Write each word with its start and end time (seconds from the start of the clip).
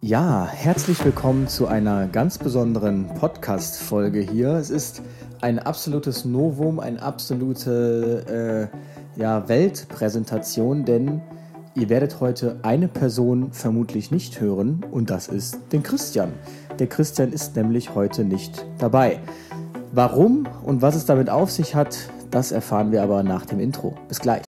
Ja, 0.00 0.46
herzlich 0.46 1.04
willkommen 1.04 1.48
zu 1.48 1.66
einer 1.66 2.06
ganz 2.06 2.38
besonderen 2.38 3.08
Podcast-Folge 3.14 4.20
hier. 4.20 4.50
Es 4.50 4.70
ist 4.70 5.02
ein 5.40 5.58
absolutes 5.58 6.24
Novum, 6.24 6.78
eine 6.78 7.02
absolute 7.02 8.70
äh, 9.16 9.20
ja, 9.20 9.48
Weltpräsentation, 9.48 10.84
denn 10.84 11.20
ihr 11.74 11.88
werdet 11.88 12.20
heute 12.20 12.60
eine 12.62 12.86
Person 12.86 13.52
vermutlich 13.52 14.12
nicht 14.12 14.40
hören 14.40 14.86
und 14.88 15.10
das 15.10 15.26
ist 15.26 15.58
den 15.72 15.82
Christian. 15.82 16.32
Der 16.78 16.86
Christian 16.86 17.32
ist 17.32 17.56
nämlich 17.56 17.96
heute 17.96 18.22
nicht 18.22 18.64
dabei. 18.78 19.18
Warum 19.90 20.46
und 20.64 20.80
was 20.80 20.94
es 20.94 21.06
damit 21.06 21.28
auf 21.28 21.50
sich 21.50 21.74
hat, 21.74 21.98
das 22.30 22.52
erfahren 22.52 22.92
wir 22.92 23.02
aber 23.02 23.24
nach 23.24 23.46
dem 23.46 23.58
Intro. 23.58 23.96
Bis 24.06 24.20
gleich. 24.20 24.47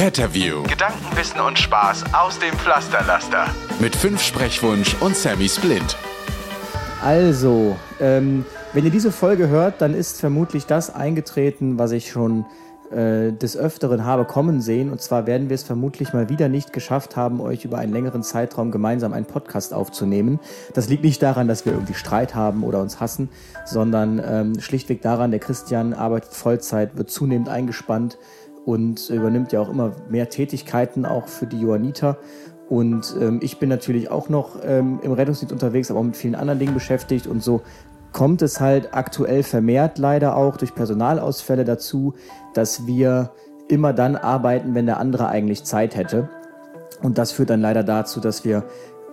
Retterview. 0.00 0.62
Gedankenwissen 0.62 1.40
und 1.40 1.58
Spaß 1.58 2.04
aus 2.14 2.38
dem 2.38 2.54
Pflasterlaster. 2.54 3.44
Mit 3.80 3.94
fünf 3.94 4.22
Sprechwunsch 4.22 4.96
und 5.00 5.14
Sammy 5.14 5.46
Splint. 5.46 5.94
Also, 7.04 7.76
ähm, 8.00 8.46
wenn 8.72 8.86
ihr 8.86 8.90
diese 8.90 9.12
Folge 9.12 9.48
hört, 9.48 9.82
dann 9.82 9.92
ist 9.92 10.18
vermutlich 10.18 10.64
das 10.64 10.94
eingetreten, 10.94 11.78
was 11.78 11.92
ich 11.92 12.10
schon 12.10 12.46
äh, 12.90 13.32
des 13.32 13.58
Öfteren 13.58 14.06
habe 14.06 14.24
kommen 14.24 14.62
sehen. 14.62 14.90
Und 14.90 15.02
zwar 15.02 15.26
werden 15.26 15.50
wir 15.50 15.54
es 15.54 15.64
vermutlich 15.64 16.14
mal 16.14 16.30
wieder 16.30 16.48
nicht 16.48 16.72
geschafft 16.72 17.14
haben, 17.14 17.38
euch 17.42 17.66
über 17.66 17.76
einen 17.76 17.92
längeren 17.92 18.22
Zeitraum 18.22 18.70
gemeinsam 18.70 19.12
einen 19.12 19.26
Podcast 19.26 19.74
aufzunehmen. 19.74 20.40
Das 20.72 20.88
liegt 20.88 21.04
nicht 21.04 21.22
daran, 21.22 21.46
dass 21.46 21.66
wir 21.66 21.74
irgendwie 21.74 21.92
Streit 21.92 22.34
haben 22.34 22.64
oder 22.64 22.80
uns 22.80 23.00
hassen, 23.00 23.28
sondern 23.66 24.18
ähm, 24.24 24.60
schlichtweg 24.60 25.02
daran, 25.02 25.30
der 25.30 25.40
Christian 25.40 25.92
arbeitet 25.92 26.32
Vollzeit, 26.32 26.96
wird 26.96 27.10
zunehmend 27.10 27.50
eingespannt 27.50 28.16
und 28.64 29.08
übernimmt 29.10 29.52
ja 29.52 29.60
auch 29.60 29.70
immer 29.70 29.92
mehr 30.08 30.28
Tätigkeiten 30.28 31.06
auch 31.06 31.28
für 31.28 31.46
die 31.46 31.60
Johanniter. 31.60 32.18
Und 32.68 33.16
ähm, 33.20 33.40
ich 33.42 33.58
bin 33.58 33.68
natürlich 33.68 34.10
auch 34.10 34.28
noch 34.28 34.56
ähm, 34.64 35.00
im 35.02 35.12
Rettungsdienst 35.12 35.52
unterwegs, 35.52 35.90
aber 35.90 36.00
auch 36.00 36.04
mit 36.04 36.16
vielen 36.16 36.36
anderen 36.36 36.60
Dingen 36.60 36.74
beschäftigt. 36.74 37.26
Und 37.26 37.42
so 37.42 37.62
kommt 38.12 38.42
es 38.42 38.60
halt 38.60 38.94
aktuell 38.94 39.42
vermehrt 39.42 39.98
leider 39.98 40.36
auch 40.36 40.56
durch 40.56 40.74
Personalausfälle 40.74 41.64
dazu, 41.64 42.14
dass 42.54 42.86
wir 42.86 43.32
immer 43.68 43.92
dann 43.92 44.16
arbeiten, 44.16 44.74
wenn 44.74 44.86
der 44.86 44.98
andere 44.98 45.28
eigentlich 45.28 45.64
Zeit 45.64 45.96
hätte. 45.96 46.28
Und 47.02 47.18
das 47.18 47.32
führt 47.32 47.50
dann 47.50 47.60
leider 47.60 47.82
dazu, 47.82 48.20
dass 48.20 48.44
wir 48.44 48.64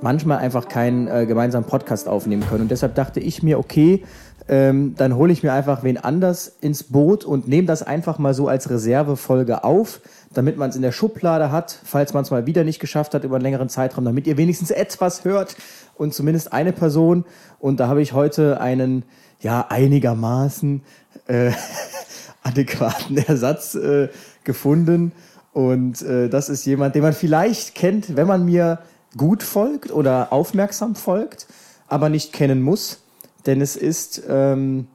manchmal 0.01 0.39
einfach 0.39 0.67
keinen 0.67 1.07
äh, 1.07 1.25
gemeinsamen 1.25 1.65
Podcast 1.65 2.07
aufnehmen 2.07 2.43
können. 2.47 2.63
Und 2.63 2.71
deshalb 2.71 2.95
dachte 2.95 3.19
ich 3.19 3.43
mir, 3.43 3.59
okay, 3.59 4.03
ähm, 4.49 4.95
dann 4.95 5.15
hole 5.15 5.33
ich 5.33 5.43
mir 5.43 5.51
einfach 5.51 5.83
wen 5.83 5.97
anders 5.97 6.57
ins 6.61 6.83
Boot 6.83 7.25
und 7.25 7.47
nehme 7.47 7.67
das 7.67 7.83
einfach 7.83 8.17
mal 8.17 8.33
so 8.33 8.47
als 8.47 8.69
Reservefolge 8.69 9.63
auf, 9.63 9.99
damit 10.33 10.57
man 10.57 10.69
es 10.69 10.75
in 10.75 10.81
der 10.81 10.93
Schublade 10.93 11.51
hat, 11.51 11.77
falls 11.83 12.13
man 12.13 12.23
es 12.23 12.31
mal 12.31 12.45
wieder 12.45 12.63
nicht 12.63 12.79
geschafft 12.79 13.13
hat 13.13 13.23
über 13.23 13.35
einen 13.35 13.43
längeren 13.43 13.69
Zeitraum, 13.69 14.05
damit 14.05 14.25
ihr 14.25 14.37
wenigstens 14.37 14.71
etwas 14.71 15.25
hört 15.25 15.57
und 15.95 16.13
zumindest 16.13 16.53
eine 16.53 16.71
Person. 16.71 17.25
Und 17.59 17.79
da 17.79 17.87
habe 17.87 18.02
ich 18.02 18.13
heute 18.13 18.61
einen, 18.61 19.03
ja, 19.41 19.65
einigermaßen 19.67 20.81
äh, 21.27 21.52
adäquaten 22.43 23.17
Ersatz 23.17 23.75
äh, 23.75 24.07
gefunden. 24.45 25.11
Und 25.52 26.02
äh, 26.03 26.30
das 26.30 26.47
ist 26.47 26.65
jemand, 26.65 26.95
den 26.95 27.02
man 27.02 27.13
vielleicht 27.13 27.75
kennt, 27.75 28.15
wenn 28.15 28.27
man 28.27 28.45
mir 28.45 28.80
gut 29.17 29.43
folgt 29.43 29.91
oder 29.91 30.31
aufmerksam 30.31 30.95
folgt, 30.95 31.47
aber 31.87 32.09
nicht 32.09 32.31
kennen 32.31 32.61
muss 32.61 33.02
denn 33.47 33.61
es 33.61 33.75
ist 33.75 34.21
ähm, 34.27 34.87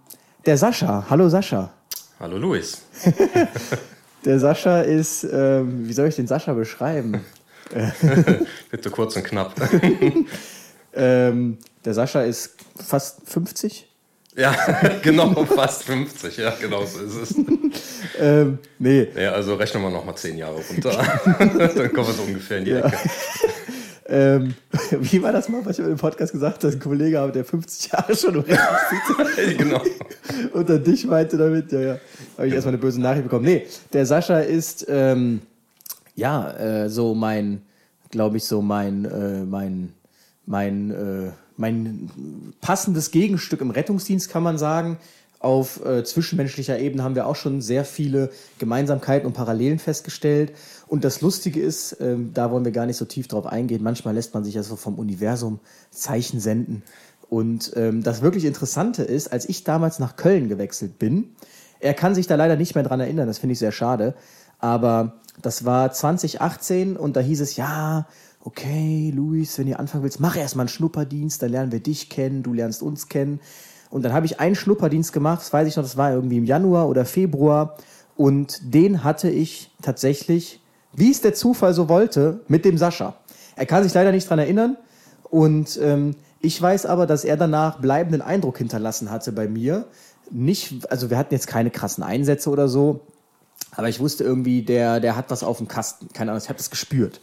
der 0.46 0.58
Sascha. 0.58 1.06
Hallo 1.08 1.28
Sascha. 1.28 1.72
Hallo 2.20 2.36
Luis. 2.36 2.82
der 4.24 4.38
Sascha 4.38 4.82
ist, 4.82 5.24
ähm, 5.24 5.88
wie 5.88 5.92
soll 5.92 6.08
ich 6.08 6.16
den 6.16 6.26
Sascha 6.26 6.52
beschreiben? 6.52 7.24
Bitte 8.70 8.90
kurz 8.90 9.16
und 9.16 9.24
knapp. 9.24 9.54
ähm, 10.94 11.58
der 11.84 11.94
Sascha 11.94 12.22
ist 12.22 12.54
fast 12.76 13.22
50. 13.24 13.88
Ja, 14.34 14.54
genau, 15.02 15.44
fast 15.44 15.84
50, 15.84 16.38
ja, 16.38 16.54
genau 16.58 16.86
so 16.86 17.00
ist 17.00 17.16
es. 17.16 17.34
ähm, 18.18 18.58
nee. 18.78 19.08
Ja, 19.14 19.32
also 19.32 19.56
rechnen 19.56 19.82
wir 19.82 19.90
nochmal 19.90 20.16
10 20.16 20.38
Jahre 20.38 20.58
runter. 20.70 20.90
Dann 21.36 21.92
kommen 21.92 22.06
wir 22.06 22.14
so 22.14 22.22
ungefähr 22.22 22.58
in 22.58 22.64
die 22.64 22.70
ja. 22.70 22.86
Ecke. 22.86 22.98
Ähm, 24.12 24.54
wie 25.00 25.22
war 25.22 25.32
das 25.32 25.48
mal, 25.48 25.64
was 25.64 25.78
ich 25.78 25.86
im 25.86 25.96
Podcast 25.96 26.32
gesagt 26.32 26.62
habe? 26.62 26.74
Ein 26.74 26.80
Kollege 26.80 27.18
habe, 27.18 27.32
der 27.32 27.46
50 27.46 27.92
Jahre 27.92 28.14
schon 28.14 28.34
im 28.34 28.44
genau. 29.56 29.80
Dann 30.52 30.84
dich 30.84 31.06
meinte 31.06 31.38
damit, 31.38 31.72
ja, 31.72 31.80
ja. 31.80 31.98
Habe 32.36 32.48
ich 32.48 32.52
erstmal 32.52 32.74
eine 32.74 32.82
böse 32.82 33.00
Nachricht 33.00 33.24
bekommen. 33.24 33.46
Nee, 33.46 33.66
der 33.94 34.04
Sascha 34.04 34.40
ist, 34.40 34.84
ähm, 34.90 35.40
ja, 36.14 36.50
äh, 36.52 36.90
so 36.90 37.14
mein, 37.14 37.62
glaube 38.10 38.36
ich, 38.36 38.44
so 38.44 38.60
mein, 38.60 39.06
äh, 39.06 39.44
mein, 39.44 39.94
mein, 40.44 40.90
äh, 40.90 41.30
mein 41.56 42.10
passendes 42.60 43.12
Gegenstück 43.12 43.62
im 43.62 43.70
Rettungsdienst, 43.70 44.28
kann 44.28 44.42
man 44.42 44.58
sagen. 44.58 44.98
Auf 45.42 45.84
äh, 45.84 46.04
zwischenmenschlicher 46.04 46.78
Ebene 46.78 47.02
haben 47.02 47.16
wir 47.16 47.26
auch 47.26 47.34
schon 47.34 47.60
sehr 47.60 47.84
viele 47.84 48.30
Gemeinsamkeiten 48.58 49.26
und 49.26 49.32
Parallelen 49.32 49.80
festgestellt. 49.80 50.52
Und 50.86 51.02
das 51.04 51.20
Lustige 51.20 51.60
ist, 51.60 51.96
ähm, 52.00 52.30
da 52.32 52.50
wollen 52.52 52.64
wir 52.64 52.70
gar 52.70 52.86
nicht 52.86 52.96
so 52.96 53.04
tief 53.04 53.26
drauf 53.26 53.46
eingehen, 53.46 53.82
manchmal 53.82 54.14
lässt 54.14 54.34
man 54.34 54.44
sich 54.44 54.54
ja 54.54 54.62
so 54.62 54.76
vom 54.76 55.00
Universum 55.00 55.58
Zeichen 55.90 56.38
senden. 56.38 56.84
Und 57.28 57.72
ähm, 57.76 58.02
das 58.02 58.22
wirklich 58.22 58.44
Interessante 58.44 59.02
ist, 59.02 59.32
als 59.32 59.48
ich 59.48 59.64
damals 59.64 59.98
nach 59.98 60.16
Köln 60.16 60.48
gewechselt 60.48 60.98
bin, 60.98 61.30
er 61.80 61.94
kann 61.94 62.14
sich 62.14 62.28
da 62.28 62.36
leider 62.36 62.54
nicht 62.56 62.76
mehr 62.76 62.84
dran 62.84 63.00
erinnern, 63.00 63.26
das 63.26 63.38
finde 63.38 63.54
ich 63.54 63.58
sehr 63.58 63.72
schade, 63.72 64.14
aber 64.60 65.14
das 65.40 65.64
war 65.64 65.90
2018 65.90 66.96
und 66.96 67.16
da 67.16 67.20
hieß 67.20 67.40
es, 67.40 67.56
ja, 67.56 68.06
okay, 68.44 69.12
Luis, 69.14 69.58
wenn 69.58 69.66
ihr 69.66 69.80
anfangen 69.80 70.04
willst, 70.04 70.20
mach 70.20 70.36
erstmal 70.36 70.64
einen 70.64 70.68
Schnupperdienst, 70.68 71.42
dann 71.42 71.50
lernen 71.50 71.72
wir 71.72 71.80
dich 71.80 72.08
kennen, 72.08 72.42
du 72.42 72.52
lernst 72.52 72.82
uns 72.82 73.08
kennen. 73.08 73.40
Und 73.92 74.02
dann 74.06 74.14
habe 74.14 74.24
ich 74.24 74.40
einen 74.40 74.54
Schnupperdienst 74.54 75.12
gemacht, 75.12 75.42
das 75.42 75.52
weiß 75.52 75.68
ich 75.68 75.76
noch, 75.76 75.82
das 75.82 75.98
war 75.98 76.12
irgendwie 76.12 76.38
im 76.38 76.46
Januar 76.46 76.88
oder 76.88 77.04
Februar. 77.04 77.76
Und 78.16 78.74
den 78.74 79.04
hatte 79.04 79.28
ich 79.28 79.70
tatsächlich, 79.82 80.60
wie 80.94 81.10
es 81.10 81.20
der 81.20 81.34
Zufall 81.34 81.74
so 81.74 81.90
wollte, 81.90 82.40
mit 82.48 82.64
dem 82.64 82.78
Sascha. 82.78 83.14
Er 83.54 83.66
kann 83.66 83.82
sich 83.82 83.92
leider 83.92 84.10
nicht 84.10 84.28
dran 84.30 84.38
erinnern. 84.38 84.78
Und 85.24 85.78
ähm, 85.82 86.16
ich 86.40 86.60
weiß 86.60 86.86
aber, 86.86 87.06
dass 87.06 87.24
er 87.24 87.36
danach 87.36 87.80
bleibenden 87.80 88.22
Eindruck 88.22 88.56
hinterlassen 88.56 89.10
hatte 89.10 89.30
bei 89.30 89.46
mir. 89.46 89.84
Nicht, 90.30 90.90
also 90.90 91.10
wir 91.10 91.18
hatten 91.18 91.34
jetzt 91.34 91.46
keine 91.46 91.70
krassen 91.70 92.02
Einsätze 92.02 92.48
oder 92.48 92.68
so, 92.68 93.02
aber 93.72 93.90
ich 93.90 94.00
wusste 94.00 94.24
irgendwie, 94.24 94.62
der, 94.62 95.00
der 95.00 95.16
hat 95.16 95.26
was 95.28 95.44
auf 95.44 95.58
dem 95.58 95.68
Kasten. 95.68 96.08
Keine 96.14 96.30
Ahnung, 96.30 96.42
ich 96.42 96.48
habe 96.48 96.56
das 96.56 96.70
gespürt. 96.70 97.20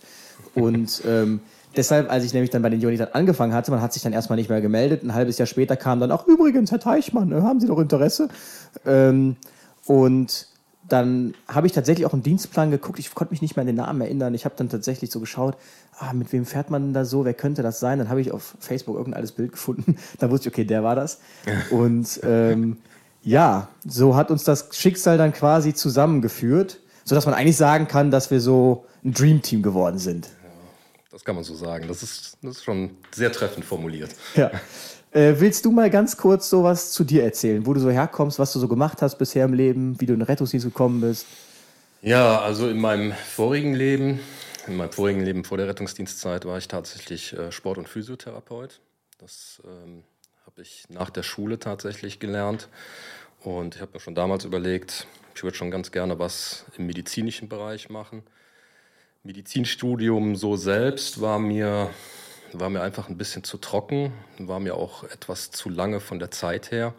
Und 0.53 1.01
ähm, 1.07 1.41
Deshalb, 1.75 2.11
als 2.11 2.23
ich 2.23 2.33
nämlich 2.33 2.49
dann 2.49 2.61
bei 2.61 2.69
den 2.69 2.81
Jonitern 2.81 3.09
angefangen 3.13 3.53
hatte, 3.53 3.69
man 3.71 3.81
hat 3.81 3.93
sich 3.93 4.01
dann 4.01 4.13
erstmal 4.13 4.37
nicht 4.37 4.49
mehr 4.49 4.61
gemeldet. 4.61 5.03
Ein 5.03 5.13
halbes 5.13 5.37
Jahr 5.37 5.45
später 5.45 5.75
kam 5.75 5.99
dann 5.99 6.11
auch, 6.11 6.27
übrigens, 6.27 6.71
Herr 6.71 6.79
Teichmann, 6.79 7.31
äh, 7.31 7.41
haben 7.41 7.59
Sie 7.59 7.67
doch 7.67 7.79
Interesse? 7.79 8.29
Ähm, 8.85 9.35
und 9.85 10.47
dann 10.87 11.35
habe 11.47 11.67
ich 11.67 11.73
tatsächlich 11.73 12.05
auch 12.05 12.13
im 12.13 12.23
Dienstplan 12.23 12.71
geguckt. 12.71 12.99
Ich 12.99 13.13
konnte 13.13 13.31
mich 13.31 13.41
nicht 13.41 13.55
mehr 13.55 13.61
an 13.61 13.67
den 13.67 13.75
Namen 13.75 14.01
erinnern. 14.01 14.33
Ich 14.33 14.45
habe 14.45 14.55
dann 14.57 14.69
tatsächlich 14.69 15.11
so 15.11 15.19
geschaut, 15.19 15.55
ah, 15.99 16.13
mit 16.13 16.33
wem 16.33 16.45
fährt 16.45 16.71
man 16.71 16.93
da 16.93 17.05
so? 17.05 17.25
Wer 17.25 17.33
könnte 17.35 17.61
das 17.61 17.79
sein? 17.79 17.99
Dann 17.99 18.09
habe 18.09 18.21
ich 18.21 18.31
auf 18.31 18.55
Facebook 18.59 18.95
irgendein 18.95 19.17
altes 19.17 19.33
Bild 19.33 19.51
gefunden. 19.51 19.95
Da 20.19 20.29
wusste 20.29 20.49
ich, 20.49 20.55
okay, 20.55 20.65
der 20.65 20.83
war 20.83 20.95
das. 20.95 21.19
Und 21.69 22.19
ähm, 22.23 22.77
ja, 23.21 23.67
so 23.85 24.15
hat 24.15 24.31
uns 24.31 24.43
das 24.43 24.69
Schicksal 24.71 25.17
dann 25.17 25.33
quasi 25.33 25.73
zusammengeführt, 25.73 26.79
sodass 27.03 27.25
man 27.25 27.35
eigentlich 27.35 27.57
sagen 27.57 27.87
kann, 27.87 28.11
dass 28.11 28.31
wir 28.31 28.41
so 28.41 28.85
ein 29.03 29.13
Dream 29.13 29.41
Team 29.41 29.61
geworden 29.61 29.99
sind. 29.99 30.29
Das 31.11 31.25
kann 31.25 31.35
man 31.35 31.43
so 31.43 31.55
sagen. 31.55 31.87
Das 31.87 32.03
ist, 32.03 32.37
das 32.41 32.57
ist 32.57 32.63
schon 32.63 32.97
sehr 33.11 33.31
treffend 33.31 33.65
formuliert. 33.65 34.11
Ja. 34.35 34.51
Äh, 35.11 35.35
willst 35.39 35.65
du 35.65 35.71
mal 35.71 35.89
ganz 35.89 36.17
kurz 36.17 36.49
sowas 36.49 36.91
zu 36.91 37.03
dir 37.03 37.23
erzählen, 37.23 37.65
wo 37.65 37.73
du 37.73 37.79
so 37.79 37.89
herkommst, 37.89 38.37
was 38.37 38.53
du 38.53 38.59
so 38.59 38.67
gemacht 38.67 39.01
hast 39.01 39.17
bisher 39.17 39.45
im 39.45 39.53
Leben, 39.53 39.99
wie 39.99 40.05
du 40.05 40.13
in 40.13 40.19
den 40.19 40.25
Rettungsdienst 40.25 40.67
gekommen 40.67 41.01
bist? 41.01 41.25
Ja, 42.03 42.39
also 42.41 42.69
in 42.69 42.79
meinem 42.79 43.13
vorigen 43.13 43.73
Leben, 43.73 44.19
in 44.67 44.77
meinem 44.77 44.91
vorigen 44.91 45.21
Leben 45.21 45.43
vor 45.43 45.57
der 45.57 45.67
Rettungsdienstzeit 45.67 46.45
war 46.45 46.59
ich 46.59 46.67
tatsächlich 46.67 47.33
äh, 47.33 47.51
Sport- 47.51 47.79
und 47.79 47.89
Physiotherapeut. 47.89 48.79
Das 49.17 49.61
ähm, 49.65 50.03
habe 50.45 50.61
ich 50.61 50.83
nach 50.89 51.09
der 51.09 51.23
Schule 51.23 51.57
tatsächlich 51.57 52.19
gelernt. 52.19 52.69
Und 53.41 53.75
ich 53.75 53.81
habe 53.81 53.93
mir 53.93 53.99
schon 53.99 54.15
damals 54.15 54.45
überlegt, 54.45 55.07
Ich 55.35 55.43
würde 55.43 55.57
schon 55.57 55.71
ganz 55.71 55.91
gerne 55.91 56.19
was 56.19 56.65
im 56.77 56.85
medizinischen 56.85 57.49
Bereich 57.49 57.89
machen. 57.89 58.23
Medizinstudium 59.23 60.35
so 60.35 60.55
selbst 60.55 61.19
war 61.19 61.39
mir, 61.39 61.89
war 62.53 62.69
mir 62.69 62.81
einfach 62.81 63.09
ein 63.09 63.17
bisschen 63.17 63.43
zu 63.43 63.57
trocken, 63.57 64.13
war 64.37 64.59
mir 64.59 64.75
auch 64.75 65.03
etwas 65.03 65.51
zu 65.51 65.69
lange 65.69 65.99
von 65.99 66.19
der 66.19 66.31
Zeit 66.31 66.71
her. 66.71 66.93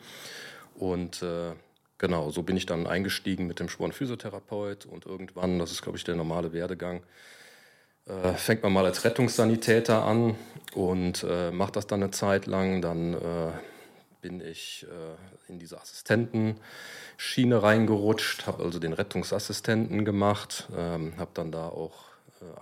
Und 0.74 1.22
äh, 1.22 1.52
genau, 1.96 2.30
so 2.30 2.42
bin 2.42 2.56
ich 2.56 2.66
dann 2.66 2.86
eingestiegen 2.86 3.46
mit 3.46 3.58
dem 3.58 3.68
Sporenphysiotherapeut 3.68 4.84
und 4.84 5.06
irgendwann, 5.06 5.58
das 5.58 5.70
ist 5.72 5.82
glaube 5.82 5.96
ich 5.96 6.04
der 6.04 6.14
normale 6.14 6.52
Werdegang, 6.52 7.02
äh, 8.06 8.34
fängt 8.34 8.62
man 8.62 8.72
mal 8.72 8.84
als 8.84 9.04
Rettungssanitäter 9.04 10.04
an 10.04 10.36
und 10.74 11.24
äh, 11.28 11.50
macht 11.50 11.76
das 11.76 11.86
dann 11.86 12.02
eine 12.02 12.10
Zeit 12.10 12.46
lang. 12.46 12.82
Dann 12.82 13.14
äh, 13.14 13.52
bin 14.20 14.40
ich 14.40 14.86
äh, 14.90 15.50
in 15.50 15.58
diese 15.58 15.80
Assistentenschiene 15.80 17.62
reingerutscht, 17.62 18.46
habe 18.46 18.62
also 18.62 18.78
den 18.78 18.92
Rettungsassistenten 18.92 20.04
gemacht, 20.04 20.68
ähm, 20.76 21.14
habe 21.16 21.30
dann 21.34 21.50
da 21.50 21.68
auch 21.68 22.09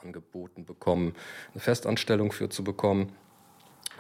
angeboten 0.03 0.65
bekommen, 0.65 1.15
eine 1.53 1.61
Festanstellung 1.61 2.33
für 2.33 2.49
zu 2.49 2.65
bekommen. 2.65 3.13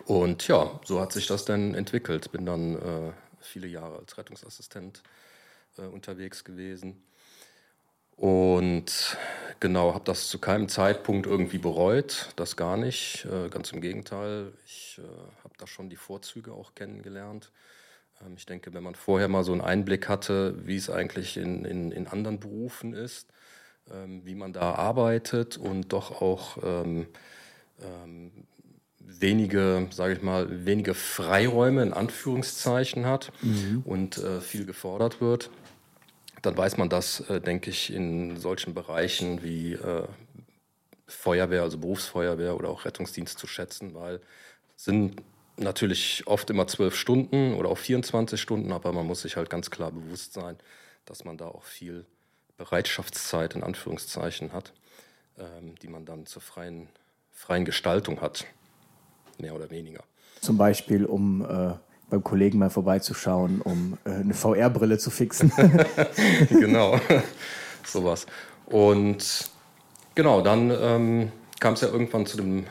Und 0.06 0.46
ja, 0.48 0.78
so 0.84 1.00
hat 1.00 1.12
sich 1.12 1.26
das 1.26 1.44
dann 1.44 1.74
entwickelt. 1.74 2.30
Bin 2.32 2.46
dann 2.46 2.76
äh, 2.76 3.12
viele 3.40 3.66
Jahre 3.66 3.98
als 3.98 4.16
Rettungsassistent 4.16 5.02
unterwegs 5.92 6.42
gewesen 6.42 7.04
und 8.18 9.16
genau, 9.60 9.94
habe 9.94 10.02
das 10.04 10.28
zu 10.28 10.40
keinem 10.40 10.68
Zeitpunkt 10.68 11.28
irgendwie 11.28 11.58
bereut, 11.58 12.30
das 12.34 12.56
gar 12.56 12.76
nicht. 12.76 13.24
Äh, 13.26 13.48
ganz 13.48 13.70
im 13.70 13.80
Gegenteil, 13.80 14.52
ich 14.66 14.98
äh, 14.98 15.02
habe 15.44 15.54
da 15.56 15.68
schon 15.68 15.88
die 15.88 15.94
Vorzüge 15.94 16.52
auch 16.52 16.74
kennengelernt. 16.74 17.52
Ähm, 18.20 18.34
ich 18.36 18.44
denke, 18.44 18.74
wenn 18.74 18.82
man 18.82 18.96
vorher 18.96 19.28
mal 19.28 19.44
so 19.44 19.52
einen 19.52 19.60
Einblick 19.60 20.08
hatte, 20.08 20.66
wie 20.66 20.74
es 20.74 20.90
eigentlich 20.90 21.36
in, 21.36 21.64
in, 21.64 21.92
in 21.92 22.08
anderen 22.08 22.40
Berufen 22.40 22.92
ist, 22.92 23.28
wie 24.24 24.34
man 24.34 24.52
da 24.52 24.74
arbeitet 24.74 25.56
und 25.56 25.92
doch 25.92 26.20
auch 26.20 26.58
ähm, 26.62 27.06
ähm, 27.82 28.32
wenige, 28.98 29.88
sage 29.90 30.14
ich 30.14 30.22
mal, 30.22 30.66
wenige 30.66 30.94
Freiräume 30.94 31.82
in 31.82 31.92
Anführungszeichen 31.92 33.06
hat 33.06 33.32
mhm. 33.42 33.82
und 33.84 34.18
äh, 34.18 34.40
viel 34.40 34.66
gefordert 34.66 35.20
wird, 35.20 35.50
dann 36.42 36.56
weiß 36.56 36.76
man 36.76 36.88
das, 36.88 37.20
äh, 37.28 37.40
denke 37.40 37.70
ich, 37.70 37.92
in 37.92 38.36
solchen 38.36 38.74
Bereichen 38.74 39.42
wie 39.42 39.72
äh, 39.72 40.04
Feuerwehr, 41.06 41.62
also 41.62 41.78
Berufsfeuerwehr 41.78 42.56
oder 42.56 42.68
auch 42.68 42.84
Rettungsdienst 42.84 43.38
zu 43.38 43.46
schätzen, 43.46 43.94
weil 43.94 44.20
es 44.76 44.84
sind 44.84 45.22
natürlich 45.56 46.26
oft 46.26 46.50
immer 46.50 46.66
zwölf 46.66 46.94
Stunden 46.94 47.54
oder 47.54 47.70
auch 47.70 47.78
24 47.78 48.40
Stunden, 48.40 48.72
aber 48.72 48.92
man 48.92 49.06
muss 49.06 49.22
sich 49.22 49.36
halt 49.36 49.50
ganz 49.50 49.70
klar 49.70 49.90
bewusst 49.90 50.34
sein, 50.34 50.56
dass 51.06 51.24
man 51.24 51.38
da 51.38 51.46
auch 51.48 51.64
viel 51.64 52.04
Bereitschaftszeit 52.58 53.54
in 53.54 53.62
Anführungszeichen 53.62 54.52
hat, 54.52 54.72
ähm, 55.38 55.76
die 55.80 55.88
man 55.88 56.04
dann 56.04 56.26
zur 56.26 56.42
freien, 56.42 56.88
freien 57.32 57.64
Gestaltung 57.64 58.20
hat, 58.20 58.44
mehr 59.38 59.54
oder 59.54 59.70
weniger. 59.70 60.02
Zum 60.40 60.58
Beispiel, 60.58 61.06
um 61.06 61.42
äh, 61.42 61.74
beim 62.10 62.24
Kollegen 62.24 62.58
mal 62.58 62.70
vorbeizuschauen, 62.70 63.60
um 63.62 63.98
äh, 64.04 64.10
eine 64.10 64.34
VR-Brille 64.34 64.98
zu 64.98 65.10
fixen. 65.10 65.52
genau, 66.48 66.98
sowas. 67.84 68.26
Und 68.66 69.50
genau, 70.14 70.42
dann 70.42 70.70
ähm, 70.70 71.32
kam 71.60 71.74
es 71.74 71.80
ja 71.80 71.88
irgendwann 71.88 72.26
zu 72.26 72.36
dem, 72.36 72.64
äh, 72.64 72.66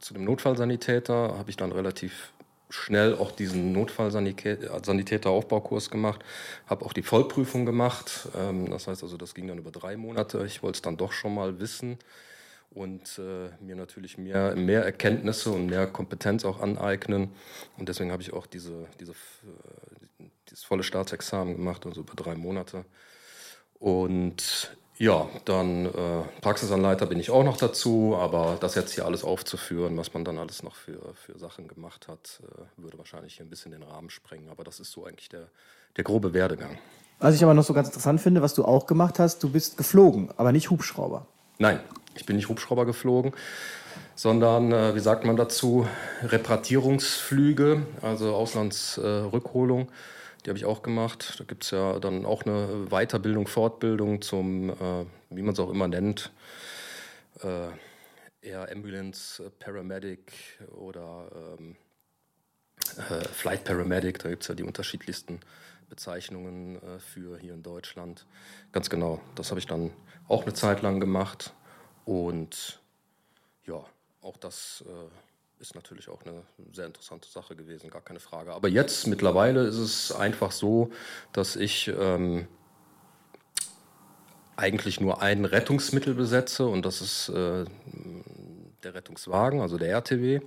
zu 0.00 0.14
dem 0.14 0.24
Notfallsanitäter, 0.24 1.36
habe 1.38 1.50
ich 1.50 1.56
dann 1.56 1.72
relativ 1.72 2.33
schnell 2.74 3.14
auch 3.14 3.32
diesen 3.32 3.72
Notfallsanitäter-Aufbaukurs 3.72 5.90
gemacht, 5.90 6.24
habe 6.66 6.84
auch 6.84 6.92
die 6.92 7.02
Vollprüfung 7.02 7.64
gemacht. 7.64 8.28
Ähm, 8.36 8.70
das 8.70 8.88
heißt 8.88 9.02
also, 9.02 9.16
das 9.16 9.34
ging 9.34 9.48
dann 9.48 9.58
über 9.58 9.70
drei 9.70 9.96
Monate. 9.96 10.44
Ich 10.44 10.62
wollte 10.62 10.76
es 10.76 10.82
dann 10.82 10.96
doch 10.96 11.12
schon 11.12 11.34
mal 11.34 11.60
wissen 11.60 11.98
und 12.70 13.18
äh, 13.18 13.50
mir 13.62 13.76
natürlich 13.76 14.18
mehr, 14.18 14.56
mehr 14.56 14.84
Erkenntnisse 14.84 15.50
und 15.50 15.66
mehr 15.66 15.86
Kompetenz 15.86 16.44
auch 16.44 16.60
aneignen. 16.60 17.30
Und 17.78 17.88
deswegen 17.88 18.10
habe 18.10 18.22
ich 18.22 18.32
auch 18.32 18.46
diese, 18.46 18.88
diese, 18.98 19.12
äh, 19.12 20.24
dieses 20.50 20.64
volle 20.64 20.82
Staatsexamen 20.82 21.56
gemacht, 21.56 21.86
also 21.86 22.00
über 22.00 22.14
drei 22.14 22.34
Monate. 22.34 22.84
Und 23.78 24.76
ja, 24.96 25.28
dann 25.44 25.86
äh, 25.86 25.90
Praxisanleiter 26.40 27.06
bin 27.06 27.18
ich 27.18 27.30
auch 27.30 27.42
noch 27.42 27.56
dazu, 27.56 28.16
aber 28.16 28.56
das 28.60 28.76
jetzt 28.76 28.94
hier 28.94 29.04
alles 29.04 29.24
aufzuführen, 29.24 29.96
was 29.96 30.14
man 30.14 30.24
dann 30.24 30.38
alles 30.38 30.62
noch 30.62 30.76
für, 30.76 31.14
für 31.14 31.36
Sachen 31.38 31.66
gemacht 31.66 32.06
hat, 32.06 32.40
äh, 32.42 32.82
würde 32.82 32.98
wahrscheinlich 32.98 33.34
hier 33.36 33.44
ein 33.44 33.50
bisschen 33.50 33.72
den 33.72 33.82
Rahmen 33.82 34.08
sprengen. 34.08 34.48
Aber 34.50 34.62
das 34.62 34.78
ist 34.78 34.92
so 34.92 35.04
eigentlich 35.04 35.28
der, 35.28 35.48
der 35.96 36.04
grobe 36.04 36.32
Werdegang. 36.32 36.78
Was 37.18 37.34
ich 37.34 37.42
aber 37.42 37.54
noch 37.54 37.64
so 37.64 37.74
ganz 37.74 37.88
interessant 37.88 38.20
finde, 38.20 38.40
was 38.40 38.54
du 38.54 38.64
auch 38.64 38.86
gemacht 38.86 39.18
hast, 39.18 39.42
du 39.42 39.50
bist 39.50 39.76
geflogen, 39.76 40.30
aber 40.36 40.52
nicht 40.52 40.70
Hubschrauber. 40.70 41.26
Nein, 41.58 41.80
ich 42.14 42.24
bin 42.24 42.36
nicht 42.36 42.48
Hubschrauber 42.48 42.86
geflogen, 42.86 43.32
sondern, 44.14 44.70
äh, 44.70 44.94
wie 44.94 45.00
sagt 45.00 45.24
man 45.24 45.36
dazu, 45.36 45.88
Reparatierungsflüge, 46.22 47.84
also 48.00 48.32
Auslandsrückholung. 48.34 49.82
Äh, 49.82 49.92
die 50.44 50.50
habe 50.50 50.58
ich 50.58 50.64
auch 50.64 50.82
gemacht. 50.82 51.36
Da 51.38 51.44
gibt 51.44 51.64
es 51.64 51.70
ja 51.70 51.98
dann 51.98 52.26
auch 52.26 52.42
eine 52.42 52.86
Weiterbildung, 52.90 53.46
Fortbildung 53.46 54.20
zum, 54.20 54.70
äh, 54.70 55.06
wie 55.30 55.42
man 55.42 55.54
es 55.54 55.60
auch 55.60 55.70
immer 55.70 55.88
nennt, 55.88 56.32
äh, 57.42 57.68
Air 58.42 58.70
Ambulance 58.70 59.42
äh, 59.42 59.50
Paramedic 59.50 60.32
oder 60.76 61.56
ähm, 61.58 61.76
äh, 62.96 63.24
Flight 63.24 63.64
Paramedic. 63.64 64.18
Da 64.18 64.28
gibt 64.28 64.42
es 64.42 64.48
ja 64.48 64.54
die 64.54 64.64
unterschiedlichsten 64.64 65.40
Bezeichnungen 65.88 66.80
für 66.98 67.38
hier 67.38 67.52
in 67.52 67.62
Deutschland. 67.62 68.26
Ganz 68.72 68.88
genau, 68.88 69.20
das 69.34 69.50
habe 69.50 69.60
ich 69.60 69.66
dann 69.66 69.92
auch 70.28 70.42
eine 70.42 70.54
Zeit 70.54 70.82
lang 70.82 70.98
gemacht. 70.98 71.52
Und 72.04 72.80
ja, 73.66 73.84
auch 74.22 74.36
das 74.38 74.82
äh, 74.86 75.23
ist 75.64 75.74
natürlich 75.74 76.10
auch 76.10 76.22
eine 76.24 76.42
sehr 76.72 76.84
interessante 76.84 77.28
Sache 77.28 77.56
gewesen, 77.56 77.88
gar 77.88 78.02
keine 78.02 78.20
Frage. 78.20 78.52
Aber 78.52 78.68
jetzt 78.68 79.06
mittlerweile 79.06 79.62
ist 79.62 79.78
es 79.78 80.12
einfach 80.12 80.52
so, 80.52 80.90
dass 81.32 81.56
ich 81.56 81.88
ähm, 81.88 82.46
eigentlich 84.56 85.00
nur 85.00 85.22
ein 85.22 85.46
Rettungsmittel 85.46 86.14
besetze 86.14 86.66
und 86.66 86.84
das 86.84 87.00
ist 87.00 87.30
äh, 87.30 87.64
der 88.82 88.94
Rettungswagen, 88.94 89.62
also 89.62 89.78
der 89.78 89.88
RTW. 89.88 90.40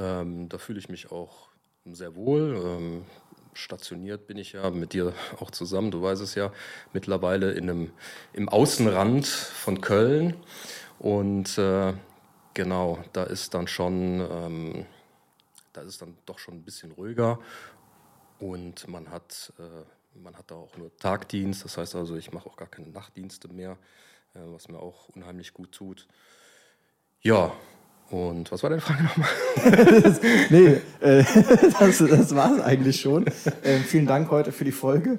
Ähm, 0.00 0.48
da 0.48 0.58
fühle 0.58 0.80
ich 0.80 0.88
mich 0.88 1.12
auch 1.12 1.48
sehr 1.84 2.16
wohl. 2.16 2.60
Ähm, 2.64 3.04
stationiert 3.54 4.26
bin 4.26 4.38
ich 4.38 4.54
ja 4.54 4.70
mit 4.70 4.92
dir 4.92 5.12
auch 5.38 5.52
zusammen, 5.52 5.92
du 5.92 6.02
weißt 6.02 6.20
es 6.20 6.34
ja, 6.34 6.52
mittlerweile 6.92 7.52
in 7.52 7.70
einem, 7.70 7.90
im 8.32 8.48
Außenrand 8.48 9.26
von 9.26 9.80
Köln. 9.80 10.34
Und 10.98 11.58
äh, 11.58 11.92
genau, 12.54 13.02
da 13.12 13.24
ist 13.24 13.54
dann 13.54 13.66
schon, 13.66 14.20
ähm, 14.30 14.86
da 15.72 15.82
ist 15.82 16.02
dann 16.02 16.16
doch 16.26 16.38
schon 16.38 16.54
ein 16.54 16.62
bisschen 16.62 16.92
ruhiger. 16.92 17.38
Und 18.38 18.88
man 18.88 19.10
hat, 19.10 19.52
äh, 19.58 20.18
man 20.18 20.36
hat 20.36 20.50
da 20.50 20.56
auch 20.56 20.76
nur 20.76 20.94
Tagdienst, 20.96 21.64
das 21.64 21.78
heißt 21.78 21.94
also, 21.94 22.16
ich 22.16 22.32
mache 22.32 22.48
auch 22.48 22.56
gar 22.56 22.68
keine 22.68 22.88
Nachtdienste 22.88 23.48
mehr, 23.48 23.78
äh, 24.34 24.40
was 24.46 24.68
mir 24.68 24.78
auch 24.78 25.08
unheimlich 25.10 25.54
gut 25.54 25.72
tut. 25.72 26.08
Ja, 27.20 27.52
und 28.12 28.52
was 28.52 28.62
war 28.62 28.68
deine 28.68 28.82
Frage 28.82 29.04
nochmal? 29.04 29.28
nee, 30.50 30.80
äh, 31.00 31.24
das, 31.80 31.98
das 31.98 32.34
war 32.34 32.54
es 32.54 32.60
eigentlich 32.60 33.00
schon. 33.00 33.26
Äh, 33.62 33.78
vielen 33.86 34.06
Dank 34.06 34.30
heute 34.30 34.52
für 34.52 34.64
die 34.64 34.72
Folge. 34.72 35.18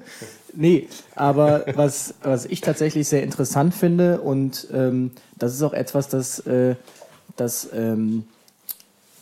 Nee, 0.52 0.88
aber 1.16 1.64
was, 1.74 2.14
was 2.22 2.46
ich 2.46 2.60
tatsächlich 2.60 3.08
sehr 3.08 3.24
interessant 3.24 3.74
finde 3.74 4.20
und 4.20 4.68
ähm, 4.72 5.10
das 5.36 5.54
ist 5.54 5.62
auch 5.62 5.72
etwas, 5.72 6.08
das, 6.08 6.38
äh, 6.46 6.76
das, 7.36 7.68
ähm, 7.72 8.24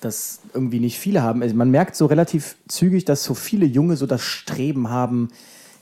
das 0.01 0.41
irgendwie 0.55 0.81
nicht 0.81 0.99
viele 0.99 1.23
haben. 1.23 1.43
Also 1.43 1.55
man 1.55 1.71
merkt 1.71 1.97
so 1.97 2.07
relativ 2.07 2.57
zügig, 2.69 3.05
dass 3.05 3.25
so 3.25 3.35
viele 3.35 3.67
Junge 3.67 3.97
so 3.97 4.07
das 4.07 4.23
Streben 4.23 4.91
haben, 4.91 5.31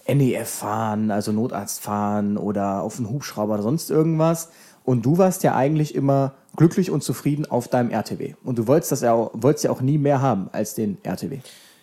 NEF 0.06 0.48
fahren, 0.48 1.10
also 1.10 1.32
Notarzt 1.32 1.80
fahren 1.80 2.36
oder 2.36 2.82
auf 2.82 2.98
einen 2.98 3.08
Hubschrauber 3.08 3.54
oder 3.54 3.62
sonst 3.62 3.90
irgendwas. 3.90 4.50
Und 4.84 5.06
du 5.06 5.18
warst 5.18 5.42
ja 5.42 5.54
eigentlich 5.54 5.94
immer 5.94 6.32
glücklich 6.56 6.90
und 6.90 7.02
zufrieden 7.02 7.46
auf 7.46 7.68
deinem 7.68 7.90
RTW. 7.90 8.34
Und 8.44 8.58
du 8.58 8.66
wolltest 8.66 8.92
das 8.92 9.02
ja 9.02 9.12
auch, 9.12 9.30
wolltest 9.34 9.64
ja 9.64 9.70
auch 9.70 9.80
nie 9.80 9.98
mehr 9.98 10.20
haben 10.20 10.48
als 10.52 10.74
den 10.74 10.98
RTW. 11.02 11.38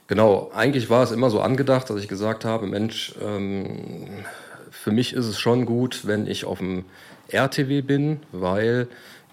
Genau, 0.07 0.51
eigentlich 0.53 0.89
war 0.89 1.03
es 1.03 1.11
immer 1.11 1.29
so 1.29 1.41
angedacht, 1.41 1.89
dass 1.89 1.99
ich 1.99 2.07
gesagt 2.07 2.45
habe, 2.45 2.65
Mensch, 2.65 3.15
ähm, 3.21 4.25
für 4.71 4.91
mich 4.91 5.13
ist 5.13 5.25
es 5.25 5.37
schon 5.37 5.65
gut, 5.65 6.05
wenn 6.05 6.27
ich 6.27 6.45
auf 6.45 6.59
dem 6.59 6.85
RTW 7.29 7.81
bin, 7.81 8.21
weil 8.31 8.87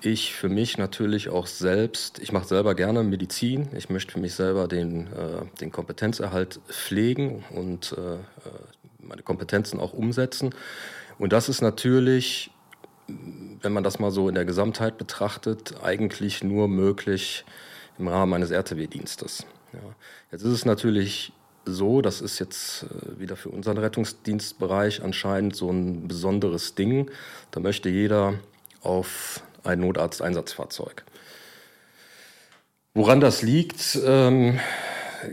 ich 0.05 0.35
für 0.35 0.49
mich 0.49 0.79
natürlich 0.79 1.29
auch 1.29 1.47
selbst, 1.47 2.19
ich 2.19 2.33
mache 2.33 2.47
selber 2.47 2.75
gerne 2.75 3.03
Medizin, 3.03 3.69
ich 3.77 3.91
möchte 3.91 4.13
für 4.13 4.21
mich 4.21 4.35
selber 4.35 4.69
den, 4.69 5.07
äh, 5.09 5.45
den 5.61 5.73
Kompetenzerhalt 5.73 6.61
pflegen 6.69 7.45
und 7.51 7.95
äh, 7.97 8.15
äh 8.15 8.19
meine 9.07 9.23
Kompetenzen 9.23 9.81
auch 9.81 9.93
umsetzen. 9.93 10.55
Und 11.19 11.35
das 11.35 11.51
ist 11.51 11.61
natürlich 11.61 12.51
wenn 13.61 13.73
man 13.73 13.85
das 13.85 13.99
mal 13.99 14.11
so 14.11 14.29
in 14.29 14.35
der 14.35 14.45
Gesamtheit 14.45 14.99
betrachtet, 14.99 15.75
eigentlich 15.83 16.43
nur 16.43 16.69
möglich 16.69 17.45
im 17.99 18.09
Rahmen 18.09 18.35
eines 18.35 18.51
RTW-Dienstes. 18.51 19.47
Ja. 19.73 19.79
Jetzt 20.33 20.43
ist 20.43 20.53
es 20.53 20.65
natürlich 20.65 21.33
so, 21.65 22.03
das 22.03 22.21
ist 22.21 22.39
jetzt 22.39 22.85
äh, 22.85 23.21
wieder 23.21 23.37
für 23.37 23.49
unseren 23.49 23.79
Rettungsdienstbereich 23.79 25.03
anscheinend 25.03 25.57
so 25.57 25.71
ein 25.71 26.09
besonderes 26.09 26.75
Ding. 26.75 27.11
Da 27.51 27.61
möchte 27.61 27.89
jeder 27.89 28.35
auf 28.83 29.43
ein 29.65 29.81
Notarzteinsatzfahrzeug. 29.81 31.05
Woran 32.95 33.21
das 33.21 33.43
liegt, 33.43 33.99
ähm, 34.05 34.61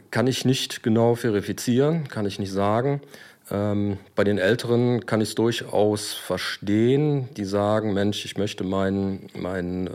kann 0.10 0.28
ich 0.28 0.46
nicht 0.46 0.84
genau 0.84 1.16
verifizieren, 1.16 2.08
kann 2.08 2.26
ich 2.26 2.40
nicht 2.40 2.52
sagen. 2.52 3.02
Ähm, 3.52 3.98
bei 4.16 4.24
den 4.24 4.38
Älteren 4.38 5.06
kann 5.06 5.22
ich 5.22 5.30
es 5.30 5.36
durchaus 5.36 6.14
verstehen, 6.14 7.30
die 7.36 7.46
sagen, 7.46 7.94
Mensch, 7.94 8.24
ich 8.26 8.38
möchte 8.38 8.64
mein, 8.64 9.30
mein, 9.36 9.88
äh, 9.88 9.92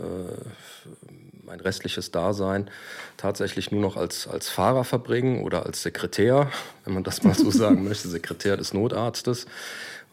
mein 1.45 1.61
restliches 1.61 2.11
Dasein 2.11 2.71
tatsächlich 3.17 3.73
nur 3.73 3.81
noch 3.81 3.97
als, 3.97 4.29
als 4.29 4.51
Fahrer 4.51 4.85
verbringen 4.85 5.43
oder 5.43 5.65
als 5.65 5.83
Sekretär, 5.83 6.51
wenn 6.85 6.95
man 6.95 7.05
das 7.05 7.23
mal 7.23 7.35
so 7.35 7.51
sagen 7.51 7.83
möchte, 7.89 8.09
Sekretär 8.09 8.57
des 8.57 8.75
Notarztes, 8.75 9.47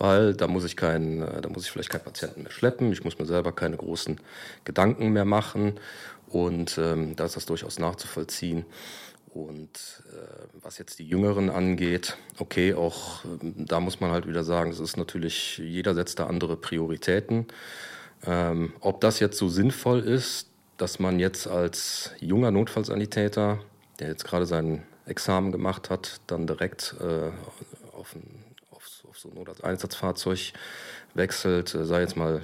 weil 0.03 0.33
da 0.33 0.47
muss 0.47 0.65
ich 0.65 0.75
keinen, 0.75 1.21
äh, 1.21 1.39
da 1.39 1.47
muss 1.47 1.63
ich 1.63 1.71
vielleicht 1.71 1.89
keinen 1.89 2.03
Patienten 2.03 2.43
mehr 2.43 2.51
schleppen, 2.51 2.91
ich 2.91 3.05
muss 3.05 3.17
mir 3.17 3.25
selber 3.25 3.53
keine 3.53 3.77
großen 3.77 4.19
Gedanken 4.65 5.13
mehr 5.13 5.23
machen 5.23 5.79
und 6.27 6.77
ähm, 6.77 7.15
da 7.15 7.23
ist 7.23 7.37
das 7.37 7.45
durchaus 7.45 7.79
nachzuvollziehen. 7.79 8.65
Und 9.29 10.03
äh, 10.11 10.45
was 10.61 10.77
jetzt 10.77 10.99
die 10.99 11.07
Jüngeren 11.07 11.49
angeht, 11.49 12.17
okay, 12.37 12.73
auch 12.73 13.23
äh, 13.23 13.27
da 13.55 13.79
muss 13.79 14.01
man 14.01 14.11
halt 14.11 14.27
wieder 14.27 14.43
sagen, 14.43 14.71
es 14.71 14.81
ist 14.81 14.97
natürlich, 14.97 15.57
jeder 15.59 15.95
setzt 15.95 16.19
da 16.19 16.27
andere 16.27 16.57
Prioritäten. 16.57 17.47
Ähm, 18.25 18.73
ob 18.81 18.99
das 18.99 19.21
jetzt 19.21 19.37
so 19.37 19.47
sinnvoll 19.47 20.01
ist, 20.01 20.49
dass 20.75 20.99
man 20.99 21.17
jetzt 21.17 21.47
als 21.47 22.11
junger 22.19 22.51
Notfallsanitäter, 22.51 23.59
der 23.99 24.09
jetzt 24.09 24.25
gerade 24.25 24.45
sein 24.45 24.83
Examen 25.05 25.53
gemacht 25.53 25.89
hat, 25.89 26.19
dann 26.27 26.45
direkt 26.45 26.93
äh, 26.99 27.29
auf, 27.95 28.15
ein, 28.15 28.42
auf, 28.42 28.42
auf 28.42 28.42
so 29.23 29.29
ein 29.29 29.35
Notarzteinsatzfahrzeug 29.35 30.53
wechselt, 31.13 31.73
äh, 31.73 31.85
sei 31.85 32.01
jetzt 32.01 32.17
mal 32.17 32.41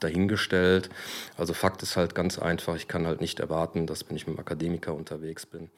dahingestellt. 0.00 0.88
Also 1.36 1.52
Fakt 1.52 1.82
ist 1.82 1.96
halt 1.96 2.14
ganz 2.14 2.38
einfach, 2.38 2.76
ich 2.76 2.88
kann 2.88 3.06
halt 3.06 3.20
nicht 3.20 3.40
erwarten, 3.40 3.86
dass 3.86 4.08
wenn 4.08 4.16
ich 4.16 4.26
mit 4.26 4.36
einem 4.36 4.40
Akademiker 4.40 4.94
unterwegs 4.94 5.44
bin, 5.44 5.70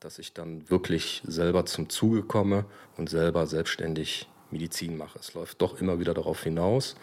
dass 0.00 0.18
ich 0.18 0.32
dann 0.32 0.68
wirklich 0.68 1.22
selber 1.26 1.64
zum 1.64 1.88
Zuge 1.88 2.22
komme 2.22 2.64
und 2.96 3.08
selber 3.08 3.46
selbstständig 3.46 4.28
Medizin 4.50 4.96
mache. 4.96 5.18
Es 5.18 5.34
läuft 5.34 5.62
doch 5.62 5.80
immer 5.80 6.00
wieder 6.00 6.14
darauf 6.14 6.42
hinaus, 6.42 6.96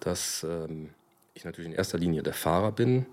dass 0.00 0.44
ähm, 0.44 0.90
ich 1.34 1.44
natürlich 1.44 1.70
in 1.70 1.76
erster 1.76 1.98
Linie 1.98 2.22
der 2.22 2.34
Fahrer 2.34 2.70
bin 2.70 3.06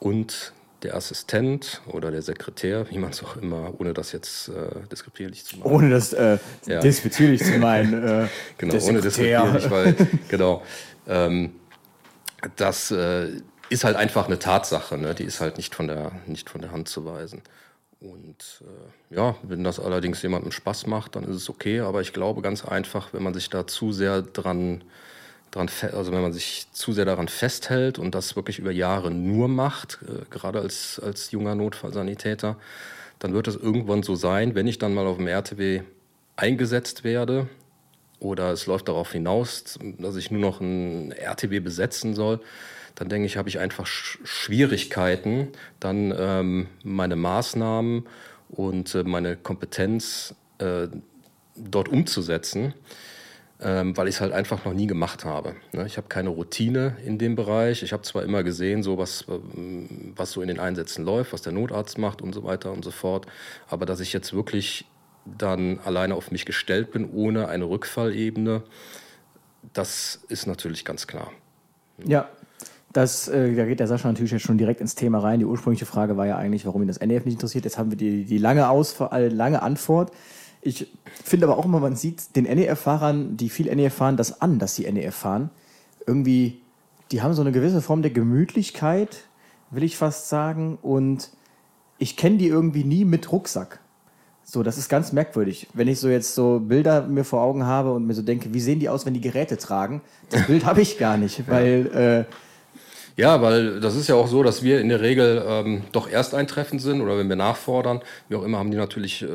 und 0.00 0.52
der 0.84 0.94
Assistent 0.94 1.82
oder 1.86 2.10
der 2.10 2.22
Sekretär, 2.22 2.88
wie 2.90 2.98
man 2.98 3.10
es 3.10 3.22
auch 3.22 3.36
immer, 3.36 3.72
ohne 3.78 3.94
das 3.94 4.12
jetzt 4.12 4.48
äh, 4.48 4.86
despektierlich 4.90 5.44
zu 5.44 5.58
machen. 5.58 5.72
Ohne 5.72 5.90
das 5.90 6.12
äh, 6.12 6.38
ja. 6.66 6.80
despektierlich 6.80 7.42
zu 7.42 7.58
meinen. 7.58 7.94
Äh, 7.94 8.28
genau, 8.58 8.74
ohne 8.84 9.00
despektierlich, 9.00 9.70
weil, 9.70 9.96
genau. 10.28 10.62
Ähm, 11.08 11.54
das 12.56 12.90
äh, 12.90 13.28
ist 13.70 13.84
halt 13.84 13.96
einfach 13.96 14.26
eine 14.26 14.38
Tatsache, 14.38 14.98
ne? 14.98 15.14
die 15.14 15.24
ist 15.24 15.40
halt 15.40 15.56
nicht 15.56 15.74
von 15.74 15.88
der, 15.88 16.12
nicht 16.26 16.50
von 16.50 16.60
der 16.60 16.70
Hand 16.70 16.88
zu 16.88 17.04
weisen. 17.06 17.42
Und 18.00 18.62
äh, 18.62 19.16
ja, 19.16 19.36
wenn 19.42 19.64
das 19.64 19.80
allerdings 19.80 20.20
jemandem 20.20 20.52
Spaß 20.52 20.86
macht, 20.86 21.16
dann 21.16 21.24
ist 21.24 21.36
es 21.36 21.48
okay. 21.48 21.80
Aber 21.80 22.02
ich 22.02 22.12
glaube 22.12 22.42
ganz 22.42 22.64
einfach, 22.64 23.14
wenn 23.14 23.22
man 23.22 23.32
sich 23.32 23.48
da 23.48 23.66
zu 23.66 23.92
sehr 23.92 24.20
dran, 24.20 24.84
dran 25.54 25.70
also 25.92 26.12
wenn 26.12 26.22
man 26.22 26.32
sich 26.32 26.66
zu 26.72 26.92
sehr 26.92 27.04
daran 27.04 27.28
festhält 27.28 27.98
und 27.98 28.14
das 28.14 28.36
wirklich 28.36 28.58
über 28.58 28.72
Jahre 28.72 29.10
nur 29.10 29.48
macht, 29.48 30.00
äh, 30.02 30.24
gerade 30.30 30.60
als, 30.60 31.00
als 31.00 31.30
junger 31.30 31.54
Notfallsanitäter, 31.54 32.56
dann 33.18 33.34
wird 33.34 33.48
es 33.48 33.56
irgendwann 33.56 34.02
so 34.02 34.14
sein, 34.14 34.54
wenn 34.54 34.66
ich 34.66 34.78
dann 34.78 34.94
mal 34.94 35.06
auf 35.06 35.16
dem 35.16 35.28
RTW 35.28 35.82
eingesetzt 36.36 37.04
werde 37.04 37.48
oder 38.18 38.50
es 38.50 38.66
läuft 38.66 38.88
darauf 38.88 39.12
hinaus, 39.12 39.78
dass 39.98 40.16
ich 40.16 40.30
nur 40.30 40.40
noch 40.40 40.60
ein 40.60 41.12
RTW 41.12 41.60
besetzen 41.60 42.14
soll, 42.14 42.40
dann 42.94 43.08
denke 43.08 43.26
ich, 43.26 43.36
habe 43.36 43.48
ich 43.48 43.58
einfach 43.58 43.86
Schwierigkeiten, 43.86 45.48
dann 45.80 46.14
ähm, 46.16 46.66
meine 46.82 47.16
Maßnahmen 47.16 48.06
und 48.50 48.94
äh, 48.94 49.02
meine 49.02 49.36
Kompetenz 49.36 50.34
äh, 50.58 50.88
dort 51.56 51.88
umzusetzen, 51.88 52.74
ähm, 53.60 53.96
weil 53.96 54.08
ich 54.08 54.16
es 54.16 54.20
halt 54.20 54.32
einfach 54.32 54.64
noch 54.64 54.74
nie 54.74 54.86
gemacht 54.86 55.24
habe. 55.24 55.54
Ne? 55.72 55.86
Ich 55.86 55.96
habe 55.96 56.08
keine 56.08 56.30
Routine 56.30 56.96
in 57.04 57.18
dem 57.18 57.36
Bereich. 57.36 57.82
Ich 57.82 57.92
habe 57.92 58.02
zwar 58.02 58.22
immer 58.22 58.42
gesehen, 58.42 58.82
so 58.82 58.98
was, 58.98 59.24
ähm, 59.28 60.12
was 60.16 60.32
so 60.32 60.42
in 60.42 60.48
den 60.48 60.58
Einsätzen 60.58 61.04
läuft, 61.04 61.32
was 61.32 61.42
der 61.42 61.52
Notarzt 61.52 61.98
macht 61.98 62.20
und 62.20 62.32
so 62.32 62.44
weiter 62.44 62.72
und 62.72 62.84
so 62.84 62.90
fort, 62.90 63.26
aber 63.68 63.86
dass 63.86 64.00
ich 64.00 64.12
jetzt 64.12 64.32
wirklich 64.32 64.86
dann 65.24 65.78
alleine 65.84 66.14
auf 66.14 66.30
mich 66.30 66.44
gestellt 66.44 66.90
bin, 66.92 67.10
ohne 67.10 67.48
eine 67.48 67.64
Rückfallebene, 67.64 68.62
das 69.72 70.20
ist 70.28 70.46
natürlich 70.46 70.84
ganz 70.84 71.06
klar. 71.06 71.30
Ja, 72.04 72.28
das, 72.92 73.28
äh, 73.28 73.54
da 73.54 73.64
geht 73.64 73.80
der 73.80 73.86
Sascha 73.86 74.08
natürlich 74.08 74.30
jetzt 74.30 74.42
schon 74.42 74.58
direkt 74.58 74.80
ins 74.80 74.94
Thema 74.94 75.18
rein. 75.18 75.40
Die 75.40 75.46
ursprüngliche 75.46 75.86
Frage 75.86 76.16
war 76.16 76.26
ja 76.26 76.36
eigentlich, 76.36 76.66
warum 76.66 76.82
ihn 76.82 76.88
das 76.88 77.00
NEF 77.00 77.24
nicht 77.24 77.34
interessiert. 77.34 77.64
Jetzt 77.64 77.78
haben 77.78 77.90
wir 77.90 77.96
die, 77.96 78.24
die 78.24 78.38
lange, 78.38 78.68
Ausf 78.68 79.00
äh, 79.00 79.28
lange 79.28 79.62
Antwort. 79.62 80.12
Ich 80.66 80.90
finde 81.22 81.46
aber 81.46 81.58
auch 81.58 81.66
immer, 81.66 81.78
man 81.78 81.94
sieht 81.94 82.34
den 82.36 82.44
NEF-Fahrern, 82.44 83.36
die 83.36 83.50
viel 83.50 83.74
NEF 83.74 83.92
fahren, 83.92 84.16
das 84.16 84.40
an, 84.40 84.58
dass 84.58 84.74
sie 84.74 84.90
NEF 84.90 85.14
fahren. 85.14 85.50
Irgendwie, 86.06 86.62
die 87.12 87.20
haben 87.20 87.34
so 87.34 87.42
eine 87.42 87.52
gewisse 87.52 87.82
Form 87.82 88.00
der 88.00 88.10
Gemütlichkeit, 88.10 89.24
will 89.70 89.82
ich 89.82 89.98
fast 89.98 90.30
sagen. 90.30 90.78
Und 90.80 91.28
ich 91.98 92.16
kenne 92.16 92.38
die 92.38 92.48
irgendwie 92.48 92.82
nie 92.82 93.04
mit 93.04 93.30
Rucksack. 93.30 93.80
So, 94.42 94.62
das 94.62 94.78
ist 94.78 94.88
ganz 94.88 95.12
merkwürdig. 95.12 95.68
Wenn 95.74 95.86
ich 95.86 96.00
so 96.00 96.08
jetzt 96.08 96.34
so 96.34 96.60
Bilder 96.60 97.06
mir 97.06 97.24
vor 97.24 97.42
Augen 97.42 97.64
habe 97.66 97.92
und 97.92 98.06
mir 98.06 98.14
so 98.14 98.22
denke, 98.22 98.54
wie 98.54 98.60
sehen 98.60 98.80
die 98.80 98.88
aus, 98.88 99.04
wenn 99.04 99.14
die 99.14 99.20
Geräte 99.20 99.58
tragen? 99.58 100.00
Das 100.30 100.46
Bild 100.46 100.64
habe 100.66 100.80
ich 100.80 100.96
gar 100.96 101.18
nicht, 101.18 101.46
weil 101.46 102.26
äh, 102.28 102.34
ja, 103.16 103.40
weil 103.40 103.80
das 103.80 103.94
ist 103.94 104.08
ja 104.08 104.16
auch 104.16 104.26
so, 104.26 104.42
dass 104.42 104.62
wir 104.62 104.80
in 104.80 104.88
der 104.88 105.00
Regel 105.00 105.44
ähm, 105.46 105.84
doch 105.92 106.08
erst 106.08 106.34
eintreffend 106.34 106.82
sind 106.82 107.00
oder 107.00 107.16
wenn 107.16 107.28
wir 107.28 107.36
nachfordern, 107.36 108.00
wie 108.28 108.34
auch 108.34 108.42
immer, 108.42 108.58
haben 108.58 108.72
die 108.72 108.76
natürlich 108.76 109.22
äh, 109.22 109.28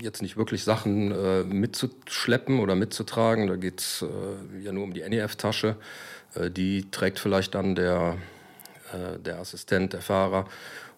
jetzt 0.00 0.22
nicht 0.22 0.36
wirklich 0.36 0.62
Sachen 0.62 1.10
äh, 1.10 1.42
mitzuschleppen 1.42 2.60
oder 2.60 2.76
mitzutragen. 2.76 3.48
Da 3.48 3.56
geht's 3.56 4.02
äh, 4.02 4.64
ja 4.64 4.72
nur 4.72 4.84
um 4.84 4.94
die 4.94 5.02
NEF-Tasche. 5.02 5.76
Äh, 6.34 6.50
die 6.50 6.90
trägt 6.90 7.18
vielleicht 7.18 7.54
dann 7.56 7.74
der, 7.74 8.18
äh, 8.92 9.18
der 9.18 9.40
Assistent, 9.40 9.94
der 9.94 10.02
Fahrer. 10.02 10.46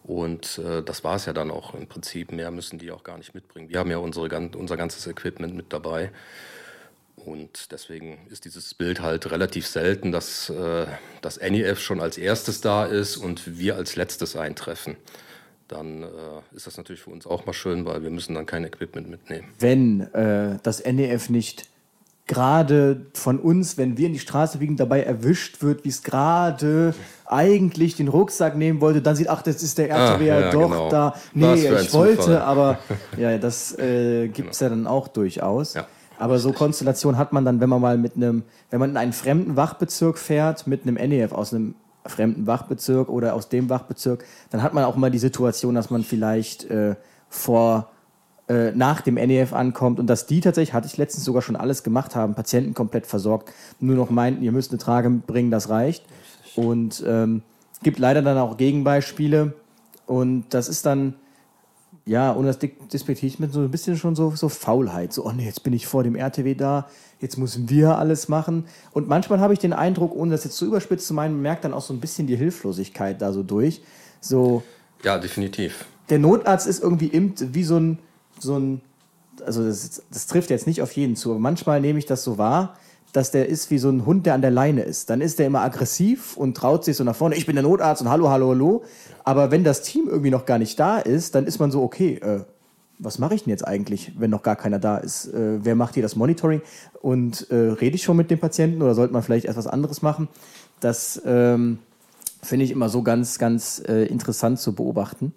Und 0.03 0.59
äh, 0.59 0.83
das 0.83 1.05
war 1.05 1.17
es 1.17 1.27
ja 1.27 1.33
dann 1.33 1.51
auch 1.51 1.75
im 1.75 1.87
Prinzip. 1.87 2.33
Mehr 2.33 2.51
müssen 2.51 2.79
die 2.79 2.91
auch 2.91 3.03
gar 3.03 3.19
nicht 3.19 3.35
mitbringen. 3.35 3.69
Wir 3.69 3.79
haben 3.79 3.91
ja 3.91 3.99
unsere, 3.99 4.29
unser 4.57 4.77
ganzes 4.77 5.07
Equipment 5.07 5.55
mit 5.55 5.73
dabei. 5.73 6.11
Und 7.25 7.73
deswegen 7.73 8.19
ist 8.31 8.45
dieses 8.45 8.75
Bild 8.75 9.01
halt 9.01 9.31
relativ 9.31 9.67
selten, 9.67 10.13
dass 10.13 10.51
äh, 10.51 10.87
das 11.23 11.39
NEF 11.41 11.81
schon 11.81 12.01
als 12.01 12.19
erstes 12.19 12.61
da 12.61 12.85
ist 12.87 13.17
und 13.17 13.59
wir 13.59 13.77
als 13.77 13.97
letztes 13.97 14.37
eintreffen. 14.37 14.97
Dann 15.69 16.03
äh, 16.03 16.07
ist 16.57 16.67
das 16.67 16.77
natürlich 16.77 17.03
für 17.03 17.11
uns 17.11 17.27
auch 17.27 17.47
mal 17.47 17.53
schön, 17.53 17.85
weil 17.85 18.03
wir 18.03 18.11
müssen 18.11 18.35
dann 18.35 18.47
kein 18.47 18.65
Equipment 18.65 19.09
mitnehmen. 19.09 19.49
Wenn 19.59 20.01
äh, 20.15 20.59
das 20.63 20.85
NEF 20.85 21.31
nicht 21.31 21.67
gerade 22.31 23.07
von 23.13 23.41
uns, 23.41 23.77
wenn 23.77 23.97
wir 23.99 24.07
in 24.07 24.13
die 24.13 24.21
Straße 24.21 24.59
biegen, 24.59 24.77
dabei 24.77 25.03
erwischt 25.03 25.63
wird, 25.63 25.85
wie 25.85 25.89
es 25.89 26.05
gerade 26.05 26.95
eigentlich 27.27 27.97
den 27.97 28.07
Rucksack 28.07 28.57
nehmen 28.57 28.81
wollte, 28.81 29.03
dann 29.03 29.17
sieht, 29.17 29.29
ach, 29.29 29.43
das 29.43 29.63
ist 29.65 29.79
der 29.79 29.91
RTW 29.91 30.31
ah, 30.31 30.41
ja, 30.41 30.51
doch 30.53 30.71
genau. 30.71 30.89
da. 30.89 31.15
Nee, 31.35 31.55
ich 31.55 31.93
wollte, 31.93 32.43
aber 32.43 32.79
ja, 33.17 33.37
das 33.37 33.77
äh, 33.79 34.29
gibt 34.29 34.53
es 34.53 34.59
genau. 34.61 34.71
ja 34.71 34.77
dann 34.77 34.87
auch 34.87 35.09
durchaus. 35.09 35.75
Ja. 35.75 35.87
Aber 36.21 36.39
so 36.39 36.53
Konstellation 36.53 37.17
hat 37.17 37.33
man 37.33 37.47
dann, 37.47 37.61
wenn 37.61 37.71
man 37.71 37.81
mal 37.81 37.97
mit 37.97 38.15
einem, 38.15 38.43
wenn 38.69 38.79
man 38.79 38.91
in 38.91 38.97
einen 38.99 39.15
fremden 39.15 39.57
Wachbezirk 39.57 40.19
fährt, 40.19 40.67
mit 40.67 40.83
einem 40.83 40.97
NEF 40.97 41.33
aus 41.33 41.55
einem 41.55 41.75
fremden 42.05 42.47
Wachbezirk 42.47 43.09
oder 43.09 43.35
aus 43.35 43.49
dem 43.49 43.71
Wachbezirk, 43.71 44.25
dann 44.51 44.63
hat 44.63 44.75
man 44.75 44.85
auch 44.85 44.97
mal 44.97 45.11
die 45.11 45.19
Situation, 45.19 45.75
dass 45.75 45.89
man 45.89 46.05
vielleicht 46.05 46.65
äh, 46.65 46.95
vor 47.31 47.89
äh, 48.49 48.73
nach 48.73 49.01
dem 49.01 49.15
NEF 49.15 49.55
ankommt. 49.55 49.99
Und 49.99 50.09
dass 50.09 50.27
die 50.27 50.43
tatsächlich, 50.43 50.75
hatte 50.75 50.87
ich 50.87 50.99
letztens 50.99 51.25
sogar 51.25 51.41
schon 51.41 51.57
alles 51.57 51.83
gemacht 51.83 52.15
haben, 52.15 52.35
Patienten 52.35 52.75
komplett 52.75 53.07
versorgt, 53.07 53.51
nur 53.81 53.97
noch 53.97 54.11
meinten, 54.11 54.43
ihr 54.43 54.53
müsst 54.53 54.73
eine 54.73 54.79
Trage 54.79 55.09
bringen, 55.09 55.51
das 55.51 55.71
reicht. 55.71 56.05
Und 56.55 57.03
ähm, 57.07 57.43
gibt 57.83 57.99
leider 57.99 58.21
dann 58.21 58.37
auch 58.37 58.59
Gegenbeispiele. 58.59 59.55
Und 60.05 60.45
das 60.51 60.69
ist 60.69 60.85
dann 60.85 61.15
ja, 62.07 62.35
ohne 62.35 62.49
das 62.49 62.59
despektiere 62.93 63.35
mit 63.39 63.53
so 63.53 63.61
ein 63.61 63.71
bisschen 63.71 63.97
schon 63.97 64.17
so, 64.17 64.33
so 64.35 64.49
Faulheit. 64.49 65.13
So, 65.13 65.25
oh 65.27 65.33
nee, 65.33 65.45
jetzt 65.45 65.63
bin 65.63 65.73
ich 65.73 65.87
vor 65.87 66.03
dem 66.03 66.17
RTW 66.17 66.55
da, 66.55 66.89
jetzt 67.21 67.37
müssen 67.37 67.69
wir 67.71 67.99
alles 67.99 68.29
machen. 68.29 68.65
Und 68.93 69.09
manchmal 69.09 69.41
habe 69.41 69.53
ich 69.53 69.59
den 69.59 69.73
Eindruck, 69.73 70.15
ohne 70.15 70.33
das 70.33 70.45
jetzt 70.45 70.57
zu 70.57 70.67
überspitzt 70.67 71.07
zu 71.07 71.15
meinen, 71.15 71.35
man 71.35 71.43
merkt 71.43 71.65
dann 71.65 71.75
auch 71.75 71.83
so 71.83 71.93
ein 71.93 72.01
bisschen 72.01 72.27
die 72.27 72.37
Hilflosigkeit 72.37 73.21
da 73.21 73.33
so 73.33 73.43
durch. 73.43 73.83
So. 74.21 74.63
Ja, 75.05 75.19
definitiv. 75.19 75.87
Der 76.09 76.19
Notarzt 76.19 76.67
ist 76.67 76.83
irgendwie 76.83 77.07
im, 77.07 77.35
wie 77.39 77.65
so 77.65 77.77
ein, 77.77 77.99
so 78.39 78.59
ein, 78.59 78.81
also 79.45 79.65
das, 79.65 80.03
das 80.11 80.27
trifft 80.27 80.51
jetzt 80.51 80.67
nicht 80.67 80.83
auf 80.83 80.93
jeden 80.93 81.17
zu, 81.17 81.31
aber 81.31 81.41
manchmal 81.41 81.81
nehme 81.81 81.99
ich 81.99 82.07
das 82.07 82.25
so 82.25 82.39
wahr, 82.39 82.77
dass 83.13 83.31
der 83.31 83.49
ist 83.49 83.71
wie 83.71 83.79
so 83.79 83.89
ein 83.91 84.07
Hund, 84.07 84.27
der 84.27 84.35
an 84.35 84.43
der 84.43 84.51
Leine 84.51 84.83
ist. 84.83 85.11
Dann 85.11 85.21
ist 85.21 85.39
der 85.39 85.47
immer 85.47 85.63
aggressiv 85.63 86.37
und 86.37 86.57
traut 86.57 86.85
sich 86.85 86.97
so 86.97 87.05
nach 87.05 87.17
vorne, 87.17 87.35
ich 87.35 87.47
bin 87.47 87.57
der 87.57 87.63
Notarzt 87.63 88.03
und 88.03 88.09
hallo, 88.09 88.29
hallo, 88.29 88.51
hallo. 88.51 88.85
Aber 89.25 89.51
wenn 89.51 89.65
das 89.65 89.83
Team 89.83 90.09
irgendwie 90.09 90.31
noch 90.31 90.47
gar 90.47 90.59
nicht 90.59 90.79
da 90.79 90.99
ist, 90.99 91.35
dann 91.35 91.47
ist 91.47 91.59
man 91.59 91.71
so, 91.71 91.83
okay, 91.83 92.15
äh, 92.15 92.41
was 92.99 93.19
mache 93.19 93.35
ich 93.35 93.45
denn 93.45 93.51
jetzt 93.51 93.67
eigentlich, 93.67 94.13
wenn 94.19 94.31
noch 94.31 94.43
gar 94.43 94.57
keiner 94.57 94.79
da 94.79 94.99
ist? 94.99 95.27
Äh, 95.27 95.65
wer 95.65 95.75
macht 95.75 95.95
hier 95.95 96.03
das 96.03 96.17
Monitoring? 96.17 96.63
Und 97.01 97.51
äh, 97.51 97.55
rede 97.55 97.97
ich 97.97 98.03
schon 98.03 98.17
mit 98.17 98.31
dem 98.31 98.39
Patienten 98.39 98.83
oder 98.83 98.95
sollte 98.95 99.13
man 99.13 99.23
vielleicht 99.23 99.47
etwas 99.47 99.67
anderes 99.67 100.03
machen? 100.03 100.29
Das 100.81 101.21
ähm, 101.25 101.79
finde 102.43 102.65
ich 102.65 102.71
immer 102.71 102.89
so 102.89 103.03
ganz, 103.03 103.39
ganz 103.39 103.83
äh, 103.87 104.05
interessant 104.05 104.61
zu 104.61 104.75
beobachten. 104.75 105.33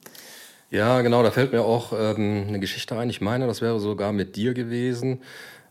Ja, 0.69 1.01
genau, 1.01 1.23
da 1.23 1.31
fällt 1.31 1.51
mir 1.51 1.61
auch 1.61 1.93
ähm, 1.95 2.45
eine 2.47 2.59
Geschichte 2.59 2.97
ein. 2.97 3.09
Ich 3.09 3.21
meine, 3.21 3.47
das 3.47 3.61
wäre 3.61 3.79
sogar 3.79 4.11
mit 4.11 4.35
dir 4.35 4.53
gewesen. 4.53 5.19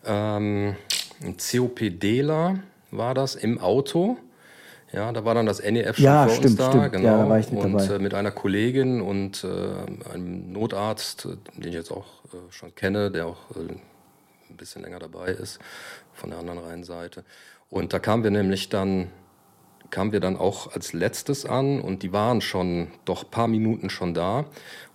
Ähm, 0.05 0.77
ein 1.23 1.37
COPDler 1.37 2.59
war 2.91 3.15
das 3.15 3.35
im 3.35 3.59
Auto. 3.59 4.17
Ja, 4.93 5.11
da 5.11 5.25
war 5.25 5.35
dann 5.35 5.47
das 5.47 5.63
NEF 5.63 5.97
schon 5.97 6.05
ja, 6.05 6.27
vor 6.27 6.35
stimmt, 6.35 6.47
uns 6.47 6.57
da, 6.57 6.71
stimmt. 6.71 6.93
genau. 6.93 7.05
Ja, 7.09 7.19
da 7.23 7.29
war 7.29 7.39
ich 7.39 7.51
mit 7.51 7.65
und 7.65 7.73
dabei. 7.73 7.95
äh, 7.95 7.99
mit 7.99 8.13
einer 8.13 8.31
Kollegin 8.31 9.01
und 9.01 9.43
äh, 9.43 10.11
einem 10.13 10.53
Notarzt, 10.53 11.25
äh, 11.25 11.61
den 11.61 11.69
ich 11.69 11.75
jetzt 11.75 11.91
auch 11.91 12.07
äh, 12.33 12.37
schon 12.51 12.75
kenne, 12.75 13.11
der 13.11 13.27
auch 13.27 13.39
äh, 13.57 13.73
ein 14.51 14.57
bisschen 14.59 14.83
länger 14.83 14.99
dabei 14.99 15.29
ist, 15.29 15.59
von 16.13 16.29
der 16.29 16.39
anderen 16.39 16.59
Rheinseite. 16.59 17.25
Und 17.71 17.95
da 17.95 17.99
kamen 17.99 18.23
wir 18.23 18.31
nämlich 18.31 18.69
dann 18.69 19.09
kamen 19.93 20.11
wir 20.11 20.21
dann 20.21 20.37
auch 20.37 20.73
als 20.73 20.95
letztes 20.95 21.47
an 21.47 21.81
und 21.81 22.03
die 22.03 22.13
waren 22.13 22.41
schon 22.41 22.89
doch 23.05 23.31
paar 23.31 23.47
Minuten 23.47 23.91
schon 23.91 24.15
da. 24.15 24.39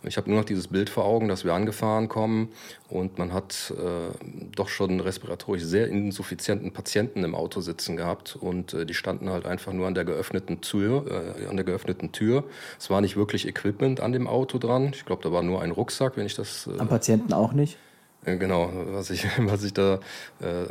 Und 0.02 0.10
ich 0.10 0.18
habe 0.18 0.30
nur 0.30 0.40
noch 0.40 0.46
dieses 0.46 0.68
Bild 0.68 0.90
vor 0.90 1.06
Augen, 1.06 1.28
dass 1.28 1.46
wir 1.46 1.54
angefahren 1.54 2.10
kommen 2.10 2.50
und 2.90 3.18
man 3.18 3.32
hat 3.32 3.74
äh, 3.78 4.18
doch 4.56 4.70
schon 4.70 5.00
respiratorisch 5.00 5.64
sehr 5.64 5.88
insuffizienten 5.88 6.72
Patienten 6.72 7.24
im 7.24 7.36
Auto 7.36 7.62
sitzen 7.62 7.96
gehabt 7.96 8.36
und 8.36 8.74
äh, 8.74 8.86
die 8.86 8.96
standen 8.96 9.30
halt 9.30 9.46
einfach 9.46 9.72
nur 9.72 9.88
an 9.88 9.94
der 9.94 10.04
geöffneten 10.04 10.62
Tür, 10.62 11.36
äh, 11.40 11.48
an 11.48 11.56
der 11.56 11.66
geöffneten 11.66 12.12
Tür. 12.12 12.44
Es 12.80 12.90
war 12.90 13.00
nicht 13.00 13.16
wirklich 13.16 13.48
Equipment 13.48 14.02
an 14.02 14.12
dem 14.12 14.28
Auto 14.28 14.58
dran. 14.58 14.92
Ich 14.94 15.06
glaube, 15.06 15.22
da 15.24 15.32
war 15.32 15.44
nur 15.44 15.62
ein 15.62 15.72
Rucksack, 15.72 16.18
wenn 16.18 16.26
ich 16.26 16.36
das 16.36 16.68
Am 16.80 16.90
Patienten 16.90 17.34
auch 17.34 17.54
nicht? 17.54 17.78
äh, 18.26 18.38
genau, 18.38 18.72
was 18.92 19.10
ich, 19.12 19.26
was 19.38 19.64
ich 19.64 19.74
da, 19.74 20.00
äh, 20.40 20.66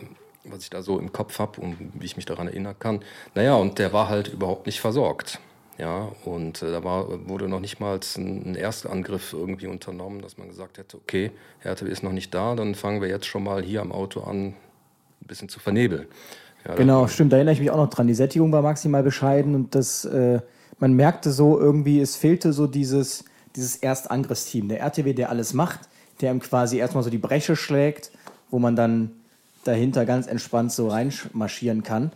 was 0.50 0.62
ich 0.62 0.70
da 0.70 0.82
so 0.82 0.98
im 0.98 1.12
Kopf 1.12 1.38
habe 1.38 1.60
und 1.60 1.76
wie 1.94 2.04
ich 2.04 2.16
mich 2.16 2.26
daran 2.26 2.48
erinnern 2.48 2.76
kann. 2.78 3.00
Naja, 3.34 3.54
und 3.54 3.78
der 3.78 3.92
war 3.92 4.08
halt 4.08 4.28
überhaupt 4.28 4.66
nicht 4.66 4.80
versorgt. 4.80 5.40
Ja, 5.78 6.10
und 6.24 6.62
äh, 6.62 6.70
da 6.70 6.84
war, 6.84 7.28
wurde 7.28 7.48
noch 7.48 7.60
nicht 7.60 7.80
mal 7.80 8.00
ein, 8.16 8.50
ein 8.50 8.54
Erstangriff 8.54 9.34
irgendwie 9.34 9.66
unternommen, 9.66 10.22
dass 10.22 10.38
man 10.38 10.48
gesagt 10.48 10.78
hätte, 10.78 10.96
okay, 10.96 11.32
RTW 11.62 11.90
ist 11.90 12.02
noch 12.02 12.12
nicht 12.12 12.32
da, 12.32 12.54
dann 12.54 12.74
fangen 12.74 13.02
wir 13.02 13.08
jetzt 13.08 13.26
schon 13.26 13.44
mal 13.44 13.62
hier 13.62 13.82
am 13.82 13.92
Auto 13.92 14.22
an, 14.22 14.46
ein 14.46 15.26
bisschen 15.26 15.50
zu 15.50 15.60
vernebeln. 15.60 16.06
Ja, 16.66 16.74
Genau, 16.76 17.06
stimmt, 17.08 17.32
da 17.32 17.36
erinnere 17.36 17.52
ich 17.52 17.60
mich 17.60 17.70
auch 17.70 17.76
noch 17.76 17.90
dran. 17.90 18.06
Die 18.06 18.14
Sättigung 18.14 18.52
war 18.52 18.62
maximal 18.62 19.02
bescheiden 19.02 19.54
und 19.54 19.74
das, 19.74 20.06
äh, 20.06 20.40
man 20.78 20.94
merkte 20.94 21.30
so 21.30 21.60
irgendwie, 21.60 22.00
es 22.00 22.16
fehlte 22.16 22.54
so 22.54 22.66
dieses, 22.66 23.24
dieses 23.54 23.76
Erstangriffsteam. 23.76 24.68
Der 24.68 24.80
RTW, 24.80 25.12
der 25.12 25.28
alles 25.28 25.52
macht, 25.52 25.80
der 26.22 26.30
ihm 26.30 26.40
quasi 26.40 26.78
erstmal 26.78 27.04
so 27.04 27.10
die 27.10 27.18
Breche 27.18 27.54
schlägt, 27.54 28.12
wo 28.50 28.58
man 28.58 28.76
dann 28.76 29.10
dahinter 29.66 30.04
ganz 30.06 30.26
entspannt 30.26 30.73
so 30.73 30.88
reinmarschieren 30.88 31.82
kann. 31.82 32.12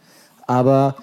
Aber 0.46 0.96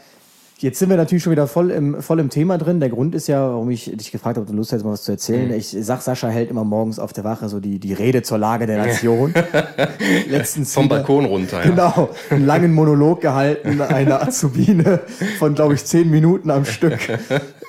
jetzt 0.60 0.80
sind 0.80 0.90
wir 0.90 0.98
natürlich 0.98 1.24
schon 1.24 1.32
wieder 1.32 1.48
voll 1.48 1.70
im, 1.72 2.02
voll 2.02 2.20
im 2.20 2.30
Thema 2.30 2.58
drin. 2.58 2.80
Der 2.80 2.90
Grund 2.90 3.14
ist 3.16 3.28
ja, 3.28 3.42
warum 3.52 3.70
ich 3.70 3.92
dich 3.96 4.12
gefragt 4.12 4.38
habe, 4.38 4.42
ob 4.42 4.48
du 4.48 4.54
Lust 4.54 4.74
hast, 4.74 4.84
mal 4.84 4.92
was 4.92 5.04
zu 5.04 5.12
erzählen. 5.12 5.54
Ich 5.54 5.70
sag, 5.80 6.02
Sascha 6.02 6.28
hält 6.30 6.50
immer 6.50 6.64
morgens 6.64 6.98
auf 7.00 7.14
der 7.14 7.24
Wache 7.24 7.48
so 7.48 7.60
die, 7.60 7.80
die 7.80 7.94
Rede 7.94 8.24
zur 8.24 8.38
Lage 8.40 8.66
der 8.66 8.78
Nation. 8.86 9.34
Letztens 10.30 10.74
Vom 10.74 10.86
wieder- 10.86 10.96
Balkon 10.98 11.26
runter, 11.26 11.64
ja. 11.64 11.70
Genau, 11.70 12.10
einen 12.30 12.46
langen 12.46 12.74
Monolog 12.74 13.22
gehalten, 13.22 13.82
eine 13.82 14.20
Azubine 14.22 15.02
von, 15.38 15.54
glaube 15.56 15.76
ich, 15.76 15.86
zehn 15.86 16.10
Minuten 16.10 16.50
am 16.50 16.66
Stück. 16.66 16.98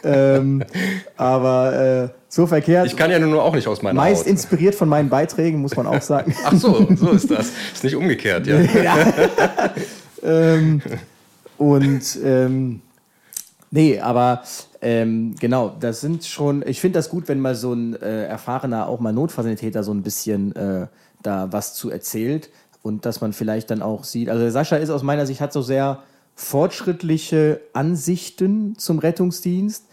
Ähm, 0.05 0.63
aber 1.17 2.05
äh, 2.05 2.09
so 2.29 2.47
verkehrt. 2.47 2.87
Ich 2.87 2.97
kann 2.97 3.11
ja 3.11 3.19
nun 3.19 3.35
auch 3.35 3.55
nicht 3.55 3.67
aus 3.67 3.83
meiner 3.83 3.95
Meist 3.95 4.23
Haut. 4.23 4.29
inspiriert 4.29 4.75
von 4.75 4.89
meinen 4.89 5.09
Beiträgen, 5.09 5.61
muss 5.61 5.77
man 5.77 5.87
auch 5.87 6.03
sagen. 6.03 6.35
Ach 6.45 6.53
so, 6.53 6.87
so 6.95 7.11
ist 7.11 7.31
das. 7.31 7.53
Ist 7.75 7.85
nicht 7.85 7.97
umgekehrt, 7.97 8.47
ja. 8.47 8.59
ähm, 10.23 10.83
und 11.57 12.19
ähm, 12.23 12.81
nee, 13.71 13.99
aber 13.99 14.43
ähm, 14.81 15.35
genau, 15.41 15.75
das 15.81 16.01
sind 16.01 16.25
schon, 16.25 16.63
ich 16.67 16.81
finde 16.81 16.99
das 16.99 17.09
gut, 17.09 17.29
wenn 17.29 17.41
mal 17.41 17.55
so 17.55 17.73
ein 17.73 18.01
äh, 18.01 18.27
erfahrener, 18.27 18.89
auch 18.89 19.01
mal 19.01 19.13
Notfallsanitäter 19.13 19.83
so 19.83 19.93
ein 19.93 20.03
bisschen 20.03 20.55
äh, 20.55 20.87
da 21.23 21.49
was 21.51 21.75
zu 21.75 21.91
erzählt 21.91 22.51
und 22.83 23.05
dass 23.05 23.21
man 23.21 23.33
vielleicht 23.33 23.71
dann 23.71 23.83
auch 23.83 24.05
sieht, 24.05 24.29
also 24.29 24.43
der 24.43 24.53
Sascha 24.53 24.77
ist 24.77 24.91
aus 24.91 25.03
meiner 25.03 25.27
Sicht, 25.27 25.41
hat 25.41 25.53
so 25.53 25.63
sehr 25.63 26.03
fortschrittliche 26.37 27.61
Ansichten 27.73 28.79
zum 28.79 29.01
Rettungsdienst, 29.01 29.87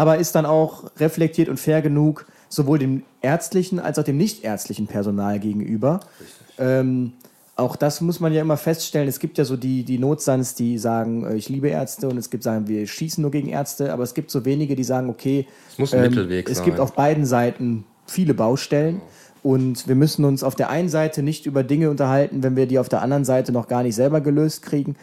aber 0.00 0.16
ist 0.16 0.34
dann 0.34 0.46
auch 0.46 0.84
reflektiert 0.96 1.50
und 1.50 1.60
fair 1.60 1.82
genug, 1.82 2.24
sowohl 2.48 2.78
dem 2.78 3.02
ärztlichen 3.20 3.78
als 3.78 3.98
auch 3.98 4.02
dem 4.02 4.16
nichtärztlichen 4.16 4.86
Personal 4.86 5.38
gegenüber. 5.38 6.00
Ähm, 6.56 7.12
auch 7.54 7.76
das 7.76 8.00
muss 8.00 8.18
man 8.18 8.32
ja 8.32 8.40
immer 8.40 8.56
feststellen. 8.56 9.08
Es 9.08 9.18
gibt 9.18 9.36
ja 9.36 9.44
so 9.44 9.58
die, 9.58 9.84
die 9.84 9.98
Notsans, 9.98 10.54
die 10.54 10.78
sagen, 10.78 11.26
äh, 11.26 11.34
ich 11.34 11.50
liebe 11.50 11.68
Ärzte 11.68 12.08
und 12.08 12.16
es 12.16 12.30
gibt 12.30 12.44
sagen, 12.44 12.66
wir 12.66 12.86
schießen 12.86 13.20
nur 13.20 13.30
gegen 13.30 13.50
Ärzte, 13.50 13.92
aber 13.92 14.02
es 14.02 14.14
gibt 14.14 14.30
so 14.30 14.46
wenige, 14.46 14.74
die 14.74 14.84
sagen, 14.84 15.10
okay, 15.10 15.46
Es 15.70 15.78
muss 15.78 15.92
ein 15.92 16.00
Mittelweg 16.00 16.48
es 16.48 16.56
sein. 16.56 16.64
gibt 16.64 16.80
auf 16.80 16.94
beiden 16.94 17.26
Seiten 17.26 17.84
viele 18.06 18.32
Baustellen 18.32 19.02
und 19.42 19.86
wir 19.86 19.96
müssen 19.96 20.24
uns 20.24 20.42
auf 20.42 20.54
der 20.54 20.70
einen 20.70 20.88
Seite 20.88 21.22
nicht 21.22 21.44
über 21.44 21.62
Dinge 21.62 21.90
unterhalten, 21.90 22.42
wenn 22.42 22.56
wir 22.56 22.64
die 22.64 22.78
auf 22.78 22.88
der 22.88 23.02
anderen 23.02 23.26
Seite 23.26 23.52
noch 23.52 23.68
gar 23.68 23.82
nicht 23.82 23.96
selber 23.96 24.22
gelöst 24.22 24.62
kriegen. 24.62 24.96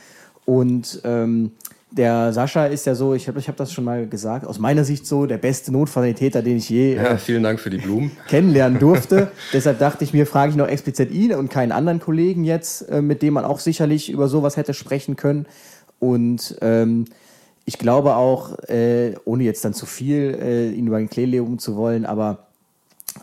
Und 0.46 1.02
ähm, 1.04 1.52
der 1.89 2.34
Sascha 2.34 2.65
ist 2.65 2.86
ja 2.86 2.95
so, 2.95 3.13
ich 3.13 3.28
habe 3.28 3.39
ich 3.39 3.47
hab 3.47 3.56
das 3.56 3.71
schon 3.71 3.86
mal 3.86 4.08
gesagt, 4.08 4.45
aus 4.45 4.60
meiner 4.60 4.84
Sicht 4.84 5.08
so 5.08 5.26
der 5.26 5.38
beste 5.38 5.71
Notfallsanitäter, 5.71 6.41
den 6.41 6.58
ich 6.58 6.69
je 6.69 6.95
äh, 6.95 7.04
ja. 7.04 7.17
Vielen 7.17 7.43
Dank 7.43 7.60
für 7.60 7.69
die 7.69 7.78
Blumen. 7.78 8.12
kennenlernen 8.28 8.80
durfte. 8.80 9.32
Deshalb 9.54 9.80
dachte 9.80 10.04
ich 10.04 10.13
mir, 10.13 10.26
frage 10.26 10.52
ich 10.52 10.58
noch 10.58 10.67
explizit 10.67 11.12
ihn 11.12 11.34
und 11.34 11.50
keinen 11.50 11.71
anderen 11.71 12.00
Kollegen 12.00 12.43
jetzt, 12.43 12.89
äh, 12.89 13.02
mit 13.02 13.21
dem 13.21 13.36
man 13.36 13.45
auch 13.45 13.60
sicherlich 13.60 14.10
über 14.10 14.28
sowas 14.28 14.58
hätte 14.58 14.73
sprechen 14.73 15.15
können. 15.15 15.45
Und 16.00 16.58
ähm, 16.62 17.06
ich 17.65 17.78
glaube 17.78 18.15
auch, 18.15 18.60
äh, 18.69 19.15
ohne 19.26 19.43
jetzt 19.43 19.63
dann 19.63 19.73
zu 19.73 19.86
viel 19.86 20.38
äh, 20.41 20.69
ihn 20.69 20.88
über 20.88 21.00
den 21.00 21.10
Klee 21.10 21.26
legen 21.26 21.58
zu 21.58 21.76
wollen, 21.76 22.06
aber 22.06 22.47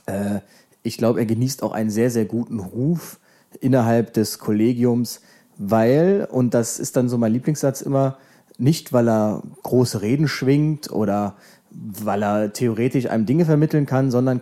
äh, 0.07 0.41
ich 0.83 0.99
glaube, 0.99 1.21
er 1.21 1.27
genießt 1.27 1.63
auch 1.63 1.73
einen 1.73 1.91
sehr, 1.91 2.11
sehr 2.11 2.25
guten 2.25 2.61
Ruf 2.61 3.19
innerhalb 3.61 4.13
des 4.13 4.39
Kollegiums, 4.39 5.21
weil, 5.57 6.27
und 6.31 6.53
das 6.55 6.79
ist 6.79 6.97
dann 6.97 7.09
so 7.09 7.17
mein 7.17 7.33
Lieblingssatz 7.33 7.81
immer, 7.81 8.19
nicht 8.59 8.93
weil 8.93 9.09
er 9.09 9.43
große 9.63 10.03
Reden 10.03 10.29
schwingt 10.29 10.91
oder 10.91 11.37
weil 11.71 12.23
er 12.23 12.53
theoretisch 12.53 13.07
einem 13.07 13.27
Dinge 13.27 13.45
vermitteln 13.45 13.87
kann, 13.87 14.11
sondern, 14.11 14.41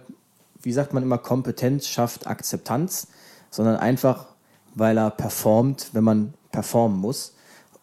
wie 0.62 0.72
sagt 0.72 0.92
man 0.92 1.02
immer, 1.02 1.18
Kompetenz 1.18 1.86
schafft 1.86 2.26
Akzeptanz, 2.26 3.08
sondern 3.50 3.76
einfach, 3.76 4.26
weil 4.74 4.98
er 4.98 5.10
performt, 5.10 5.90
wenn 5.92 6.04
man 6.04 6.34
performen 6.50 6.98
muss. 6.98 7.34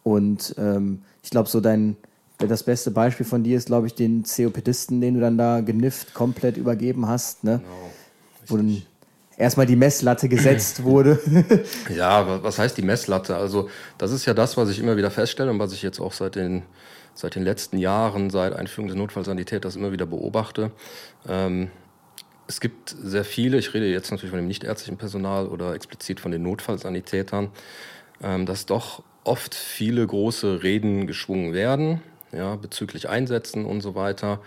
Und 0.02 0.54
ähm, 0.58 1.02
ich 1.22 1.30
glaube, 1.30 1.48
so 1.48 1.60
dein, 1.60 1.96
das 2.38 2.62
beste 2.62 2.90
Beispiel 2.90 3.26
von 3.26 3.42
dir 3.42 3.56
ist, 3.56 3.66
glaube 3.66 3.86
ich, 3.86 3.94
den 3.94 4.24
COPDisten, 4.24 5.00
den 5.00 5.14
du 5.14 5.20
dann 5.20 5.36
da 5.36 5.60
genifft 5.60 6.14
komplett 6.14 6.56
übergeben 6.56 7.06
hast, 7.08 7.44
ne? 7.44 7.60
Wo 8.46 8.56
dann 8.56 8.82
erstmal 9.40 9.66
die 9.66 9.76
Messlatte 9.76 10.28
gesetzt 10.28 10.82
wurde. 10.84 11.18
Ja, 11.94 12.26
wa- 12.26 12.40
was 12.42 12.58
heißt 12.58 12.76
die 12.76 12.82
Messlatte? 12.82 13.36
Also 13.36 13.68
das 13.98 14.12
ist 14.12 14.26
ja 14.26 14.34
das, 14.34 14.56
was 14.56 14.68
ich 14.70 14.78
immer 14.78 14.96
wieder 14.96 15.10
feststelle 15.10 15.50
und 15.50 15.58
was 15.58 15.72
ich 15.72 15.82
jetzt 15.82 16.00
auch 16.00 16.12
seit 16.12 16.36
den, 16.36 16.62
seit 17.14 17.34
den 17.34 17.42
letzten 17.44 17.78
Jahren, 17.78 18.30
seit 18.30 18.54
Einführung 18.54 18.88
des 18.88 18.96
Notfallsanitäters 18.96 19.76
immer 19.76 19.92
wieder 19.92 20.06
beobachte. 20.06 20.70
Ähm, 21.28 21.70
es 22.46 22.60
gibt 22.60 22.94
sehr 23.00 23.24
viele, 23.24 23.58
ich 23.58 23.74
rede 23.74 23.86
jetzt 23.86 24.10
natürlich 24.10 24.30
von 24.30 24.38
dem 24.40 24.48
nichtärztlichen 24.48 24.98
Personal 24.98 25.46
oder 25.46 25.74
explizit 25.74 26.18
von 26.20 26.32
den 26.32 26.42
Notfallsanitätern, 26.42 27.50
ähm, 28.22 28.44
dass 28.46 28.66
doch 28.66 29.02
oft 29.24 29.54
viele 29.54 30.06
große 30.06 30.62
Reden 30.62 31.06
geschwungen 31.06 31.52
werden, 31.52 32.00
ja, 32.32 32.56
bezüglich 32.56 33.08
Einsätzen 33.08 33.64
und 33.66 33.80
so 33.82 33.94
weiter. 33.94 34.40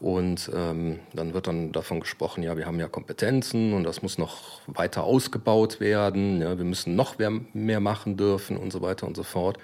Und 0.00 0.50
ähm, 0.54 1.00
dann 1.12 1.34
wird 1.34 1.46
dann 1.46 1.72
davon 1.72 2.00
gesprochen, 2.00 2.42
ja, 2.42 2.56
wir 2.56 2.64
haben 2.64 2.80
ja 2.80 2.88
Kompetenzen 2.88 3.74
und 3.74 3.84
das 3.84 4.00
muss 4.00 4.16
noch 4.16 4.60
weiter 4.66 5.04
ausgebaut 5.04 5.78
werden, 5.78 6.40
ja, 6.40 6.56
wir 6.56 6.64
müssen 6.64 6.96
noch 6.96 7.18
mehr, 7.18 7.32
mehr 7.52 7.80
machen 7.80 8.16
dürfen 8.16 8.56
und 8.56 8.72
so 8.72 8.80
weiter 8.80 9.06
und 9.06 9.14
so 9.14 9.22
fort. 9.22 9.58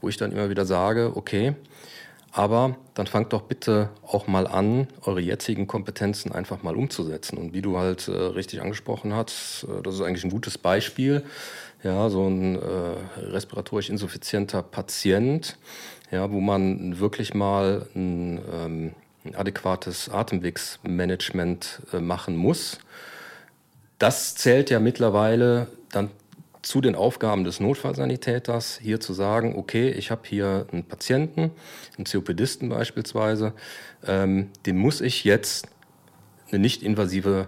Wo 0.00 0.08
ich 0.08 0.16
dann 0.16 0.32
immer 0.32 0.50
wieder 0.50 0.66
sage, 0.66 1.12
okay, 1.14 1.54
aber 2.36 2.76
dann 2.92 3.06
fangt 3.06 3.32
doch 3.32 3.40
bitte 3.42 3.88
auch 4.06 4.26
mal 4.26 4.46
an, 4.46 4.88
eure 5.02 5.20
jetzigen 5.20 5.66
Kompetenzen 5.66 6.32
einfach 6.32 6.62
mal 6.62 6.76
umzusetzen. 6.76 7.38
Und 7.38 7.54
wie 7.54 7.62
du 7.62 7.78
halt 7.78 8.08
äh, 8.08 8.12
richtig 8.12 8.60
angesprochen 8.60 9.14
hast, 9.14 9.66
äh, 9.70 9.82
das 9.82 9.94
ist 9.94 10.02
eigentlich 10.02 10.24
ein 10.24 10.30
gutes 10.30 10.58
Beispiel. 10.58 11.24
Ja, 11.82 12.10
so 12.10 12.26
ein 12.26 12.56
äh, 12.56 13.30
respiratorisch 13.30 13.88
insuffizienter 13.88 14.62
Patient, 14.62 15.56
ja, 16.10 16.30
wo 16.30 16.40
man 16.40 16.98
wirklich 16.98 17.32
mal 17.32 17.86
ein, 17.94 18.40
ähm, 18.52 18.94
adäquates 19.34 20.08
Atemwegsmanagement 20.08 21.82
äh, 21.92 22.00
machen 22.00 22.36
muss. 22.36 22.78
Das 23.98 24.34
zählt 24.34 24.70
ja 24.70 24.78
mittlerweile 24.78 25.68
dann 25.90 26.10
zu 26.62 26.80
den 26.80 26.96
Aufgaben 26.96 27.44
des 27.44 27.60
Notfallsanitäters, 27.60 28.78
hier 28.82 29.00
zu 29.00 29.12
sagen, 29.12 29.54
okay, 29.56 29.90
ich 29.90 30.10
habe 30.10 30.22
hier 30.24 30.66
einen 30.72 30.84
Patienten, 30.84 31.52
einen 31.96 32.04
COPDisten 32.04 32.68
beispielsweise, 32.68 33.52
ähm, 34.04 34.48
dem 34.66 34.76
muss 34.76 35.00
ich 35.00 35.24
jetzt 35.24 35.68
eine 36.50 36.58
nicht 36.58 36.82
invasive 36.82 37.46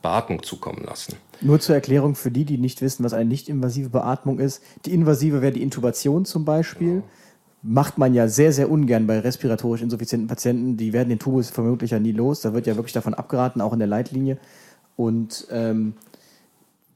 Beatmung 0.00 0.42
zukommen 0.42 0.82
lassen. 0.84 1.16
Nur 1.40 1.60
zur 1.60 1.74
Erklärung 1.74 2.14
für 2.14 2.30
die, 2.30 2.44
die 2.44 2.58
nicht 2.58 2.80
wissen, 2.80 3.04
was 3.04 3.12
eine 3.12 3.24
nicht-invasive 3.26 3.90
Beatmung 3.90 4.38
ist. 4.38 4.62
Die 4.86 4.94
invasive 4.94 5.42
wäre 5.42 5.52
die 5.52 5.62
Intubation 5.62 6.24
zum 6.24 6.44
Beispiel. 6.44 6.88
Genau. 6.88 7.08
Macht 7.66 7.96
man 7.96 8.12
ja 8.12 8.28
sehr, 8.28 8.52
sehr 8.52 8.70
ungern 8.70 9.06
bei 9.06 9.18
respiratorisch 9.20 9.80
insuffizienten 9.80 10.28
Patienten. 10.28 10.76
Die 10.76 10.92
werden 10.92 11.08
den 11.08 11.18
Tubus 11.18 11.48
vermutlich 11.48 11.92
ja 11.92 11.98
nie 11.98 12.12
los. 12.12 12.42
Da 12.42 12.52
wird 12.52 12.66
ja 12.66 12.76
wirklich 12.76 12.92
davon 12.92 13.14
abgeraten, 13.14 13.62
auch 13.62 13.72
in 13.72 13.78
der 13.78 13.88
Leitlinie. 13.88 14.36
Und 14.96 15.46
ähm, 15.50 15.94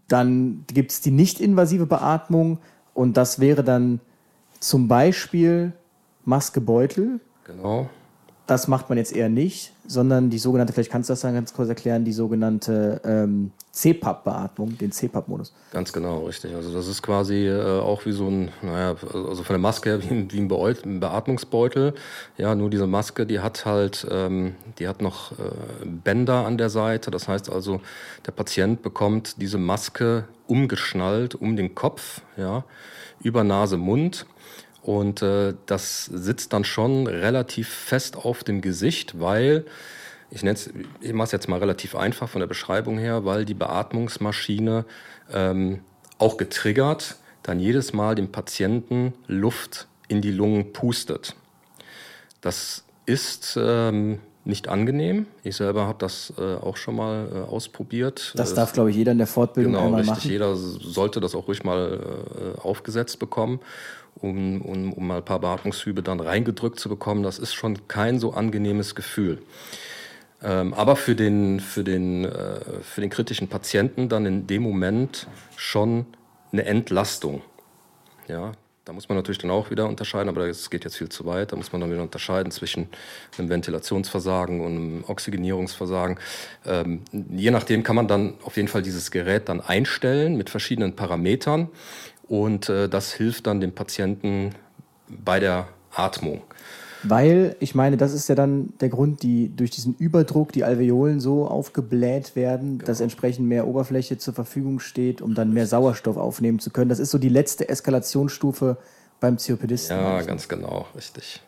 dann 0.09 0.65
gibt 0.67 0.91
es 0.91 1.01
die 1.01 1.11
nicht-invasive 1.11 1.87
Beatmung 1.87 2.59
und 2.95 3.17
das 3.17 3.41
wäre 3.41 3.65
dann 3.65 4.01
zum 4.61 4.89
Beispiel 4.89 5.73
Maskebeutel. 6.25 7.21
Genau. 7.45 7.89
Das 8.49 8.67
macht 8.67 8.89
man 8.89 8.97
jetzt 8.97 9.15
eher 9.15 9.29
nicht, 9.29 9.73
sondern 9.87 10.31
die 10.31 10.39
sogenannte, 10.39 10.73
vielleicht 10.73 10.91
kannst 10.91 11.11
du 11.11 11.13
das 11.13 11.21
dann 11.21 11.35
ganz 11.35 11.53
kurz 11.53 11.69
erklären, 11.69 12.07
die 12.07 12.15
sogenannte 12.15 12.99
ähm, 13.05 13.53
CPAP-Beatmung, 13.73 14.79
den 14.79 14.91
CPAP-Modus. 14.91 15.53
Ganz 15.71 15.93
genau, 15.93 16.25
richtig. 16.25 16.55
Also 16.55 16.73
das 16.73 16.89
ist 16.89 17.03
quasi 17.03 17.47
äh, 17.47 17.81
auch 17.81 18.07
wie 18.07 18.13
so 18.13 18.27
ein, 18.27 18.51
naja, 18.63 18.97
also 19.13 19.43
von 19.43 19.53
der 19.53 19.59
Maske 19.59 19.91
her 19.91 20.03
wie, 20.03 20.33
wie 20.33 20.41
ein, 20.41 20.99
Beatmungsbeutel. 20.99 21.93
Ja, 22.39 22.55
nur 22.55 22.71
diese 22.71 22.87
Maske, 22.87 23.27
die 23.27 23.41
hat 23.41 23.67
halt, 23.67 24.07
ähm, 24.11 24.55
die 24.79 24.89
hat 24.89 25.03
noch 25.03 25.33
äh, 25.33 25.35
Bänder 25.85 26.47
an 26.47 26.57
der 26.57 26.71
Seite. 26.71 27.11
Das 27.11 27.29
heißt 27.29 27.53
also, 27.53 27.83
der 28.25 28.33
Patient 28.33 28.81
bekommt 28.81 29.43
diese 29.43 29.59
Maske 29.59 30.25
umgeschnallt 30.47 31.35
um 31.35 31.55
den 31.55 31.75
Kopf, 31.75 32.23
ja, 32.39 32.65
über 33.21 33.45
Nase, 33.45 33.77
Mund. 33.77 34.25
Und 34.89 35.21
äh, 35.21 35.53
das 35.67 36.07
sitzt 36.07 36.55
dann 36.55 36.65
schon 36.65 37.07
relativ 37.07 37.69
fest 37.69 38.17
auf 38.17 38.43
dem 38.43 38.63
Gesicht, 38.63 39.21
weil, 39.21 39.67
ich, 40.31 40.43
ich 40.43 41.13
mache 41.13 41.27
es 41.27 41.33
jetzt 41.33 41.47
mal 41.47 41.59
relativ 41.59 41.95
einfach 41.95 42.31
von 42.31 42.41
der 42.41 42.47
Beschreibung 42.47 42.97
her, 42.97 43.27
weil 43.27 43.45
die 43.45 43.53
Beatmungsmaschine 43.53 44.87
ähm, 45.31 45.81
auch 46.17 46.39
getriggert 46.39 47.17
dann 47.43 47.61
jedes 47.61 47.93
Mal 47.93 48.15
dem 48.15 48.33
Patienten 48.33 49.13
Luft 49.27 49.89
in 50.09 50.23
die 50.23 50.31
Lungen 50.31 50.73
pustet. 50.73 51.37
Das 52.41 52.83
ist 53.05 53.59
ähm, 53.61 54.21
nicht 54.47 54.69
angenehm. 54.69 55.27
Ich 55.43 55.57
selber 55.57 55.87
habe 55.87 55.99
das 55.99 56.33
äh, 56.39 56.55
auch 56.55 56.79
schon 56.79 56.97
mal 56.97 57.29
äh, 57.31 57.51
ausprobiert. 57.51 58.33
Das 58.37 58.55
darf, 58.55 58.73
glaube 58.73 58.89
ich, 58.89 58.97
jeder 58.97 59.13
in 59.13 59.19
der 59.19 59.27
Fortbildung 59.27 59.75
genau, 59.75 59.85
einmal 59.85 60.01
richtig. 60.01 60.17
machen. 60.17 60.31
Jeder 60.31 60.57
sollte 60.57 61.21
das 61.21 61.35
auch 61.35 61.47
ruhig 61.47 61.63
mal 61.63 62.01
äh, 62.57 62.61
aufgesetzt 62.63 63.19
bekommen 63.19 63.61
um, 64.21 64.61
um, 64.63 64.93
um 64.93 65.07
mal 65.07 65.19
ein 65.19 65.25
paar 65.25 65.41
Beatmungshübe 65.41 66.03
dann 66.03 66.21
reingedrückt 66.21 66.79
zu 66.79 66.89
bekommen, 66.89 67.23
das 67.23 67.39
ist 67.39 67.55
schon 67.55 67.89
kein 67.89 68.19
so 68.19 68.33
angenehmes 68.33 68.95
Gefühl. 68.95 69.43
Ähm, 70.43 70.73
aber 70.75 70.97
für 70.97 71.17
den, 71.17 71.61
für, 71.61 71.85
den, 71.85 72.25
äh, 72.25 72.61
für 72.83 73.01
den 73.01 73.11
kritischen 73.11 73.49
Patienten 73.49 74.09
dann 74.09 74.25
in 74.27 74.47
dem 74.47 74.63
Moment 74.63 75.27
schon 75.57 76.07
eine 76.53 76.65
Entlastung. 76.65 77.43
Ja, 78.29 78.53
da 78.89 78.95
muss 78.95 79.09
man 79.11 79.19
natürlich 79.19 79.37
dann 79.37 79.51
auch 79.51 79.71
wieder 79.71 79.87
unterscheiden, 79.87 80.31
aber 80.31 80.47
das 80.47 80.71
geht 80.71 80.85
jetzt 80.85 80.97
viel 80.97 81.11
zu 81.11 81.27
weit. 81.27 81.53
Da 81.53 81.57
muss 81.57 81.73
man 81.73 81.81
dann 81.83 81.91
wieder 81.91 82.01
unterscheiden 82.01 82.51
zwischen 82.51 82.89
einem 83.37 83.51
Ventilationsversagen 83.51 84.63
und 84.63 84.77
einem 84.77 85.05
Oxygenierungsversagen. 85.07 86.19
Ähm, 86.65 87.03
je 87.13 87.51
nachdem 87.51 87.83
kann 87.83 87.97
man 87.97 88.09
dann 88.09 88.35
auf 88.45 88.57
jeden 88.57 88.69
Fall 88.69 88.81
dieses 88.81 89.11
Gerät 89.11 89.51
dann 89.51 89.61
einstellen 89.61 90.37
mit 90.37 90.49
verschiedenen 90.49 90.97
Parametern. 90.97 91.69
Und 92.29 92.69
äh, 92.69 92.89
das 92.89 93.13
hilft 93.13 93.47
dann 93.47 93.61
dem 93.61 93.73
Patienten 93.73 94.51
bei 95.09 95.41
der 95.41 95.69
Atmung. 95.95 96.43
Weil, 97.05 97.55
ich 97.61 97.75
meine, 97.75 97.97
das 97.97 98.13
ist 98.13 98.29
ja 98.29 98.35
dann 98.35 98.73
der 98.81 98.89
Grund, 98.89 99.23
die 99.23 99.55
durch 99.55 99.71
diesen 99.71 99.95
Überdruck 99.95 100.53
die 100.53 100.65
Alveolen 100.65 101.21
so 101.21 101.47
aufgebläht 101.47 102.35
werden, 102.35 102.79
genau. 102.79 102.87
dass 102.87 103.01
entsprechend 103.01 103.47
mehr 103.47 103.69
Oberfläche 103.69 104.19
zur 104.19 104.35
Verfügung 104.35 104.81
steht, 104.81 105.23
um 105.23 105.35
dann 105.35 105.53
mehr 105.53 105.67
Sauerstoff 105.67 106.17
aufnehmen 106.17 106.59
zu 106.59 106.71
können. 106.71 106.89
Das 106.89 106.99
ist 106.99 107.11
so 107.11 107.19
die 107.19 107.29
letzte 107.29 107.69
Eskalationsstufe 107.69 108.79
beim 109.21 109.37
COPDisten. 109.37 109.97
Ja, 109.97 110.23
ganz 110.23 110.49
genau, 110.49 110.87
richtig. 110.97 111.41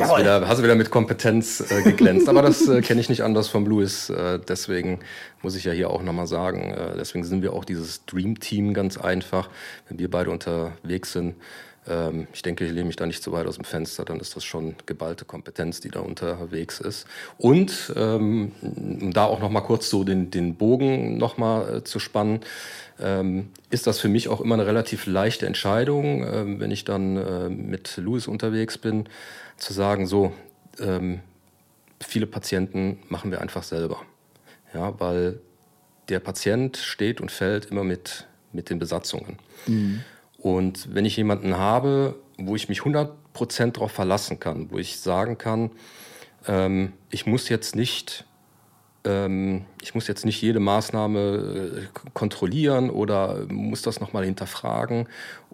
Hast 0.00 0.10
du, 0.10 0.16
wieder, 0.18 0.48
hast 0.48 0.58
du 0.58 0.64
wieder 0.64 0.74
mit 0.74 0.90
Kompetenz 0.90 1.60
äh, 1.70 1.82
geglänzt. 1.82 2.28
Aber 2.28 2.42
das 2.42 2.66
äh, 2.66 2.80
kenne 2.80 3.00
ich 3.00 3.08
nicht 3.08 3.22
anders 3.22 3.48
vom 3.48 3.64
Louis. 3.64 4.10
Äh, 4.10 4.40
deswegen 4.40 4.98
muss 5.40 5.54
ich 5.54 5.64
ja 5.64 5.72
hier 5.72 5.90
auch 5.90 6.02
nochmal 6.02 6.26
sagen, 6.26 6.72
äh, 6.72 6.96
deswegen 6.96 7.24
sind 7.24 7.42
wir 7.42 7.52
auch 7.52 7.64
dieses 7.64 8.04
Dream 8.04 8.40
Team 8.40 8.74
ganz 8.74 8.98
einfach. 8.98 9.48
Wenn 9.88 10.00
wir 10.00 10.10
beide 10.10 10.30
unterwegs 10.32 11.12
sind, 11.12 11.36
ähm, 11.86 12.26
ich 12.32 12.42
denke, 12.42 12.64
ich 12.64 12.72
lehne 12.72 12.86
mich 12.86 12.96
da 12.96 13.06
nicht 13.06 13.22
zu 13.22 13.30
weit 13.30 13.46
aus 13.46 13.54
dem 13.54 13.64
Fenster, 13.64 14.04
dann 14.04 14.18
ist 14.18 14.34
das 14.34 14.42
schon 14.42 14.74
geballte 14.86 15.24
Kompetenz, 15.24 15.80
die 15.80 15.90
da 15.90 16.00
unterwegs 16.00 16.80
ist. 16.80 17.06
Und 17.38 17.92
ähm, 17.94 18.50
um 18.62 19.12
da 19.12 19.26
auch 19.26 19.38
nochmal 19.38 19.62
kurz 19.62 19.90
so 19.90 20.02
den, 20.02 20.28
den 20.28 20.56
Bogen 20.56 21.18
nochmal 21.18 21.76
äh, 21.76 21.84
zu 21.84 22.00
spannen, 22.00 22.40
ähm, 23.00 23.50
ist 23.70 23.86
das 23.86 24.00
für 24.00 24.08
mich 24.08 24.28
auch 24.28 24.40
immer 24.40 24.54
eine 24.54 24.66
relativ 24.66 25.06
leichte 25.06 25.46
Entscheidung, 25.46 26.26
ähm, 26.26 26.58
wenn 26.58 26.72
ich 26.72 26.84
dann 26.84 27.16
äh, 27.16 27.48
mit 27.48 27.96
Louis 27.96 28.26
unterwegs 28.26 28.76
bin 28.76 29.06
zu 29.56 29.72
sagen, 29.72 30.06
so, 30.06 30.32
ähm, 30.78 31.20
viele 32.00 32.26
Patienten 32.26 32.98
machen 33.08 33.30
wir 33.30 33.40
einfach 33.40 33.62
selber. 33.62 34.02
Ja, 34.72 34.98
weil 35.00 35.40
der 36.08 36.20
Patient 36.20 36.76
steht 36.76 37.20
und 37.20 37.30
fällt 37.30 37.66
immer 37.66 37.84
mit, 37.84 38.26
mit 38.52 38.70
den 38.70 38.78
Besatzungen. 38.78 39.38
Mhm. 39.66 40.04
Und 40.38 40.94
wenn 40.94 41.04
ich 41.04 41.16
jemanden 41.16 41.56
habe, 41.56 42.16
wo 42.36 42.56
ich 42.56 42.68
mich 42.68 42.80
100% 42.80 43.72
darauf 43.72 43.92
verlassen 43.92 44.40
kann, 44.40 44.70
wo 44.70 44.78
ich 44.78 45.00
sagen 45.00 45.38
kann, 45.38 45.70
ähm, 46.46 46.92
ich 47.10 47.26
muss 47.26 47.48
jetzt 47.48 47.76
nicht 47.76 48.26
ähm, 49.04 49.66
ich 49.82 49.94
muss 49.94 50.08
jetzt 50.08 50.24
nicht 50.24 50.40
jede 50.40 50.60
Maßnahme 50.60 51.20
äh, 51.20 51.98
kontrollieren 52.14 52.90
oder 52.90 53.46
muss 53.48 53.82
das 53.82 54.00
nochmal 54.00 54.24
hinterfragen 54.24 55.08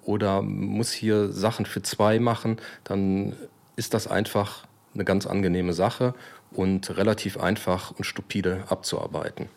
oder 0.04 0.42
muss 0.42 0.92
hier 0.92 1.32
Sachen 1.32 1.66
für 1.66 1.82
zwei 1.82 2.18
machen, 2.18 2.58
dann 2.84 3.34
ist 3.80 3.94
das 3.94 4.06
einfach 4.06 4.66
eine 4.92 5.06
ganz 5.06 5.26
angenehme 5.26 5.72
Sache 5.72 6.12
und 6.52 6.98
relativ 6.98 7.38
einfach 7.40 7.92
und 7.92 8.04
stupide 8.04 8.64
abzuarbeiten. 8.68 9.48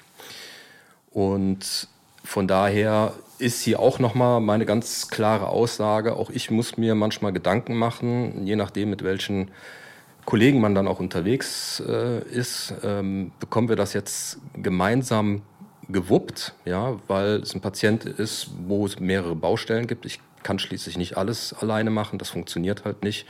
Und 1.11 1.89
von 2.23 2.47
daher 2.47 3.15
ist 3.37 3.61
hier 3.61 3.81
auch 3.81 3.99
nochmal 3.99 4.39
meine 4.39 4.65
ganz 4.65 5.09
klare 5.09 5.49
Aussage, 5.49 6.15
auch 6.15 6.29
ich 6.29 6.49
muss 6.49 6.77
mir 6.77 6.95
manchmal 6.95 7.33
Gedanken 7.33 7.75
machen, 7.75 8.47
je 8.47 8.55
nachdem 8.55 8.91
mit 8.91 9.03
welchen 9.03 9.51
Kollegen 10.23 10.61
man 10.61 10.73
dann 10.73 10.87
auch 10.87 11.01
unterwegs 11.01 11.83
äh, 11.85 12.23
ist, 12.29 12.73
ähm, 12.81 13.33
bekommen 13.41 13.67
wir 13.67 13.75
das 13.75 13.91
jetzt 13.91 14.37
gemeinsam 14.55 15.41
gewuppt, 15.89 16.53
ja, 16.63 16.97
weil 17.09 17.41
es 17.41 17.53
ein 17.53 17.59
Patient 17.59 18.05
ist, 18.05 18.51
wo 18.67 18.85
es 18.85 19.01
mehrere 19.01 19.35
Baustellen 19.35 19.85
gibt. 19.85 20.05
Ich 20.05 20.21
kann 20.43 20.59
schließlich 20.59 20.97
nicht 20.97 21.17
alles 21.17 21.53
alleine 21.53 21.89
machen, 21.89 22.19
das 22.19 22.29
funktioniert 22.29 22.85
halt 22.85 23.03
nicht. 23.03 23.25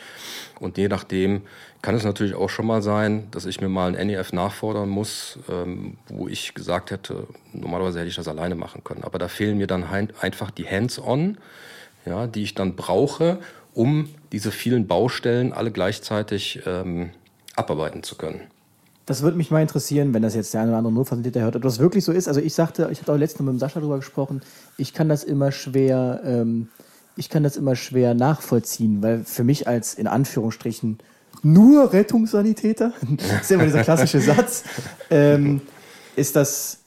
Und 0.59 0.77
je 0.77 0.87
nachdem 0.87 1.43
kann 1.81 1.95
es 1.95 2.03
natürlich 2.03 2.35
auch 2.35 2.49
schon 2.49 2.65
mal 2.65 2.81
sein, 2.81 3.27
dass 3.31 3.45
ich 3.45 3.61
mir 3.61 3.69
mal 3.69 3.95
ein 3.95 4.07
NEF 4.07 4.33
nachfordern 4.33 4.89
muss, 4.89 5.39
ähm, 5.49 5.97
wo 6.07 6.27
ich 6.27 6.53
gesagt 6.53 6.91
hätte, 6.91 7.27
normalerweise 7.51 7.99
hätte 7.99 8.09
ich 8.09 8.15
das 8.15 8.27
alleine 8.27 8.55
machen 8.55 8.83
können. 8.83 9.03
Aber 9.03 9.19
da 9.19 9.27
fehlen 9.27 9.57
mir 9.57 9.67
dann 9.67 9.83
einfach 9.83 10.51
die 10.51 10.67
Hands-on, 10.67 11.37
ja, 12.05 12.27
die 12.27 12.43
ich 12.43 12.55
dann 12.55 12.75
brauche, 12.75 13.39
um 13.73 14.09
diese 14.31 14.51
vielen 14.51 14.87
Baustellen 14.87 15.53
alle 15.53 15.71
gleichzeitig 15.71 16.61
ähm, 16.65 17.11
abarbeiten 17.55 18.03
zu 18.03 18.15
können. 18.15 18.41
Das 19.05 19.21
würde 19.21 19.35
mich 19.35 19.51
mal 19.51 19.61
interessieren, 19.61 20.13
wenn 20.13 20.21
das 20.21 20.33
jetzt 20.33 20.53
der 20.53 20.61
eine 20.61 20.71
oder 20.71 20.77
andere 20.77 20.93
Notfallsanitäter 20.93 21.41
hört, 21.41 21.57
ob 21.57 21.61
das 21.61 21.79
wirklich 21.79 22.05
so 22.05 22.13
ist. 22.13 22.29
Also 22.29 22.39
ich 22.39 22.53
sagte, 22.53 22.87
ich 22.91 23.01
hatte 23.01 23.11
auch 23.11 23.17
letztens 23.17 23.41
mit 23.45 23.55
dem 23.55 23.59
Sascha 23.59 23.79
darüber 23.79 23.97
gesprochen, 23.97 24.41
ich 24.77 24.93
kann 24.93 25.09
das 25.09 25.25
immer 25.25 25.51
schwer 25.51 26.21
ähm, 26.23 26.69
ich 27.15 27.29
kann 27.29 27.43
das 27.43 27.57
immer 27.57 27.75
schwer 27.75 28.13
nachvollziehen, 28.13 29.01
weil 29.01 29.23
für 29.23 29.43
mich 29.43 29.67
als 29.67 29.93
in 29.93 30.07
Anführungsstrichen 30.07 30.99
nur 31.41 31.93
Rettungssanitäter, 31.93 32.93
ist 33.41 33.51
immer 33.51 33.65
dieser 33.65 33.83
klassische 33.83 34.21
Satz, 34.21 34.63
ähm, 35.09 35.61
ist 36.15 36.35
das, 36.35 36.79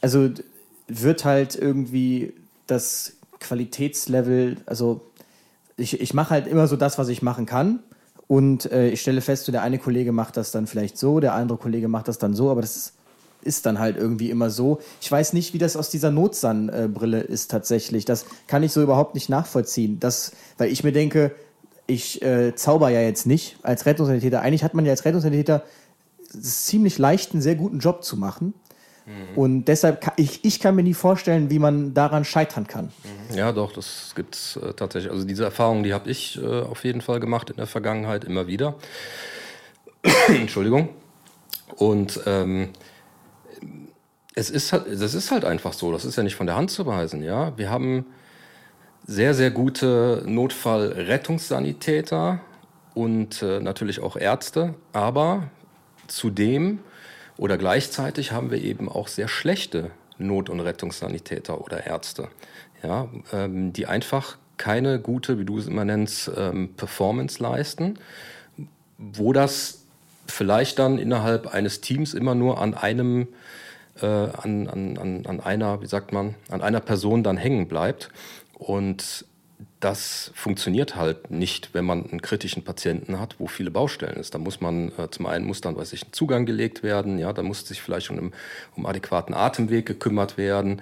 also 0.00 0.30
wird 0.88 1.24
halt 1.24 1.54
irgendwie 1.54 2.34
das 2.66 3.12
Qualitätslevel, 3.40 4.56
also 4.66 5.02
ich, 5.76 6.00
ich 6.00 6.14
mache 6.14 6.30
halt 6.30 6.46
immer 6.46 6.66
so 6.66 6.76
das, 6.76 6.98
was 6.98 7.08
ich 7.08 7.22
machen 7.22 7.46
kann. 7.46 7.80
Und 8.26 8.70
äh, 8.72 8.88
ich 8.88 9.02
stelle 9.02 9.20
fest, 9.20 9.44
so 9.44 9.52
der 9.52 9.62
eine 9.62 9.78
Kollege 9.78 10.12
macht 10.12 10.38
das 10.38 10.50
dann 10.50 10.66
vielleicht 10.66 10.96
so, 10.96 11.20
der 11.20 11.34
andere 11.34 11.58
Kollege 11.58 11.88
macht 11.88 12.08
das 12.08 12.18
dann 12.18 12.34
so, 12.34 12.50
aber 12.50 12.62
das 12.62 12.76
ist 12.76 12.92
ist 13.44 13.66
dann 13.66 13.78
halt 13.78 13.96
irgendwie 13.96 14.30
immer 14.30 14.50
so. 14.50 14.80
Ich 15.00 15.10
weiß 15.10 15.32
nicht, 15.32 15.54
wie 15.54 15.58
das 15.58 15.76
aus 15.76 15.90
dieser 15.90 16.10
Notsan-Brille 16.10 17.20
ist 17.20 17.50
tatsächlich. 17.50 18.04
Das 18.04 18.26
kann 18.46 18.62
ich 18.62 18.72
so 18.72 18.82
überhaupt 18.82 19.14
nicht 19.14 19.28
nachvollziehen. 19.28 20.00
Das, 20.00 20.32
weil 20.58 20.70
ich 20.70 20.84
mir 20.84 20.92
denke, 20.92 21.32
ich 21.86 22.22
äh, 22.22 22.54
zauber 22.54 22.88
ja 22.88 23.00
jetzt 23.00 23.26
nicht 23.26 23.56
als 23.62 23.86
Rettungssanitäter. 23.86 24.40
Eigentlich 24.40 24.64
hat 24.64 24.74
man 24.74 24.84
ja 24.84 24.92
als 24.92 25.04
Rettungssanitäter 25.04 25.64
ziemlich 26.40 26.98
leicht, 26.98 27.32
einen 27.32 27.42
sehr 27.42 27.54
guten 27.54 27.78
Job 27.78 28.04
zu 28.04 28.16
machen. 28.16 28.54
Mhm. 29.06 29.38
Und 29.38 29.64
deshalb, 29.66 30.00
kann, 30.00 30.14
ich, 30.16 30.44
ich 30.44 30.60
kann 30.60 30.74
mir 30.74 30.82
nie 30.82 30.94
vorstellen, 30.94 31.50
wie 31.50 31.58
man 31.58 31.92
daran 31.94 32.24
scheitern 32.24 32.66
kann. 32.66 32.86
Mhm. 33.30 33.36
Ja, 33.36 33.52
doch, 33.52 33.72
das 33.72 34.14
gibt 34.14 34.34
es 34.34 34.56
äh, 34.56 34.72
tatsächlich. 34.72 35.12
Also 35.12 35.26
diese 35.26 35.44
Erfahrung, 35.44 35.82
die 35.82 35.92
habe 35.92 36.10
ich 36.10 36.40
äh, 36.42 36.62
auf 36.62 36.84
jeden 36.84 37.02
Fall 37.02 37.20
gemacht 37.20 37.50
in 37.50 37.56
der 37.56 37.66
Vergangenheit 37.66 38.24
immer 38.24 38.46
wieder. 38.46 38.76
Entschuldigung. 40.28 40.88
Und 41.76 42.20
ähm, 42.26 42.70
es 44.34 44.50
ist 44.50 44.72
halt, 44.72 44.86
das 44.88 45.14
ist 45.14 45.30
halt 45.30 45.44
einfach 45.44 45.72
so. 45.72 45.92
Das 45.92 46.04
ist 46.04 46.16
ja 46.16 46.22
nicht 46.22 46.36
von 46.36 46.46
der 46.46 46.56
Hand 46.56 46.70
zu 46.70 46.84
weisen. 46.86 47.22
Ja, 47.22 47.56
wir 47.56 47.70
haben 47.70 48.04
sehr, 49.06 49.34
sehr 49.34 49.50
gute 49.50 50.22
Notfallrettungssanitäter 50.26 52.40
und 52.94 53.42
äh, 53.42 53.60
natürlich 53.60 54.00
auch 54.00 54.16
Ärzte. 54.16 54.74
Aber 54.92 55.50
zudem 56.06 56.78
oder 57.36 57.58
gleichzeitig 57.58 58.32
haben 58.32 58.50
wir 58.50 58.62
eben 58.62 58.88
auch 58.88 59.08
sehr 59.08 59.28
schlechte 59.28 59.90
Not- 60.18 60.50
und 60.50 60.60
Rettungssanitäter 60.60 61.60
oder 61.60 61.86
Ärzte, 61.86 62.28
ja, 62.82 63.08
ähm, 63.32 63.72
die 63.72 63.86
einfach 63.86 64.38
keine 64.56 65.00
gute, 65.00 65.40
wie 65.40 65.44
du 65.44 65.58
es 65.58 65.66
immer 65.66 65.84
nennst, 65.84 66.30
ähm, 66.36 66.74
Performance 66.76 67.42
leisten, 67.42 67.98
wo 68.98 69.32
das 69.32 69.82
vielleicht 70.26 70.78
dann 70.78 70.98
innerhalb 70.98 71.52
eines 71.52 71.80
Teams 71.80 72.14
immer 72.14 72.36
nur 72.36 72.60
an 72.60 72.74
einem, 72.74 73.26
äh, 74.00 74.06
an, 74.06 74.68
an, 74.68 75.26
an 75.26 75.40
einer, 75.40 75.80
wie 75.80 75.86
sagt 75.86 76.12
man, 76.12 76.34
an 76.50 76.62
einer 76.62 76.80
Person 76.80 77.22
dann 77.22 77.36
hängen 77.36 77.68
bleibt. 77.68 78.10
Und 78.54 79.26
das 79.80 80.30
funktioniert 80.34 80.96
halt 80.96 81.30
nicht, 81.30 81.74
wenn 81.74 81.84
man 81.84 82.08
einen 82.08 82.22
kritischen 82.22 82.64
Patienten 82.64 83.20
hat, 83.20 83.36
wo 83.38 83.46
viele 83.46 83.70
Baustellen 83.70 84.16
ist. 84.16 84.34
Da 84.34 84.38
muss 84.38 84.60
man, 84.60 84.92
äh, 84.98 85.10
zum 85.10 85.26
einen 85.26 85.44
muss 85.44 85.60
dann, 85.60 85.76
weiß 85.76 85.92
ich, 85.92 86.06
ein 86.06 86.12
Zugang 86.12 86.46
gelegt 86.46 86.82
werden, 86.82 87.18
ja, 87.18 87.32
da 87.32 87.42
muss 87.42 87.66
sich 87.66 87.82
vielleicht 87.82 88.10
um, 88.10 88.32
um 88.76 88.86
adäquaten 88.86 89.34
Atemweg 89.34 89.86
gekümmert 89.86 90.38
werden. 90.38 90.80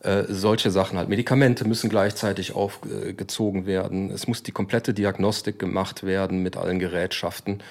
Äh, 0.00 0.24
solche 0.28 0.70
Sachen 0.70 0.98
halt. 0.98 1.08
Medikamente 1.08 1.66
müssen 1.66 1.88
gleichzeitig 1.88 2.54
aufgezogen 2.54 3.66
werden. 3.66 4.10
Es 4.10 4.28
muss 4.28 4.42
die 4.42 4.52
komplette 4.52 4.92
Diagnostik 4.92 5.58
gemacht 5.58 6.04
werden 6.04 6.42
mit 6.42 6.56
allen 6.56 6.78
Gerätschaften. 6.78 7.62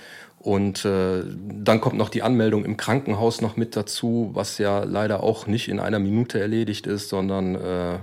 Und 0.43 0.83
äh, 0.83 1.23
dann 1.63 1.79
kommt 1.79 1.97
noch 1.97 2.09
die 2.09 2.21
Anmeldung 2.21 2.65
im 2.65 2.75
Krankenhaus 2.75 3.39
noch 3.39 3.55
mit 3.55 3.77
dazu, 3.77 4.31
was 4.33 4.57
ja 4.57 4.83
leider 4.83 5.23
auch 5.23 5.47
nicht 5.47 5.69
in 5.69 5.79
einer 5.79 5.99
Minute 5.99 6.37
erledigt 6.37 6.85
ist, 6.85 7.07
sondern 7.07 7.55
äh, 7.55 7.99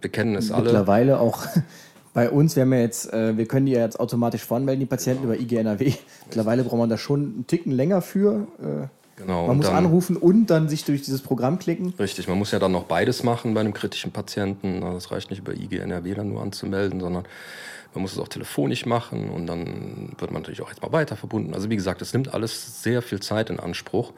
wir 0.00 0.10
kennen 0.10 0.34
es 0.34 0.50
alle. 0.50 0.64
Mittlerweile 0.64 1.20
auch 1.20 1.46
bei 2.14 2.28
uns, 2.28 2.56
wir 2.56 2.64
haben 2.64 2.72
ja 2.72 2.80
jetzt, 2.80 3.12
äh, 3.12 3.36
wir 3.38 3.46
können 3.46 3.66
die 3.66 3.72
ja 3.72 3.82
jetzt 3.82 4.00
automatisch 4.00 4.42
voranmelden, 4.44 4.80
die 4.80 4.86
Patienten 4.86 5.22
über 5.22 5.38
IGNRW. 5.38 5.92
Mittlerweile 6.26 6.64
braucht 6.64 6.78
man 6.78 6.90
da 6.90 6.98
schon 6.98 7.20
einen 7.20 7.46
Ticken 7.46 7.70
länger 7.70 8.02
für. 8.02 8.48
Äh, 8.60 8.88
Genau, 9.16 9.46
man 9.46 9.58
muss 9.58 9.66
dann, 9.66 9.76
anrufen 9.76 10.16
und 10.16 10.46
dann 10.46 10.68
sich 10.68 10.84
durch 10.84 11.02
dieses 11.02 11.22
Programm 11.22 11.60
klicken. 11.60 11.94
Richtig, 12.00 12.26
man 12.26 12.36
muss 12.36 12.50
ja 12.50 12.58
dann 12.58 12.72
noch 12.72 12.84
beides 12.84 13.22
machen 13.22 13.54
bei 13.54 13.60
einem 13.60 13.72
kritischen 13.72 14.10
Patienten. 14.10 14.80
Das 14.80 15.12
reicht 15.12 15.30
nicht 15.30 15.38
über 15.38 15.54
IGNRW 15.54 16.14
dann 16.14 16.30
nur 16.30 16.42
anzumelden, 16.42 16.98
sondern 16.98 17.24
man 17.94 18.02
muss 18.02 18.12
es 18.12 18.18
auch 18.18 18.28
telefonisch 18.28 18.86
machen 18.86 19.30
und 19.30 19.46
dann 19.46 20.14
wird 20.18 20.30
man 20.30 20.42
natürlich 20.42 20.62
auch 20.62 20.68
jetzt 20.68 20.82
mal 20.82 20.92
weiter 20.92 21.16
verbunden. 21.16 21.54
Also 21.54 21.70
wie 21.70 21.76
gesagt, 21.76 22.02
es 22.02 22.12
nimmt 22.12 22.34
alles 22.34 22.82
sehr 22.82 23.02
viel 23.02 23.20
Zeit 23.20 23.50
in 23.50 23.60
Anspruch 23.60 24.12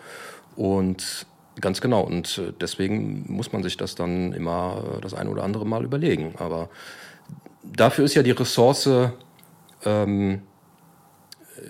und 0.57 1.27
ganz 1.61 1.81
genau. 1.81 2.03
Und 2.03 2.39
äh, 2.39 2.53
deswegen 2.61 3.25
muss 3.29 3.53
man 3.53 3.63
sich 3.63 3.77
das 3.77 3.95
dann 3.95 4.33
immer 4.33 4.83
äh, 4.97 5.01
das 5.01 5.15
eine 5.15 5.31
oder 5.31 5.45
andere 5.45 5.67
Mal 5.67 5.85
überlegen. 5.85 6.35
Aber 6.39 6.69
dafür 7.63 8.05
ist 8.05 8.15
ja 8.15 8.23
die 8.23 8.31
Ressource 8.33 8.89
ähm, 9.85 10.43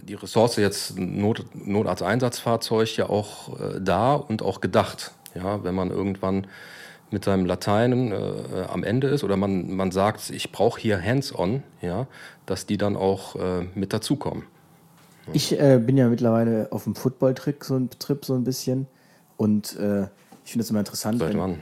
die 0.02 0.14
Ressource 0.14 0.56
jetzt 0.56 0.98
Not, 0.98 1.44
Notarzteinsatzfahrzeug 1.54 2.96
ja 2.96 3.08
auch 3.08 3.60
äh, 3.60 3.80
da 3.80 4.14
und 4.14 4.42
auch 4.42 4.60
gedacht. 4.60 5.12
Ja, 5.34 5.62
wenn 5.64 5.74
man 5.74 5.90
irgendwann 5.90 6.46
mit 7.10 7.24
seinem 7.24 7.46
Latein 7.46 8.12
äh, 8.12 8.66
am 8.68 8.82
Ende 8.82 9.08
ist 9.08 9.24
oder 9.24 9.36
man, 9.36 9.74
man 9.74 9.90
sagt, 9.90 10.30
ich 10.30 10.52
brauche 10.52 10.80
hier 10.80 11.02
Hands-on, 11.02 11.62
ja, 11.80 12.06
dass 12.46 12.66
die 12.66 12.76
dann 12.76 12.96
auch 12.96 13.36
äh, 13.36 13.66
mit 13.74 13.92
dazukommen. 13.92 14.44
Ja. 15.26 15.32
Ich 15.34 15.58
äh, 15.58 15.78
bin 15.78 15.96
ja 15.96 16.08
mittlerweile 16.08 16.68
auf 16.70 16.84
dem 16.84 16.94
Football-Trip 16.94 17.62
so, 17.62 17.76
ein, 17.76 17.90
Trip 17.98 18.24
so 18.24 18.34
ein 18.34 18.44
bisschen 18.44 18.86
und 19.36 19.76
äh, 19.76 20.06
ich 20.44 20.52
finde 20.52 20.62
es 20.62 20.70
immer 20.70 20.78
interessant. 20.80 21.18
Seit 21.18 21.36
wann? 21.36 21.60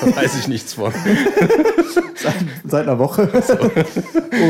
Da 0.00 0.16
weiß 0.16 0.38
ich 0.38 0.48
nichts 0.48 0.74
von. 0.74 0.92
seit, 2.16 2.34
seit, 2.64 2.82
einer 2.82 2.98
Woche. 2.98 3.30
So. 3.42 3.54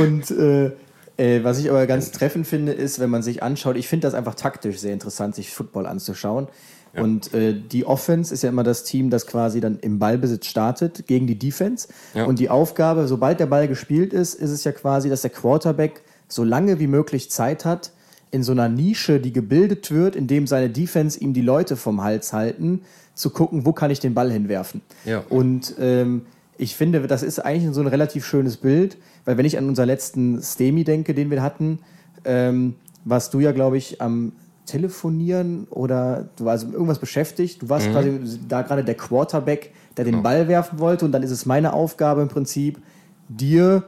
und 0.00 0.30
äh, 0.30 0.72
äh, 1.16 1.44
was 1.44 1.58
ich 1.58 1.70
aber 1.70 1.86
ganz 1.86 2.10
treffend 2.10 2.46
finde, 2.46 2.72
ist, 2.72 2.98
wenn 2.98 3.10
man 3.10 3.22
sich 3.22 3.42
anschaut, 3.42 3.76
ich 3.76 3.86
finde 3.86 4.06
das 4.06 4.14
einfach 4.14 4.34
taktisch 4.34 4.78
sehr 4.78 4.92
interessant, 4.92 5.34
sich 5.34 5.50
Football 5.50 5.86
anzuschauen. 5.86 6.48
Ja. 6.94 7.02
Und 7.02 7.34
äh, 7.34 7.54
die 7.54 7.84
Offense 7.84 8.32
ist 8.32 8.42
ja 8.42 8.50
immer 8.50 8.62
das 8.62 8.84
Team, 8.84 9.10
das 9.10 9.26
quasi 9.26 9.60
dann 9.60 9.78
im 9.80 9.98
Ballbesitz 9.98 10.46
startet 10.46 11.06
gegen 11.06 11.26
die 11.26 11.38
Defense. 11.38 11.88
Ja. 12.14 12.24
Und 12.24 12.38
die 12.38 12.50
Aufgabe, 12.50 13.06
sobald 13.08 13.40
der 13.40 13.46
Ball 13.46 13.68
gespielt 13.68 14.12
ist, 14.12 14.34
ist 14.34 14.50
es 14.50 14.64
ja 14.64 14.72
quasi, 14.72 15.08
dass 15.08 15.22
der 15.22 15.30
Quarterback 15.30 16.02
so 16.28 16.44
lange 16.44 16.78
wie 16.78 16.86
möglich 16.86 17.30
Zeit 17.30 17.64
hat, 17.64 17.92
in 18.30 18.42
so 18.42 18.52
einer 18.52 18.68
Nische, 18.68 19.20
die 19.20 19.32
gebildet 19.32 19.92
wird, 19.92 20.16
indem 20.16 20.48
seine 20.48 20.68
Defense 20.68 21.18
ihm 21.20 21.34
die 21.34 21.40
Leute 21.40 21.76
vom 21.76 22.02
Hals 22.02 22.32
halten, 22.32 22.80
zu 23.14 23.30
gucken, 23.30 23.64
wo 23.64 23.72
kann 23.72 23.92
ich 23.92 24.00
den 24.00 24.14
Ball 24.14 24.30
hinwerfen. 24.30 24.80
Ja. 25.04 25.22
Und 25.28 25.76
ähm, 25.78 26.22
ich 26.58 26.74
finde, 26.74 27.06
das 27.06 27.22
ist 27.22 27.38
eigentlich 27.38 27.72
so 27.72 27.80
ein 27.80 27.86
relativ 27.86 28.26
schönes 28.26 28.56
Bild, 28.56 28.96
weil 29.24 29.36
wenn 29.36 29.46
ich 29.46 29.56
an 29.56 29.68
unseren 29.68 29.86
letzten 29.86 30.42
Stemi 30.42 30.82
denke, 30.82 31.14
den 31.14 31.30
wir 31.30 31.42
hatten, 31.42 31.78
ähm, 32.24 32.74
warst 33.04 33.34
du 33.34 33.40
ja, 33.40 33.52
glaube 33.52 33.76
ich, 33.76 34.00
am 34.00 34.32
Telefonieren 34.66 35.66
oder 35.70 36.28
du 36.36 36.46
warst 36.46 36.64
irgendwas 36.64 36.98
beschäftigt. 36.98 37.62
Du 37.62 37.68
warst 37.68 37.88
mhm. 37.88 37.92
quasi 37.92 38.40
da 38.48 38.62
gerade 38.62 38.84
der 38.84 38.94
Quarterback, 38.94 39.72
der 39.96 40.04
genau. 40.04 40.18
den 40.18 40.22
Ball 40.22 40.48
werfen 40.48 40.78
wollte 40.78 41.04
und 41.04 41.12
dann 41.12 41.22
ist 41.22 41.30
es 41.30 41.46
meine 41.46 41.72
Aufgabe 41.72 42.22
im 42.22 42.28
Prinzip, 42.28 42.80
dir 43.28 43.84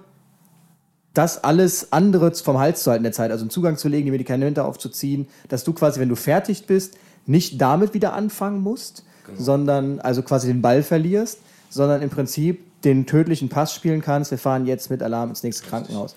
das 1.15 1.43
alles 1.45 1.93
andere 1.93 2.35
vom 2.35 2.59
Hals 2.59 2.83
zu 2.83 2.91
halten 2.91 3.01
in 3.01 3.05
der 3.05 3.13
Zeit, 3.13 3.31
also 3.31 3.43
einen 3.43 3.51
Zugang 3.51 3.79
zu 3.79 3.89
legen, 3.89 4.05
die 4.05 4.11
Medikamente 4.11 4.65
aufzuziehen, 4.65 5.29
dass 5.49 5.65
du 5.65 5.73
quasi, 5.73 5.99
wenn 5.99 6.11
du 6.11 6.17
fertig 6.17 6.67
bist, 6.67 6.99
nicht 7.25 7.61
damit 7.61 7.95
wieder 7.95 8.13
anfangen 8.13 8.61
musst, 8.61 9.05
genau. 9.27 9.41
sondern 9.41 10.01
also 10.01 10.23
quasi 10.23 10.49
den 10.49 10.61
Ball 10.61 10.83
verlierst, 10.83 11.39
sondern 11.71 12.03
im 12.03 12.11
Prinzip 12.11 12.83
den 12.83 13.07
tödlichen 13.07 13.49
Pass 13.49 13.75
spielen 13.75 14.03
kannst. 14.03 14.31
Wir 14.31 14.39
fahren 14.39 14.67
jetzt 14.67 14.91
mit 14.91 15.03
Alarm 15.03 15.31
ins 15.31 15.43
nächste 15.43 15.67
Krankenhaus. 15.67 16.15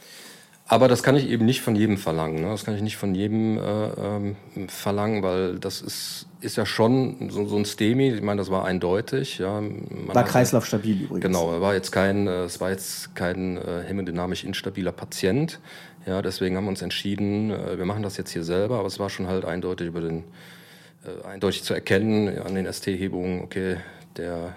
Aber 0.71 0.87
das 0.87 1.01
kann 1.01 1.15
ich 1.15 1.27
eben 1.27 1.45
nicht 1.45 1.61
von 1.61 1.75
jedem 1.75 1.97
verlangen. 1.97 2.43
Ne? 2.43 2.49
Das 2.49 2.63
kann 2.63 2.75
ich 2.75 2.83
nicht 2.83 2.95
von 2.95 3.15
jedem 3.15 3.57
äh, 3.57 3.87
ähm, 3.87 4.35
verlangen, 4.67 5.23
weil 5.23 5.57
das 5.57 5.81
ist, 5.81 6.27
ist 6.41 6.57
ja 6.57 6.65
schon 6.67 7.31
so, 7.31 7.47
so 7.47 7.57
ein 7.57 7.65
STEMI. 7.65 8.11
Ich 8.11 8.21
meine, 8.21 8.37
das 8.37 8.51
war 8.51 8.65
eindeutig. 8.65 9.39
Ja. 9.39 9.61
Man 9.61 10.13
war 10.13 10.23
kreislaufstabil 10.23 11.01
übrigens. 11.01 11.23
Genau, 11.23 11.59
war 11.59 11.73
jetzt 11.73 11.91
kein, 11.91 12.27
äh, 12.27 12.43
es 12.43 12.61
war 12.61 12.69
jetzt 12.69 13.15
kein 13.15 13.57
äh, 13.57 13.81
hämodynamisch 13.87 14.43
instabiler 14.43 14.91
Patient. 14.91 15.59
Ja, 16.05 16.21
deswegen 16.21 16.55
haben 16.55 16.65
wir 16.65 16.69
uns 16.69 16.83
entschieden, 16.83 17.49
äh, 17.49 17.79
wir 17.79 17.85
machen 17.85 18.03
das 18.03 18.17
jetzt 18.17 18.29
hier 18.29 18.43
selber. 18.43 18.77
Aber 18.77 18.87
es 18.87 18.99
war 18.99 19.09
schon 19.09 19.25
halt 19.25 19.45
eindeutig 19.45 19.87
über 19.87 20.01
den, 20.01 20.23
äh, 21.03 21.27
eindeutig 21.27 21.63
zu 21.63 21.73
erkennen 21.73 22.43
an 22.43 22.53
den 22.53 22.71
ST-Hebungen. 22.71 23.41
Okay, 23.41 23.77
der 24.17 24.53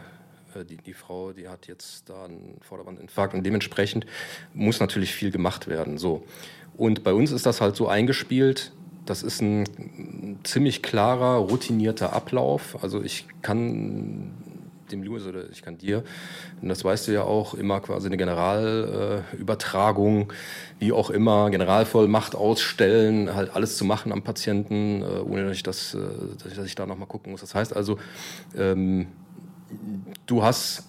die, 0.69 0.77
die 0.77 0.95
Frau, 0.95 1.33
die 1.33 1.49
hat 1.49 1.67
jetzt 1.67 2.09
da 2.09 2.25
einen 2.25 2.59
Vorderwandinfarkt 2.61 3.35
und 3.35 3.45
dementsprechend 3.45 4.07
muss 4.55 4.81
natürlich 4.81 5.15
viel 5.15 5.31
gemacht 5.31 5.69
werden. 5.69 5.99
So. 5.99 6.25
Und 6.77 7.05
bei 7.05 7.13
uns 7.13 7.33
ist 7.33 7.47
das 7.47 7.61
halt 7.61 7.77
so 7.77 7.89
eingespielt, 7.89 8.73
das 9.05 9.23
ist 9.23 9.43
ein 9.43 10.39
ziemlich 10.45 10.83
klarer, 10.83 11.39
routinierter 11.39 12.13
Ablauf. 12.13 12.83
Also 12.83 13.03
ich 13.03 13.27
kann 13.43 14.33
dem 14.93 15.03
Lewis 15.03 15.27
oder 15.27 15.51
ich 15.51 15.63
kann 15.63 15.77
dir, 15.79 16.05
und 16.61 16.69
das 16.69 16.85
weißt 16.85 17.09
du 17.09 17.13
ja 17.13 17.23
auch, 17.23 17.55
immer 17.55 17.81
quasi 17.81 18.07
eine 18.07 18.19
Generalübertragung, 18.19 20.31
äh, 20.31 20.35
wie 20.79 20.93
auch 20.93 21.11
immer, 21.11 21.51
Generalvollmacht 21.51 22.37
ausstellen, 22.37 23.35
halt 23.35 23.57
alles 23.57 23.77
zu 23.77 23.85
machen 23.85 24.13
am 24.13 24.23
Patienten, 24.23 25.03
äh, 25.03 25.19
ohne 25.25 25.47
dass 25.47 25.57
ich, 25.57 25.63
das, 25.63 25.95
äh, 25.95 26.01
dass 26.55 26.67
ich 26.67 26.75
da 26.75 26.85
nochmal 26.87 27.09
gucken 27.09 27.33
muss. 27.33 27.41
Das 27.41 27.55
heißt 27.55 27.75
also, 27.75 27.99
ähm, 28.57 29.07
du 30.27 30.43
hast 30.43 30.85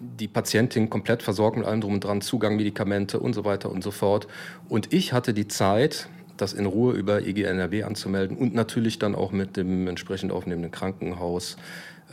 die 0.00 0.28
Patientin 0.28 0.90
komplett 0.90 1.22
versorgt 1.22 1.56
mit 1.56 1.66
allem 1.66 1.80
drum 1.80 1.94
und 1.94 2.04
dran, 2.04 2.20
Zugang, 2.20 2.56
Medikamente 2.56 3.18
und 3.18 3.34
so 3.34 3.44
weiter 3.44 3.70
und 3.70 3.82
so 3.82 3.90
fort. 3.90 4.28
Und 4.68 4.92
ich 4.92 5.12
hatte 5.12 5.32
die 5.34 5.48
Zeit, 5.48 6.08
das 6.36 6.52
in 6.52 6.66
Ruhe 6.66 6.94
über 6.94 7.22
EGNRW 7.22 7.84
anzumelden 7.84 8.36
und 8.36 8.54
natürlich 8.54 8.98
dann 8.98 9.14
auch 9.14 9.32
mit 9.32 9.56
dem 9.56 9.88
entsprechend 9.88 10.32
aufnehmenden 10.32 10.70
Krankenhaus 10.70 11.56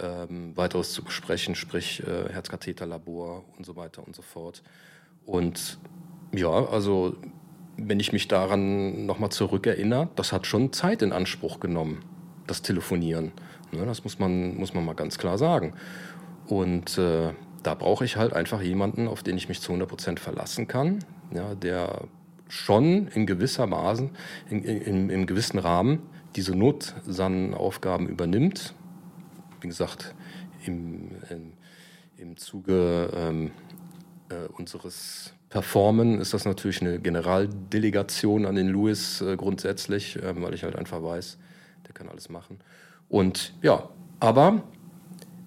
ähm, 0.02 0.56
weiteres 0.56 0.94
zu 0.94 1.04
besprechen, 1.04 1.56
sprich 1.56 2.04
äh, 2.08 2.32
Herzkatheterlabor 2.32 3.44
und 3.58 3.66
so 3.66 3.76
weiter 3.76 4.06
und 4.06 4.16
so 4.16 4.22
fort. 4.22 4.64
Und 5.26 5.78
ja, 6.34 6.50
also 6.50 7.16
wenn 7.78 8.00
ich 8.00 8.14
mich 8.14 8.28
daran 8.28 9.06
nochmal 9.06 9.32
zurückerinnere, 9.32 10.10
das 10.16 10.32
hat 10.32 10.48
schon 10.48 10.74
Zeit 10.74 11.02
in 11.02 11.12
Anspruch 11.12 11.60
genommen, 11.60 12.04
das 12.48 12.62
Telefonieren. 12.62 13.32
Ne, 13.74 13.86
das 13.86 14.04
muss 14.04 14.20
man, 14.20 14.56
muss 14.56 14.74
man 14.74 14.86
mal 14.86 14.94
ganz 14.94 15.18
klar 15.18 15.38
sagen. 15.38 15.74
Und 16.46 16.98
äh, 16.98 17.34
da 17.64 17.74
brauche 17.74 18.06
ich 18.06 18.18
halt 18.18 18.34
einfach 18.34 18.62
jemanden, 18.62 19.08
auf 19.08 19.24
den 19.24 19.36
ich 19.38 19.50
mich 19.50 19.62
zu 19.62 19.72
100 19.72 19.90
Prozent 19.90 20.20
verlassen 20.20 20.68
kann, 20.68 21.00
ja, 21.34 21.56
der 21.56 22.08
schon 22.50 23.08
in 23.08 23.26
gewisser 23.26 23.66
Maßen, 23.66 24.12
in, 24.50 24.64
in, 24.64 25.10
in, 25.10 25.26
gewissen 25.26 25.58
Rahmen 25.58 26.04
diese 26.36 26.56
Notsannaufgaben 26.56 28.08
übernimmt. 28.08 28.76
Wie 29.62 29.68
gesagt, 29.68 30.14
im, 30.66 31.12
im, 31.30 31.54
im 32.18 32.38
Zuge 32.38 33.10
ähm, 33.16 33.52
äh, 34.30 34.48
unseres 34.58 35.34
Performen 35.50 36.20
ist 36.20 36.34
das 36.34 36.46
natürlich 36.46 36.82
eine 36.82 37.00
Generaldelegation 37.00 38.46
an 38.46 38.56
den 38.56 38.68
Louis 38.68 39.22
äh, 39.22 39.36
grundsätzlich, 39.36 40.18
äh, 40.18 40.40
weil 40.40 40.54
ich 40.54 40.64
halt 40.64 40.76
einfach 40.76 41.02
weiß, 41.02 41.40
der 41.88 41.94
kann 41.94 42.10
alles 42.10 42.30
machen. 42.30 42.60
Und 43.14 43.54
ja, 43.62 43.90
Aber 44.20 44.64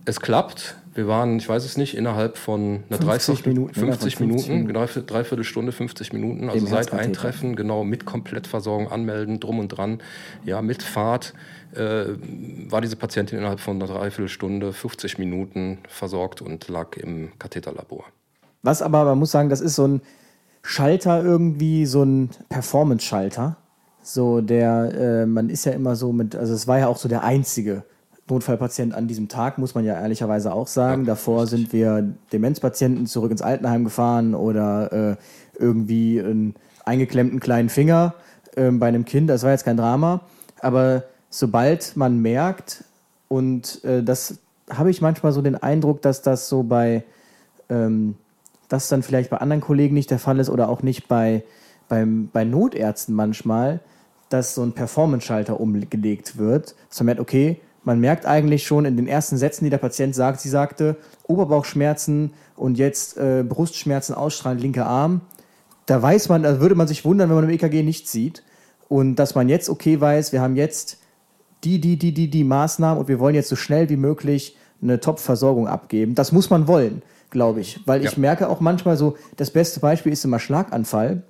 es 0.04 0.20
klappt. 0.20 0.76
Wir 0.94 1.08
waren, 1.08 1.36
ich 1.36 1.48
weiß 1.48 1.64
es 1.64 1.76
nicht, 1.76 1.96
innerhalb 1.96 2.38
von 2.38 2.84
einer 2.88 2.98
30 2.98 3.44
Minuten, 3.44 3.74
50 3.74 4.20
Minuten, 4.20 4.48
Minuten, 4.48 4.66
Minuten. 4.68 5.06
dreiviertel 5.06 5.44
Stunde, 5.44 5.72
50 5.72 6.12
Minuten, 6.12 6.48
also 6.48 6.64
seit 6.64 6.92
Eintreffen, 6.92 7.56
genau, 7.56 7.82
mit 7.82 8.06
Komplettversorgung 8.06 8.90
anmelden, 8.90 9.40
drum 9.40 9.58
und 9.58 9.68
dran, 9.68 10.00
ja, 10.44 10.62
mit 10.62 10.82
Fahrt, 10.82 11.34
äh, 11.74 12.04
war 12.70 12.80
diese 12.80 12.96
Patientin 12.96 13.40
innerhalb 13.40 13.60
von 13.60 13.76
einer 13.82 13.92
Dreiviertelstunde, 13.92 14.72
50 14.72 15.18
Minuten 15.18 15.78
versorgt 15.88 16.40
und 16.40 16.68
lag 16.68 16.96
im 16.96 17.32
Katheterlabor. 17.38 18.04
Was 18.62 18.80
aber, 18.80 19.04
man 19.04 19.18
muss 19.18 19.32
sagen, 19.32 19.50
das 19.50 19.60
ist 19.60 19.74
so 19.74 19.86
ein 19.86 20.02
Schalter 20.62 21.22
irgendwie, 21.22 21.84
so 21.84 22.04
ein 22.04 22.30
Performance-Schalter. 22.48 23.56
So 24.06 24.40
der, 24.40 24.92
äh, 24.94 25.26
man 25.26 25.50
ist 25.50 25.64
ja 25.64 25.72
immer 25.72 25.96
so 25.96 26.12
mit, 26.12 26.36
also 26.36 26.54
es 26.54 26.68
war 26.68 26.78
ja 26.78 26.86
auch 26.86 26.96
so 26.96 27.08
der 27.08 27.24
einzige 27.24 27.82
Notfallpatient 28.28 28.94
an 28.94 29.08
diesem 29.08 29.26
Tag, 29.26 29.58
muss 29.58 29.74
man 29.74 29.84
ja 29.84 29.94
ehrlicherweise 30.00 30.52
auch 30.52 30.68
sagen. 30.68 31.02
Ja, 31.02 31.08
Davor 31.08 31.42
richtig. 31.42 31.58
sind 31.58 31.72
wir 31.72 32.14
Demenzpatienten 32.32 33.06
zurück 33.06 33.32
ins 33.32 33.42
Altenheim 33.42 33.82
gefahren 33.82 34.36
oder 34.36 34.92
äh, 34.92 35.16
irgendwie 35.58 36.20
einen 36.20 36.54
eingeklemmten 36.84 37.40
kleinen 37.40 37.68
Finger 37.68 38.14
äh, 38.54 38.70
bei 38.70 38.86
einem 38.86 39.04
Kind. 39.04 39.28
Das 39.28 39.42
war 39.42 39.50
jetzt 39.50 39.64
kein 39.64 39.76
Drama. 39.76 40.20
Aber 40.60 41.02
sobald 41.28 41.96
man 41.96 42.22
merkt, 42.22 42.84
und 43.26 43.84
äh, 43.84 44.04
das 44.04 44.38
habe 44.70 44.90
ich 44.90 45.00
manchmal 45.00 45.32
so 45.32 45.42
den 45.42 45.56
Eindruck, 45.56 46.00
dass 46.00 46.22
das 46.22 46.48
so 46.48 46.62
bei, 46.62 47.02
ähm, 47.68 48.14
das 48.68 48.88
dann 48.88 49.02
vielleicht 49.02 49.30
bei 49.30 49.38
anderen 49.38 49.60
Kollegen 49.60 49.94
nicht 49.94 50.12
der 50.12 50.20
Fall 50.20 50.38
ist 50.38 50.48
oder 50.48 50.68
auch 50.68 50.84
nicht 50.84 51.08
bei, 51.08 51.42
beim, 51.88 52.28
bei 52.32 52.44
Notärzten 52.44 53.12
manchmal, 53.12 53.80
dass 54.28 54.54
so 54.54 54.62
ein 54.62 54.72
Performance-Schalter 54.72 55.60
umgelegt 55.60 56.38
wird. 56.38 56.74
Dass 56.88 57.00
man 57.00 57.06
merkt, 57.06 57.20
okay, 57.20 57.60
man 57.84 58.00
merkt 58.00 58.26
eigentlich 58.26 58.66
schon 58.66 58.84
in 58.84 58.96
den 58.96 59.06
ersten 59.06 59.36
Sätzen, 59.36 59.64
die 59.64 59.70
der 59.70 59.78
Patient 59.78 60.14
sagt, 60.14 60.40
sie 60.40 60.48
sagte, 60.48 60.96
Oberbauchschmerzen 61.28 62.32
und 62.56 62.78
jetzt 62.78 63.16
äh, 63.16 63.44
Brustschmerzen 63.48 64.14
ausstrahlen, 64.14 64.58
linker 64.58 64.86
Arm. 64.86 65.20
Da 65.86 66.02
weiß 66.02 66.28
man, 66.28 66.42
da 66.42 66.60
würde 66.60 66.74
man 66.74 66.88
sich 66.88 67.04
wundern, 67.04 67.28
wenn 67.28 67.36
man 67.36 67.44
im 67.44 67.50
EKG 67.50 67.84
nichts 67.84 68.10
sieht. 68.10 68.42
Und 68.88 69.16
dass 69.16 69.34
man 69.34 69.48
jetzt 69.48 69.68
okay 69.68 70.00
weiß, 70.00 70.32
wir 70.32 70.40
haben 70.40 70.56
jetzt 70.56 70.98
die, 71.64 71.80
die, 71.80 71.96
die, 71.96 72.12
die, 72.12 72.28
die 72.28 72.44
Maßnahmen 72.44 72.98
und 72.98 73.08
wir 73.08 73.18
wollen 73.18 73.34
jetzt 73.34 73.48
so 73.48 73.56
schnell 73.56 73.88
wie 73.88 73.96
möglich 73.96 74.56
eine 74.82 75.00
Top-Versorgung 75.00 75.68
abgeben. 75.68 76.14
Das 76.14 76.32
muss 76.32 76.50
man 76.50 76.66
wollen, 76.66 77.02
glaube 77.30 77.60
ich. 77.60 77.80
Weil 77.86 78.02
ja. 78.02 78.10
ich 78.10 78.16
merke 78.16 78.48
auch 78.48 78.60
manchmal 78.60 78.96
so, 78.96 79.16
das 79.36 79.50
beste 79.50 79.80
Beispiel 79.80 80.12
ist 80.12 80.24
immer 80.24 80.38
Schlaganfall. 80.38 81.22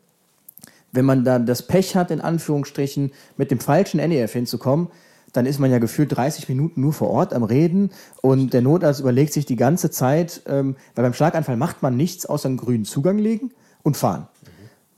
Wenn 0.96 1.04
man 1.04 1.24
dann 1.24 1.46
das 1.46 1.62
Pech 1.62 1.94
hat, 1.94 2.10
in 2.10 2.20
Anführungsstrichen, 2.20 3.12
mit 3.36 3.50
dem 3.50 3.60
falschen 3.60 3.98
NEF 3.98 4.32
hinzukommen, 4.32 4.88
dann 5.32 5.46
ist 5.46 5.60
man 5.60 5.70
ja 5.70 5.78
gefühlt 5.78 6.16
30 6.16 6.48
Minuten 6.48 6.80
nur 6.80 6.92
vor 6.92 7.10
Ort 7.10 7.34
am 7.34 7.42
Reden 7.42 7.90
und 8.22 8.52
der 8.54 8.62
Notarzt 8.62 9.00
überlegt 9.00 9.32
sich 9.32 9.44
die 9.44 9.56
ganze 9.56 9.90
Zeit, 9.90 10.42
ähm, 10.46 10.76
weil 10.94 11.04
beim 11.04 11.12
Schlaganfall 11.12 11.56
macht 11.56 11.82
man 11.82 11.96
nichts 11.96 12.24
außer 12.24 12.48
einen 12.48 12.56
grünen 12.56 12.84
Zugang 12.84 13.18
legen 13.18 13.52
und 13.82 13.96
fahren, 13.96 14.28
mhm. 14.42 14.48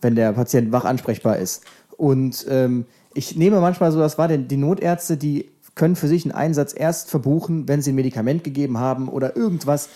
wenn 0.01 0.15
der 0.15 0.33
Patient 0.33 0.71
wach 0.71 0.85
ansprechbar 0.85 1.39
ist. 1.39 1.65
Und 1.97 2.47
ähm, 2.49 2.87
ich 3.15 3.37
nehme 3.37 3.61
manchmal 3.61 3.91
so, 3.91 3.99
das 3.99 4.17
war 4.17 4.29
denn 4.29 4.47
die 4.47 4.57
Notärzte, 4.57 5.17
die 5.17 5.51
können 5.75 5.97
für 5.97 6.09
sich 6.09 6.25
einen 6.25 6.33
Einsatz 6.33 6.75
erst 6.77 7.11
verbuchen, 7.11 7.67
wenn 7.67 7.83
sie 7.83 7.93
ein 7.93 7.97
Medikament 7.97 8.45
gegeben 8.45 8.79
haben 8.79 9.09
oder 9.09 9.37
irgendwas 9.37 9.89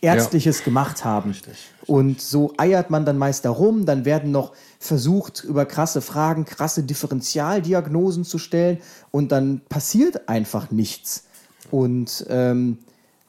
Ärztliches 0.00 0.60
ja. 0.60 0.64
gemacht 0.64 1.04
haben. 1.04 1.30
Richtig. 1.30 1.70
Und 1.86 2.20
so 2.20 2.52
eiert 2.56 2.90
man 2.90 3.04
dann 3.04 3.18
meist 3.18 3.44
darum, 3.44 3.86
dann 3.86 4.04
werden 4.04 4.30
noch 4.30 4.52
versucht, 4.84 5.44
über 5.44 5.64
krasse 5.64 6.00
Fragen, 6.02 6.44
krasse 6.44 6.82
Differentialdiagnosen 6.82 8.24
zu 8.24 8.38
stellen 8.38 8.78
und 9.10 9.32
dann 9.32 9.62
passiert 9.68 10.28
einfach 10.28 10.70
nichts. 10.70 11.24
Und 11.70 12.26
ähm, 12.28 12.78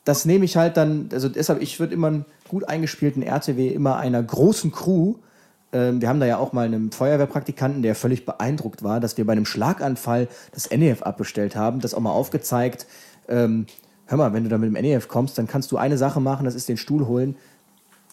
das 0.04 0.26
nehme 0.26 0.46
ich 0.46 0.58
halt 0.58 0.76
dann, 0.76 1.10
also 1.13 1.30
deshalb, 1.30 1.62
ich 1.62 1.80
würde 1.80 1.94
immer 1.94 2.08
einen 2.08 2.26
gut 2.50 2.68
eingespielten 2.68 3.24
RTW 3.24 3.70
immer 3.70 3.96
einer 3.98 4.22
großen 4.22 4.72
Crew, 4.72 5.15
ähm, 5.72 6.02
wir 6.02 6.10
haben 6.10 6.20
da 6.20 6.26
ja 6.26 6.38
auch 6.38 6.52
mal 6.52 6.65
einen 6.65 6.91
Feuerwehrpraktikanten, 6.91 7.82
der 7.82 7.96
völlig 7.96 8.26
beeindruckt 8.26 8.84
war, 8.84 9.00
dass 9.00 9.18
wir 9.18 9.26
bei 9.26 9.32
einem 9.32 9.46
Schlaganfall 9.46 10.28
das 10.52 10.70
NEF 10.70 11.04
abbestellt 11.04 11.56
haben, 11.56 11.80
das 11.80 11.94
auch 11.94 12.02
mal 12.02 12.12
aufgezeigt, 12.12 12.86
ähm, 13.30 13.65
hör 14.08 14.18
mal, 14.18 14.34
wenn 14.34 14.44
du 14.44 14.50
da 14.50 14.58
mit 14.58 14.76
dem 14.76 14.82
NEF 14.82 15.08
kommst, 15.08 15.38
dann 15.38 15.48
kannst 15.48 15.72
du 15.72 15.78
eine 15.78 15.98
Sache 15.98 16.20
machen, 16.20 16.44
das 16.44 16.56
ist 16.56 16.68
den 16.68 16.78
Stuhl 16.78 17.08
holen. 17.08 17.38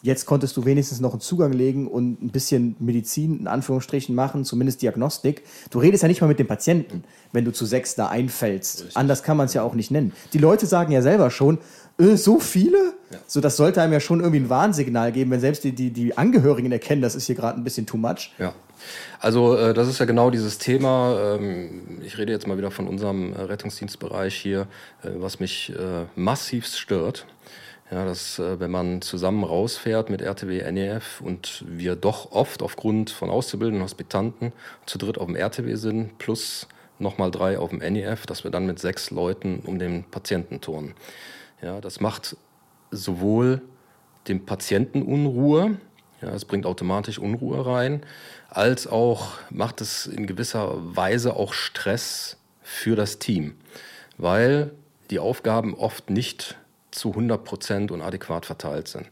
Jetzt 0.03 0.27
konntest 0.27 0.57
du 0.57 0.65
wenigstens 0.65 1.01
noch 1.01 1.13
einen 1.13 1.21
Zugang 1.21 1.53
legen 1.53 1.87
und 1.87 2.21
ein 2.23 2.31
bisschen 2.31 2.75
Medizin 2.81 3.39
in 3.39 3.47
Anführungsstrichen 3.47 4.15
machen, 4.15 4.45
zumindest 4.45 4.83
Diagnostik. 4.83 5.45
Du 5.71 5.79
redest 5.79 6.03
ja 6.03 6.09
nicht 6.09 6.21
mal 6.21 6.27
mit 6.27 6.41
dem 6.41 6.49
Patienten, 6.49 7.05
wenn 7.31 7.45
du 7.45 7.53
zu 7.53 7.65
sechs 7.65 7.95
da 7.95 8.09
einfällst. 8.09 8.81
Richtig. 8.81 8.97
Anders 8.97 9.23
kann 9.23 9.37
man 9.37 9.47
es 9.47 9.55
ja 9.55 9.63
auch 9.63 9.75
nicht 9.75 9.93
nennen. 9.93 10.13
Die 10.33 10.39
Leute 10.39 10.67
sagen 10.67 10.91
ja 10.91 11.03
selber 11.03 11.31
schon, 11.31 11.59
äh, 11.99 12.17
so 12.17 12.41
viele? 12.41 12.95
Ja. 13.13 13.19
So, 13.27 13.41
das 13.41 13.57
sollte 13.57 13.81
einem 13.81 13.93
ja 13.93 14.01
schon 14.01 14.21
irgendwie 14.21 14.41
ein 14.41 14.51
Warnsignal 14.51 15.13
geben, 15.13 15.31
wenn 15.31 15.41
selbst 15.41 15.63
die, 15.63 15.73
die, 15.73 15.91
die 15.91 16.17
Angehörigen 16.19 16.73
erkennen, 16.73 17.03
das 17.03 17.15
ist 17.15 17.27
hier 17.27 17.37
gerade 17.37 17.59
ein 17.59 17.65
bisschen 17.65 17.87
too 17.87 17.97
much. 17.97 18.33
Ja. 18.39 18.55
Also 19.21 19.57
äh, 19.57 19.75
das 19.75 19.87
ist 19.87 20.01
ja 20.01 20.07
genau 20.07 20.31
dieses 20.31 20.59
Thema. 20.59 21.37
Ähm, 21.39 22.01
ich 22.05 22.19
rede 22.19 22.33
jetzt 22.33 22.49
mal 22.49 22.59
wieder 22.59 22.73
von 22.73 22.89
unserem 22.89 23.33
äh, 23.33 23.43
Rettungsdienstbereich 23.43 24.35
hier, 24.35 24.67
äh, 25.03 25.11
was 25.17 25.39
mich 25.39 25.73
äh, 25.79 26.07
massivst 26.17 26.79
stört. 26.79 27.27
Ja, 27.93 28.07
dass 28.07 28.39
äh, 28.39 28.59
wenn 28.59 28.71
man 28.71 29.03
zusammen 29.03 29.45
rausfährt 29.45 30.09
mit 30.09 30.23
RTW, 30.23 30.73
NEF 30.73 31.21
und 31.21 31.63
wir 31.69 31.95
doch 31.95 32.33
oft 32.33 32.63
aufgrund 32.63 33.11
von 33.11 33.29
Auszubildenden, 33.29 33.85
Hospitanten 33.85 34.55
zu 34.87 34.97
dritt 34.97 35.19
auf 35.19 35.27
dem 35.27 35.37
RTW 35.37 35.75
sind, 35.75 36.17
plus 36.17 36.69
nochmal 36.99 37.31
drei 37.31 37.59
auf 37.59 37.69
dem 37.69 37.81
NEF, 37.81 38.25
dass 38.25 38.45
wir 38.45 38.51
dann 38.51 38.65
mit 38.65 38.79
sechs 38.79 39.11
Leuten 39.11 39.61
um 39.67 39.79
den 39.79 40.05
Patienten 40.05 40.63
turnen. 40.63 40.95
Ja, 41.61 41.83
das 41.83 42.01
macht 42.01 42.35
sowohl 42.91 43.61
dem 44.27 44.47
Patienten 44.47 45.03
Unruhe, 45.03 45.77
ja, 46.23 46.31
es 46.31 46.47
bringt 46.47 46.65
automatisch 46.65 47.19
Unruhe 47.19 47.67
rein, 47.67 48.07
als 48.49 48.87
auch 48.87 49.33
macht 49.51 49.83
es 49.83 50.07
in 50.07 50.27
gewisser 50.27 50.97
Weise 50.97 51.37
auch 51.37 51.53
Stress 51.53 52.39
für 52.63 52.97
das 52.97 53.19
Team, 53.19 53.55
weil 54.17 54.71
die 55.11 55.19
Aufgaben 55.19 55.75
oft 55.75 56.09
nicht 56.09 56.57
zu 56.93 57.11
100 57.11 57.45
Prozent 57.45 57.91
und 57.91 58.01
adäquat 58.03 58.47
verteilt 58.47 58.89
sind. 58.89 59.07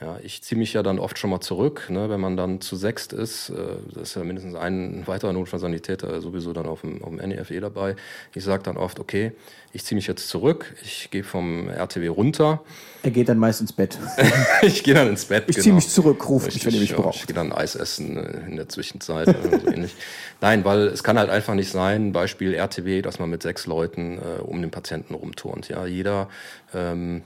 Ja, 0.00 0.18
ich 0.24 0.42
ziehe 0.42 0.58
mich 0.58 0.72
ja 0.72 0.82
dann 0.82 0.98
oft 0.98 1.18
schon 1.18 1.30
mal 1.30 1.40
zurück, 1.40 1.86
ne, 1.88 2.10
wenn 2.10 2.20
man 2.20 2.36
dann 2.36 2.60
zu 2.60 2.74
sechst 2.74 3.12
ist. 3.12 3.50
Äh, 3.50 3.54
das 3.94 4.10
ist 4.10 4.16
ja 4.16 4.24
mindestens 4.24 4.56
ein 4.56 5.06
weiterer 5.06 5.32
Notfallsanitäter 5.32 6.20
sowieso 6.20 6.52
dann 6.52 6.66
auf 6.66 6.80
dem, 6.80 7.00
auf 7.02 7.10
dem 7.10 7.28
NEFE 7.28 7.60
dabei. 7.60 7.94
Ich 8.34 8.42
sage 8.42 8.64
dann 8.64 8.76
oft, 8.76 8.98
okay, 8.98 9.32
ich 9.72 9.84
ziehe 9.84 9.94
mich 9.94 10.08
jetzt 10.08 10.28
zurück, 10.28 10.74
ich 10.82 11.10
gehe 11.12 11.22
vom 11.22 11.68
RTW 11.68 12.08
runter. 12.08 12.62
Er 13.04 13.12
geht 13.12 13.28
dann 13.28 13.38
meist 13.38 13.60
ins 13.60 13.72
Bett. 13.72 13.96
ich 14.62 14.82
gehe 14.82 14.94
dann 14.94 15.08
ins 15.08 15.26
Bett. 15.26 15.44
Ich 15.46 15.54
genau. 15.54 15.62
ziehe 15.62 15.74
mich 15.76 15.88
zurück, 15.88 16.28
rufe 16.28 16.46
mich, 16.46 16.66
wenn 16.66 16.74
ihr 16.74 16.80
mich 16.80 16.96
braucht. 16.96 17.20
Ich 17.20 17.26
gehe 17.28 17.34
dann 17.34 17.52
Eis 17.52 17.76
essen 17.76 18.16
äh, 18.16 18.48
in 18.48 18.56
der 18.56 18.68
Zwischenzeit 18.68 19.28
oder 19.28 19.60
so 19.60 19.68
ähnlich. 19.68 19.94
Nein, 20.40 20.64
weil 20.64 20.88
es 20.88 21.04
kann 21.04 21.18
halt 21.18 21.30
einfach 21.30 21.54
nicht 21.54 21.70
sein, 21.70 22.12
Beispiel 22.12 22.52
RTW, 22.54 23.00
dass 23.00 23.20
man 23.20 23.30
mit 23.30 23.42
sechs 23.42 23.66
Leuten 23.66 24.18
äh, 24.18 24.42
um 24.42 24.60
den 24.60 24.72
Patienten 24.72 25.14
rumturnt. 25.14 25.68
Ja, 25.68 25.86
jeder 25.86 26.28
ähm, 26.74 27.22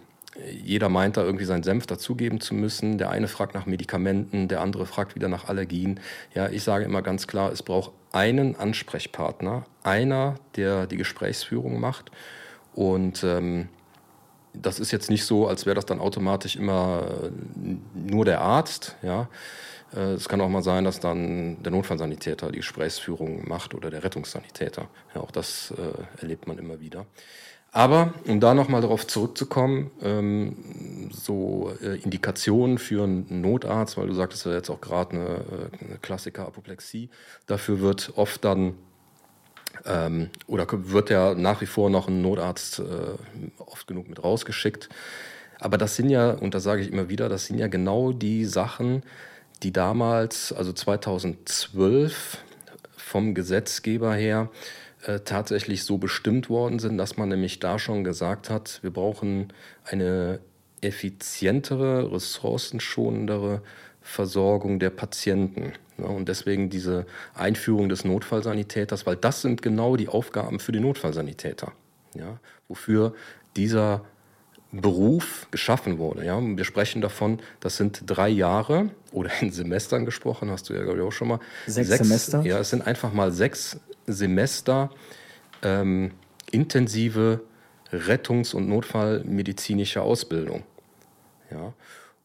jeder 0.53 0.89
meint 0.89 1.17
da 1.17 1.25
irgendwie 1.25 1.45
seinen 1.45 1.63
Senf 1.63 1.87
dazugeben 1.87 2.41
zu 2.41 2.55
müssen. 2.55 2.99
Der 2.99 3.11
eine 3.11 3.29
fragt 3.29 3.55
nach 3.55 3.67
Medikamenten, 3.67 4.49
der 4.49 4.61
andere 4.61 4.87
fragt 4.87 5.15
wieder 5.15 5.29
nach 5.29 5.49
Allergien. 5.49 6.01
Ja, 6.35 6.49
ich 6.49 6.63
sage 6.63 6.85
immer 6.85 7.03
ganz 7.03 7.27
klar, 7.27 7.53
es 7.53 7.63
braucht 7.63 7.93
einen 8.13 8.57
Ansprechpartner, 8.57 9.67
einer, 9.83 10.37
der 10.57 10.87
die 10.87 10.97
Gesprächsführung 10.97 11.81
macht. 11.81 12.11
Und 12.75 13.25
ähm, 13.25 13.69
das 14.53 14.81
ist 14.81 14.93
jetzt 14.93 15.11
nicht 15.11 15.25
so, 15.25 15.47
als 15.47 15.67
wäre 15.67 15.75
das 15.75 15.87
dann 15.87 16.01
automatisch 16.01 16.57
immer 16.57 17.03
äh, 17.25 17.31
nur 17.95 18.25
der 18.25 18.41
Arzt. 18.41 18.97
Ja, 19.03 19.29
äh, 19.95 20.13
es 20.13 20.29
kann 20.29 20.41
auch 20.41 20.49
mal 20.49 20.63
sein, 20.63 20.85
dass 20.85 21.01
dann 21.01 21.63
der 21.63 21.73
Notfallsanitäter 21.73 22.51
die 22.51 22.59
Gesprächsführung 22.59 23.49
macht 23.49 23.75
oder 23.75 23.91
der 23.91 24.05
Rettungssanitäter. 24.05 24.89
Ja, 25.15 25.21
auch 25.21 25.31
das 25.31 25.73
äh, 25.77 26.21
erlebt 26.23 26.47
man 26.47 26.59
immer 26.59 26.81
wieder. 26.81 27.07
Aber 27.71 28.15
um 28.27 28.41
da 28.41 28.55
nochmal 28.55 28.81
darauf 28.81 29.07
zurückzukommen, 29.07 29.91
ähm, 30.03 30.57
so 31.13 31.73
äh, 31.83 31.97
Indikationen 32.03 32.79
für 32.79 33.05
einen 33.05 33.41
Notarzt, 33.43 33.97
weil 33.97 34.07
du 34.07 34.15
sagtest 34.15 34.47
ja 34.47 34.53
jetzt 34.53 34.71
auch 34.71 34.81
gerade 34.81 35.13
eine, 35.13 35.27
äh, 35.27 35.85
eine 35.87 35.99
Klassiker 36.01 36.47
Apoplexie, 36.47 37.11
dafür 37.47 37.81
wird 37.81 38.13
oft 38.17 38.45
dann 38.45 38.75
ähm, 39.85 40.31
oder 40.47 40.67
wird 40.71 41.11
ja 41.11 41.35
nach 41.35 41.61
wie 41.61 41.67
vor 41.67 41.91
noch 41.91 42.09
ein 42.09 42.23
Notarzt 42.23 42.79
äh, 42.79 42.83
oft 43.59 43.87
genug 43.87 44.09
mit 44.09 44.23
rausgeschickt. 44.23 44.89
Aber 45.61 45.77
das 45.77 45.97
sind 45.97 46.09
ja, 46.09 46.31
und 46.31 46.55
da 46.55 46.61
sage 46.61 46.83
ich 46.83 46.91
immer 46.91 47.09
wieder, 47.09 47.29
das 47.29 47.47
sind 47.47 47.59
ja 47.59 47.67
genau 47.67 48.13
die 48.13 48.45
Sachen, 48.45 49.03
die 49.63 49.73
damals, 49.73 50.53
also 50.53 50.73
2012 50.73 52.39
vom 52.97 53.35
Gesetzgeber 53.35 54.15
her, 54.15 54.51
äh, 55.05 55.21
tatsächlich 55.21 55.85
so 55.85 55.99
bestimmt 55.99 56.51
worden 56.51 56.79
sind, 56.79 56.99
dass 56.99 57.17
man 57.17 57.29
nämlich 57.29 57.61
da 57.61 57.79
schon 57.79 58.05
gesagt 58.05 58.51
hat, 58.51 58.81
wir 58.83 58.91
brauchen 58.91 59.53
eine 59.85 60.41
effizientere, 60.81 62.13
ressourcenschonendere 62.13 63.63
Versorgung 64.01 64.79
der 64.79 64.91
Patienten. 64.91 65.73
Ja, 65.99 66.07
und 66.07 66.29
deswegen 66.29 66.71
diese 66.71 67.07
Einführung 67.35 67.89
des 67.89 68.05
Notfallsanitäters, 68.05 69.07
weil 69.07 69.17
das 69.17 69.43
sind 69.43 69.63
genau 69.63 69.97
die 69.97 70.09
Aufgaben 70.09 70.61
für 70.61 70.73
den 70.73 70.83
Notfallsanitäter. 70.83 71.73
ja, 72.15 72.39
wofür 72.69 73.15
dieser 73.57 74.05
Beruf 74.71 75.47
geschaffen 75.51 75.99
wurde. 75.99 76.25
Ja? 76.25 76.41
wir 76.41 76.65
sprechen 76.65 77.01
davon, 77.01 77.41
das 77.61 77.77
sind 77.77 78.03
drei 78.07 78.29
Jahre 78.29 78.91
oder 79.13 79.31
in 79.41 79.51
Semestern 79.51 80.05
gesprochen, 80.05 80.51
hast 80.51 80.69
du 80.69 80.75
ja, 80.75 80.83
glaube 80.83 80.99
ich, 80.99 81.05
auch 81.05 81.13
schon 81.13 81.29
mal. 81.29 81.41
Sechs, 81.67 81.89
sechs 81.89 82.07
Semester? 82.07 82.43
Ja, 82.43 82.59
es 82.59 82.71
sind 82.71 82.87
einfach 82.87 83.13
mal 83.13 83.33
sechs 83.33 83.79
Semester 84.13 84.91
ähm, 85.63 86.13
intensive 86.51 87.41
Rettungs- 87.93 88.55
und 88.55 88.69
Notfallmedizinische 88.69 90.03
Ausbildung. 90.03 90.65
Ja? 91.51 91.73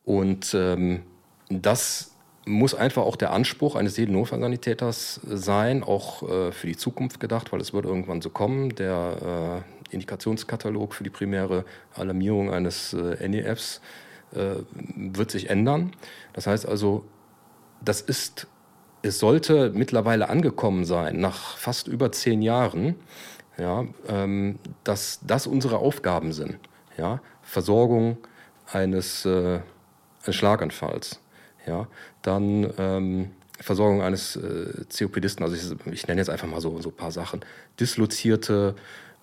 Und 0.06 0.54
ähm, 0.54 1.04
das 1.50 2.12
muss 2.46 2.76
einfach 2.76 3.04
auch 3.04 3.16
der 3.16 3.32
Anspruch 3.32 3.76
eines 3.76 3.96
jeden 3.98 4.14
Notfallsanitäters 4.14 5.22
sein, 5.26 5.84
auch 5.84 6.24
äh, 6.24 6.52
für 6.52 6.68
die 6.68 6.76
Zukunft 6.76 7.20
gedacht, 7.20 7.54
weil 7.54 7.62
es 7.62 7.74
wird 7.74 7.86
irgendwann 7.86 8.22
so 8.22 8.30
kommen. 8.30 8.76
Der 8.76 9.64
äh, 9.90 9.94
Indikationskatalog 9.94 10.94
für 10.94 11.04
die 11.04 11.10
primäre 11.10 11.64
Alarmierung 11.96 12.52
eines 12.52 12.94
äh, 12.94 13.28
NEFs 13.28 13.80
äh, 14.34 14.56
wird 14.96 15.32
sich 15.32 15.50
ändern. 15.50 15.94
Das 16.34 16.48
heißt 16.48 16.68
also, 16.68 17.06
das 17.82 18.02
ist, 18.02 18.48
es 19.04 19.20
sollte 19.20 19.72
mittlerweile 19.76 20.30
angekommen 20.30 20.86
sein, 20.86 21.20
nach 21.20 21.58
fast 21.58 21.88
über 21.88 22.12
zehn 22.12 22.42
Jahren, 22.42 22.96
ja, 23.58 23.86
ähm, 24.08 24.58
dass 24.84 25.20
das 25.28 25.46
unsere 25.46 25.78
Aufgaben 25.78 26.32
sind. 26.32 26.58
Ja? 26.98 27.22
Versorgung 27.44 28.18
eines, 28.72 29.26
äh, 29.26 29.60
eines 30.24 30.36
Schlaganfalls. 30.36 31.20
Ja? 31.68 31.88
Dann 32.22 32.74
ähm, 32.78 33.32
Versorgung 33.60 34.02
eines 34.02 34.38
äh, 34.38 34.86
COPDisten, 34.98 35.44
also 35.46 35.56
ich, 35.56 35.94
ich, 35.94 36.08
nenne 36.08 36.22
jetzt 36.22 36.30
einfach 36.30 36.48
mal 36.48 36.62
so, 36.62 36.82
so 36.82 36.90
ein 36.90 36.96
paar 36.96 37.12
Sachen. 37.12 37.42
Dislozierte 37.80 38.76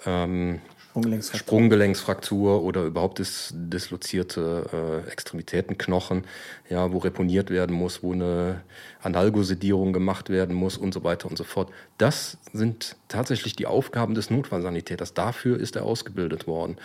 ähm, 0.04 0.60
Sprunggelenksfraktur. 0.90 1.38
Sprunggelenksfraktur 1.38 2.62
oder 2.64 2.82
überhaupt 2.82 3.20
dis 3.20 3.54
dislozierte 3.54 5.04
äh, 5.06 5.10
Extremitätenknochen, 5.10 6.24
ja, 6.68 6.90
wo 6.90 6.98
reponiert 6.98 7.50
werden 7.50 7.76
muss, 7.76 8.02
wo 8.02 8.12
eine 8.12 8.62
Analgosedierung 9.00 9.92
gemacht 9.92 10.30
werden 10.30 10.56
muss 10.56 10.76
und 10.76 10.92
so 10.92 11.04
weiter 11.04 11.30
und 11.30 11.38
so 11.38 11.44
fort. 11.44 11.70
Das 11.96 12.38
sind 12.52 12.96
tatsächlich 13.06 13.54
die 13.54 13.66
Aufgaben 13.66 14.14
des 14.14 14.30
Notfallsanitäters. 14.30 15.14
Dafür 15.14 15.60
ist 15.60 15.76
er 15.76 15.84
ausgebildet 15.84 16.48
worden. 16.48 16.76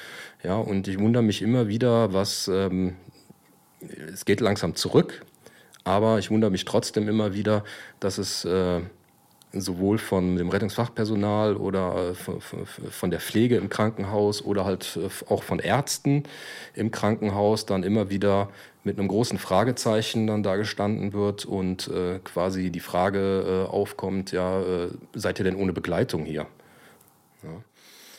Ja, 0.44 0.58
und 0.58 0.88
ich 0.88 1.00
wundere 1.00 1.24
mich 1.24 1.42
immer 1.42 1.68
wieder, 1.68 2.14
was 2.14 2.48
ähm, 2.48 2.96
es 4.14 4.24
geht 4.26 4.40
langsam 4.40 4.76
zurück, 4.76 5.26
aber 5.84 6.20
ich 6.20 6.30
wundere 6.30 6.52
mich 6.52 6.66
trotzdem 6.66 7.10
immer 7.10 7.34
wieder, 7.34 7.64
dass 8.00 8.20
es 8.20 8.46
äh, 8.46 8.82
sowohl 9.62 9.98
von 9.98 10.36
dem 10.36 10.50
Rettungsfachpersonal 10.50 11.56
oder 11.56 12.12
äh, 12.12 12.90
von 12.90 13.12
der 13.12 13.20
Pflege 13.20 13.58
im 13.58 13.70
Krankenhaus 13.70 14.44
oder 14.44 14.66
halt 14.66 14.98
äh, 14.98 15.10
auch 15.32 15.44
von 15.44 15.60
Ärzten 15.60 16.24
im 16.74 16.92
Krankenhaus 16.92 17.66
dann 17.66 17.84
immer 17.84 18.10
wieder 18.10 18.50
mit 18.84 19.00
einem 19.00 19.08
großen 19.08 19.40
Fragezeichen 19.40 20.28
dann 20.28 20.44
da 20.44 20.56
gestanden 20.58 21.14
wird 21.14 21.46
und 21.46 21.88
äh, 21.88 22.20
quasi 22.24 22.70
die 22.70 22.80
Frage 22.80 23.68
aufkommt, 23.72 24.32
ja, 24.32 24.62
seid 25.14 25.40
ihr 25.40 25.46
denn 25.46 25.56
ohne 25.56 25.74
Begleitung 25.74 26.24
hier? 26.24 26.46
Ja. 27.42 27.50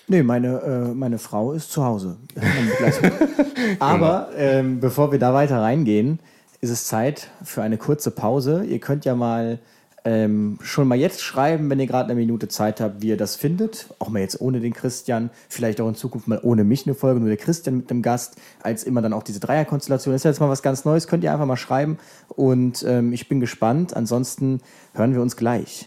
Nee, 0.09 0.23
meine, 0.23 0.61
äh, 0.61 0.95
meine 0.95 1.19
Frau 1.19 1.53
ist 1.53 1.73
zu 1.73 1.85
Hause. 1.85 2.17
Aber 3.81 4.29
genau. 4.31 4.43
ähm, 4.43 4.81
bevor 4.81 5.11
wir 5.11 5.19
da 5.19 5.35
weiter 5.35 5.61
reingehen, 5.61 6.21
ist 6.61 6.71
es 6.71 6.87
Zeit 6.87 7.31
für 7.43 7.63
eine 7.63 7.77
kurze 7.77 8.11
Pause. 8.13 8.65
Ihr 8.65 8.79
könnt 8.79 9.05
ja 9.05 9.15
mal 9.15 9.59
ähm, 10.07 10.59
schon 10.63 10.87
mal 10.87 10.95
jetzt 10.95 11.21
schreiben, 11.21 11.69
wenn 11.69 11.81
ihr 11.81 11.89
gerade 11.89 12.11
eine 12.11 12.15
Minute 12.15 12.47
Zeit 12.47 12.81
habt, 12.81 13.03
wie 13.03 13.09
ihr 13.09 13.17
das 13.17 13.35
findet. 13.35 13.89
Auch 13.99 14.09
mal 14.09 14.21
jetzt 14.21 14.41
ohne 14.41 14.61
den 14.61 14.73
Christian, 14.73 15.31
vielleicht 15.49 15.81
auch 15.81 15.89
in 15.89 15.97
Zukunft 15.97 16.29
mal 16.29 16.39
ohne 16.45 16.63
mich 16.63 16.87
eine 16.87 16.95
Folge, 16.95 17.19
nur 17.19 17.29
der 17.29 17.37
Christian 17.37 17.79
mit 17.79 17.91
dem 17.91 18.03
Gast, 18.03 18.37
als 18.63 18.85
immer 18.85 19.03
dann 19.03 19.13
auch 19.13 19.25
diese 19.25 19.41
Dreierkonstellation. 19.41 20.15
Ist 20.15 20.25
jetzt 20.25 20.39
mal 20.39 20.49
was 20.49 20.63
ganz 20.63 20.85
Neues, 20.85 21.09
könnt 21.09 21.25
ihr 21.25 21.33
einfach 21.33 21.47
mal 21.47 21.57
schreiben 21.57 21.99
und 22.29 22.85
ähm, 22.87 23.13
ich 23.13 23.29
bin 23.29 23.41
gespannt. 23.41 23.97
Ansonsten 23.97 24.61
hören 24.95 25.13
wir 25.13 25.21
uns 25.21 25.37
gleich. 25.37 25.87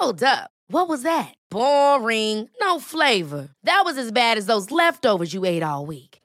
Hold 0.00 0.24
up. 0.24 0.50
What 0.68 0.88
was 0.88 1.02
that? 1.02 1.34
Boring. 1.48 2.48
No 2.60 2.80
flavor. 2.80 3.50
That 3.62 3.82
was 3.84 3.96
as 3.96 4.10
bad 4.10 4.36
as 4.36 4.46
those 4.46 4.72
leftovers 4.72 5.32
you 5.32 5.44
ate 5.44 5.62
all 5.62 5.86
week. 5.86 6.09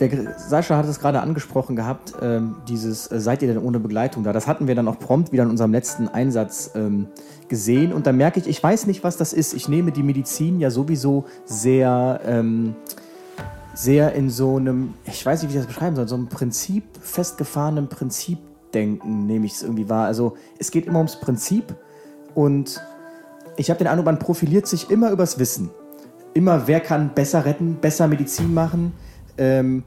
der 0.00 0.38
Sascha 0.38 0.76
hat 0.76 0.86
es 0.86 0.98
gerade 0.98 1.20
angesprochen 1.20 1.76
gehabt, 1.76 2.14
ähm, 2.22 2.56
dieses 2.68 3.10
äh, 3.12 3.20
Seid 3.20 3.42
ihr 3.42 3.48
denn 3.48 3.62
ohne 3.62 3.78
Begleitung 3.78 4.24
da? 4.24 4.32
Das 4.32 4.46
hatten 4.46 4.66
wir 4.66 4.74
dann 4.74 4.88
auch 4.88 4.98
prompt 4.98 5.32
wieder 5.32 5.42
in 5.42 5.50
unserem 5.50 5.72
letzten 5.72 6.08
Einsatz 6.08 6.70
ähm, 6.74 7.08
gesehen. 7.48 7.92
Und 7.92 8.06
da 8.06 8.12
merke 8.12 8.40
ich, 8.40 8.48
ich 8.48 8.62
weiß 8.62 8.86
nicht, 8.86 9.04
was 9.04 9.16
das 9.18 9.32
ist. 9.32 9.52
Ich 9.52 9.68
nehme 9.68 9.92
die 9.92 10.02
Medizin 10.02 10.58
ja 10.58 10.70
sowieso 10.70 11.26
sehr, 11.44 12.20
ähm, 12.24 12.74
sehr 13.74 14.14
in 14.14 14.30
so 14.30 14.56
einem, 14.56 14.94
ich 15.04 15.24
weiß 15.24 15.42
nicht, 15.42 15.52
wie 15.52 15.56
ich 15.56 15.62
das 15.62 15.72
beschreiben 15.72 15.96
soll, 15.96 16.08
so 16.08 16.14
einem 16.14 16.28
Prinzip, 16.28 16.84
festgefahrenen 17.00 17.88
Prinzipdenken 17.88 19.26
nehme 19.26 19.44
ich 19.44 19.52
es 19.52 19.62
irgendwie 19.62 19.88
wahr. 19.88 20.06
Also 20.06 20.36
es 20.58 20.70
geht 20.70 20.86
immer 20.86 20.98
ums 20.98 21.20
Prinzip 21.20 21.74
und 22.34 22.80
ich 23.56 23.68
habe 23.68 23.78
den 23.78 23.88
Eindruck, 23.88 24.06
man 24.06 24.18
profiliert 24.18 24.66
sich 24.66 24.90
immer 24.90 25.10
übers 25.10 25.38
Wissen. 25.38 25.70
Immer, 26.32 26.66
wer 26.68 26.80
kann 26.80 27.12
besser 27.14 27.44
retten, 27.44 27.76
besser 27.80 28.08
Medizin 28.08 28.54
machen 28.54 28.92
ähm, 29.38 29.84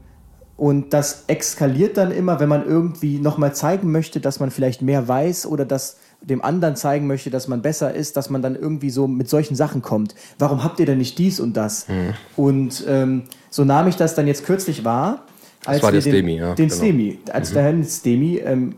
und 0.56 0.92
das 0.92 1.24
eskaliert 1.26 1.96
dann 1.96 2.12
immer, 2.12 2.38
wenn 2.38 2.48
man 2.48 2.64
irgendwie 2.64 3.18
nochmal 3.18 3.54
zeigen 3.54 3.90
möchte, 3.90 4.20
dass 4.20 4.38
man 4.38 4.50
vielleicht 4.50 4.82
mehr 4.82 5.08
weiß 5.08 5.46
oder 5.46 5.64
dass 5.64 5.96
dem 6.20 6.42
anderen 6.42 6.76
zeigen 6.76 7.06
möchte, 7.06 7.30
dass 7.30 7.48
man 7.48 7.60
besser 7.60 7.92
ist, 7.92 8.16
dass 8.16 8.30
man 8.30 8.40
dann 8.40 8.54
irgendwie 8.54 8.90
so 8.90 9.06
mit 9.06 9.28
solchen 9.28 9.56
Sachen 9.56 9.82
kommt. 9.82 10.14
Warum 10.38 10.64
habt 10.64 10.80
ihr 10.80 10.86
denn 10.86 10.98
nicht 10.98 11.18
dies 11.18 11.40
und 11.40 11.56
das? 11.56 11.88
Mhm. 11.88 12.14
Und 12.36 12.84
ähm, 12.88 13.22
so 13.50 13.64
nahm 13.64 13.88
ich 13.88 13.96
das 13.96 14.14
dann 14.14 14.26
jetzt 14.26 14.46
kürzlich 14.46 14.84
wahr. 14.84 15.24
Als 15.66 15.78
das 15.78 15.82
war 15.82 15.92
der 15.92 16.00
den, 16.00 16.12
Stemi, 16.12 16.36
ja. 16.36 16.54
Den 16.54 16.68
genau. 16.68 16.78
Stemi. 16.78 17.18
Als 17.32 17.50
mhm. 17.50 17.54
der 17.54 17.62
Herr 17.62 17.84
Stemi, 17.84 18.36
ähm, 18.38 18.74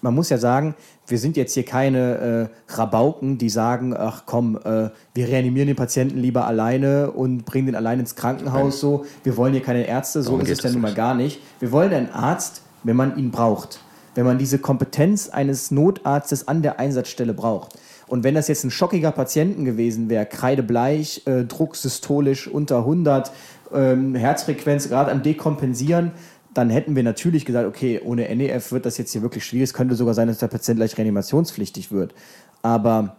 man 0.00 0.14
muss 0.14 0.30
ja 0.30 0.38
sagen, 0.38 0.74
wir 1.06 1.18
sind 1.18 1.36
jetzt 1.36 1.54
hier 1.54 1.64
keine 1.64 2.50
äh, 2.68 2.72
Rabauken, 2.74 3.38
die 3.38 3.48
sagen, 3.48 3.94
ach 3.96 4.24
komm, 4.26 4.56
äh, 4.56 4.90
wir 5.14 5.28
reanimieren 5.28 5.68
den 5.68 5.76
Patienten 5.76 6.18
lieber 6.18 6.46
alleine 6.46 7.10
und 7.10 7.44
bringen 7.44 7.66
den 7.66 7.76
allein 7.76 8.00
ins 8.00 8.16
Krankenhaus 8.16 8.80
so. 8.80 9.04
Wir 9.22 9.36
wollen 9.36 9.52
hier 9.52 9.62
keine 9.62 9.86
Ärzte, 9.86 10.22
so 10.22 10.38
ist 10.38 10.50
es 10.50 10.62
ja 10.62 10.70
nun 10.70 10.82
mal 10.82 10.94
gar 10.94 11.14
nicht. 11.14 11.40
Wir 11.60 11.72
wollen 11.72 11.92
einen 11.92 12.10
Arzt, 12.10 12.62
wenn 12.82 12.96
man 12.96 13.16
ihn 13.16 13.30
braucht. 13.30 13.80
Wenn 14.14 14.24
man 14.24 14.38
diese 14.38 14.58
Kompetenz 14.58 15.28
eines 15.28 15.70
Notarztes 15.70 16.48
an 16.48 16.62
der 16.62 16.80
Einsatzstelle 16.80 17.34
braucht. 17.34 17.78
Und 18.06 18.24
wenn 18.24 18.34
das 18.34 18.48
jetzt 18.48 18.64
ein 18.64 18.70
schockiger 18.70 19.10
Patienten 19.10 19.64
gewesen 19.64 20.08
wäre, 20.08 20.26
kreidebleich, 20.26 21.22
äh, 21.26 21.44
Druck 21.44 21.76
systolisch 21.76 22.46
unter 22.46 22.78
100, 22.78 23.32
ähm, 23.74 24.14
Herzfrequenz 24.14 24.88
gerade 24.88 25.10
am 25.10 25.22
Dekompensieren, 25.22 26.12
dann 26.56 26.70
hätten 26.70 26.96
wir 26.96 27.02
natürlich 27.02 27.44
gesagt, 27.44 27.66
okay, 27.66 28.00
ohne 28.04 28.34
NEF 28.34 28.72
wird 28.72 28.86
das 28.86 28.98
jetzt 28.98 29.12
hier 29.12 29.22
wirklich 29.22 29.44
schwierig. 29.44 29.70
Es 29.70 29.74
könnte 29.74 29.94
sogar 29.94 30.14
sein, 30.14 30.28
dass 30.28 30.38
der 30.38 30.48
Patient 30.48 30.78
gleich 30.78 30.96
reanimationspflichtig 30.96 31.92
wird. 31.92 32.14
Aber 32.62 33.16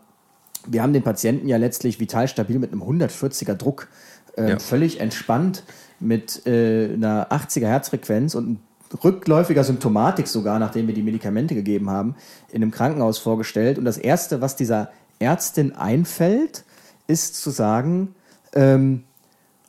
wir 0.66 0.82
haben 0.82 0.94
den 0.94 1.04
Patienten 1.04 1.48
ja 1.48 1.58
letztlich 1.58 2.00
vital 2.00 2.28
stabil 2.28 2.60
mit 2.60 2.72
einem 2.72 2.82
140er 2.82 3.54
Druck, 3.54 3.88
äh, 4.36 4.52
ja. 4.52 4.60
völlig 4.60 5.00
entspannt 5.00 5.64
mit 6.00 6.46
äh, 6.46 6.94
einer 6.94 7.32
80er 7.32 7.68
Herzfrequenz 7.68 8.36
und 8.36 8.60
rückläufiger 9.04 9.64
Symptomatik 9.64 10.28
sogar, 10.28 10.60
nachdem 10.60 10.88
wir 10.88 10.94
die 10.94 11.04
Medikamente 11.04 11.56
gegeben 11.56 11.90
haben, 11.90 12.16
in 12.50 12.62
einem 12.62 12.72
Krankenhaus 12.72 13.18
vorgestellt. 13.18 13.78
Und 13.78 13.86
das 13.86 13.98
Erste, 13.98 14.42
was 14.42 14.56
dieser 14.56 14.92
Ärztin 15.20 15.76
einfällt, 15.76 16.64
ist 17.08 17.42
zu 17.42 17.50
sagen, 17.50 18.16
ähm, 18.54 19.04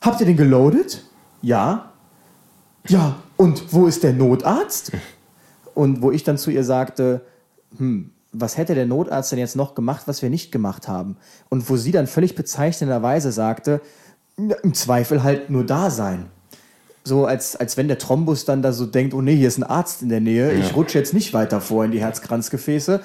habt 0.00 0.20
ihr 0.20 0.26
den 0.26 0.36
geloadet? 0.36 1.04
Ja. 1.42 1.87
Ja, 2.88 3.16
und 3.36 3.72
wo 3.72 3.86
ist 3.86 4.02
der 4.02 4.12
Notarzt? 4.12 4.92
Und 5.74 6.02
wo 6.02 6.10
ich 6.10 6.24
dann 6.24 6.38
zu 6.38 6.50
ihr 6.50 6.64
sagte, 6.64 7.20
hm, 7.76 8.10
was 8.32 8.56
hätte 8.56 8.74
der 8.74 8.86
Notarzt 8.86 9.32
denn 9.32 9.38
jetzt 9.38 9.56
noch 9.56 9.74
gemacht, 9.74 10.02
was 10.06 10.22
wir 10.22 10.30
nicht 10.30 10.52
gemacht 10.52 10.88
haben? 10.88 11.16
Und 11.48 11.68
wo 11.70 11.76
sie 11.76 11.92
dann 11.92 12.06
völlig 12.06 12.34
bezeichnenderweise 12.34 13.32
sagte, 13.32 13.80
im 14.36 14.74
Zweifel 14.74 15.22
halt 15.22 15.50
nur 15.50 15.64
da 15.64 15.90
sein. 15.90 16.26
So 17.04 17.26
als, 17.26 17.56
als 17.56 17.76
wenn 17.76 17.88
der 17.88 17.98
Thrombus 17.98 18.44
dann 18.44 18.62
da 18.62 18.72
so 18.72 18.86
denkt, 18.86 19.14
oh 19.14 19.22
nee, 19.22 19.36
hier 19.36 19.48
ist 19.48 19.58
ein 19.58 19.64
Arzt 19.64 20.02
in 20.02 20.08
der 20.08 20.20
Nähe, 20.20 20.52
ja. 20.52 20.58
ich 20.58 20.76
rutsche 20.76 20.98
jetzt 20.98 21.14
nicht 21.14 21.32
weiter 21.32 21.60
vor 21.60 21.84
in 21.84 21.90
die 21.90 22.00
Herzkranzgefäße. 22.00 23.00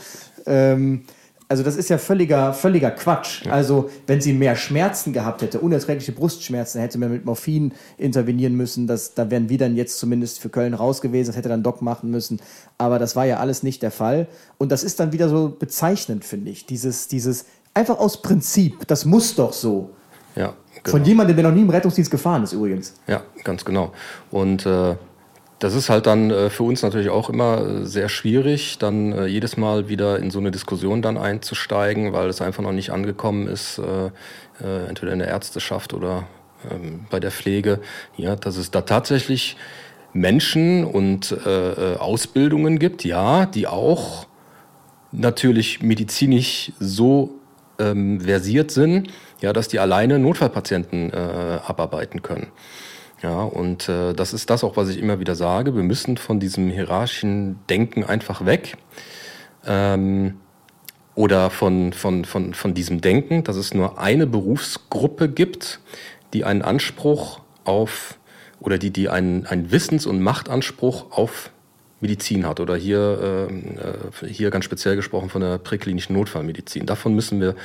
Ähm, 0.45 1.05
Also 1.53 1.61
das 1.61 1.75
ist 1.75 1.87
ja 1.89 1.99
völliger, 1.99 2.51
völliger 2.51 2.89
Quatsch. 2.89 3.45
Ja. 3.45 3.51
Also 3.51 3.91
wenn 4.07 4.19
sie 4.21 4.33
mehr 4.33 4.55
Schmerzen 4.55 5.13
gehabt 5.13 5.43
hätte, 5.43 5.59
unerträgliche 5.59 6.11
Brustschmerzen, 6.11 6.81
hätte 6.81 6.97
man 6.97 7.11
mit 7.11 7.25
Morphin 7.25 7.73
intervenieren 7.99 8.55
müssen. 8.55 8.87
Das, 8.87 9.13
da 9.13 9.29
wären 9.29 9.49
wir 9.49 9.59
dann 9.59 9.75
jetzt 9.75 9.99
zumindest 9.99 10.39
für 10.39 10.49
Köln 10.49 10.73
raus 10.73 10.99
gewesen. 10.99 11.27
Das 11.27 11.35
hätte 11.35 11.49
dann 11.49 11.61
Doc 11.61 11.83
machen 11.83 12.09
müssen. 12.09 12.41
Aber 12.79 12.97
das 12.97 13.15
war 13.15 13.27
ja 13.27 13.37
alles 13.37 13.61
nicht 13.61 13.83
der 13.83 13.91
Fall. 13.91 14.25
Und 14.57 14.71
das 14.71 14.83
ist 14.83 14.99
dann 14.99 15.11
wieder 15.11 15.29
so 15.29 15.55
bezeichnend, 15.59 16.25
finde 16.25 16.49
ich. 16.49 16.65
Dieses, 16.65 17.07
dieses 17.07 17.45
einfach 17.75 17.99
aus 17.99 18.23
Prinzip. 18.23 18.87
Das 18.87 19.05
muss 19.05 19.35
doch 19.35 19.53
so. 19.53 19.91
Ja. 20.35 20.55
Genau. 20.81 20.97
Von 20.97 21.05
jemandem, 21.05 21.35
der 21.35 21.45
noch 21.49 21.55
nie 21.55 21.61
im 21.61 21.69
Rettungsdienst 21.69 22.09
gefahren 22.09 22.41
ist 22.45 22.53
übrigens. 22.53 22.95
Ja, 23.05 23.21
ganz 23.43 23.63
genau. 23.63 23.91
Und 24.31 24.65
äh 24.65 24.95
das 25.63 25.75
ist 25.75 25.89
halt 25.89 26.07
dann 26.07 26.29
äh, 26.29 26.49
für 26.49 26.63
uns 26.63 26.83
natürlich 26.83 27.09
auch 27.09 27.29
immer 27.29 27.65
äh, 27.65 27.85
sehr 27.85 28.09
schwierig, 28.09 28.79
dann 28.79 29.13
äh, 29.13 29.27
jedes 29.27 29.55
Mal 29.55 29.87
wieder 29.87 30.19
in 30.19 30.29
so 30.29 30.39
eine 30.39 30.51
Diskussion 30.51 31.01
dann 31.01 31.17
einzusteigen, 31.17 32.11
weil 32.11 32.27
es 32.27 32.41
einfach 32.41 32.61
noch 32.61 32.73
nicht 32.73 32.89
angekommen 32.89 33.47
ist, 33.47 33.81
entweder 34.59 35.13
in 35.13 35.19
der 35.19 35.29
Ärzteschaft 35.29 35.93
oder 35.93 36.27
ähm, 36.69 37.05
bei 37.09 37.19
der 37.19 37.31
Pflege, 37.31 37.79
ja, 38.17 38.35
dass 38.35 38.57
es 38.57 38.71
da 38.71 38.81
tatsächlich 38.81 39.55
Menschen 40.11 40.83
und 40.83 41.35
Ausbildungen 41.97 42.77
gibt, 42.77 43.03
ja, 43.03 43.45
die 43.45 43.65
auch 43.67 44.27
natürlich 45.11 45.81
medizinisch 45.81 46.71
so 46.79 47.31
ähm, 47.79 48.21
versiert 48.21 48.69
sind, 48.69 49.11
ja, 49.41 49.53
dass 49.53 49.69
die 49.69 49.79
alleine 49.79 50.19
Notfallpatienten 50.19 51.13
abarbeiten 51.13 52.21
können. 52.21 52.51
Ja, 53.23 53.41
und 53.41 53.87
äh, 53.87 54.13
das 54.13 54.33
ist 54.33 54.49
das 54.49 54.65
auch, 54.65 54.75
was 54.75 54.89
ich 54.89 54.99
immer 54.99 55.17
wieder 55.19 55.35
sage. 55.35 55.75
Wir 55.75 55.83
müssen 55.83 56.17
von 56.17 56.41
diesem 56.41 56.69
hierarchischen 56.69 57.57
Denken 57.69 58.03
einfach 58.03 58.45
weg. 58.45 58.75
Ähm, 59.65 60.35
oder 61.15 61.49
von, 61.49 61.93
von, 61.93 62.25
von, 62.25 62.53
von 62.53 62.73
diesem 62.73 62.99
Denken, 62.99 63.45
dass 63.45 63.55
es 63.55 63.73
nur 63.73 63.97
eine 63.97 64.27
Berufsgruppe 64.27 65.29
gibt, 65.29 65.79
die 66.33 66.43
einen 66.43 66.63
Anspruch 66.63 67.39
auf 67.63 68.17
oder 68.59 68.77
die, 68.77 68.91
die 68.91 69.07
einen, 69.07 69.45
einen 69.45 69.71
Wissens- 69.71 70.05
und 70.05 70.21
Machtanspruch 70.21 71.11
auf 71.11 71.49
Medizin 72.01 72.45
hat. 72.45 72.59
Oder 72.59 72.75
hier, 72.75 73.47
äh, 74.21 74.27
hier 74.27 74.51
ganz 74.51 74.65
speziell 74.65 74.97
gesprochen 74.97 75.29
von 75.29 75.41
der 75.41 75.59
präklinischen 75.59 76.13
Notfallmedizin. 76.13 76.85
Davon 76.85 77.15
müssen 77.15 77.39
wir 77.39 77.55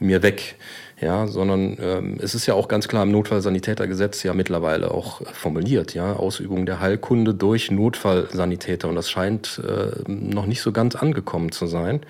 mir 0.00 0.22
weg 0.22 0.56
ja, 1.00 1.26
sondern 1.26 1.76
ähm, 1.80 2.18
es 2.20 2.34
ist 2.34 2.46
ja 2.46 2.54
auch 2.54 2.68
ganz 2.68 2.88
klar 2.88 3.02
im 3.02 3.10
Notfallsanitätergesetz 3.10 4.22
ja 4.22 4.32
mittlerweile 4.32 4.92
auch 4.92 5.22
formuliert, 5.32 5.94
ja, 5.94 6.14
Ausübung 6.14 6.66
der 6.66 6.80
Heilkunde 6.80 7.34
durch 7.34 7.70
Notfallsanitäter 7.70 8.88
und 8.88 8.94
das 8.94 9.10
scheint 9.10 9.60
äh, 9.66 10.00
noch 10.06 10.46
nicht 10.46 10.62
so 10.62 10.72
ganz 10.72 10.94
angekommen 10.94 11.52
zu 11.52 11.66
sein. 11.66 12.00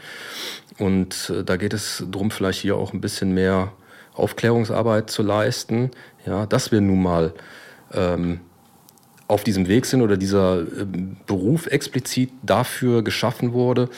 Und 0.78 1.32
äh, 1.34 1.44
da 1.44 1.56
geht 1.56 1.72
es 1.72 2.04
darum, 2.10 2.30
vielleicht 2.30 2.60
hier 2.60 2.76
auch 2.76 2.92
ein 2.92 3.00
bisschen 3.00 3.32
mehr 3.32 3.72
Aufklärungsarbeit 4.14 5.10
zu 5.10 5.22
leisten, 5.22 5.90
ja, 6.26 6.46
dass 6.46 6.70
wir 6.70 6.80
nun 6.80 7.02
mal 7.02 7.32
ähm, 7.92 8.40
auf 9.28 9.44
diesem 9.44 9.68
Weg 9.68 9.86
sind 9.86 10.02
oder 10.02 10.16
dieser 10.16 10.60
äh, 10.60 10.86
Beruf 11.26 11.66
explizit 11.66 12.30
dafür 12.42 13.02
geschaffen 13.02 13.52
wurde, 13.54 13.88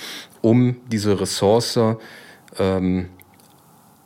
um 0.42 0.76
diese 0.90 1.20
Ressource 1.20 1.78
ähm, 2.58 3.08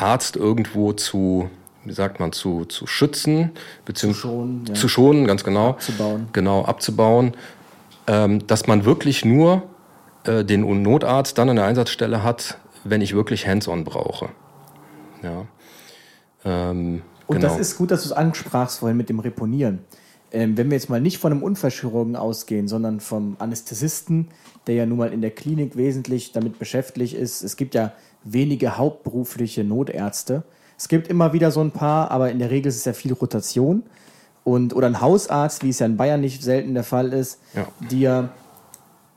Arzt 0.00 0.36
irgendwo 0.36 0.92
zu, 0.92 1.50
wie 1.84 1.92
sagt 1.92 2.20
man, 2.20 2.32
zu, 2.32 2.64
zu 2.64 2.86
schützen, 2.86 3.52
beziehungsweise 3.84 4.22
zu 4.22 4.28
schonen, 4.28 4.64
ja. 4.66 4.74
zu 4.74 4.88
schonen, 4.88 5.26
ganz 5.26 5.44
genau. 5.44 5.70
Abzubauen. 5.70 6.28
Genau, 6.32 6.64
abzubauen. 6.64 7.32
Ähm, 8.06 8.46
dass 8.46 8.66
man 8.66 8.84
wirklich 8.84 9.24
nur 9.24 9.62
äh, 10.24 10.44
den 10.44 10.82
Notarzt 10.82 11.38
dann 11.38 11.48
an 11.48 11.56
der 11.56 11.66
Einsatzstelle 11.66 12.22
hat, 12.22 12.58
wenn 12.84 13.00
ich 13.00 13.14
wirklich 13.14 13.46
Hands-on 13.46 13.84
brauche. 13.84 14.30
Ja. 15.22 15.46
Ähm, 16.44 17.02
Und 17.26 17.36
genau. 17.36 17.48
das 17.48 17.58
ist 17.58 17.76
gut, 17.76 17.90
dass 17.90 18.02
du 18.02 18.08
es 18.08 18.12
ansprachst 18.12 18.80
vorhin 18.80 18.96
mit 18.96 19.08
dem 19.08 19.20
Reponieren. 19.20 19.80
Ähm, 20.32 20.56
wenn 20.56 20.70
wir 20.70 20.76
jetzt 20.76 20.88
mal 20.88 21.00
nicht 21.00 21.18
von 21.18 21.32
einem 21.32 21.42
Unfallchirurgen 21.42 22.16
ausgehen, 22.16 22.68
sondern 22.68 23.00
vom 23.00 23.36
Anästhesisten, 23.38 24.28
der 24.66 24.76
ja 24.76 24.86
nun 24.86 24.98
mal 24.98 25.12
in 25.12 25.20
der 25.20 25.30
Klinik 25.30 25.76
wesentlich 25.76 26.32
damit 26.32 26.58
beschäftigt 26.58 27.14
ist. 27.14 27.42
Es 27.42 27.56
gibt 27.56 27.74
ja 27.74 27.92
wenige 28.24 28.76
hauptberufliche 28.76 29.64
Notärzte. 29.64 30.42
Es 30.76 30.88
gibt 30.88 31.08
immer 31.08 31.32
wieder 31.32 31.50
so 31.50 31.60
ein 31.60 31.70
paar, 31.70 32.10
aber 32.10 32.30
in 32.30 32.38
der 32.38 32.50
Regel 32.50 32.68
ist 32.68 32.76
es 32.76 32.84
ja 32.84 32.92
viel 32.92 33.12
Rotation. 33.12 33.82
Und, 34.44 34.74
oder 34.74 34.86
ein 34.86 35.00
Hausarzt, 35.00 35.62
wie 35.62 35.68
es 35.68 35.78
ja 35.80 35.86
in 35.86 35.96
Bayern 35.96 36.20
nicht 36.20 36.42
selten 36.42 36.72
der 36.74 36.84
Fall 36.84 37.12
ist, 37.12 37.40
ja. 37.54 37.68
die 37.90 38.00
ja, 38.00 38.30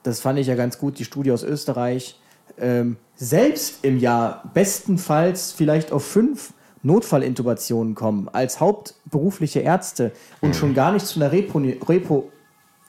das 0.04 0.20
fand 0.20 0.38
ich 0.38 0.48
ja 0.48 0.56
ganz 0.56 0.78
gut, 0.78 1.00
die 1.00 1.06
Studie 1.06 1.32
aus 1.32 1.44
Österreich, 1.44 2.20
ähm, 2.60 2.98
selbst 3.16 3.86
im 3.86 3.98
Jahr 3.98 4.44
bestenfalls 4.54 5.54
vielleicht 5.54 5.92
auf 5.92 6.04
fünf 6.04 6.54
Notfallintubationen 6.84 7.96
kommen, 7.96 8.28
als 8.28 8.60
hauptberufliche 8.60 9.62
Ärzte 9.62 10.12
und 10.42 10.50
mhm. 10.50 10.54
schon 10.54 10.74
gar 10.74 10.92
nicht 10.92 11.06
zu 11.06 11.20
einer 11.20 11.32
Reponi 11.32 11.80
Repo 11.88 12.30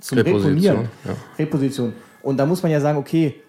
zum 0.01 0.19
Reposition, 0.19 0.53
Reponieren. 0.53 0.89
Ja. 1.05 1.17
Reposition. 1.39 1.93
Und 2.23 2.37
da 2.37 2.47
muss 2.47 2.63
man 2.63 2.73
ja 2.73 2.81
sagen, 2.81 2.99
okay, 2.99 3.41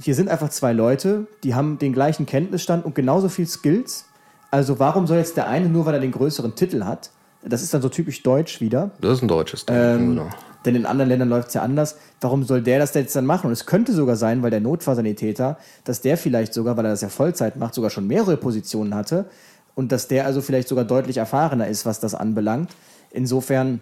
hier 0.00 0.14
sind 0.14 0.28
einfach 0.28 0.50
zwei 0.50 0.72
Leute, 0.72 1.26
die 1.42 1.54
haben 1.54 1.78
den 1.78 1.92
gleichen 1.92 2.26
Kenntnisstand 2.26 2.84
und 2.84 2.94
genauso 2.94 3.28
viel 3.28 3.46
Skills. 3.46 4.06
Also 4.50 4.78
warum 4.78 5.06
soll 5.06 5.18
jetzt 5.18 5.36
der 5.36 5.48
eine 5.48 5.68
nur, 5.68 5.86
weil 5.86 5.94
er 5.94 6.00
den 6.00 6.12
größeren 6.12 6.54
Titel 6.54 6.84
hat? 6.84 7.10
Das 7.42 7.62
ist 7.62 7.72
dann 7.72 7.82
so 7.82 7.88
typisch 7.88 8.22
deutsch 8.22 8.60
wieder. 8.60 8.90
Das 9.00 9.14
ist 9.14 9.22
ein 9.22 9.28
deutsches 9.28 9.66
Ding, 9.66 9.76
ähm, 9.76 10.08
genau. 10.10 10.30
Denn 10.64 10.74
in 10.74 10.86
anderen 10.86 11.08
Ländern 11.08 11.28
läuft 11.28 11.48
es 11.48 11.54
ja 11.54 11.62
anders. 11.62 11.96
Warum 12.20 12.42
soll 12.42 12.62
der 12.62 12.78
das 12.78 12.92
jetzt 12.94 13.14
dann 13.14 13.26
machen? 13.26 13.46
Und 13.46 13.52
es 13.52 13.64
könnte 13.64 13.92
sogar 13.92 14.16
sein, 14.16 14.42
weil 14.42 14.50
der 14.50 14.60
Notfallsanitäter, 14.60 15.56
dass 15.84 16.00
der 16.00 16.16
vielleicht 16.16 16.52
sogar, 16.52 16.76
weil 16.76 16.84
er 16.84 16.90
das 16.90 17.00
ja 17.00 17.08
Vollzeit 17.08 17.56
macht, 17.56 17.74
sogar 17.74 17.90
schon 17.90 18.06
mehrere 18.06 18.36
Positionen 18.36 18.94
hatte 18.94 19.26
und 19.74 19.92
dass 19.92 20.08
der 20.08 20.26
also 20.26 20.40
vielleicht 20.40 20.68
sogar 20.68 20.84
deutlich 20.84 21.18
erfahrener 21.18 21.68
ist, 21.68 21.86
was 21.86 22.00
das 22.00 22.14
anbelangt. 22.14 22.70
Insofern 23.12 23.80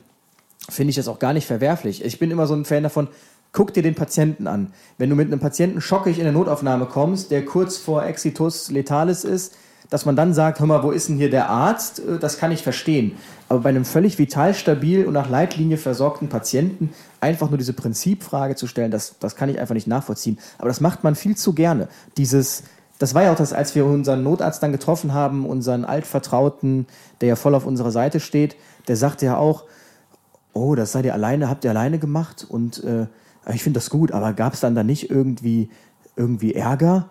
finde 0.68 0.90
ich 0.90 0.96
das 0.96 1.08
auch 1.08 1.18
gar 1.18 1.32
nicht 1.32 1.46
verwerflich. 1.46 2.04
Ich 2.04 2.18
bin 2.18 2.30
immer 2.30 2.46
so 2.46 2.54
ein 2.54 2.64
Fan 2.64 2.82
davon, 2.82 3.08
guck 3.52 3.72
dir 3.74 3.82
den 3.82 3.94
Patienten 3.94 4.46
an. 4.46 4.72
Wenn 4.98 5.10
du 5.10 5.16
mit 5.16 5.26
einem 5.26 5.40
Patienten 5.40 5.80
schockig 5.80 6.18
in 6.18 6.24
der 6.24 6.32
Notaufnahme 6.32 6.86
kommst, 6.86 7.30
der 7.30 7.44
kurz 7.44 7.76
vor 7.76 8.04
Exitus 8.04 8.70
letalis 8.70 9.24
ist, 9.24 9.54
dass 9.90 10.04
man 10.04 10.16
dann 10.16 10.34
sagt, 10.34 10.60
hör 10.60 10.66
mal, 10.66 10.82
wo 10.82 10.90
ist 10.90 11.08
denn 11.08 11.16
hier 11.16 11.30
der 11.30 11.48
Arzt? 11.48 12.00
Äh, 12.00 12.18
das 12.18 12.38
kann 12.38 12.52
ich 12.52 12.62
verstehen. 12.62 13.12
Aber 13.48 13.60
bei 13.60 13.68
einem 13.68 13.84
völlig 13.84 14.18
vital 14.18 14.54
stabil 14.54 15.04
und 15.04 15.12
nach 15.12 15.30
Leitlinie 15.30 15.76
versorgten 15.76 16.28
Patienten 16.28 16.90
einfach 17.20 17.48
nur 17.48 17.58
diese 17.58 17.72
Prinzipfrage 17.72 18.56
zu 18.56 18.66
stellen, 18.66 18.90
das, 18.90 19.16
das 19.20 19.36
kann 19.36 19.48
ich 19.48 19.60
einfach 19.60 19.74
nicht 19.74 19.86
nachvollziehen. 19.86 20.38
Aber 20.58 20.68
das 20.68 20.80
macht 20.80 21.04
man 21.04 21.14
viel 21.14 21.36
zu 21.36 21.52
gerne. 21.52 21.88
Dieses, 22.16 22.64
das 22.98 23.14
war 23.14 23.22
ja 23.22 23.32
auch 23.32 23.36
das, 23.36 23.52
als 23.52 23.74
wir 23.74 23.84
unseren 23.84 24.22
Notarzt 24.22 24.62
dann 24.62 24.72
getroffen 24.72 25.14
haben, 25.14 25.46
unseren 25.46 25.84
Altvertrauten, 25.84 26.86
der 27.20 27.28
ja 27.28 27.36
voll 27.36 27.54
auf 27.54 27.66
unserer 27.66 27.92
Seite 27.92 28.20
steht, 28.20 28.56
der 28.88 28.96
sagte 28.96 29.26
ja 29.26 29.36
auch, 29.36 29.64
oh, 30.52 30.74
das 30.74 30.92
seid 30.92 31.04
ihr 31.04 31.14
alleine, 31.14 31.48
habt 31.48 31.64
ihr 31.64 31.70
alleine 31.70 31.98
gemacht 31.98 32.46
und 32.48 32.82
äh, 32.82 33.06
ich 33.54 33.62
finde 33.62 33.78
das 33.78 33.90
gut, 33.90 34.12
aber 34.12 34.32
gab 34.32 34.54
es 34.54 34.60
dann 34.60 34.74
da 34.74 34.82
nicht 34.82 35.10
irgendwie, 35.10 35.70
irgendwie 36.16 36.54
Ärger? 36.54 37.08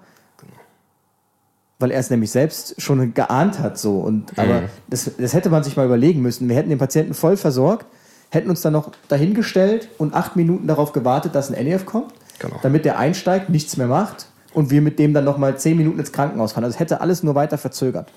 Weil 1.78 1.92
er 1.92 2.00
es 2.00 2.10
nämlich 2.10 2.32
selbst 2.32 2.82
schon 2.82 3.14
geahnt 3.14 3.60
hat 3.60 3.78
so. 3.78 4.00
Und, 4.00 4.32
mhm. 4.38 4.44
Aber 4.44 4.64
das, 4.88 5.12
das 5.18 5.34
hätte 5.34 5.50
man 5.50 5.64
sich 5.64 5.76
mal 5.76 5.86
überlegen 5.86 6.22
müssen. 6.22 6.48
Wir 6.48 6.56
hätten 6.56 6.70
den 6.70 6.80
Patienten 6.80 7.14
voll 7.14 7.38
versorgt, 7.38 7.86
hätten 8.30 8.50
uns 8.50 8.62
dann 8.62 8.74
noch 8.74 8.92
dahingestellt 9.08 9.90
und 9.98 10.14
acht 10.14 10.36
Minuten 10.36 10.68
darauf 10.68 10.94
gewartet, 10.94 11.36
dass 11.36 11.52
ein 11.52 11.66
NEF 11.66 11.86
kommt, 11.86 12.14
genau. 12.40 12.60
damit 12.62 12.86
der 12.86 12.98
einsteigt, 12.98 13.50
nichts 13.50 13.78
mehr 13.78 13.88
macht 13.88 14.28
und 14.54 14.72
wir 14.72 14.82
mit 14.82 15.00
dem 15.00 15.14
dann 15.14 15.26
noch 15.26 15.38
mal 15.38 15.58
zehn 15.58 15.78
Minuten 15.78 16.00
ins 16.00 16.12
Krankenhaus 16.12 16.54
fahren. 16.54 16.64
Also 16.64 16.76
es 16.76 16.80
hätte 16.80 17.02
alles 17.02 17.24
nur 17.24 17.36
weiter 17.36 17.58
verzögert. 17.58 18.12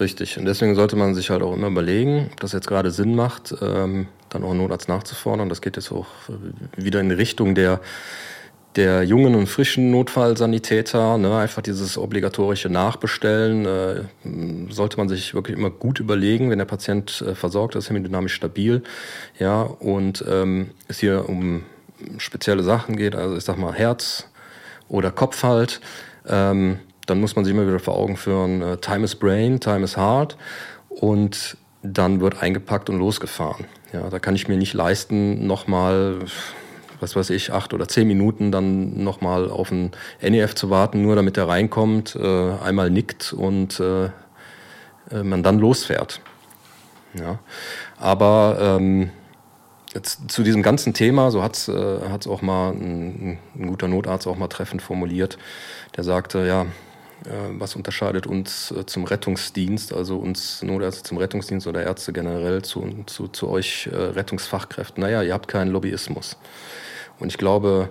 Richtig. 0.00 0.38
Und 0.38 0.44
deswegen 0.44 0.76
sollte 0.76 0.94
man 0.94 1.14
sich 1.14 1.30
halt 1.30 1.42
auch 1.42 1.54
immer 1.54 1.66
überlegen, 1.66 2.28
ob 2.32 2.40
das 2.40 2.52
jetzt 2.52 2.68
gerade 2.68 2.92
Sinn 2.92 3.16
macht, 3.16 3.54
ähm, 3.60 4.06
dann 4.28 4.44
auch 4.44 4.50
einen 4.50 4.60
Notarzt 4.60 4.88
nachzufordern. 4.88 5.48
Das 5.48 5.60
geht 5.60 5.76
jetzt 5.76 5.90
auch 5.90 6.06
wieder 6.76 7.00
in 7.00 7.10
Richtung 7.10 7.56
der, 7.56 7.80
der 8.76 9.02
jungen 9.02 9.34
und 9.34 9.48
frischen 9.48 9.90
Notfallsanitäter. 9.90 11.18
Ne? 11.18 11.36
Einfach 11.36 11.62
dieses 11.62 11.98
obligatorische 11.98 12.68
Nachbestellen 12.68 13.66
äh, 13.66 14.72
sollte 14.72 14.98
man 14.98 15.08
sich 15.08 15.34
wirklich 15.34 15.56
immer 15.56 15.70
gut 15.70 15.98
überlegen, 15.98 16.50
wenn 16.50 16.58
der 16.58 16.64
Patient 16.64 17.20
äh, 17.26 17.34
versorgt 17.34 17.74
ist, 17.74 17.90
hemodynamisch 17.90 18.34
stabil. 18.34 18.84
Ja, 19.40 19.62
und 19.62 20.24
ähm, 20.28 20.70
es 20.86 21.00
hier 21.00 21.28
um 21.28 21.64
spezielle 22.18 22.62
Sachen 22.62 22.96
geht, 22.96 23.16
also 23.16 23.36
ich 23.36 23.42
sag 23.42 23.58
mal 23.58 23.74
Herz 23.74 24.28
oder 24.88 25.10
Kopf 25.10 25.42
halt. 25.42 25.80
Ähm, 26.28 26.78
dann 27.08 27.20
muss 27.20 27.36
man 27.36 27.44
sich 27.44 27.54
immer 27.54 27.66
wieder 27.66 27.78
vor 27.78 27.96
Augen 27.96 28.16
führen, 28.16 28.62
äh, 28.62 28.76
Time 28.76 29.04
is 29.04 29.14
Brain, 29.14 29.60
Time 29.60 29.84
is 29.84 29.96
Heart 29.96 30.36
und 30.88 31.56
dann 31.82 32.20
wird 32.20 32.42
eingepackt 32.42 32.90
und 32.90 32.98
losgefahren. 32.98 33.66
Ja, 33.92 34.10
da 34.10 34.18
kann 34.18 34.34
ich 34.34 34.48
mir 34.48 34.56
nicht 34.56 34.74
leisten, 34.74 35.46
nochmal, 35.46 36.18
was 37.00 37.16
weiß 37.16 37.30
ich, 37.30 37.52
acht 37.52 37.72
oder 37.72 37.88
zehn 37.88 38.06
Minuten 38.06 38.52
dann 38.52 39.02
nochmal 39.02 39.50
auf 39.50 39.70
ein 39.70 39.92
NEF 40.20 40.54
zu 40.54 40.68
warten, 40.70 41.02
nur 41.02 41.16
damit 41.16 41.36
er 41.38 41.48
reinkommt, 41.48 42.14
äh, 42.14 42.52
einmal 42.62 42.90
nickt 42.90 43.32
und 43.32 43.80
äh, 43.80 44.10
man 45.22 45.42
dann 45.42 45.58
losfährt. 45.58 46.20
Ja, 47.14 47.38
aber 47.96 48.58
ähm, 48.60 49.10
jetzt 49.94 50.30
zu 50.30 50.42
diesem 50.42 50.62
ganzen 50.62 50.92
Thema, 50.92 51.30
so 51.30 51.42
hat 51.42 51.56
es 51.56 51.68
äh, 51.68 52.28
auch 52.28 52.42
mal 52.42 52.72
ein, 52.72 53.38
ein 53.56 53.66
guter 53.68 53.88
Notarzt 53.88 54.26
auch 54.26 54.36
mal 54.36 54.48
treffend 54.48 54.82
formuliert, 54.82 55.38
der 55.96 56.04
sagte, 56.04 56.46
ja, 56.46 56.66
was 57.58 57.76
unterscheidet 57.76 58.26
uns 58.26 58.70
äh, 58.70 58.86
zum 58.86 59.04
Rettungsdienst, 59.04 59.92
also 59.92 60.18
uns 60.18 60.62
Notärzte 60.62 61.02
zum 61.02 61.18
Rettungsdienst 61.18 61.66
oder 61.66 61.82
Ärzte 61.82 62.12
generell 62.12 62.62
zu, 62.62 63.04
zu, 63.06 63.28
zu 63.28 63.48
euch 63.48 63.88
äh, 63.92 63.96
Rettungsfachkräften? 63.96 65.02
Naja, 65.02 65.22
ihr 65.22 65.34
habt 65.34 65.48
keinen 65.48 65.70
Lobbyismus. 65.70 66.36
Und 67.18 67.28
ich 67.28 67.38
glaube, 67.38 67.88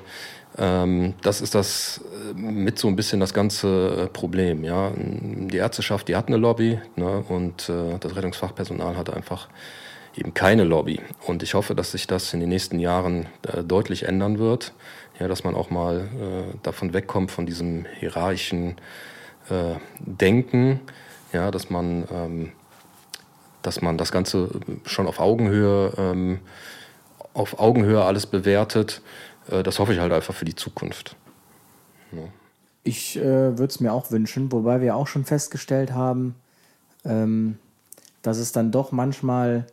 ähm, 0.57 1.13
das 1.21 1.41
ist 1.41 1.55
das 1.55 2.01
mit 2.33 2.79
so 2.79 2.87
ein 2.87 2.95
bisschen 2.95 3.19
das 3.19 3.33
ganze 3.33 4.09
Problem. 4.13 4.63
Ja? 4.63 4.91
Die 4.95 5.57
Ärzteschaft, 5.57 6.07
die 6.07 6.15
hat 6.15 6.27
eine 6.27 6.37
Lobby 6.37 6.79
ne? 6.95 7.23
und 7.27 7.69
das 7.69 8.15
Rettungsfachpersonal 8.15 8.95
hat 8.95 9.09
einfach 9.09 9.49
eben 10.15 10.33
keine 10.33 10.63
Lobby. 10.63 11.01
Und 11.25 11.43
ich 11.43 11.53
hoffe, 11.53 11.75
dass 11.75 11.91
sich 11.91 12.07
das 12.07 12.33
in 12.33 12.39
den 12.39 12.49
nächsten 12.49 12.79
Jahren 12.79 13.27
deutlich 13.65 14.03
ändern 14.03 14.39
wird 14.39 14.73
ja, 15.19 15.27
dass 15.27 15.43
man 15.43 15.55
auch 15.55 15.69
mal 15.69 16.01
äh, 16.19 16.57
davon 16.63 16.93
wegkommt, 16.93 17.31
von 17.31 17.45
diesem 17.45 17.85
hierarchischen 17.99 18.75
äh, 19.49 19.75
Denken, 19.99 20.79
ja, 21.33 21.51
dass 21.51 21.69
man, 21.69 22.05
ähm, 22.11 22.51
dass 23.61 23.81
man 23.81 23.97
das 23.97 24.11
Ganze 24.11 24.49
schon 24.85 25.07
auf 25.07 25.19
Augenhöhe, 25.19 25.93
ähm, 25.97 26.39
auf 27.33 27.59
Augenhöhe 27.59 28.03
alles 28.03 28.25
bewertet. 28.25 29.01
Äh, 29.49 29.63
das 29.63 29.79
hoffe 29.79 29.93
ich 29.93 29.99
halt 29.99 30.11
einfach 30.11 30.33
für 30.33 30.45
die 30.45 30.55
Zukunft. 30.55 31.15
Ja. 32.11 32.23
Ich 32.83 33.17
äh, 33.17 33.23
würde 33.23 33.65
es 33.65 33.79
mir 33.79 33.91
auch 33.91 34.11
wünschen, 34.11 34.51
wobei 34.51 34.81
wir 34.81 34.95
auch 34.95 35.07
schon 35.07 35.25
festgestellt 35.25 35.91
haben, 35.91 36.35
ähm, 37.03 37.57
dass 38.21 38.37
es 38.37 38.51
dann 38.53 38.71
doch 38.71 38.91
manchmal, 38.91 39.67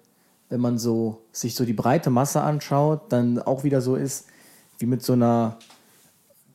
wenn 0.49 0.61
man 0.61 0.79
so 0.79 1.23
sich 1.31 1.55
so 1.55 1.65
die 1.65 1.73
breite 1.73 2.11
Masse 2.11 2.41
anschaut, 2.43 3.13
dann 3.13 3.41
auch 3.41 3.63
wieder 3.65 3.81
so 3.81 3.95
ist, 3.97 4.27
wie 4.79 4.87
mit 4.87 5.03
so 5.03 5.13
einer 5.13 5.59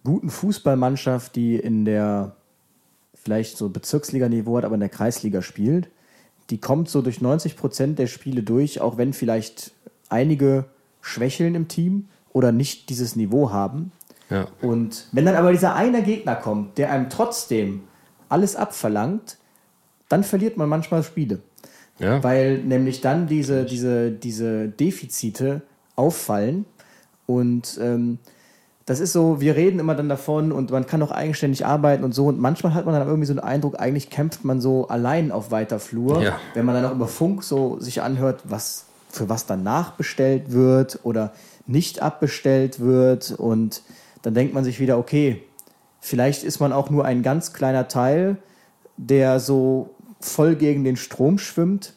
guten 0.03 0.29
Fußballmannschaft, 0.29 1.35
die 1.35 1.55
in 1.55 1.85
der 1.85 2.35
vielleicht 3.21 3.57
so 3.57 3.69
Bezirksliga-Niveau 3.69 4.57
hat, 4.57 4.65
aber 4.65 4.75
in 4.75 4.81
der 4.81 4.89
Kreisliga 4.89 5.41
spielt. 5.41 5.89
Die 6.49 6.59
kommt 6.59 6.89
so 6.89 7.01
durch 7.01 7.21
90 7.21 7.57
Prozent 7.57 7.99
der 7.99 8.07
Spiele 8.07 8.43
durch, 8.43 8.81
auch 8.81 8.97
wenn 8.97 9.13
vielleicht 9.13 9.71
einige 10.09 10.65
schwächeln 11.01 11.55
im 11.55 11.67
Team 11.67 12.07
oder 12.33 12.51
nicht 12.51 12.89
dieses 12.89 13.15
Niveau 13.15 13.51
haben. 13.51 13.91
Ja. 14.29 14.47
Und 14.61 15.07
wenn 15.11 15.25
dann 15.25 15.35
aber 15.35 15.51
dieser 15.51 15.75
eine 15.75 16.03
Gegner 16.03 16.35
kommt, 16.35 16.77
der 16.77 16.91
einem 16.91 17.09
trotzdem 17.09 17.81
alles 18.29 18.55
abverlangt, 18.55 19.37
dann 20.07 20.23
verliert 20.23 20.57
man 20.57 20.69
manchmal 20.69 21.03
Spiele. 21.03 21.39
Ja. 21.99 22.23
Weil 22.23 22.59
nämlich 22.59 23.01
dann 23.01 23.27
diese, 23.27 23.65
diese, 23.65 24.11
diese 24.11 24.69
Defizite 24.69 25.61
auffallen 25.95 26.65
und 27.25 27.77
ähm, 27.81 28.19
das 28.89 28.99
ist 28.99 29.13
so, 29.13 29.39
wir 29.39 29.55
reden 29.55 29.79
immer 29.79 29.93
dann 29.93 30.09
davon 30.09 30.51
und 30.51 30.71
man 30.71 30.87
kann 30.87 31.03
auch 31.03 31.11
eigenständig 31.11 31.63
arbeiten 31.63 32.03
und 32.03 32.15
so. 32.15 32.25
Und 32.25 32.39
manchmal 32.39 32.73
hat 32.73 32.87
man 32.87 32.95
dann 32.95 33.07
irgendwie 33.07 33.27
so 33.27 33.35
den 33.35 33.39
Eindruck, 33.39 33.79
eigentlich 33.79 34.09
kämpft 34.09 34.43
man 34.43 34.61
so 34.61 34.87
allein 34.87 35.31
auf 35.31 35.51
weiter 35.51 35.77
Flur, 35.79 36.23
ja. 36.23 36.39
wenn 36.55 36.65
man 36.65 36.73
dann 36.73 36.85
auch 36.85 36.95
über 36.95 37.07
Funk 37.07 37.43
so 37.43 37.79
sich 37.79 38.01
anhört, 38.01 38.41
was 38.45 38.85
für 39.11 39.29
was 39.29 39.45
dann 39.45 39.61
nachbestellt 39.61 40.53
wird 40.53 41.01
oder 41.03 41.33
nicht 41.67 42.01
abbestellt 42.01 42.79
wird. 42.79 43.29
Und 43.29 43.83
dann 44.23 44.33
denkt 44.33 44.55
man 44.55 44.63
sich 44.63 44.79
wieder, 44.79 44.97
okay, 44.97 45.43
vielleicht 45.99 46.43
ist 46.43 46.59
man 46.59 46.73
auch 46.73 46.89
nur 46.89 47.05
ein 47.05 47.21
ganz 47.21 47.53
kleiner 47.53 47.89
Teil, 47.89 48.37
der 48.97 49.39
so 49.39 49.91
voll 50.19 50.55
gegen 50.55 50.83
den 50.83 50.97
Strom 50.97 51.37
schwimmt 51.37 51.93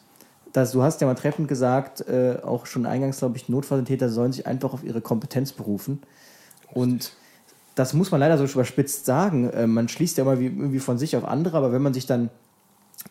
dass 0.53 0.71
du 0.71 0.83
hast 0.83 1.01
ja 1.01 1.07
mal 1.07 1.15
treffend 1.15 1.47
gesagt, 1.47 2.07
äh, 2.07 2.37
auch 2.43 2.67
schon 2.67 2.85
eingangs, 2.85 3.17
glaube 3.17 3.37
ich, 3.37 3.49
Notfalltäter 3.49 4.09
sollen 4.09 4.31
sich 4.31 4.45
einfach 4.45 4.71
auf 4.71 4.83
ihre 4.83 5.01
Kompetenz 5.01 5.51
berufen. 5.51 6.03
Und 6.73 7.13
das 7.75 7.93
muss 7.93 8.11
man 8.11 8.19
leider 8.19 8.37
so 8.37 8.45
überspitzt 8.45 9.05
sagen. 9.05 9.49
Äh, 9.49 9.67
man 9.67 9.89
schließt 9.89 10.17
ja 10.17 10.23
immer 10.23 10.39
wie, 10.39 10.47
irgendwie 10.47 10.79
von 10.79 10.97
sich 10.97 11.15
auf 11.15 11.25
andere, 11.25 11.57
aber 11.57 11.71
wenn 11.71 11.81
man 11.81 11.93
sich 11.93 12.05
dann 12.05 12.29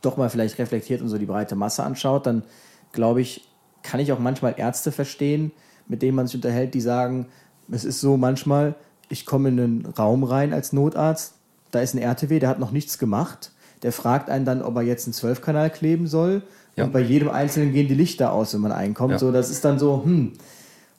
doch 0.00 0.16
mal 0.16 0.30
vielleicht 0.30 0.58
reflektiert 0.58 1.02
und 1.02 1.08
so 1.08 1.18
die 1.18 1.26
breite 1.26 1.56
Masse 1.56 1.82
anschaut, 1.82 2.26
dann 2.26 2.44
glaube 2.92 3.20
ich, 3.20 3.48
kann 3.82 4.00
ich 4.00 4.12
auch 4.12 4.18
manchmal 4.18 4.54
Ärzte 4.56 4.92
verstehen, 4.92 5.52
mit 5.88 6.02
denen 6.02 6.14
man 6.14 6.26
sich 6.26 6.36
unterhält, 6.36 6.74
die 6.74 6.80
sagen, 6.80 7.26
es 7.70 7.84
ist 7.84 8.00
so 8.00 8.16
manchmal, 8.16 8.74
ich 9.08 9.26
komme 9.26 9.48
in 9.48 9.60
einen 9.60 9.86
Raum 9.86 10.24
rein 10.24 10.52
als 10.52 10.72
Notarzt, 10.72 11.34
da 11.70 11.80
ist 11.80 11.94
ein 11.94 11.98
RTW, 11.98 12.38
der 12.38 12.48
hat 12.48 12.58
noch 12.58 12.70
nichts 12.70 12.98
gemacht, 12.98 13.52
der 13.82 13.92
fragt 13.92 14.30
einen 14.30 14.44
dann, 14.44 14.62
ob 14.62 14.76
er 14.76 14.82
jetzt 14.82 15.06
einen 15.06 15.14
Zwölfkanal 15.14 15.70
kleben 15.70 16.06
soll 16.06 16.42
ja. 16.76 16.84
Und 16.84 16.92
bei 16.92 17.00
jedem 17.00 17.28
Einzelnen 17.28 17.72
gehen 17.72 17.88
die 17.88 17.94
Lichter 17.94 18.32
aus, 18.32 18.54
wenn 18.54 18.60
man 18.60 18.72
einkommt. 18.72 19.12
Ja. 19.12 19.18
So, 19.18 19.30
das 19.30 19.50
ist 19.50 19.64
dann 19.64 19.78
so, 19.78 20.02
hm, 20.04 20.32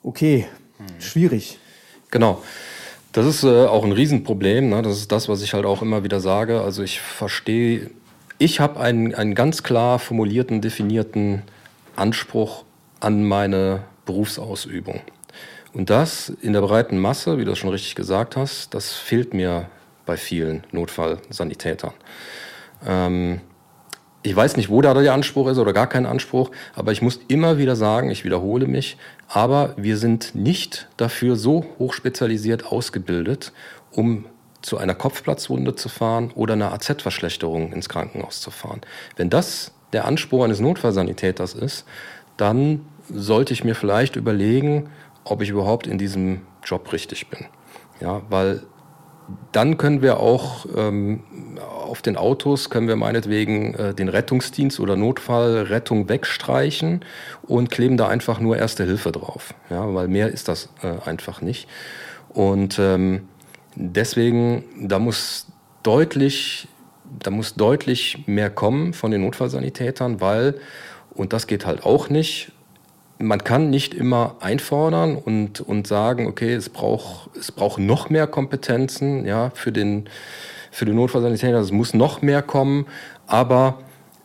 okay, 0.02 0.46
hm. 0.78 0.86
schwierig. 1.00 1.58
Genau. 2.14 2.40
Das 3.10 3.26
ist 3.26 3.42
äh, 3.42 3.66
auch 3.66 3.84
ein 3.84 3.90
Riesenproblem. 3.90 4.68
Ne? 4.68 4.82
Das 4.82 4.98
ist 4.98 5.10
das, 5.10 5.28
was 5.28 5.42
ich 5.42 5.52
halt 5.52 5.66
auch 5.66 5.82
immer 5.82 6.04
wieder 6.04 6.20
sage. 6.20 6.60
Also 6.60 6.84
ich 6.84 7.00
verstehe, 7.00 7.90
ich 8.38 8.60
habe 8.60 8.78
einen, 8.78 9.16
einen 9.16 9.34
ganz 9.34 9.64
klar 9.64 9.98
formulierten, 9.98 10.60
definierten 10.60 11.42
Anspruch 11.96 12.62
an 13.00 13.24
meine 13.24 13.82
Berufsausübung. 14.06 15.00
Und 15.72 15.90
das 15.90 16.28
in 16.40 16.52
der 16.52 16.60
breiten 16.60 16.98
Masse, 16.98 17.36
wie 17.36 17.44
du 17.44 17.56
schon 17.56 17.70
richtig 17.70 17.96
gesagt 17.96 18.36
hast, 18.36 18.72
das 18.74 18.92
fehlt 18.92 19.34
mir 19.34 19.66
bei 20.06 20.16
vielen 20.16 20.62
Notfallsanitätern. 20.70 21.94
Ähm, 22.86 23.40
ich 24.24 24.34
weiß 24.34 24.56
nicht, 24.56 24.70
wo 24.70 24.80
da 24.80 24.94
der 24.94 25.12
Anspruch 25.12 25.48
ist 25.48 25.58
oder 25.58 25.74
gar 25.74 25.86
kein 25.86 26.06
Anspruch, 26.06 26.50
aber 26.74 26.92
ich 26.92 27.02
muss 27.02 27.20
immer 27.28 27.58
wieder 27.58 27.76
sagen, 27.76 28.10
ich 28.10 28.24
wiederhole 28.24 28.66
mich, 28.66 28.96
aber 29.28 29.74
wir 29.76 29.98
sind 29.98 30.34
nicht 30.34 30.88
dafür 30.96 31.36
so 31.36 31.66
hochspezialisiert 31.78 32.64
ausgebildet, 32.64 33.52
um 33.92 34.24
zu 34.62 34.78
einer 34.78 34.94
Kopfplatzwunde 34.94 35.74
zu 35.74 35.90
fahren 35.90 36.32
oder 36.34 36.54
einer 36.54 36.72
AZ-Verschlechterung 36.72 37.74
ins 37.74 37.90
Krankenhaus 37.90 38.40
zu 38.40 38.50
fahren. 38.50 38.80
Wenn 39.16 39.28
das 39.28 39.72
der 39.92 40.06
Anspruch 40.06 40.42
eines 40.42 40.58
Notfallsanitäters 40.58 41.52
ist, 41.52 41.84
dann 42.38 42.86
sollte 43.10 43.52
ich 43.52 43.62
mir 43.62 43.74
vielleicht 43.74 44.16
überlegen, 44.16 44.88
ob 45.24 45.42
ich 45.42 45.50
überhaupt 45.50 45.86
in 45.86 45.98
diesem 45.98 46.40
Job 46.64 46.90
richtig 46.94 47.28
bin. 47.28 47.44
Ja, 48.00 48.22
weil 48.30 48.62
dann 49.52 49.76
können 49.76 50.00
wir 50.00 50.18
auch 50.20 50.64
ähm, 50.74 51.22
auf 51.94 52.02
den 52.02 52.16
Autos, 52.16 52.70
können 52.70 52.88
wir 52.88 52.96
meinetwegen 52.96 53.74
äh, 53.74 53.94
den 53.94 54.08
Rettungsdienst 54.08 54.80
oder 54.80 54.96
Notfallrettung 54.96 56.08
wegstreichen 56.08 57.04
und 57.42 57.70
kleben 57.70 57.96
da 57.96 58.08
einfach 58.08 58.40
nur 58.40 58.56
Erste 58.56 58.82
Hilfe 58.82 59.12
drauf. 59.12 59.54
Ja, 59.70 59.94
weil 59.94 60.08
mehr 60.08 60.26
ist 60.26 60.48
das 60.48 60.70
äh, 60.82 61.08
einfach 61.08 61.40
nicht. 61.40 61.68
Und 62.30 62.80
ähm, 62.80 63.28
deswegen, 63.76 64.64
da 64.88 64.98
muss 64.98 65.46
deutlich, 65.84 66.66
da 67.22 67.30
muss 67.30 67.54
deutlich 67.54 68.24
mehr 68.26 68.50
kommen 68.50 68.92
von 68.92 69.12
den 69.12 69.20
Notfallsanitätern, 69.20 70.20
weil, 70.20 70.56
und 71.14 71.32
das 71.32 71.46
geht 71.46 71.64
halt 71.64 71.84
auch 71.84 72.08
nicht, 72.08 72.50
man 73.20 73.44
kann 73.44 73.70
nicht 73.70 73.94
immer 73.94 74.34
einfordern 74.40 75.14
und, 75.14 75.60
und 75.60 75.86
sagen, 75.86 76.26
okay, 76.26 76.54
es 76.54 76.70
braucht, 76.70 77.30
es 77.38 77.52
braucht 77.52 77.78
noch 77.78 78.10
mehr 78.10 78.26
Kompetenzen 78.26 79.24
ja, 79.24 79.50
für, 79.54 79.70
den, 79.70 80.08
für 80.74 80.84
den 80.84 80.96
Notfallsanitäter, 80.96 81.60
es 81.60 81.70
muss 81.70 81.94
noch 81.94 82.20
mehr 82.20 82.42
kommen, 82.42 82.86
aber 83.28 83.78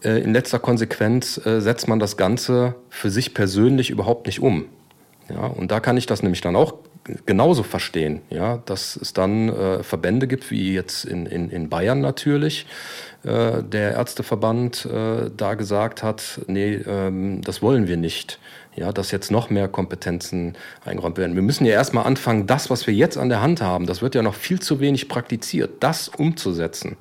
äh, 0.04 0.20
in 0.24 0.34
letzter 0.34 0.58
Konsequenz 0.58 1.40
äh, 1.46 1.62
setzt 1.62 1.88
man 1.88 2.00
das 2.00 2.18
Ganze 2.18 2.74
für 2.90 3.12
sich 3.12 3.36
persönlich 3.36 3.92
überhaupt 3.92 4.26
nicht 4.26 4.42
um. 4.42 4.66
Ja, 5.30 5.46
und 5.46 5.70
da 5.70 5.80
kann 5.80 5.96
ich 5.96 6.08
das 6.08 6.24
nämlich 6.24 6.42
dann 6.42 6.56
auch 6.56 6.74
genauso 7.28 7.62
verstehen, 7.62 8.22
ja, 8.32 8.58
dass 8.66 8.96
es 8.96 9.14
dann 9.14 9.50
äh, 9.50 9.84
Verbände 9.84 10.28
gibt, 10.28 10.50
wie 10.50 10.74
jetzt 10.74 11.06
in, 11.06 11.28
in, 11.28 11.52
in 11.52 11.70
Bayern 11.70 12.02
natürlich, 12.02 12.66
äh, 13.24 13.62
der 13.62 13.94
Ärzteverband 13.94 14.86
äh, 14.86 15.30
da 15.36 15.54
gesagt 15.54 16.02
hat, 16.02 16.42
nee, 16.48 16.74
ähm, 16.76 17.42
das 17.42 17.62
wollen 17.62 17.88
wir 17.88 17.98
nicht 17.98 18.40
ja, 18.80 18.92
dass 18.94 19.12
jetzt 19.12 19.30
noch 19.30 19.50
mehr 19.50 19.68
Kompetenzen 19.68 20.56
eingeräumt 20.86 21.18
werden. 21.18 21.36
Wir 21.36 21.42
müssen 21.42 21.66
ja 21.66 21.74
erstmal 21.74 22.06
anfangen, 22.06 22.48
das, 22.48 22.70
was 22.70 22.88
wir 22.88 22.94
jetzt 22.94 23.18
an 23.18 23.30
der 23.30 23.42
Hand 23.42 23.62
haben, 23.62 23.86
das 23.86 24.02
wird 24.02 24.16
ja 24.16 24.22
noch 24.22 24.36
viel 24.36 24.60
zu 24.60 24.80
wenig 24.80 25.10
praktiziert, 25.10 25.84
das 25.84 26.08
umzusetzen. 26.08 26.96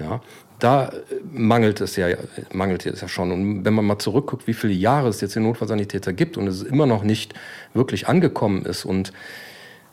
Ja, 0.00 0.20
da 0.58 0.88
äh, 0.88 0.92
mangelt 1.32 1.80
es 1.80 1.96
ja, 1.96 2.08
mangelt 2.52 2.84
es 2.86 3.00
ja 3.00 3.08
schon. 3.08 3.30
Und 3.30 3.64
wenn 3.64 3.74
man 3.74 3.84
mal 3.84 3.98
zurückguckt, 3.98 4.46
wie 4.46 4.54
viele 4.54 4.72
Jahre 4.72 5.08
es 5.08 5.20
jetzt 5.20 5.36
den 5.36 5.44
Notfallsanitäter 5.44 6.12
gibt 6.12 6.36
und 6.36 6.48
es 6.48 6.62
immer 6.62 6.86
noch 6.86 7.04
nicht 7.04 7.34
wirklich 7.72 8.08
angekommen 8.08 8.64
ist 8.64 8.84
und 8.84 9.12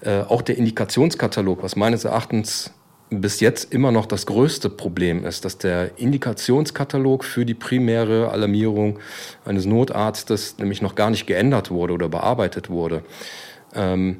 äh, 0.02 0.22
auch 0.22 0.42
der 0.42 0.58
Indikationskatalog, 0.58 1.62
was 1.62 1.76
meines 1.76 2.06
Erachtens 2.06 2.72
bis 3.10 3.39
jetzt 3.39 3.74
immer 3.74 3.91
noch 3.91 4.05
das 4.05 4.26
größte 4.26 4.70
Problem 4.70 5.26
ist, 5.26 5.45
dass 5.45 5.57
der 5.57 5.97
Indikationskatalog 5.97 7.24
für 7.24 7.45
die 7.45 7.55
primäre 7.55 8.30
Alarmierung 8.30 8.99
eines 9.45 9.66
Notarztes 9.66 10.57
nämlich 10.60 10.82
noch 10.82 10.95
gar 10.95 11.10
nicht 11.10 11.26
geändert 11.26 11.72
wurde 11.72 11.93
oder 11.93 12.10
bearbeitet 12.10 12.70
wurde. 12.70 13.03
Ähm, 13.74 14.18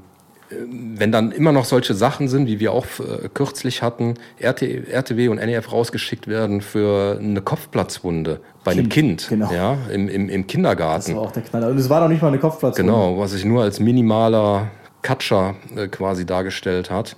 wenn 0.52 1.12
dann 1.12 1.32
immer 1.32 1.52
noch 1.52 1.66
solche 1.66 1.94
Sachen 1.94 2.28
sind, 2.28 2.48
wie 2.48 2.60
wir 2.60 2.72
auch 2.72 2.86
äh, 3.00 3.30
kürzlich 3.32 3.84
hatten, 3.84 4.16
RT, 4.44 4.64
RTW 4.64 5.28
und 5.28 5.38
NEF 5.38 5.72
rausgeschickt 5.72 6.28
werden 6.28 6.62
für 6.62 7.20
eine 7.20 7.42
Kopfplatzwunde 7.42 8.40
bei 8.64 8.72
kind, 8.72 8.80
einem 8.80 8.90
Kind, 8.90 9.28
genau. 9.30 9.52
ja, 9.52 9.78
im, 9.94 10.10
im, 10.10 10.28
im 10.28 10.48
Kindergarten. 10.48 11.12
Das 11.12 11.16
war 11.16 11.22
auch 11.22 11.32
der 11.32 11.44
Knaller. 11.44 11.68
Und 11.68 11.78
es 11.78 11.88
war 11.90 12.02
doch 12.02 12.08
nicht 12.08 12.24
mal 12.24 12.30
eine 12.30 12.40
Kopfplatzwunde. 12.40 12.92
Genau, 12.92 13.20
was 13.20 13.32
sich 13.32 13.46
nur 13.46 13.62
als 13.62 13.80
minimaler 13.80 14.72
Katscher 15.04 15.56
äh, 15.76 15.88
quasi 15.88 16.26
dargestellt 16.26 16.90
hat 16.90 17.16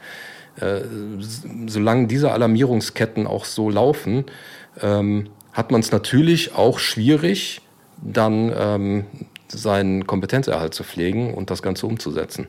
äh, 0.62 0.82
solange 1.68 2.08
diese 2.08 2.32
Alarmierungsketten 2.32 3.28
auch 3.28 3.46
so 3.46 3.70
laufen, 3.70 4.26
ähm, 4.82 5.28
hat 5.54 5.72
man 5.72 5.82
es 5.82 5.92
natürlich 5.92 6.56
auch 6.56 6.80
schwierig, 6.80 7.62
dann 8.02 8.52
ähm, 8.56 9.06
seinen 9.48 10.08
Kompetenzerhalt 10.08 10.74
zu 10.74 10.84
pflegen 10.84 11.34
und 11.34 11.50
das 11.50 11.62
Ganze 11.62 11.88
umzusetzen. 11.88 12.48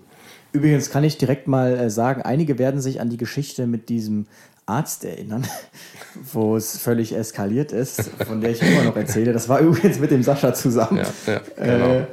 Übrigens 0.52 0.90
kann 0.90 1.04
ich 1.04 1.18
direkt 1.18 1.48
mal 1.48 1.76
äh, 1.76 1.90
sagen, 1.90 2.22
einige 2.22 2.58
werden 2.58 2.80
sich 2.80 3.00
an 3.00 3.10
die 3.10 3.16
Geschichte 3.16 3.66
mit 3.66 3.88
diesem 3.88 4.26
Arzt 4.66 5.04
erinnern, 5.04 5.46
wo 6.32 6.56
es 6.56 6.78
völlig 6.78 7.14
eskaliert 7.14 7.72
ist, 7.72 8.10
von 8.26 8.40
der 8.40 8.50
ich 8.50 8.62
immer 8.62 8.84
noch 8.84 8.96
erzähle. 8.96 9.32
Das 9.32 9.48
war 9.48 9.60
übrigens 9.60 9.98
mit 9.98 10.10
dem 10.10 10.22
Sascha 10.22 10.54
zusammen. 10.54 10.98
Ja, 11.26 11.32
ja, 11.32 11.40
genau. 11.56 11.94
Äh, 11.94 12.06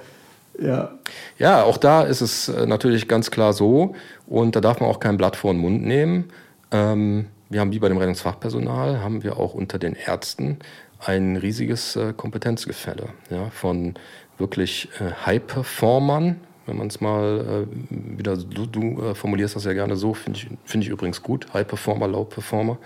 ja. 0.62 0.91
ja, 1.38 1.64
auch 1.64 1.78
da 1.78 2.03
ist 2.03 2.22
es 2.22 2.49
äh, 2.49 2.66
natürlich 2.66 3.07
ganz 3.07 3.32
klar 3.32 3.53
so 3.53 3.95
und 4.28 4.55
da 4.55 4.62
darf 4.62 4.80
man 4.80 4.89
auch 4.89 4.99
kein 4.99 5.18
Blatt 5.18 5.36
vor 5.36 5.53
den 5.53 5.62
Mund 5.62 5.84
nehmen. 5.84 6.32
Ähm, 6.72 7.28
wir 7.49 7.62
haben 7.62 7.72
wie 7.72 7.80
bei 7.80 7.89
dem 7.89 7.97
Rettungsfachpersonal, 7.97 9.01
haben 9.01 9.24
wir 9.24 9.38
auch 9.38 9.53
unter 9.53 9.80
den 9.80 9.95
Ärzten 9.95 10.60
ein 10.99 11.36
riesiges 11.36 11.95
äh, 11.95 12.14
Kompetenzgefälle 12.14 13.10
ja, 13.30 13.49
von 13.49 13.95
wirklich 14.38 14.89
äh, 14.99 15.12
High-Performern, 15.26 16.39
wenn 16.66 16.78
man 16.78 16.88
es 16.88 17.01
mal 17.01 17.66
äh, 17.68 18.18
wieder, 18.18 18.38
du, 18.38 18.66
du 18.66 19.01
äh, 19.01 19.16
formulierst 19.16 19.55
das 19.55 19.66
ja 19.66 19.74
gerne 19.74 19.95
so, 19.95 20.14
finde 20.14 20.39
ich, 20.39 20.47
find 20.66 20.84
ich 20.84 20.89
übrigens 20.89 21.24
gut, 21.24 21.47
High 21.53 21.68
Performer, 21.68 22.07
Low 22.07 22.26
Performer. 22.26 22.78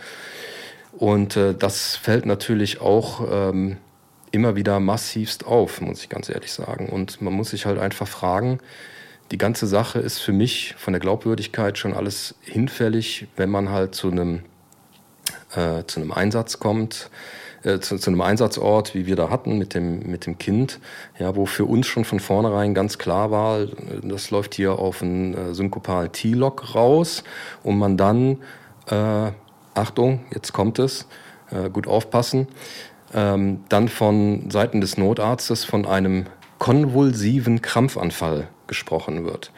Und 0.98 1.36
äh, 1.38 1.54
das 1.54 1.96
fällt 1.96 2.26
natürlich 2.26 2.80
auch 2.80 3.28
ähm, 3.30 3.78
immer 4.34 4.56
wieder 4.56 4.80
massivst 4.80 5.46
auf, 5.46 5.80
muss 5.80 6.02
ich 6.02 6.10
ganz 6.10 6.28
ehrlich 6.28 6.52
sagen. 6.52 6.90
Und 6.90 7.22
man 7.22 7.34
muss 7.34 7.52
sich 7.52 7.66
halt 7.66 7.80
einfach 7.80 8.08
fragen, 8.08 8.60
die 9.32 9.38
ganze 9.38 9.68
Sache 9.68 10.00
ist 10.00 10.20
für 10.20 10.34
mich 10.34 10.74
von 10.78 10.94
der 10.94 11.00
Glaubwürdigkeit 11.00 11.78
schon 11.78 11.94
alles 11.94 12.36
hinfällig, 12.42 13.28
wenn 13.38 13.50
man 13.50 13.70
halt 13.70 13.94
zu 13.96 14.10
einem, 14.10 14.42
äh, 15.56 15.84
zu 15.86 16.02
einem 16.02 16.12
Einsatz 16.12 16.60
kommt, 16.60 17.12
äh, 17.62 17.80
zu, 17.80 17.98
zu, 17.98 18.10
einem 18.10 18.22
Einsatzort, 18.22 18.96
wie 18.96 19.06
wir 19.06 19.16
da 19.16 19.30
hatten 19.30 19.60
mit 19.60 19.76
dem, 19.76 20.00
mit 20.00 20.26
dem 20.26 20.40
Kind, 20.40 20.80
ja, 21.20 21.36
wo 21.36 21.46
für 21.46 21.66
uns 21.66 21.86
schon 21.86 22.04
von 22.04 22.20
vornherein 22.20 22.74
ganz 22.74 22.98
klar 22.98 23.30
war, 23.30 23.68
das 24.02 24.32
läuft 24.32 24.56
hier 24.56 24.80
auf 24.80 25.04
ein 25.04 25.36
äh, 25.36 25.54
Synkopal 25.54 26.10
T-Log 26.10 26.74
raus 26.74 27.24
und 27.62 27.78
man 27.78 27.98
dann, 27.98 28.40
äh, 28.88 29.32
Achtung, 29.76 30.26
jetzt 30.34 30.54
kommt 30.54 30.80
es, 30.80 31.08
äh, 31.52 31.70
gut 31.70 31.88
aufpassen, 31.88 32.48
ähm, 33.14 33.64
dann 33.70 33.88
von 33.88 34.50
Seiten 34.50 34.82
des 34.82 34.98
Notarztes 34.98 35.66
von 35.66 35.86
einem 35.86 36.26
konvulsiven 36.60 37.62
Krampfanfall 37.62 38.48
gesprochen 38.68 39.26
wird. 39.26 39.52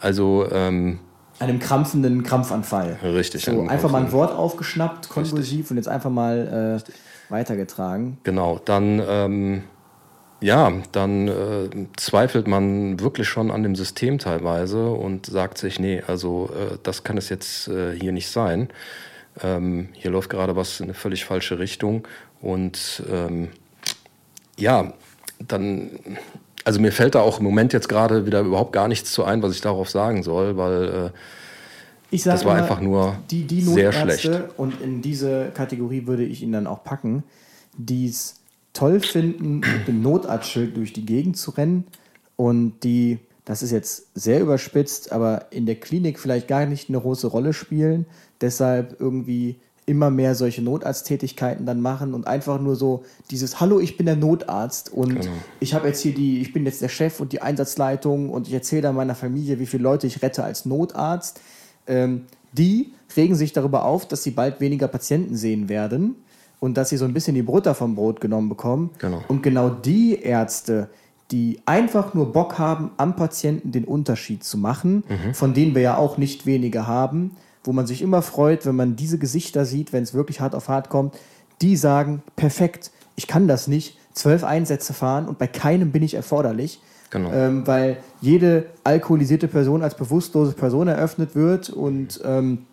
Also 0.00 0.46
ähm, 0.50 1.00
einem 1.42 1.58
krampfenden 1.58 2.22
Krampfanfall. 2.22 2.98
Richtig. 3.02 3.44
So, 3.44 3.62
einfach 3.66 3.90
mal 3.90 4.02
ein 4.04 4.12
Wort 4.12 4.32
aufgeschnappt, 4.32 5.08
konvulsiv 5.08 5.58
Richtig. 5.58 5.70
und 5.70 5.76
jetzt 5.76 5.88
einfach 5.88 6.10
mal 6.10 6.80
äh, 6.80 7.32
weitergetragen. 7.32 8.18
Genau, 8.22 8.60
dann, 8.64 9.02
ähm, 9.06 9.62
ja, 10.40 10.72
dann 10.92 11.28
äh, 11.28 11.68
zweifelt 11.96 12.46
man 12.46 13.00
wirklich 13.00 13.28
schon 13.28 13.50
an 13.50 13.62
dem 13.62 13.74
System 13.74 14.18
teilweise 14.18 14.90
und 14.90 15.26
sagt 15.26 15.58
sich, 15.58 15.80
nee, 15.80 16.02
also 16.06 16.50
äh, 16.52 16.78
das 16.82 17.02
kann 17.02 17.16
es 17.16 17.28
jetzt 17.28 17.68
äh, 17.68 17.98
hier 17.98 18.12
nicht 18.12 18.30
sein. 18.30 18.68
Ähm, 19.42 19.88
hier 19.94 20.10
läuft 20.10 20.30
gerade 20.30 20.56
was 20.56 20.78
in 20.78 20.84
eine 20.84 20.94
völlig 20.94 21.24
falsche 21.24 21.58
Richtung 21.58 22.06
und 22.42 23.02
ähm, 23.10 23.48
ja, 24.58 24.92
dann, 25.46 25.90
also 26.64 26.80
mir 26.80 26.92
fällt 26.92 27.14
da 27.14 27.20
auch 27.20 27.38
im 27.38 27.44
Moment 27.44 27.72
jetzt 27.72 27.88
gerade 27.88 28.26
wieder 28.26 28.40
überhaupt 28.40 28.72
gar 28.72 28.88
nichts 28.88 29.12
zu 29.12 29.24
ein, 29.24 29.42
was 29.42 29.54
ich 29.54 29.60
darauf 29.60 29.88
sagen 29.88 30.22
soll, 30.22 30.56
weil 30.56 30.84
äh, 30.84 31.10
ich 32.10 32.24
das 32.24 32.44
war 32.44 32.52
immer, 32.52 32.62
einfach 32.62 32.80
nur 32.80 33.16
die, 33.30 33.44
die 33.44 33.62
sehr 33.62 33.92
schlecht. 33.92 34.30
Und 34.56 34.80
in 34.82 35.00
diese 35.00 35.50
Kategorie 35.54 36.06
würde 36.06 36.24
ich 36.24 36.42
ihn 36.42 36.52
dann 36.52 36.66
auch 36.66 36.84
packen, 36.84 37.22
die 37.78 38.08
es 38.08 38.40
toll 38.72 39.00
finden, 39.00 39.60
mit 39.60 39.88
dem 39.88 40.02
Notarztschild 40.02 40.76
durch 40.76 40.92
die 40.92 41.06
Gegend 41.06 41.36
zu 41.36 41.52
rennen 41.52 41.84
und 42.36 42.80
die, 42.82 43.18
das 43.44 43.62
ist 43.62 43.70
jetzt 43.70 44.08
sehr 44.14 44.40
überspitzt, 44.40 45.12
aber 45.12 45.46
in 45.50 45.64
der 45.64 45.76
Klinik 45.76 46.18
vielleicht 46.18 46.48
gar 46.48 46.66
nicht 46.66 46.88
eine 46.88 47.00
große 47.00 47.28
Rolle 47.28 47.52
spielen, 47.52 48.06
deshalb 48.40 49.00
irgendwie 49.00 49.60
immer 49.92 50.10
mehr 50.10 50.34
solche 50.34 50.62
Notarzttätigkeiten 50.62 51.66
dann 51.66 51.80
machen 51.80 52.14
und 52.14 52.26
einfach 52.26 52.58
nur 52.58 52.74
so 52.74 53.04
dieses 53.30 53.60
Hallo, 53.60 53.78
ich 53.78 53.96
bin 53.98 54.06
der 54.06 54.16
Notarzt 54.16 54.90
und 54.90 55.20
genau. 55.20 55.32
ich 55.60 55.74
habe 55.74 55.88
jetzt 55.88 56.00
hier 56.00 56.14
die, 56.14 56.40
ich 56.40 56.52
bin 56.54 56.64
jetzt 56.64 56.80
der 56.80 56.88
Chef 56.88 57.20
und 57.20 57.32
die 57.32 57.42
Einsatzleitung 57.42 58.30
und 58.30 58.48
ich 58.48 58.54
erzähle 58.54 58.82
dann 58.82 58.96
meiner 58.96 59.14
Familie, 59.14 59.58
wie 59.60 59.66
viele 59.66 59.82
Leute 59.82 60.06
ich 60.06 60.22
rette 60.22 60.42
als 60.42 60.64
Notarzt 60.64 61.40
ähm, 61.86 62.22
die 62.52 62.92
regen 63.16 63.34
sich 63.34 63.52
darüber 63.52 63.84
auf, 63.84 64.06
dass 64.06 64.22
sie 64.22 64.30
bald 64.30 64.60
weniger 64.60 64.88
Patienten 64.88 65.36
sehen 65.36 65.68
werden 65.68 66.16
und 66.60 66.76
dass 66.76 66.90
sie 66.90 66.96
so 66.96 67.04
ein 67.04 67.12
bisschen 67.12 67.34
die 67.34 67.42
Butter 67.42 67.74
vom 67.74 67.94
Brot 67.94 68.20
genommen 68.20 68.48
bekommen. 68.48 68.90
Genau. 68.98 69.22
Und 69.28 69.42
genau 69.42 69.70
die 69.70 70.20
Ärzte, 70.20 70.88
die 71.30 71.60
einfach 71.66 72.14
nur 72.14 72.32
Bock 72.32 72.58
haben, 72.58 72.90
am 72.98 73.16
Patienten 73.16 73.72
den 73.72 73.84
Unterschied 73.84 74.44
zu 74.44 74.58
machen, 74.58 75.04
mhm. 75.08 75.34
von 75.34 75.54
denen 75.54 75.74
wir 75.74 75.82
ja 75.82 75.96
auch 75.96 76.18
nicht 76.18 76.46
wenige 76.46 76.86
haben, 76.86 77.32
wo 77.64 77.72
man 77.72 77.86
sich 77.86 78.02
immer 78.02 78.22
freut, 78.22 78.66
wenn 78.66 78.76
man 78.76 78.96
diese 78.96 79.18
Gesichter 79.18 79.64
sieht, 79.64 79.92
wenn 79.92 80.02
es 80.02 80.14
wirklich 80.14 80.40
hart 80.40 80.54
auf 80.54 80.68
hart 80.68 80.88
kommt, 80.88 81.16
die 81.60 81.76
sagen, 81.76 82.22
perfekt, 82.36 82.90
ich 83.14 83.26
kann 83.26 83.46
das 83.46 83.68
nicht, 83.68 83.98
zwölf 84.12 84.44
Einsätze 84.44 84.92
fahren 84.92 85.26
und 85.28 85.38
bei 85.38 85.46
keinem 85.46 85.92
bin 85.92 86.02
ich 86.02 86.14
erforderlich. 86.14 86.80
Genau. 87.10 87.30
Ähm, 87.30 87.66
weil 87.66 87.98
jede 88.22 88.66
alkoholisierte 88.84 89.46
Person 89.46 89.82
als 89.82 89.96
bewusstlose 89.96 90.52
Person 90.52 90.88
eröffnet 90.88 91.34
wird 91.34 91.68
und 91.68 92.20
ähm, 92.24 92.66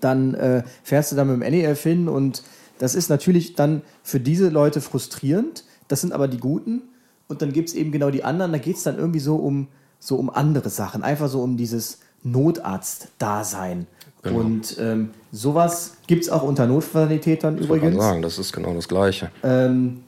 dann 0.00 0.34
äh, 0.34 0.64
fährst 0.82 1.12
du 1.12 1.16
dann 1.16 1.28
mit 1.28 1.40
dem 1.40 1.52
NEF 1.52 1.82
hin 1.82 2.08
und 2.08 2.42
das 2.78 2.94
ist 2.94 3.08
natürlich 3.08 3.54
dann 3.54 3.82
für 4.02 4.20
diese 4.20 4.48
Leute 4.48 4.80
frustrierend. 4.80 5.64
Das 5.88 6.00
sind 6.00 6.12
aber 6.12 6.28
die 6.28 6.38
Guten. 6.38 6.82
Und 7.28 7.42
dann 7.42 7.52
gibt 7.52 7.68
es 7.68 7.74
eben 7.74 7.92
genau 7.92 8.10
die 8.10 8.24
anderen. 8.24 8.52
Da 8.52 8.58
geht 8.58 8.76
es 8.76 8.82
dann 8.82 8.98
irgendwie 8.98 9.20
so 9.20 9.36
um, 9.36 9.68
so 9.98 10.16
um 10.16 10.30
andere 10.30 10.68
Sachen. 10.68 11.02
Einfach 11.02 11.28
so 11.28 11.42
um 11.42 11.56
dieses 11.56 12.00
Notarzt-Dasein. 12.22 13.86
Genau. 14.28 14.40
Und 14.40 14.76
ähm, 14.78 15.10
sowas 15.32 15.94
gibt 16.06 16.24
es 16.24 16.30
auch 16.30 16.42
unter 16.42 16.66
Notfallsanitätern 16.66 17.58
übrigens. 17.58 17.94
Ich 17.94 18.00
sagen, 18.00 18.22
das 18.22 18.38
ist 18.38 18.52
genau 18.52 18.74
das 18.74 18.88
Gleiche. 18.88 19.30
Ähm, 19.42 20.00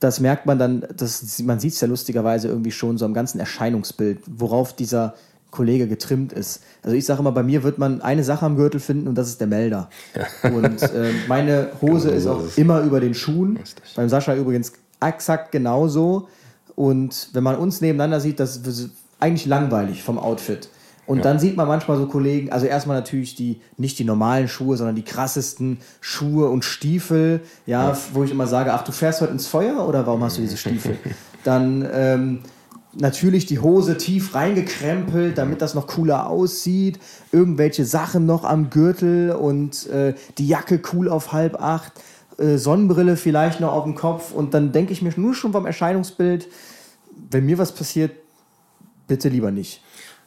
das 0.00 0.20
merkt 0.20 0.46
man 0.46 0.58
dann, 0.58 0.84
das, 0.96 1.40
man 1.40 1.58
sieht 1.58 1.72
es 1.72 1.80
ja 1.80 1.88
lustigerweise 1.88 2.48
irgendwie 2.48 2.70
schon 2.70 2.98
so 2.98 3.04
am 3.04 3.14
ganzen 3.14 3.40
Erscheinungsbild, 3.40 4.20
worauf 4.26 4.72
dieser 4.72 5.14
Kollege 5.50 5.88
getrimmt 5.88 6.32
ist. 6.32 6.62
Also 6.82 6.96
ich 6.96 7.06
sage 7.06 7.20
immer, 7.20 7.32
bei 7.32 7.42
mir 7.42 7.62
wird 7.62 7.78
man 7.78 8.02
eine 8.02 8.22
Sache 8.22 8.44
am 8.44 8.56
Gürtel 8.56 8.80
finden 8.80 9.08
und 9.08 9.16
das 9.16 9.28
ist 9.28 9.40
der 9.40 9.46
Melder. 9.46 9.88
Ja. 10.14 10.50
Und 10.50 10.82
äh, 10.82 11.12
meine 11.26 11.70
Hose 11.80 12.08
genau 12.08 12.18
ist 12.18 12.26
auch 12.26 12.44
ist 12.44 12.58
immer 12.58 12.82
über 12.82 13.00
den 13.00 13.14
Schuhen. 13.14 13.56
Richtig. 13.56 13.94
Beim 13.96 14.08
Sascha 14.08 14.34
übrigens 14.34 14.72
exakt 15.00 15.52
genauso. 15.52 16.28
Und 16.76 17.30
wenn 17.32 17.42
man 17.42 17.56
uns 17.56 17.80
nebeneinander 17.80 18.20
sieht, 18.20 18.38
das 18.38 18.58
ist 18.58 18.90
eigentlich 19.18 19.46
langweilig 19.46 20.02
vom 20.02 20.18
Outfit. 20.18 20.68
Und 21.08 21.18
ja. 21.18 21.24
dann 21.24 21.38
sieht 21.38 21.56
man 21.56 21.66
manchmal 21.66 21.96
so 21.96 22.06
Kollegen, 22.06 22.52
also 22.52 22.66
erstmal 22.66 22.98
natürlich 22.98 23.34
die, 23.34 23.62
nicht 23.78 23.98
die 23.98 24.04
normalen 24.04 24.46
Schuhe, 24.46 24.76
sondern 24.76 24.94
die 24.94 25.02
krassesten 25.02 25.78
Schuhe 26.02 26.50
und 26.50 26.66
Stiefel, 26.66 27.40
ja, 27.64 27.88
ja. 27.88 27.98
wo 28.12 28.24
ich 28.24 28.30
immer 28.30 28.46
sage, 28.46 28.74
ach, 28.74 28.84
du 28.84 28.92
fährst 28.92 29.22
heute 29.22 29.32
ins 29.32 29.46
Feuer 29.46 29.88
oder 29.88 30.06
warum 30.06 30.22
hast 30.22 30.36
du 30.36 30.42
diese 30.42 30.58
Stiefel? 30.58 30.98
dann 31.44 31.88
ähm, 31.90 32.40
natürlich 32.92 33.46
die 33.46 33.58
Hose 33.58 33.96
tief 33.96 34.34
reingekrempelt, 34.34 35.38
damit 35.38 35.62
das 35.62 35.74
noch 35.74 35.86
cooler 35.86 36.28
aussieht, 36.28 36.98
irgendwelche 37.32 37.86
Sachen 37.86 38.26
noch 38.26 38.44
am 38.44 38.68
Gürtel 38.68 39.32
und 39.32 39.86
äh, 39.86 40.12
die 40.36 40.46
Jacke 40.46 40.78
cool 40.92 41.08
auf 41.08 41.32
halb 41.32 41.62
acht, 41.62 41.92
äh, 42.36 42.58
Sonnenbrille 42.58 43.16
vielleicht 43.16 43.60
noch 43.60 43.72
auf 43.72 43.84
dem 43.84 43.94
Kopf 43.94 44.32
und 44.34 44.52
dann 44.52 44.72
denke 44.72 44.92
ich 44.92 45.00
mir 45.00 45.14
nur 45.16 45.34
schon 45.34 45.52
vom 45.52 45.64
Erscheinungsbild, 45.64 46.48
wenn 47.30 47.46
mir 47.46 47.56
was 47.56 47.72
passiert, 47.72 48.12
bitte 49.06 49.30
lieber 49.30 49.50
nicht. 49.50 49.80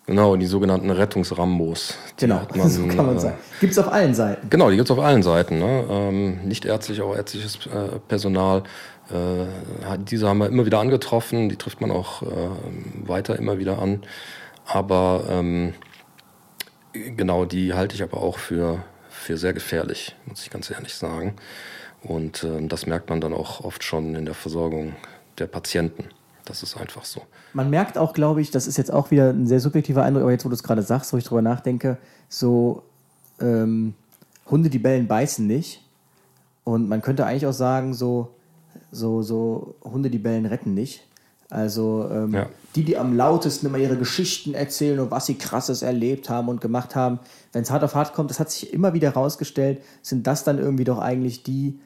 Genau, 0.08 0.36
die 0.36 0.48
sogenannten 0.48 0.90
Rettungsrambos. 0.90 1.96
Genau, 2.18 2.42
man, 2.56 2.70
so 2.70 2.88
kann 2.88 3.06
man 3.06 3.18
äh, 3.18 3.20
sagen. 3.20 3.38
Gibt 3.60 3.74
es 3.74 3.80
auf 3.80 3.92
allen 3.92 4.14
Seiten. 4.14 4.50
Genau, 4.50 4.70
die 4.70 4.76
gibt 4.76 4.90
es 4.90 4.92
auf 4.92 5.04
allen 5.04 5.24
Seiten. 5.24 5.60
Ne? 5.60 5.86
Ähm, 5.90 6.40
nicht 6.44 6.66
ärztlich, 6.66 7.02
auch 7.02 7.16
ärztliches 7.16 7.68
äh, 7.68 8.00
Personal. 8.08 8.64
Äh, 9.10 9.98
diese 10.00 10.28
haben 10.28 10.40
wir 10.40 10.48
immer 10.48 10.66
wieder 10.66 10.80
angetroffen, 10.80 11.50
die 11.50 11.56
trifft 11.56 11.82
man 11.82 11.92
auch 11.92 12.24
äh, 12.24 12.28
weiter 13.04 13.38
immer 13.38 13.60
wieder 13.60 13.80
an. 13.80 14.02
Aber 14.66 15.26
ähm, 15.30 15.74
genau, 16.94 17.46
die 17.46 17.74
halte 17.74 17.96
ich 17.96 18.04
aber 18.04 18.18
auch 18.18 18.40
für, 18.40 18.84
für 19.10 19.38
sehr 19.38 19.54
gefährlich, 19.54 20.16
muss 20.26 20.44
ich 20.44 20.50
ganz 20.50 20.70
ehrlich 20.72 20.96
sagen. 20.96 21.36
Und 22.02 22.44
ähm, 22.44 22.70
das 22.70 22.88
merkt 22.88 23.10
man 23.10 23.22
dann 23.22 23.34
auch 23.34 23.64
oft 23.64 23.84
schon 23.84 24.16
in 24.16 24.26
der 24.26 24.34
Versorgung 24.34 24.96
der 25.38 25.48
Patienten. 25.48 26.06
Das 26.46 26.64
ist 26.64 26.76
einfach 26.78 27.06
so. 27.06 27.22
Man 27.54 27.70
merkt 27.70 27.98
auch, 27.98 28.14
glaube 28.14 28.42
ich, 28.42 28.52
das 28.52 28.68
ist 28.68 28.78
jetzt 28.78 28.92
auch 28.92 29.12
wieder 29.12 29.30
ein 29.30 29.48
sehr 29.48 29.60
subjektiver 29.60 30.04
Eindruck, 30.04 30.24
aber 30.24 30.32
jetzt, 30.32 30.46
wo 30.46 30.50
du 30.50 30.56
es 30.56 30.64
gerade 30.64 30.82
sagst, 30.82 31.14
wo 31.14 31.18
ich 31.18 31.24
drüber 31.24 31.42
nachdenke, 31.42 31.98
so 32.30 32.84
ähm, 33.40 33.94
Hunde, 34.50 34.70
die 34.70 34.80
bellen, 34.80 35.08
beißen 35.08 35.46
nicht. 35.46 35.84
Und 36.64 36.90
man 36.90 37.02
könnte 37.02 37.26
eigentlich 37.26 37.46
auch 37.46 37.54
sagen, 37.54 37.94
so, 37.94 38.36
so, 38.92 39.22
so 39.22 39.76
Hunde, 39.84 40.10
die 40.10 40.20
bellen, 40.20 40.46
retten 40.46 40.74
nicht. 40.74 41.06
Also 41.52 42.10
ähm, 42.10 42.34
ja. 42.34 42.50
die, 42.76 42.86
die 42.86 42.98
am 42.98 43.16
lautesten 43.16 43.66
immer 43.66 43.78
ihre 43.78 43.98
Geschichten 43.98 44.54
erzählen 44.54 45.02
und 45.02 45.12
was 45.12 45.26
sie 45.26 45.36
krasses 45.36 45.82
erlebt 45.82 46.30
haben 46.30 46.48
und 46.48 46.62
gemacht 46.62 46.96
haben, 46.96 47.20
wenn 47.52 47.64
es 47.64 47.72
hart 47.72 47.84
auf 47.84 47.94
hart 47.94 48.14
kommt, 48.14 48.30
das 48.30 48.40
hat 48.40 48.50
sich 48.50 48.72
immer 48.72 48.94
wieder 48.94 49.10
herausgestellt, 49.10 49.84
sind 50.02 50.28
das 50.28 50.46
dann 50.46 50.60
irgendwie 50.60 50.86
doch 50.86 51.00
eigentlich 51.00 51.44
die, 51.44 51.78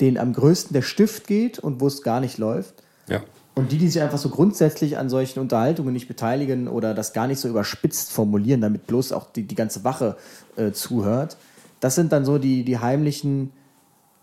denen 0.00 0.18
am 0.18 0.32
größten 0.32 0.74
der 0.74 0.82
Stift 0.82 1.28
geht 1.28 1.60
und 1.60 1.80
wo 1.80 1.86
es 1.86 2.02
gar 2.02 2.20
nicht 2.20 2.38
läuft. 2.38 2.82
Ja. 3.06 3.22
Und 3.58 3.72
die, 3.72 3.78
die 3.78 3.88
sich 3.88 4.00
einfach 4.00 4.18
so 4.18 4.28
grundsätzlich 4.28 4.98
an 4.98 5.08
solchen 5.08 5.40
Unterhaltungen 5.40 5.92
nicht 5.92 6.06
beteiligen 6.06 6.68
oder 6.68 6.94
das 6.94 7.12
gar 7.12 7.26
nicht 7.26 7.40
so 7.40 7.48
überspitzt 7.48 8.12
formulieren, 8.12 8.60
damit 8.60 8.86
bloß 8.86 9.10
auch 9.10 9.32
die, 9.32 9.42
die 9.42 9.56
ganze 9.56 9.82
Wache 9.82 10.16
äh, 10.54 10.70
zuhört, 10.70 11.36
das 11.80 11.96
sind 11.96 12.12
dann 12.12 12.24
so 12.24 12.38
die, 12.38 12.62
die 12.62 12.78
heimlichen 12.78 13.52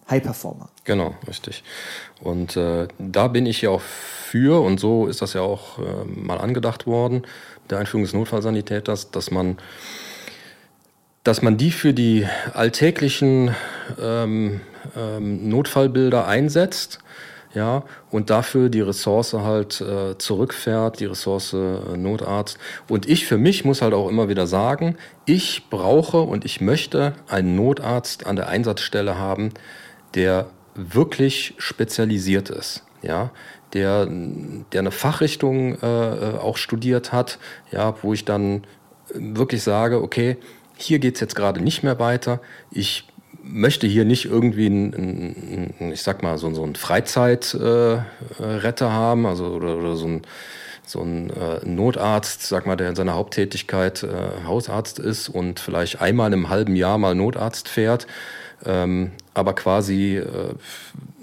High-Performer. 0.10 0.70
Genau, 0.86 1.16
richtig. 1.28 1.66
Und 2.22 2.56
äh, 2.56 2.88
da 2.98 3.28
bin 3.28 3.46
ich 3.46 3.62
ja 3.62 3.72
auch 3.72 3.82
für, 3.82 4.64
und 4.64 4.80
so 4.80 5.06
ist 5.06 5.22
das 5.22 5.34
ja 5.34 5.42
auch 5.42 5.80
äh, 5.80 6.06
mal 6.06 6.38
angedacht 6.38 6.88
worden, 6.88 7.24
der 7.70 7.80
Einführung 7.80 8.06
des 8.06 8.14
Notfallsanitäters, 8.14 9.12
dass 9.12 9.32
man, 9.32 9.58
dass 11.26 11.42
man 11.42 11.58
die 11.58 11.72
für 11.72 11.94
die 11.94 12.26
alltäglichen 12.54 13.54
ähm, 14.02 14.62
ähm, 14.96 15.50
Notfallbilder 15.50 16.26
einsetzt 16.26 17.00
ja, 17.56 17.84
und 18.12 18.30
dafür 18.30 18.70
die 18.70 18.82
Ressource 18.82 19.34
halt 19.34 19.80
äh, 19.82 20.18
zurückfährt, 20.18 21.00
die 21.00 21.06
Ressource 21.06 21.54
äh, 21.54 21.98
Notarzt. 21.98 22.60
Und 22.90 23.08
ich 23.08 23.26
für 23.26 23.38
mich 23.38 23.64
muss 23.64 23.82
halt 23.82 23.94
auch 23.94 24.10
immer 24.10 24.28
wieder 24.28 24.46
sagen, 24.46 24.98
ich 25.26 25.70
brauche 25.70 26.20
und 26.20 26.44
ich 26.44 26.60
möchte 26.60 27.14
einen 27.30 27.56
Notarzt 27.56 28.28
an 28.28 28.36
der 28.36 28.50
Einsatzstelle 28.50 29.18
haben, 29.18 29.52
der 30.16 30.48
wirklich 30.76 31.56
spezialisiert 31.58 32.50
ist, 32.50 32.84
ja, 33.02 33.32
der, 33.74 34.06
der 34.06 34.80
eine 34.80 34.92
Fachrichtung 34.92 35.82
äh, 35.82 35.86
äh 35.86 36.38
auch 36.38 36.58
studiert 36.58 37.14
hat, 37.14 37.40
ja, 37.72 37.96
wo 38.02 38.14
ich 38.14 38.26
dann 38.26 38.68
wirklich 39.14 39.64
sage, 39.64 40.02
okay, 40.02 40.38
hier 40.78 41.00
geht's 41.00 41.22
jetzt 41.22 41.36
gerade 41.36 41.62
nicht 41.62 41.84
mehr 41.84 42.00
weiter. 42.00 42.42
Ich 42.70 43.08
möchte 43.48 43.88
hier 43.88 44.06
nicht 44.06 44.26
irgendwie 44.26 44.68
ein, 44.68 45.74
ein, 45.80 45.92
ich 45.92 46.02
sag 46.02 46.24
mal, 46.24 46.38
so, 46.38 46.54
so 46.54 46.64
einen 46.64 46.76
Freizeitretter 46.76 48.06
äh, 48.40 48.90
haben, 48.90 49.26
also 49.26 49.46
oder, 49.46 49.78
oder 49.78 49.96
so 49.96 50.08
ein 50.08 50.22
so 50.88 51.02
ein 51.02 51.32
äh, 51.32 51.66
Notarzt, 51.66 52.44
sag 52.44 52.68
mal, 52.68 52.76
der 52.76 52.90
in 52.90 52.96
seiner 52.96 53.16
Haupttätigkeit 53.16 54.04
äh, 54.04 54.46
Hausarzt 54.46 55.00
ist 55.00 55.30
und 55.30 55.60
vielleicht 55.60 56.00
einmal 56.00 56.32
im 56.32 56.50
halben 56.50 56.76
Jahr 56.76 57.00
mal 57.00 57.16
Notarzt 57.16 57.70
fährt, 57.70 58.06
ähm, 58.64 59.12
aber 59.34 59.56
quasi 59.56 60.18
äh, 60.18 60.54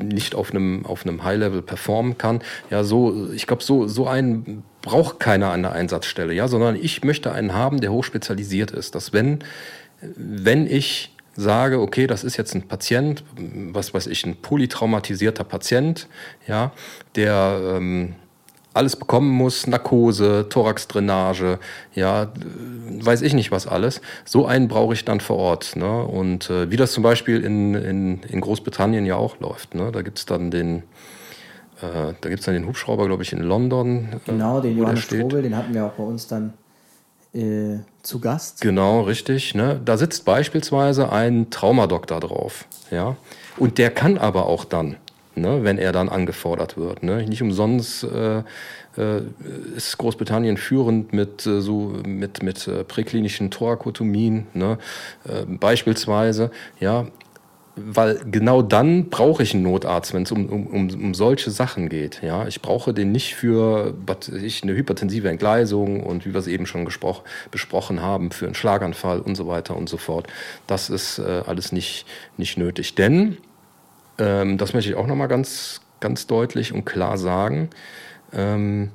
nicht 0.02 0.34
auf 0.34 0.50
einem 0.50 0.84
auf 0.84 1.06
einem 1.06 1.22
High 1.22 1.38
Level 1.38 1.62
performen 1.62 2.18
kann. 2.18 2.40
Ja, 2.70 2.82
so 2.82 3.30
ich 3.32 3.46
glaube, 3.46 3.62
so 3.62 3.86
so 3.86 4.08
einen 4.08 4.64
braucht 4.82 5.20
keiner 5.20 5.52
an 5.52 5.62
der 5.62 5.72
Einsatzstelle, 5.72 6.34
ja, 6.34 6.48
sondern 6.48 6.74
ich 6.74 7.04
möchte 7.04 7.32
einen 7.32 7.54
haben, 7.54 7.80
der 7.80 7.92
hochspezialisiert 7.92 8.72
ist, 8.72 8.94
dass 8.96 9.12
wenn 9.12 9.44
wenn 10.00 10.66
ich 10.66 11.11
sage, 11.34 11.80
okay, 11.80 12.06
das 12.06 12.24
ist 12.24 12.36
jetzt 12.36 12.54
ein 12.54 12.62
Patient, 12.62 13.24
was 13.72 13.94
weiß 13.94 14.06
ich, 14.06 14.24
ein 14.24 14.36
polytraumatisierter 14.36 15.44
Patient, 15.44 16.08
ja, 16.46 16.72
der 17.14 17.76
ähm, 17.76 18.14
alles 18.74 18.96
bekommen 18.96 19.30
muss, 19.30 19.66
Narkose, 19.66 20.46
Thoraxdrainage, 20.48 21.58
ja, 21.94 22.32
weiß 23.00 23.22
ich 23.22 23.34
nicht 23.34 23.50
was 23.50 23.66
alles. 23.66 24.00
So 24.24 24.46
einen 24.46 24.68
brauche 24.68 24.94
ich 24.94 25.04
dann 25.04 25.20
vor 25.20 25.36
Ort. 25.36 25.76
Ne? 25.76 26.04
Und 26.04 26.48
äh, 26.50 26.70
wie 26.70 26.76
das 26.76 26.92
zum 26.92 27.02
Beispiel 27.02 27.44
in, 27.44 27.74
in, 27.74 28.22
in 28.22 28.40
Großbritannien 28.40 29.04
ja 29.04 29.16
auch 29.16 29.38
läuft. 29.40 29.74
Ne? 29.74 29.92
Da 29.92 30.02
gibt's 30.02 30.24
dann 30.26 30.50
den, 30.50 30.78
äh, 31.82 32.14
da 32.20 32.28
gibt's 32.28 32.46
dann 32.46 32.54
den 32.54 32.66
Hubschrauber, 32.66 33.06
glaube 33.06 33.22
ich, 33.22 33.32
in 33.32 33.42
London. 33.42 34.08
Äh, 34.12 34.30
genau, 34.30 34.60
den 34.60 34.78
Johannes 34.78 35.04
Strobel, 35.04 35.42
den 35.42 35.56
hatten 35.56 35.74
wir 35.74 35.84
auch 35.84 35.92
bei 35.92 36.04
uns 36.04 36.26
dann 36.26 36.54
äh, 37.34 37.78
zu 38.02 38.20
Gast. 38.20 38.60
Genau, 38.60 39.02
richtig. 39.02 39.54
Ne? 39.54 39.80
Da 39.84 39.96
sitzt 39.96 40.24
beispielsweise 40.24 41.10
ein 41.12 41.50
Traumadoktor 41.50 42.20
drauf. 42.20 42.66
Ja? 42.90 43.16
Und 43.56 43.78
der 43.78 43.90
kann 43.90 44.18
aber 44.18 44.46
auch 44.46 44.64
dann, 44.64 44.96
ne, 45.34 45.64
wenn 45.64 45.78
er 45.78 45.92
dann 45.92 46.08
angefordert 46.08 46.76
wird. 46.76 47.02
Ne? 47.02 47.24
Nicht 47.26 47.42
umsonst 47.42 48.04
äh, 48.04 48.42
äh, 48.98 49.22
ist 49.76 49.96
Großbritannien 49.98 50.56
führend 50.56 51.12
mit, 51.12 51.46
äh, 51.46 51.60
so, 51.60 51.94
mit, 52.04 52.42
mit 52.42 52.68
äh, 52.68 52.84
präklinischen 52.84 53.50
Thorakotomien, 53.50 54.46
ne? 54.54 54.78
Äh, 55.26 55.44
beispielsweise. 55.46 56.50
Ja? 56.80 57.06
Weil 57.74 58.20
genau 58.30 58.60
dann 58.60 59.08
brauche 59.08 59.42
ich 59.42 59.54
einen 59.54 59.62
Notarzt, 59.62 60.12
wenn 60.12 60.24
es 60.24 60.32
um, 60.32 60.46
um, 60.46 60.90
um, 60.90 61.14
solche 61.14 61.50
Sachen 61.50 61.88
geht. 61.88 62.22
Ja, 62.22 62.46
ich 62.46 62.60
brauche 62.60 62.92
den 62.92 63.12
nicht 63.12 63.34
für 63.34 63.94
ich, 64.42 64.62
eine 64.62 64.74
hypertensive 64.74 65.30
Entgleisung 65.30 66.02
und 66.02 66.26
wie 66.26 66.34
wir 66.34 66.38
es 66.38 66.48
eben 66.48 66.66
schon 66.66 66.86
besprochen 67.50 68.02
haben, 68.02 68.30
für 68.30 68.44
einen 68.44 68.54
Schlaganfall 68.54 69.20
und 69.20 69.36
so 69.36 69.46
weiter 69.46 69.74
und 69.74 69.88
so 69.88 69.96
fort. 69.96 70.26
Das 70.66 70.90
ist 70.90 71.18
äh, 71.18 71.42
alles 71.46 71.72
nicht, 71.72 72.04
nicht 72.36 72.58
nötig. 72.58 72.94
Denn, 72.94 73.38
ähm, 74.18 74.58
das 74.58 74.74
möchte 74.74 74.90
ich 74.90 74.96
auch 74.96 75.06
nochmal 75.06 75.28
ganz, 75.28 75.80
ganz 76.00 76.26
deutlich 76.26 76.74
und 76.74 76.84
klar 76.84 77.16
sagen, 77.16 77.70
ähm, 78.34 78.90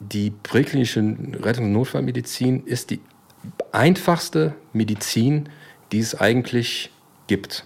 die 0.00 0.30
präklinische 0.30 1.00
Rettung- 1.42 1.66
und 1.66 1.72
Notfallmedizin 1.72 2.64
ist 2.66 2.90
die 2.90 3.00
einfachste 3.72 4.54
Medizin, 4.74 5.48
die 5.92 6.00
es 6.00 6.14
eigentlich 6.14 6.90
gibt. 7.26 7.64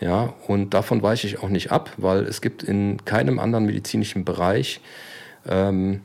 Ja, 0.00 0.34
und 0.46 0.74
davon 0.74 1.02
weiche 1.02 1.26
ich 1.26 1.42
auch 1.42 1.48
nicht 1.48 1.72
ab, 1.72 1.90
weil 1.96 2.24
es 2.24 2.40
gibt 2.40 2.62
in 2.62 3.04
keinem 3.04 3.38
anderen 3.38 3.66
medizinischen 3.66 4.24
Bereich 4.24 4.80
ähm, 5.46 6.02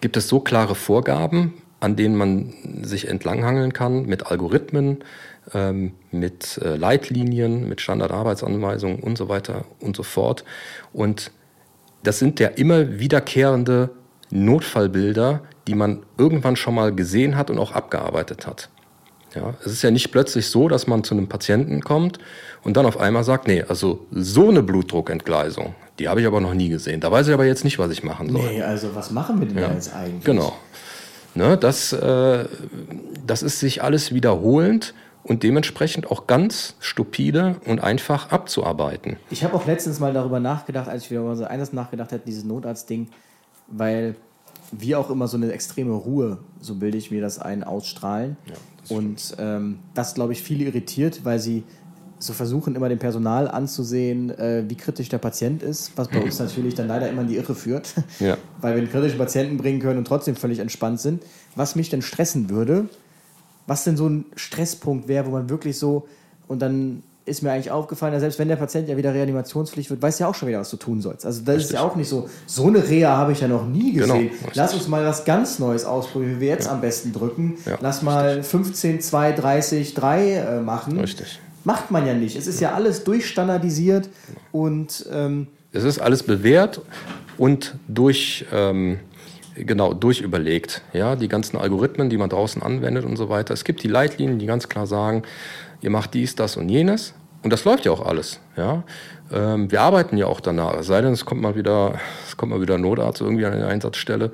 gibt 0.00 0.16
es 0.16 0.28
so 0.28 0.40
klare 0.40 0.74
Vorgaben, 0.74 1.54
an 1.80 1.96
denen 1.96 2.16
man 2.16 2.54
sich 2.82 3.08
entlanghangeln 3.08 3.72
kann 3.72 4.06
mit 4.06 4.26
Algorithmen, 4.26 5.04
ähm, 5.52 5.92
mit 6.10 6.58
äh, 6.58 6.76
Leitlinien, 6.76 7.68
mit 7.68 7.80
Standardarbeitsanweisungen 7.80 9.00
und 9.00 9.18
so 9.18 9.28
weiter 9.28 9.64
und 9.80 9.94
so 9.94 10.02
fort. 10.02 10.44
Und 10.92 11.30
das 12.02 12.18
sind 12.18 12.40
ja 12.40 12.48
immer 12.48 12.98
wiederkehrende 12.98 13.90
Notfallbilder, 14.30 15.42
die 15.68 15.74
man 15.74 16.04
irgendwann 16.16 16.56
schon 16.56 16.74
mal 16.74 16.94
gesehen 16.94 17.36
hat 17.36 17.50
und 17.50 17.58
auch 17.58 17.72
abgearbeitet 17.72 18.46
hat. 18.46 18.70
Ja, 19.34 19.54
es 19.60 19.72
ist 19.72 19.82
ja 19.82 19.90
nicht 19.90 20.12
plötzlich 20.12 20.46
so, 20.46 20.68
dass 20.68 20.86
man 20.86 21.04
zu 21.04 21.14
einem 21.14 21.28
Patienten 21.28 21.82
kommt 21.82 22.18
und 22.66 22.76
dann 22.76 22.84
auf 22.84 22.98
einmal 22.98 23.22
sagt, 23.22 23.46
nee, 23.46 23.62
also 23.62 24.06
so 24.10 24.48
eine 24.48 24.60
Blutdruckentgleisung, 24.60 25.76
die 26.00 26.08
habe 26.08 26.20
ich 26.20 26.26
aber 26.26 26.40
noch 26.40 26.52
nie 26.52 26.68
gesehen. 26.68 27.00
Da 27.00 27.12
weiß 27.12 27.28
ich 27.28 27.32
aber 27.32 27.46
jetzt 27.46 27.62
nicht, 27.62 27.78
was 27.78 27.92
ich 27.92 28.02
machen 28.02 28.28
soll. 28.28 28.42
Nee, 28.42 28.60
also 28.60 28.92
was 28.92 29.12
machen 29.12 29.38
wir 29.38 29.46
denn 29.46 29.56
ja, 29.56 29.72
jetzt 29.72 29.94
eigentlich? 29.94 30.24
Genau. 30.24 30.52
Ne, 31.36 31.56
das, 31.56 31.92
äh, 31.92 32.44
das 33.24 33.44
ist 33.44 33.60
sich 33.60 33.84
alles 33.84 34.12
wiederholend 34.12 34.94
und 35.22 35.44
dementsprechend 35.44 36.10
auch 36.10 36.26
ganz 36.26 36.74
stupide 36.80 37.54
und 37.66 37.84
einfach 37.84 38.32
abzuarbeiten. 38.32 39.16
Ich 39.30 39.44
habe 39.44 39.54
auch 39.54 39.64
letztens 39.64 40.00
mal 40.00 40.12
darüber 40.12 40.40
nachgedacht, 40.40 40.88
als 40.88 41.04
ich 41.04 41.12
wieder 41.12 41.20
über 41.20 41.36
so 41.36 41.44
eines 41.44 41.72
nachgedacht 41.72 42.10
habe, 42.10 42.22
dieses 42.26 42.42
Notarztding, 42.42 43.10
weil 43.68 44.16
wir 44.72 44.98
auch 44.98 45.10
immer 45.10 45.28
so 45.28 45.36
eine 45.36 45.52
extreme 45.52 45.92
Ruhe, 45.92 46.38
so 46.60 46.74
bilde 46.74 46.98
ich 46.98 47.12
mir 47.12 47.20
das 47.20 47.38
ein, 47.38 47.62
ausstrahlen. 47.62 48.36
Ja, 48.46 48.54
das 48.80 48.90
und 48.90 49.36
ähm, 49.38 49.78
das, 49.94 50.14
glaube 50.14 50.32
ich, 50.32 50.42
viele 50.42 50.64
irritiert, 50.64 51.24
weil 51.24 51.38
sie 51.38 51.62
so 52.18 52.32
versuchen, 52.32 52.74
immer 52.74 52.88
dem 52.88 52.98
Personal 52.98 53.48
anzusehen, 53.48 54.30
äh, 54.30 54.64
wie 54.68 54.74
kritisch 54.74 55.08
der 55.08 55.18
Patient 55.18 55.62
ist, 55.62 55.92
was 55.96 56.08
bei 56.08 56.20
uns 56.20 56.38
natürlich 56.38 56.74
dann 56.74 56.88
leider 56.88 57.08
immer 57.08 57.22
in 57.22 57.28
die 57.28 57.36
Irre 57.36 57.54
führt. 57.54 57.94
Ja. 58.18 58.38
Weil 58.60 58.74
wir 58.74 58.82
einen 58.82 58.90
kritischen 58.90 59.18
Patienten 59.18 59.58
bringen 59.58 59.78
können 59.78 59.98
und 59.98 60.06
trotzdem 60.06 60.36
völlig 60.36 60.58
entspannt 60.58 61.00
sind. 61.00 61.22
Was 61.54 61.76
mich 61.76 61.90
denn 61.90 62.00
stressen 62.00 62.48
würde, 62.48 62.88
was 63.66 63.84
denn 63.84 63.96
so 63.96 64.08
ein 64.08 64.24
Stresspunkt 64.36 65.06
wäre, 65.06 65.26
wo 65.26 65.30
man 65.32 65.50
wirklich 65.50 65.78
so, 65.78 66.08
und 66.48 66.62
dann 66.62 67.02
ist 67.26 67.42
mir 67.42 67.50
eigentlich 67.50 67.72
aufgefallen, 67.72 68.18
selbst 68.20 68.38
wenn 68.38 68.48
der 68.48 68.56
Patient 68.56 68.88
ja 68.88 68.96
wieder 68.96 69.12
reanimationspflichtig 69.12 69.90
wird, 69.90 70.00
weiß 70.00 70.20
ja 70.20 70.28
auch 70.28 70.34
schon 70.34 70.48
wieder, 70.48 70.60
was 70.60 70.70
du 70.70 70.76
tun 70.76 71.00
sollst. 71.02 71.26
Also 71.26 71.40
das 71.40 71.56
Richtig. 71.56 71.70
ist 71.70 71.72
ja 71.72 71.80
auch 71.82 71.96
nicht 71.96 72.08
so, 72.08 72.30
so 72.46 72.68
eine 72.68 72.88
Reha 72.88 73.16
habe 73.16 73.32
ich 73.32 73.40
ja 73.40 73.48
noch 73.48 73.66
nie 73.66 73.92
genau, 73.92 74.14
gesehen. 74.14 74.30
Genau. 74.30 74.52
Lass 74.54 74.74
uns 74.74 74.86
mal 74.86 75.04
was 75.04 75.24
ganz 75.24 75.58
Neues 75.58 75.84
ausprobieren, 75.84 76.36
wie 76.36 76.40
wir 76.40 76.48
jetzt 76.48 76.66
ja. 76.66 76.72
am 76.72 76.80
besten 76.80 77.12
drücken. 77.12 77.58
Ja, 77.66 77.78
Lass 77.80 78.02
mal 78.02 78.42
15, 78.42 79.00
2, 79.00 79.32
30, 79.32 79.94
3 79.94 80.32
äh, 80.32 80.60
machen. 80.60 81.00
Richtig. 81.00 81.40
Macht 81.66 81.90
man 81.90 82.06
ja 82.06 82.14
nicht. 82.14 82.36
Es 82.36 82.46
ist 82.46 82.60
ja 82.60 82.74
alles 82.74 83.02
durchstandardisiert 83.02 84.08
und 84.52 85.04
ähm, 85.12 85.48
es 85.72 85.82
ist 85.82 85.98
alles 85.98 86.22
bewährt 86.22 86.80
und 87.38 87.74
durch 87.88 88.46
ähm, 88.52 89.00
genau 89.56 89.92
durchüberlegt. 89.92 90.82
Ja, 90.92 91.16
die 91.16 91.26
ganzen 91.26 91.56
Algorithmen, 91.56 92.08
die 92.08 92.18
man 92.18 92.30
draußen 92.30 92.62
anwendet 92.62 93.04
und 93.04 93.16
so 93.16 93.28
weiter. 93.30 93.52
Es 93.52 93.64
gibt 93.64 93.82
die 93.82 93.88
Leitlinien, 93.88 94.38
die 94.38 94.46
ganz 94.46 94.68
klar 94.68 94.86
sagen, 94.86 95.24
ihr 95.80 95.90
macht 95.90 96.14
dies, 96.14 96.36
das 96.36 96.56
und 96.56 96.68
jenes. 96.68 97.14
Und 97.42 97.52
das 97.52 97.64
läuft 97.64 97.84
ja 97.84 97.90
auch 97.90 98.06
alles. 98.06 98.38
Ja? 98.56 98.84
Ähm, 99.32 99.68
wir 99.72 99.80
arbeiten 99.80 100.16
ja 100.16 100.26
auch 100.26 100.38
danach. 100.38 100.78
Es 100.78 100.86
sei 100.86 101.00
denn, 101.00 101.12
es 101.12 101.24
kommt 101.24 101.40
mal 101.40 101.56
wieder, 101.56 101.98
es 102.28 102.36
kommt 102.36 102.52
mal 102.52 102.60
wieder 102.60 102.76
ein 102.76 102.82
Notarzt 102.82 103.20
irgendwie 103.20 103.44
an 103.44 103.54
eine 103.54 103.66
Einsatzstelle. 103.66 104.30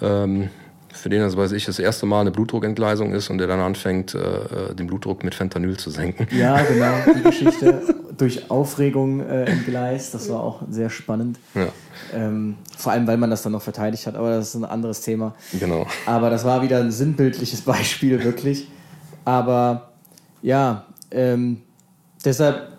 Ähm, 0.00 0.48
für 0.92 1.08
den 1.08 1.20
das, 1.20 1.36
weiß 1.36 1.52
ich, 1.52 1.64
das 1.64 1.78
erste 1.78 2.06
Mal 2.06 2.20
eine 2.20 2.30
Blutdruckentgleisung 2.30 3.12
ist 3.12 3.30
und 3.30 3.38
der 3.38 3.46
dann 3.46 3.60
anfängt, 3.60 4.14
äh, 4.14 4.18
äh 4.18 4.74
den 4.74 4.86
Blutdruck 4.86 5.24
mit 5.24 5.34
Fentanyl 5.34 5.76
zu 5.76 5.90
senken. 5.90 6.28
Ja, 6.36 6.62
genau, 6.62 6.94
die 7.16 7.22
Geschichte 7.22 7.82
durch 8.16 8.50
Aufregung 8.50 9.20
äh, 9.20 9.44
entgleist, 9.44 10.14
das 10.14 10.28
war 10.28 10.40
auch 10.40 10.62
sehr 10.70 10.90
spannend. 10.90 11.38
Ja. 11.54 11.68
Ähm, 12.14 12.56
vor 12.76 12.92
allem, 12.92 13.06
weil 13.06 13.16
man 13.16 13.30
das 13.30 13.42
dann 13.42 13.52
noch 13.52 13.62
verteidigt 13.62 14.06
hat, 14.06 14.14
aber 14.14 14.30
das 14.30 14.48
ist 14.48 14.54
ein 14.54 14.64
anderes 14.64 15.00
Thema. 15.00 15.34
Genau. 15.58 15.86
Aber 16.06 16.30
das 16.30 16.44
war 16.44 16.62
wieder 16.62 16.78
ein 16.78 16.90
sinnbildliches 16.90 17.60
Beispiel, 17.62 18.22
wirklich. 18.22 18.68
Aber 19.24 19.92
ja, 20.42 20.86
ähm, 21.10 21.62
deshalb 22.24 22.71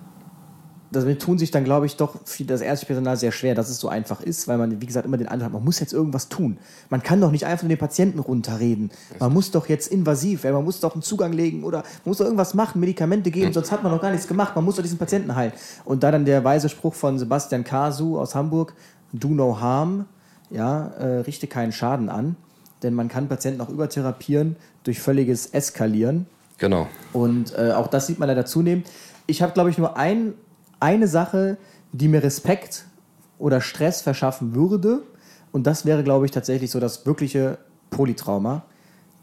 damit 0.95 1.21
tun 1.21 1.37
sich 1.37 1.51
dann, 1.51 1.63
glaube 1.63 1.85
ich, 1.85 1.95
doch 1.95 2.15
viel, 2.25 2.45
das 2.45 2.61
ärztliche 2.61 2.93
Personal 2.93 3.17
sehr 3.17 3.31
schwer, 3.31 3.55
dass 3.55 3.69
es 3.69 3.79
so 3.79 3.89
einfach 3.89 4.21
ist, 4.21 4.47
weil 4.47 4.57
man, 4.57 4.81
wie 4.81 4.85
gesagt, 4.85 5.05
immer 5.05 5.17
den 5.17 5.27
Eindruck 5.27 5.45
hat, 5.45 5.53
man 5.53 5.63
muss 5.63 5.79
jetzt 5.79 5.93
irgendwas 5.93 6.29
tun. 6.29 6.57
Man 6.89 7.03
kann 7.03 7.19
doch 7.19 7.31
nicht 7.31 7.45
einfach 7.45 7.63
nur 7.63 7.69
den 7.69 7.77
Patienten 7.77 8.19
runterreden. 8.19 8.91
Man 9.19 9.33
muss 9.33 9.51
doch 9.51 9.67
jetzt 9.67 9.87
invasiv, 9.87 10.43
man 10.43 10.63
muss 10.63 10.79
doch 10.79 10.93
einen 10.93 11.01
Zugang 11.01 11.33
legen 11.33 11.63
oder 11.63 11.79
man 11.79 11.85
muss 12.05 12.17
doch 12.17 12.25
irgendwas 12.25 12.53
machen, 12.53 12.79
Medikamente 12.79 13.31
geben, 13.31 13.53
sonst 13.53 13.71
hat 13.71 13.83
man 13.83 13.91
noch 13.91 14.01
gar 14.01 14.11
nichts 14.11 14.27
gemacht. 14.27 14.55
Man 14.55 14.63
muss 14.63 14.75
doch 14.75 14.83
diesen 14.83 14.97
Patienten 14.97 15.35
heilen. 15.35 15.53
Und 15.85 16.03
da 16.03 16.11
dann 16.11 16.25
der 16.25 16.43
weise 16.43 16.69
Spruch 16.69 16.93
von 16.93 17.19
Sebastian 17.19 17.63
Kasu 17.63 18.19
aus 18.19 18.35
Hamburg, 18.35 18.73
do 19.11 19.29
no 19.29 19.59
harm, 19.59 20.05
ja, 20.49 20.87
äh, 20.99 21.19
richte 21.21 21.47
keinen 21.47 21.71
Schaden 21.71 22.09
an, 22.09 22.35
denn 22.83 22.93
man 22.93 23.07
kann 23.07 23.27
Patienten 23.27 23.61
auch 23.61 23.69
übertherapieren 23.69 24.55
durch 24.83 24.99
völliges 24.99 25.47
Eskalieren. 25.47 26.27
Genau. 26.57 26.87
Und 27.11 27.57
äh, 27.57 27.71
auch 27.71 27.87
das 27.87 28.07
sieht 28.07 28.19
man 28.19 28.27
leider 28.27 28.45
zunehmend. 28.45 28.87
Ich 29.25 29.41
habe, 29.41 29.53
glaube 29.53 29.69
ich, 29.69 29.77
nur 29.77 29.97
ein 29.97 30.33
eine 30.83 31.07
Sache, 31.07 31.57
die 31.93 32.07
mir 32.07 32.21
Respekt 32.21 32.85
oder 33.39 33.61
Stress 33.61 34.01
verschaffen 34.01 34.53
würde. 34.53 35.01
Und 35.51 35.65
das 35.65 35.85
wäre, 35.85 36.03
glaube 36.03 36.25
ich, 36.25 36.31
tatsächlich 36.31 36.71
so 36.71 36.79
das 36.79 37.05
wirkliche 37.05 37.57
Polytrauma, 37.89 38.65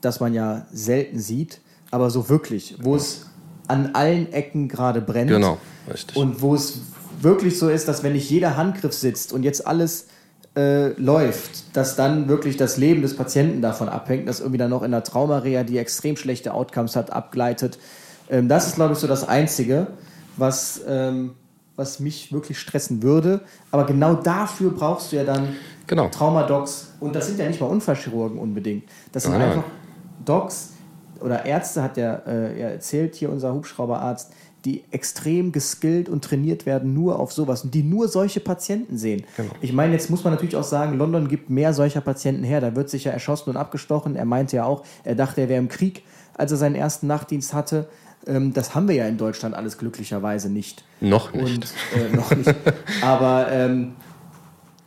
das 0.01 0.21
man 0.21 0.33
ja 0.33 0.67
selten 0.73 1.19
sieht, 1.19 1.61
aber 1.91 2.11
so 2.11 2.29
wirklich, 2.29 2.77
wo 2.83 2.97
es 2.97 3.27
an 3.69 3.91
allen 3.95 4.33
Ecken 4.33 4.69
gerade 4.69 5.01
brennt. 5.01 5.31
Genau, 5.31 5.59
richtig. 5.93 6.17
Und 6.17 6.41
wo 6.41 6.55
es 6.55 6.81
wirklich 7.21 7.59
so 7.59 7.69
ist, 7.69 7.89
dass 7.89 8.03
wenn 8.03 8.15
nicht 8.15 8.31
jeder 8.31 8.57
Handgriff 8.57 8.95
sitzt 8.95 9.33
und 9.33 9.43
jetzt 9.43 9.67
alles 9.67 10.07
äh, 10.57 10.89
läuft, 11.01 11.77
dass 11.77 11.95
dann 11.95 12.29
wirklich 12.29 12.57
das 12.57 12.77
Leben 12.77 13.03
des 13.03 13.15
Patienten 13.15 13.61
davon 13.61 13.89
abhängt, 13.89 14.29
dass 14.29 14.41
irgendwie 14.41 14.59
dann 14.59 14.71
noch 14.71 14.83
in 14.83 14.91
der 14.93 15.05
Traumarea, 15.05 15.63
die 15.63 15.79
extrem 15.79 16.17
schlechte 16.17 16.55
Outcomes 16.55 16.97
hat, 16.97 17.13
abgleitet. 17.13 17.79
Ähm, 18.29 18.49
das 18.49 18.69
ist, 18.69 18.77
glaube 18.77 18.95
ich, 18.95 18.99
so 18.99 19.07
das 19.07 19.29
Einzige, 19.29 19.89
was 20.37 20.81
ähm, 20.89 21.35
was 21.81 21.99
mich 21.99 22.31
wirklich 22.31 22.59
stressen 22.59 23.03
würde. 23.03 23.41
Aber 23.71 23.87
genau 23.87 24.15
dafür 24.15 24.71
brauchst 24.71 25.11
du 25.11 25.17
ja 25.17 25.25
dann 25.25 25.57
genau. 25.87 26.09
Traumadocs. 26.09 26.93
Und 27.01 27.17
das 27.17 27.27
sind 27.27 27.39
ja 27.39 27.49
nicht 27.49 27.61
mal 27.61 27.67
Unfallchirurgen 27.67 28.39
unbedingt. 28.39 28.85
Das 29.13 29.25
sind 29.25 29.33
nein, 29.33 29.43
einfach 29.43 29.65
Docs 30.25 30.75
oder 31.21 31.47
Ärzte, 31.47 31.83
hat 31.83 31.97
der 31.97 32.23
äh, 32.27 32.61
erzählt 32.61 33.15
hier 33.15 33.31
unser 33.31 33.55
Hubschrauberarzt, 33.55 34.33
die 34.67 34.85
extrem 34.91 35.53
geskillt 35.53 36.11
und 36.11 36.23
trainiert 36.23 36.67
werden 36.67 36.93
nur 36.93 37.19
auf 37.19 37.33
sowas 37.33 37.65
und 37.65 37.73
die 37.75 37.83
nur 37.83 38.09
solche 38.09 38.41
Patienten 38.41 38.99
sehen. 38.99 39.25
Genau. 39.39 39.51
Ich 39.63 39.73
meine, 39.73 39.95
jetzt 39.95 40.11
muss 40.11 40.23
man 40.23 40.35
natürlich 40.35 40.57
auch 40.57 40.65
sagen, 40.65 40.99
London 40.99 41.29
gibt 41.29 41.49
mehr 41.49 41.73
solcher 41.73 42.03
Patienten 42.03 42.45
her. 42.45 42.61
Da 42.61 42.77
wird 42.77 42.91
sich 42.91 43.05
ja 43.05 43.13
erschossen 43.13 43.49
und 43.49 43.57
abgestochen. 43.57 44.17
Er 44.17 44.27
meinte 44.27 44.57
ja 44.57 44.65
auch, 44.65 44.85
er 45.03 45.15
dachte, 45.15 45.41
er 45.41 45.49
wäre 45.49 45.61
im 45.61 45.69
Krieg, 45.69 46.05
als 46.35 46.53
er 46.53 46.59
seinen 46.59 46.75
ersten 46.75 47.07
Nachtdienst 47.07 47.55
hatte. 47.55 47.89
Ähm, 48.27 48.53
das 48.53 48.75
haben 48.75 48.89
wir 48.89 48.95
ja 48.95 49.07
in 49.07 49.17
Deutschland 49.17 49.55
alles 49.55 49.79
glücklicherweise 49.79 50.51
nicht. 50.51 50.85
Noch 51.01 51.33
nicht. 51.33 51.45
Und, 51.45 51.67
äh, 51.97 52.17
noch 52.17 52.31
nicht. 52.35 52.55
Aber 53.03 53.51
ähm, 53.51 53.93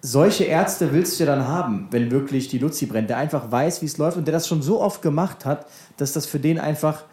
solche 0.02 0.44
Ärzte 0.44 0.92
willst 0.94 1.20
du 1.20 1.24
ja 1.24 1.36
dann 1.36 1.48
haben, 1.48 1.88
wenn 1.92 2.12
wirklich 2.12 2.48
die 2.48 2.60
Luzi 2.60 2.86
brennt, 2.86 3.10
der 3.10 3.18
einfach 3.18 3.52
weiß, 3.52 3.82
wie 3.82 3.86
es 3.86 3.98
läuft 3.98 4.18
und 4.18 4.28
der 4.28 4.34
das 4.34 4.48
schon 4.48 4.62
so 4.62 4.82
oft 4.82 5.02
gemacht 5.02 5.46
hat, 5.46 5.66
dass 5.98 6.14
das 6.14 6.26
für 6.26 6.40
den 6.40 6.60
einfach 6.60 7.04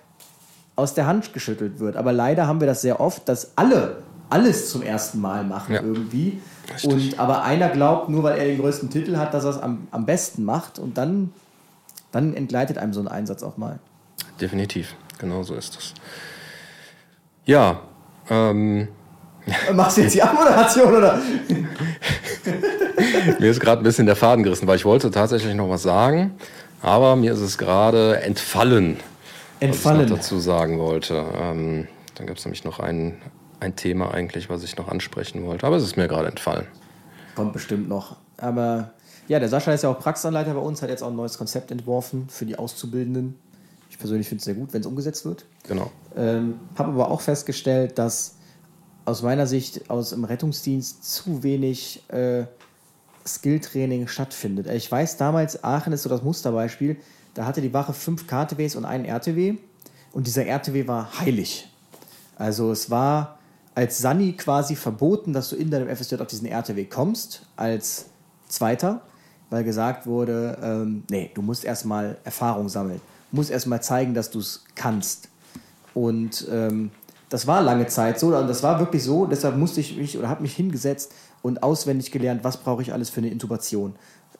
aus 0.76 0.94
der 0.94 1.06
Hand 1.06 1.32
geschüttelt 1.32 1.78
wird. 1.78 1.96
Aber 1.96 2.12
leider 2.12 2.46
haben 2.46 2.60
wir 2.60 2.66
das 2.66 2.82
sehr 2.82 3.00
oft, 3.00 3.28
dass 3.28 3.56
alle 3.56 4.02
alles 4.28 4.70
zum 4.70 4.82
ersten 4.82 5.20
Mal 5.20 5.42
machen 5.44 5.74
ja. 5.74 5.82
irgendwie. 5.82 6.40
Und 6.84 7.18
aber 7.18 7.42
einer 7.42 7.68
glaubt, 7.68 8.08
nur 8.08 8.22
weil 8.22 8.38
er 8.38 8.44
den 8.44 8.58
größten 8.58 8.88
Titel 8.88 9.16
hat, 9.16 9.34
dass 9.34 9.44
er 9.44 9.50
es 9.50 9.58
am, 9.58 9.88
am 9.90 10.06
besten 10.06 10.44
macht 10.44 10.78
und 10.78 10.96
dann, 10.96 11.32
dann 12.12 12.34
entgleitet 12.34 12.78
einem 12.78 12.92
so 12.92 13.00
ein 13.00 13.08
Einsatz 13.08 13.42
auch 13.42 13.56
mal. 13.56 13.80
Definitiv 14.40 14.94
genau 15.20 15.42
so 15.42 15.54
ist 15.54 15.76
das. 15.76 15.94
Ja. 17.44 17.80
Ähm, 18.28 18.88
Machst 19.72 19.96
du 19.96 20.02
jetzt 20.02 20.14
die 20.14 20.22
Abmoderation 20.22 20.94
oder? 20.94 21.18
mir 23.38 23.50
ist 23.50 23.60
gerade 23.60 23.82
ein 23.82 23.84
bisschen 23.84 24.06
der 24.06 24.16
Faden 24.16 24.44
gerissen, 24.44 24.66
weil 24.66 24.76
ich 24.76 24.84
wollte 24.84 25.10
tatsächlich 25.10 25.54
noch 25.54 25.68
was 25.68 25.82
sagen, 25.82 26.32
aber 26.82 27.16
mir 27.16 27.32
ist 27.32 27.40
es 27.40 27.58
gerade 27.58 28.20
entfallen. 28.20 28.98
Entfallen. 29.60 29.98
Was 29.98 30.04
ich 30.04 30.10
noch 30.10 30.16
dazu 30.18 30.38
sagen 30.38 30.78
wollte. 30.78 31.24
Ähm, 31.38 31.88
dann 32.14 32.26
gab 32.26 32.36
es 32.36 32.44
nämlich 32.44 32.64
noch 32.64 32.80
ein, 32.80 33.20
ein 33.60 33.76
Thema 33.76 34.12
eigentlich, 34.12 34.50
was 34.50 34.62
ich 34.62 34.76
noch 34.76 34.88
ansprechen 34.88 35.44
wollte, 35.44 35.66
aber 35.66 35.76
es 35.76 35.84
ist 35.84 35.96
mir 35.96 36.08
gerade 36.08 36.28
entfallen. 36.28 36.66
Kommt 37.34 37.52
bestimmt 37.52 37.88
noch. 37.88 38.16
Aber 38.36 38.90
ja, 39.28 39.38
der 39.38 39.48
Sascha 39.48 39.72
ist 39.72 39.82
ja 39.82 39.90
auch 39.90 39.98
Praxisanleiter 39.98 40.54
bei 40.54 40.60
uns, 40.60 40.82
hat 40.82 40.90
jetzt 40.90 41.02
auch 41.02 41.08
ein 41.08 41.16
neues 41.16 41.38
Konzept 41.38 41.70
entworfen 41.70 42.28
für 42.28 42.46
die 42.46 42.58
Auszubildenden 42.58 43.38
persönlich 44.00 44.28
finde 44.28 44.40
es 44.40 44.44
sehr 44.46 44.54
gut, 44.54 44.72
wenn 44.72 44.80
es 44.80 44.86
umgesetzt 44.86 45.24
wird. 45.24 45.46
Genau. 45.68 45.90
Ähm, 46.16 46.58
Habe 46.76 46.90
aber 46.92 47.10
auch 47.10 47.20
festgestellt, 47.20 47.98
dass 47.98 48.34
aus 49.04 49.22
meiner 49.22 49.46
Sicht 49.46 49.88
aus 49.90 50.10
dem 50.10 50.24
Rettungsdienst 50.24 51.04
zu 51.04 51.42
wenig 51.42 52.02
äh, 52.08 52.44
Skilltraining 53.26 54.08
stattfindet. 54.08 54.66
Ich 54.68 54.90
weiß 54.90 55.16
damals, 55.16 55.62
Aachen 55.62 55.92
ist 55.92 56.02
so 56.02 56.08
das 56.08 56.22
Musterbeispiel, 56.22 56.96
da 57.34 57.44
hatte 57.44 57.60
die 57.60 57.72
Wache 57.72 57.92
fünf 57.92 58.26
KTWs 58.26 58.74
und 58.74 58.84
einen 58.84 59.04
RTW 59.04 59.56
und 60.12 60.26
dieser 60.26 60.46
RTW 60.46 60.88
war 60.88 61.20
heilig. 61.20 61.68
Also 62.36 62.72
es 62.72 62.90
war 62.90 63.38
als 63.74 63.98
Sani 63.98 64.32
quasi 64.32 64.74
verboten, 64.74 65.32
dass 65.32 65.50
du 65.50 65.56
in 65.56 65.70
deinem 65.70 65.94
FSJ 65.94 66.16
auf 66.16 66.26
diesen 66.26 66.46
RTW 66.46 66.84
kommst, 66.86 67.46
als 67.56 68.06
Zweiter, 68.48 69.02
weil 69.50 69.62
gesagt 69.62 70.06
wurde, 70.06 70.58
ähm, 70.62 71.04
nee, 71.10 71.30
du 71.34 71.42
musst 71.42 71.64
erstmal 71.64 72.18
Erfahrung 72.24 72.68
sammeln 72.68 73.00
muss 73.32 73.50
erstmal 73.50 73.82
zeigen, 73.82 74.14
dass 74.14 74.30
du 74.30 74.40
es 74.40 74.64
kannst. 74.74 75.28
Und 75.94 76.46
ähm, 76.50 76.90
das 77.28 77.46
war 77.46 77.62
lange 77.62 77.86
Zeit 77.86 78.18
so 78.18 78.36
und 78.36 78.48
das 78.48 78.62
war 78.62 78.78
wirklich 78.80 79.02
so. 79.02 79.26
Deshalb 79.26 79.56
musste 79.56 79.80
ich 79.80 79.96
mich 79.96 80.18
oder 80.18 80.28
habe 80.28 80.42
mich 80.42 80.54
hingesetzt 80.54 81.12
und 81.42 81.62
auswendig 81.62 82.10
gelernt, 82.10 82.44
was 82.44 82.58
brauche 82.58 82.82
ich 82.82 82.92
alles 82.92 83.08
für 83.10 83.20
eine 83.20 83.30
Intubation. 83.30 83.94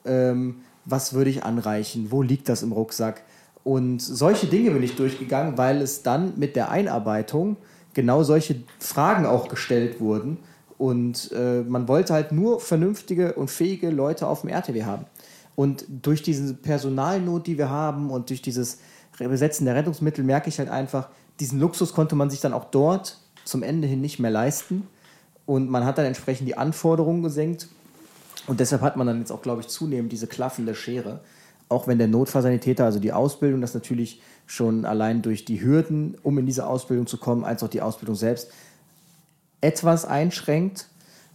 Ähm, 0.05 0.57
was 0.85 1.13
würde 1.13 1.29
ich 1.29 1.43
anreichen? 1.43 2.11
Wo 2.11 2.21
liegt 2.21 2.49
das 2.49 2.63
im 2.63 2.71
Rucksack? 2.71 3.21
Und 3.63 4.01
solche 4.01 4.47
Dinge 4.47 4.71
bin 4.71 4.83
ich 4.83 4.95
durchgegangen, 4.95 5.57
weil 5.57 5.81
es 5.81 6.03
dann 6.03 6.33
mit 6.37 6.55
der 6.55 6.71
Einarbeitung 6.71 7.57
genau 7.93 8.23
solche 8.23 8.63
Fragen 8.79 9.25
auch 9.25 9.47
gestellt 9.47 9.99
wurden. 9.99 10.37
Und 10.77 11.31
äh, 11.31 11.61
man 11.61 11.87
wollte 11.87 12.13
halt 12.13 12.31
nur 12.31 12.59
vernünftige 12.59 13.33
und 13.33 13.51
fähige 13.51 13.91
Leute 13.91 14.25
auf 14.25 14.41
dem 14.41 14.49
RTW 14.49 14.83
haben. 14.83 15.05
Und 15.55 15.85
durch 15.89 16.21
diese 16.21 16.53
Personalnot, 16.53 17.47
die 17.47 17.57
wir 17.57 17.69
haben 17.69 18.09
und 18.09 18.29
durch 18.29 18.41
dieses 18.41 18.79
Besetzen 19.17 19.65
der 19.65 19.75
Rettungsmittel 19.75 20.23
merke 20.23 20.49
ich 20.49 20.59
halt 20.59 20.69
einfach, 20.69 21.09
diesen 21.39 21.59
Luxus 21.59 21.93
konnte 21.93 22.15
man 22.15 22.29
sich 22.29 22.39
dann 22.39 22.53
auch 22.53 22.65
dort 22.65 23.17
zum 23.45 23.63
Ende 23.63 23.87
hin 23.87 24.01
nicht 24.01 24.19
mehr 24.19 24.31
leisten. 24.31 24.87
Und 25.45 25.69
man 25.69 25.85
hat 25.85 25.97
dann 25.97 26.05
entsprechend 26.05 26.47
die 26.47 26.57
Anforderungen 26.57 27.23
gesenkt. 27.23 27.67
Und 28.47 28.59
deshalb 28.59 28.81
hat 28.81 28.95
man 28.95 29.07
dann 29.07 29.19
jetzt 29.19 29.31
auch, 29.31 29.41
glaube 29.41 29.61
ich, 29.61 29.67
zunehmend 29.67 30.11
diese 30.11 30.27
klaffende 30.27 30.75
Schere. 30.75 31.19
Auch 31.69 31.87
wenn 31.87 31.97
der 31.97 32.07
Notfallsanitäter, 32.07 32.85
also 32.85 32.99
die 32.99 33.13
Ausbildung, 33.13 33.61
das 33.61 33.73
natürlich 33.73 34.21
schon 34.45 34.85
allein 34.85 35.21
durch 35.21 35.45
die 35.45 35.61
Hürden, 35.61 36.17
um 36.23 36.37
in 36.37 36.45
diese 36.45 36.67
Ausbildung 36.67 37.07
zu 37.07 37.17
kommen, 37.17 37.43
als 37.43 37.63
auch 37.63 37.69
die 37.69 37.81
Ausbildung 37.81 38.15
selbst 38.15 38.51
etwas 39.61 40.05
einschränkt. 40.05 40.87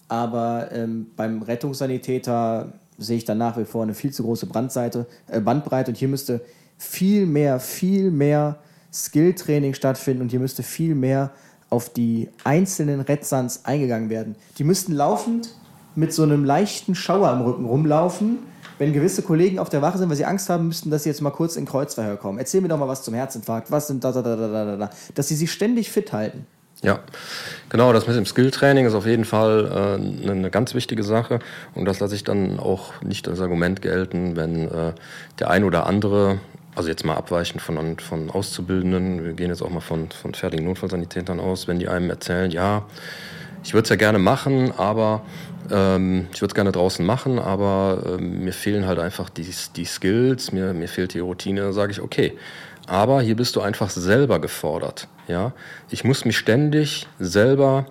Aber 0.09 0.71
ähm, 0.73 1.07
beim 1.17 1.43
Rettungssanitäter 1.43 2.73
sehe 2.99 3.17
ich 3.17 3.25
dann 3.25 3.39
nach 3.39 3.59
wie 3.59 3.65
vor 3.65 3.83
eine 3.83 3.95
viel 3.95 4.13
zu 4.13 4.23
große 4.23 4.47
Brandseite, 4.47 5.07
äh, 5.29 5.41
Bandbreite 5.41 5.91
und 5.91 5.97
hier 5.97 6.09
müsste 6.09 6.41
viel 6.79 7.27
mehr, 7.27 7.61
viel 7.61 8.11
mehr 8.11 8.59
Skilltraining 8.93 9.75
stattfinden 9.75 10.23
und 10.23 10.31
hier 10.31 10.41
müsste 10.41 10.63
viel 10.63 10.95
mehr 10.95 11.31
auf 11.69 11.91
die 11.91 12.29
einzelnen 12.45 13.01
Redsans 13.01 13.65
eingegangen 13.65 14.09
werden. 14.09 14.37
Die 14.59 14.65
müssten 14.65 14.93
laufend 14.93 15.55
mit 15.95 16.13
so 16.13 16.23
einem 16.23 16.45
leichten 16.45 16.95
Schauer 16.95 17.33
im 17.33 17.41
Rücken 17.41 17.65
rumlaufen. 17.65 18.39
Wenn 18.79 18.93
gewisse 18.93 19.23
Kollegen 19.23 19.59
auf 19.59 19.71
der 19.71 19.81
Wache 19.81 19.97
sind, 19.97 20.11
weil 20.11 20.17
sie 20.17 20.27
Angst 20.27 20.51
haben 20.51 20.69
müssten, 20.69 20.91
dass 20.91 21.05
sie 21.05 21.09
jetzt 21.09 21.23
mal 21.23 21.31
kurz 21.31 21.57
in 21.57 21.65
Kreuzverhör 21.65 22.19
kommen. 22.19 22.39
Erzähl 22.39 22.61
mir 22.61 22.69
doch 22.69 22.79
mal 22.79 22.89
was 22.89 23.03
zum 23.03 23.15
Herzinfarkt. 23.15 23.71
Was 23.71 23.87
sind 23.87 24.05
da, 24.05 24.13
da, 24.13 24.21
da, 24.21 24.37
da, 24.37 24.49
da, 24.49 24.77
da. 24.77 24.91
Dass 25.15 25.29
sie 25.29 25.35
sich 25.35 25.51
ständig 25.51 25.91
fit 25.91 26.13
halten. 26.13 26.47
Ja, 26.83 27.01
genau, 27.71 27.93
das 27.93 28.07
mit 28.07 28.17
dem 28.17 28.27
Skilltraining 28.27 28.87
ist 28.87 28.95
auf 28.95 29.07
jeden 29.07 29.25
Fall 29.25 29.99
äh, 30.25 30.31
eine 30.31 30.51
ganz 30.51 30.75
wichtige 30.75 31.03
Sache 31.03 31.39
und 31.75 31.87
das 31.87 32.01
lasse 32.01 32.15
ich 32.15 32.23
dann 32.23 32.59
auch 32.59 33.01
nicht 33.03 33.29
als 33.29 33.41
Argument 33.41 33.81
gelten, 33.81 34.37
wenn 34.37 34.69
äh, 34.69 34.93
der 35.39 35.51
ein 35.51 35.65
oder 35.65 35.87
andere, 35.87 36.39
also 36.75 36.91
jetzt 36.91 37.05
mal 37.05 37.15
abweichend 37.15 37.63
von, 37.63 37.99
von 37.99 38.31
Auszubildenden, 38.31 39.25
wir 39.25 39.33
gehen 39.33 39.49
jetzt 39.49 39.63
auch 39.63 39.71
mal 39.71 39.81
von, 39.81 40.11
von 40.11 40.35
fertigen 40.35 40.67
Notfallsanitätern 40.67 41.41
aus, 41.41 41.67
wenn 41.67 41.79
die 41.79 41.89
einem 41.89 42.11
erzählen, 42.11 42.51
ja, 42.51 42.85
ich 43.65 43.75
würde 43.75 43.85
es 43.85 43.89
ja 43.89 43.97
gerne 43.97 44.19
machen, 44.19 44.73
aber 44.77 45.23
ähm, 45.73 46.29
ich 46.33 46.41
würde 46.41 46.53
es 46.53 46.55
gerne 46.55 46.73
draußen 46.73 47.05
machen, 47.05 47.39
aber 47.39 48.17
ähm, 48.19 48.45
mir 48.45 48.53
fehlen 48.53 48.87
halt 48.87 48.99
einfach 48.99 49.29
die, 49.29 49.49
die 49.75 49.85
Skills, 49.85 50.53
mir, 50.53 50.73
mir 50.73 50.89
fehlt 50.89 51.15
die 51.15 51.19
Routine. 51.19 51.73
Sage 51.73 51.91
ich, 51.93 52.01
okay, 52.01 52.37
aber 52.87 53.21
hier 53.21 53.37
bist 53.37 53.57
du 53.57 53.61
einfach 53.61 53.91
selber 53.91 54.41
gefordert. 54.41 55.09
Ja? 55.29 55.53
Ich 55.91 56.05
muss 56.05 56.25
mich 56.25 56.39
ständig 56.39 57.07
selber 57.19 57.87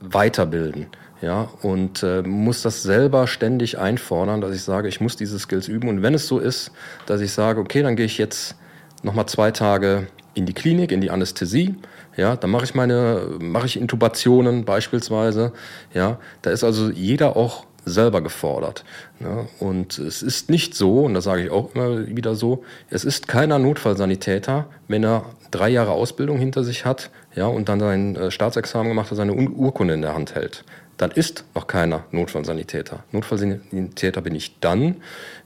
weiterbilden. 0.00 0.86
Ja, 1.22 1.50
und 1.60 2.02
äh, 2.02 2.22
muss 2.22 2.62
das 2.62 2.82
selber 2.82 3.26
ständig 3.26 3.78
einfordern, 3.78 4.40
dass 4.40 4.54
ich 4.54 4.62
sage, 4.62 4.88
ich 4.88 5.02
muss 5.02 5.16
diese 5.16 5.38
Skills 5.38 5.68
üben. 5.68 5.90
Und 5.90 6.02
wenn 6.02 6.14
es 6.14 6.26
so 6.26 6.38
ist, 6.38 6.72
dass 7.04 7.20
ich 7.20 7.32
sage, 7.32 7.60
okay, 7.60 7.82
dann 7.82 7.94
gehe 7.94 8.06
ich 8.06 8.16
jetzt 8.16 8.56
nochmal 9.02 9.26
zwei 9.26 9.50
Tage 9.50 10.06
in 10.32 10.46
die 10.46 10.54
Klinik, 10.54 10.92
in 10.92 11.02
die 11.02 11.10
Anästhesie, 11.10 11.74
ja, 12.16 12.36
dann 12.36 12.50
mache 12.50 12.64
ich 12.64 12.74
meine, 12.74 13.36
mache 13.38 13.66
ich 13.66 13.78
Intubationen 13.78 14.64
beispielsweise, 14.64 15.52
ja, 15.92 16.18
da 16.40 16.50
ist 16.50 16.64
also 16.64 16.90
jeder 16.90 17.36
auch 17.36 17.66
selber 17.84 18.20
gefordert. 18.20 18.84
Ne? 19.18 19.48
Und 19.58 19.98
es 19.98 20.22
ist 20.22 20.50
nicht 20.50 20.74
so, 20.74 21.00
und 21.00 21.14
das 21.14 21.24
sage 21.24 21.44
ich 21.44 21.50
auch 21.50 21.74
immer 21.74 22.06
wieder 22.06 22.34
so, 22.34 22.64
es 22.90 23.04
ist 23.04 23.28
keiner 23.28 23.58
Notfallsanitäter, 23.58 24.66
wenn 24.88 25.04
er 25.04 25.24
drei 25.50 25.68
Jahre 25.68 25.92
Ausbildung 25.92 26.38
hinter 26.38 26.64
sich 26.64 26.84
hat 26.84 27.10
ja, 27.34 27.46
und 27.46 27.68
dann 27.68 27.80
sein 27.80 28.16
äh, 28.16 28.30
Staatsexamen 28.30 28.88
gemacht 28.88 29.10
hat, 29.10 29.16
seine 29.16 29.34
Urkunde 29.34 29.94
in 29.94 30.02
der 30.02 30.14
Hand 30.14 30.34
hält. 30.34 30.64
Dann 30.96 31.10
ist 31.10 31.44
noch 31.54 31.66
keiner 31.66 32.04
Notfallsanitäter. 32.10 33.04
Notfallsanitäter 33.12 34.20
bin 34.20 34.34
ich 34.34 34.60
dann, 34.60 34.96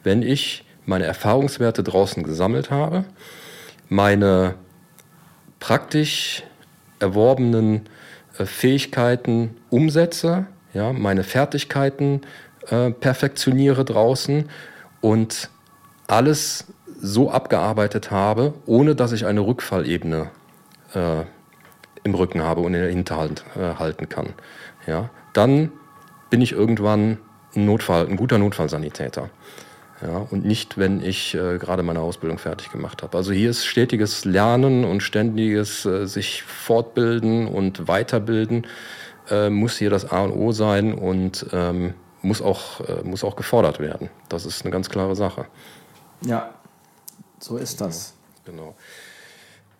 wenn 0.02 0.22
ich 0.22 0.64
meine 0.86 1.04
Erfahrungswerte 1.04 1.82
draußen 1.82 2.22
gesammelt 2.22 2.70
habe, 2.70 3.04
meine 3.88 4.54
praktisch 5.60 6.42
erworbenen 6.98 7.88
äh, 8.38 8.44
Fähigkeiten 8.44 9.56
umsetze 9.70 10.46
ja, 10.74 10.92
meine 10.92 11.22
Fertigkeiten 11.22 12.22
äh, 12.68 12.90
perfektioniere 12.90 13.84
draußen 13.84 14.50
und 15.00 15.48
alles 16.06 16.66
so 17.00 17.30
abgearbeitet 17.30 18.10
habe, 18.10 18.54
ohne 18.66 18.94
dass 18.94 19.12
ich 19.12 19.26
eine 19.26 19.40
Rückfallebene 19.40 20.30
äh, 20.94 21.22
im 22.02 22.14
Rücken 22.14 22.42
habe 22.42 22.60
und 22.60 22.74
in 22.74 22.80
der 22.80 22.90
Hinterhalt 22.90 23.44
äh, 23.56 23.74
halten 23.78 24.08
kann. 24.08 24.34
Ja, 24.86 25.10
dann 25.32 25.72
bin 26.30 26.42
ich 26.42 26.52
irgendwann 26.52 27.18
ein, 27.54 27.64
Notfall, 27.64 28.06
ein 28.06 28.16
guter 28.16 28.38
Notfallsanitäter. 28.38 29.30
Ja, 30.02 30.26
und 30.30 30.44
nicht, 30.44 30.76
wenn 30.76 31.02
ich 31.02 31.34
äh, 31.34 31.56
gerade 31.56 31.82
meine 31.82 32.00
Ausbildung 32.00 32.38
fertig 32.38 32.70
gemacht 32.70 33.02
habe. 33.02 33.16
Also 33.16 33.32
hier 33.32 33.48
ist 33.50 33.64
stetiges 33.64 34.24
Lernen 34.24 34.84
und 34.84 35.02
ständiges 35.02 35.86
äh, 35.86 36.06
sich 36.06 36.42
fortbilden 36.42 37.46
und 37.46 37.88
weiterbilden 37.88 38.66
äh, 39.30 39.50
muss 39.50 39.78
hier 39.78 39.90
das 39.90 40.10
A 40.10 40.22
und 40.24 40.32
O 40.32 40.52
sein 40.52 40.94
und 40.94 41.46
ähm, 41.52 41.94
muss, 42.22 42.42
auch, 42.42 42.80
äh, 42.80 43.02
muss 43.04 43.24
auch 43.24 43.36
gefordert 43.36 43.80
werden. 43.80 44.10
Das 44.28 44.46
ist 44.46 44.62
eine 44.62 44.70
ganz 44.70 44.88
klare 44.88 45.16
Sache. 45.16 45.46
Ja, 46.22 46.50
so 47.38 47.56
ist 47.56 47.80
das. 47.80 48.14
Genau. 48.44 48.74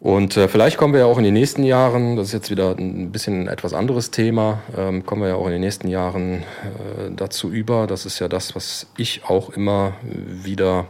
Und 0.01 0.36
äh, 0.36 0.49
vielleicht 0.49 0.76
kommen 0.76 0.92
wir 0.92 1.01
ja 1.01 1.07
auch 1.07 1.16
in 1.16 1.24
den 1.24 1.32
nächsten 1.32 1.64
Jahren, 1.64 2.16
das 2.16 2.26
ist 2.26 2.32
jetzt 2.34 2.51
wieder 2.51 2.76
ein 2.76 3.11
bisschen 3.11 3.45
ein 3.45 3.49
etwas 3.49 3.72
anderes 3.72 4.11
Thema, 4.11 4.61
ähm, 4.76 5.07
kommen 5.07 5.22
wir 5.22 5.28
ja 5.28 5.34
auch 5.36 5.47
in 5.47 5.53
den 5.53 5.62
nächsten 5.62 5.88
Jahren 5.88 6.42
äh, 6.42 7.11
dazu 7.16 7.51
über. 7.51 7.86
Das 7.86 8.05
ist 8.05 8.18
ja 8.18 8.28
das, 8.28 8.55
was 8.55 8.86
ich 8.99 9.24
auch 9.24 9.49
immer 9.49 9.95
wieder, 10.03 10.86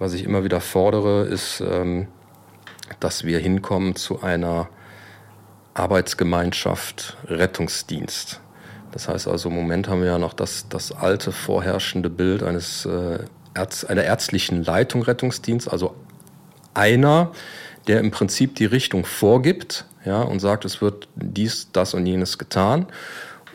was 0.00 0.14
ich 0.14 0.24
immer 0.24 0.42
wieder 0.42 0.60
fordere, 0.60 1.26
ist, 1.26 1.60
ähm, 1.60 2.08
dass 2.98 3.24
wir 3.24 3.38
hinkommen 3.38 3.94
zu 3.94 4.20
einer 4.20 4.68
Arbeitsgemeinschaft 5.74 7.16
Rettungsdienst. 7.26 8.40
Das 8.92 9.08
heißt 9.08 9.26
also, 9.26 9.48
im 9.48 9.54
Moment 9.54 9.88
haben 9.88 10.00
wir 10.00 10.08
ja 10.08 10.18
noch 10.18 10.34
das, 10.34 10.66
das 10.68 10.92
alte 10.92 11.32
vorherrschende 11.32 12.10
Bild 12.10 12.42
eines, 12.42 12.84
äh, 12.84 13.20
Ärz, 13.54 13.84
einer 13.84 14.04
ärztlichen 14.04 14.64
Leitung 14.64 15.02
Rettungsdienst, 15.02 15.70
also 15.70 15.94
einer, 16.74 17.32
der 17.86 18.00
im 18.00 18.10
Prinzip 18.10 18.54
die 18.56 18.66
Richtung 18.66 19.04
vorgibt 19.04 19.86
ja, 20.04 20.22
und 20.22 20.40
sagt, 20.40 20.64
es 20.64 20.80
wird 20.80 21.08
dies, 21.14 21.68
das 21.72 21.94
und 21.94 22.06
jenes 22.06 22.38
getan. 22.38 22.86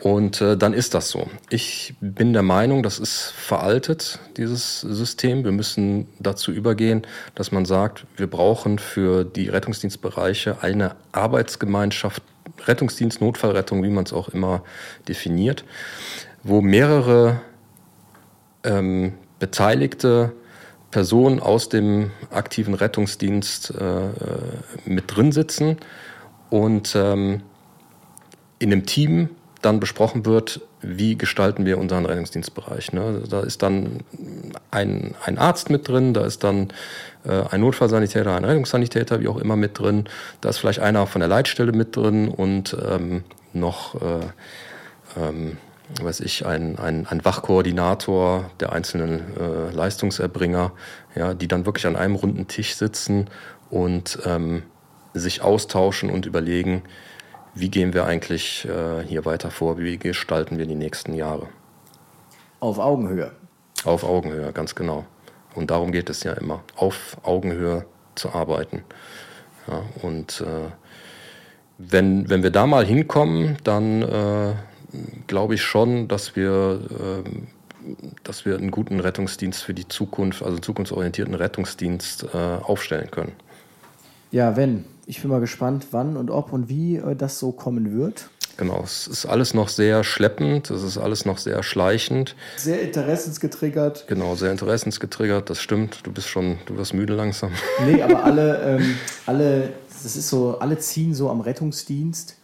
Und 0.08 0.40
äh, 0.40 0.56
dann 0.56 0.72
ist 0.72 0.94
das 0.94 1.10
so. 1.10 1.26
Ich 1.50 1.94
bin 2.00 2.32
der 2.32 2.42
Meinung, 2.42 2.82
das 2.82 2.98
ist 2.98 3.30
veraltet, 3.36 4.18
dieses 4.38 4.80
System. 4.80 5.44
Wir 5.44 5.52
müssen 5.52 6.08
dazu 6.18 6.50
übergehen, 6.50 7.06
dass 7.34 7.52
man 7.52 7.66
sagt, 7.66 8.06
wir 8.16 8.26
brauchen 8.26 8.78
für 8.78 9.22
die 9.24 9.50
Rettungsdienstbereiche 9.50 10.62
eine 10.62 10.96
Arbeitsgemeinschaft, 11.12 12.22
Rettungsdienst, 12.64 13.20
Notfallrettung, 13.20 13.82
wie 13.82 13.90
man 13.90 14.04
es 14.04 14.14
auch 14.14 14.30
immer 14.30 14.64
definiert, 15.08 15.66
wo 16.42 16.62
mehrere 16.62 17.42
ähm, 18.64 19.12
beteiligte 19.38 20.32
Personen 20.90 21.38
aus 21.38 21.68
dem 21.68 22.12
aktiven 22.30 22.72
Rettungsdienst 22.72 23.74
äh, 23.78 24.06
äh 24.06 24.12
mit 24.86 25.14
drin 25.14 25.32
sitzen 25.32 25.76
und 26.48 26.94
ähm, 26.96 27.42
in 28.58 28.72
einem 28.72 28.86
Team 28.86 29.28
dann 29.62 29.80
besprochen 29.80 30.24
wird, 30.24 30.60
wie 30.80 31.18
gestalten 31.18 31.66
wir 31.66 31.78
unseren 31.78 32.06
Rettungsdienstbereich. 32.06 32.92
Ne? 32.92 33.22
Da 33.28 33.40
ist 33.40 33.62
dann 33.62 34.00
ein, 34.70 35.14
ein 35.24 35.38
Arzt 35.38 35.70
mit 35.70 35.88
drin, 35.88 36.14
da 36.14 36.24
ist 36.24 36.44
dann 36.44 36.72
äh, 37.24 37.42
ein 37.50 37.60
Notfallsanitäter, 37.60 38.34
ein 38.36 38.44
Rettungssanitäter, 38.44 39.20
wie 39.20 39.28
auch 39.28 39.38
immer 39.38 39.56
mit 39.56 39.78
drin, 39.78 40.04
da 40.40 40.50
ist 40.50 40.58
vielleicht 40.58 40.80
einer 40.80 41.06
von 41.06 41.20
der 41.20 41.28
Leitstelle 41.28 41.72
mit 41.72 41.96
drin 41.96 42.28
und 42.28 42.76
ähm, 42.88 43.24
noch, 43.52 44.00
äh, 44.00 45.20
ähm, 45.20 45.58
weiß 46.00 46.20
ich, 46.20 46.46
ein, 46.46 46.78
ein, 46.78 47.06
ein 47.08 47.24
Wachkoordinator 47.24 48.50
der 48.60 48.72
einzelnen 48.72 49.20
äh, 49.36 49.74
Leistungserbringer, 49.74 50.72
ja, 51.16 51.34
die 51.34 51.48
dann 51.48 51.66
wirklich 51.66 51.86
an 51.86 51.96
einem 51.96 52.14
runden 52.14 52.46
Tisch 52.46 52.76
sitzen 52.76 53.28
und 53.70 54.18
ähm, 54.24 54.62
sich 55.14 55.42
austauschen 55.42 56.10
und 56.10 56.26
überlegen, 56.26 56.82
wie 57.58 57.70
gehen 57.70 57.92
wir 57.92 58.04
eigentlich 58.04 58.66
äh, 58.66 59.02
hier 59.06 59.24
weiter 59.24 59.50
vor, 59.50 59.78
wie 59.78 59.98
gestalten 59.98 60.58
wir 60.58 60.66
die 60.66 60.74
nächsten 60.74 61.14
Jahre. 61.14 61.48
Auf 62.60 62.78
Augenhöhe. 62.78 63.32
Auf 63.84 64.04
Augenhöhe, 64.04 64.52
ganz 64.52 64.74
genau. 64.74 65.04
Und 65.54 65.70
darum 65.70 65.92
geht 65.92 66.10
es 66.10 66.22
ja 66.22 66.32
immer, 66.32 66.62
auf 66.76 67.16
Augenhöhe 67.22 67.84
zu 68.14 68.32
arbeiten. 68.32 68.84
Ja, 69.66 69.82
und 70.02 70.40
äh, 70.40 70.70
wenn, 71.78 72.28
wenn 72.28 72.42
wir 72.42 72.50
da 72.50 72.66
mal 72.66 72.84
hinkommen, 72.84 73.56
dann 73.64 74.02
äh, 74.02 74.54
glaube 75.26 75.54
ich 75.54 75.62
schon, 75.62 76.08
dass 76.08 76.36
wir, 76.36 76.80
äh, 77.24 77.30
dass 78.24 78.44
wir 78.44 78.56
einen 78.56 78.70
guten 78.70 79.00
Rettungsdienst 79.00 79.62
für 79.62 79.74
die 79.74 79.86
Zukunft, 79.86 80.42
also 80.42 80.54
einen 80.54 80.62
zukunftsorientierten 80.62 81.34
Rettungsdienst 81.34 82.26
äh, 82.34 82.36
aufstellen 82.36 83.10
können. 83.10 83.32
Ja, 84.30 84.56
wenn. 84.56 84.84
Ich 85.10 85.22
bin 85.22 85.30
mal 85.30 85.40
gespannt, 85.40 85.86
wann 85.92 86.18
und 86.18 86.30
ob 86.30 86.52
und 86.52 86.68
wie 86.68 86.96
äh, 86.96 87.16
das 87.16 87.38
so 87.38 87.50
kommen 87.50 87.96
wird. 87.96 88.28
Genau, 88.58 88.82
es 88.84 89.06
ist 89.06 89.24
alles 89.24 89.54
noch 89.54 89.70
sehr 89.70 90.04
schleppend, 90.04 90.70
es 90.70 90.82
ist 90.82 90.98
alles 90.98 91.24
noch 91.24 91.38
sehr 91.38 91.62
schleichend. 91.62 92.36
Sehr 92.58 92.82
interessensgetriggert. 92.82 94.06
Genau, 94.06 94.34
sehr 94.34 94.50
interessensgetriggert, 94.52 95.48
das 95.48 95.62
stimmt. 95.62 96.00
Du 96.02 96.12
bist 96.12 96.28
schon, 96.28 96.58
du 96.66 96.76
wirst 96.76 96.92
müde 96.92 97.14
langsam. 97.14 97.52
Nee, 97.86 98.02
aber 98.02 98.22
alle, 98.22 98.60
ähm, 98.62 98.96
alle, 99.24 99.70
das 99.88 100.14
ist 100.14 100.28
so, 100.28 100.58
alle 100.58 100.76
ziehen 100.78 101.14
so 101.14 101.30
am 101.30 101.40
Rettungsdienst 101.40 102.36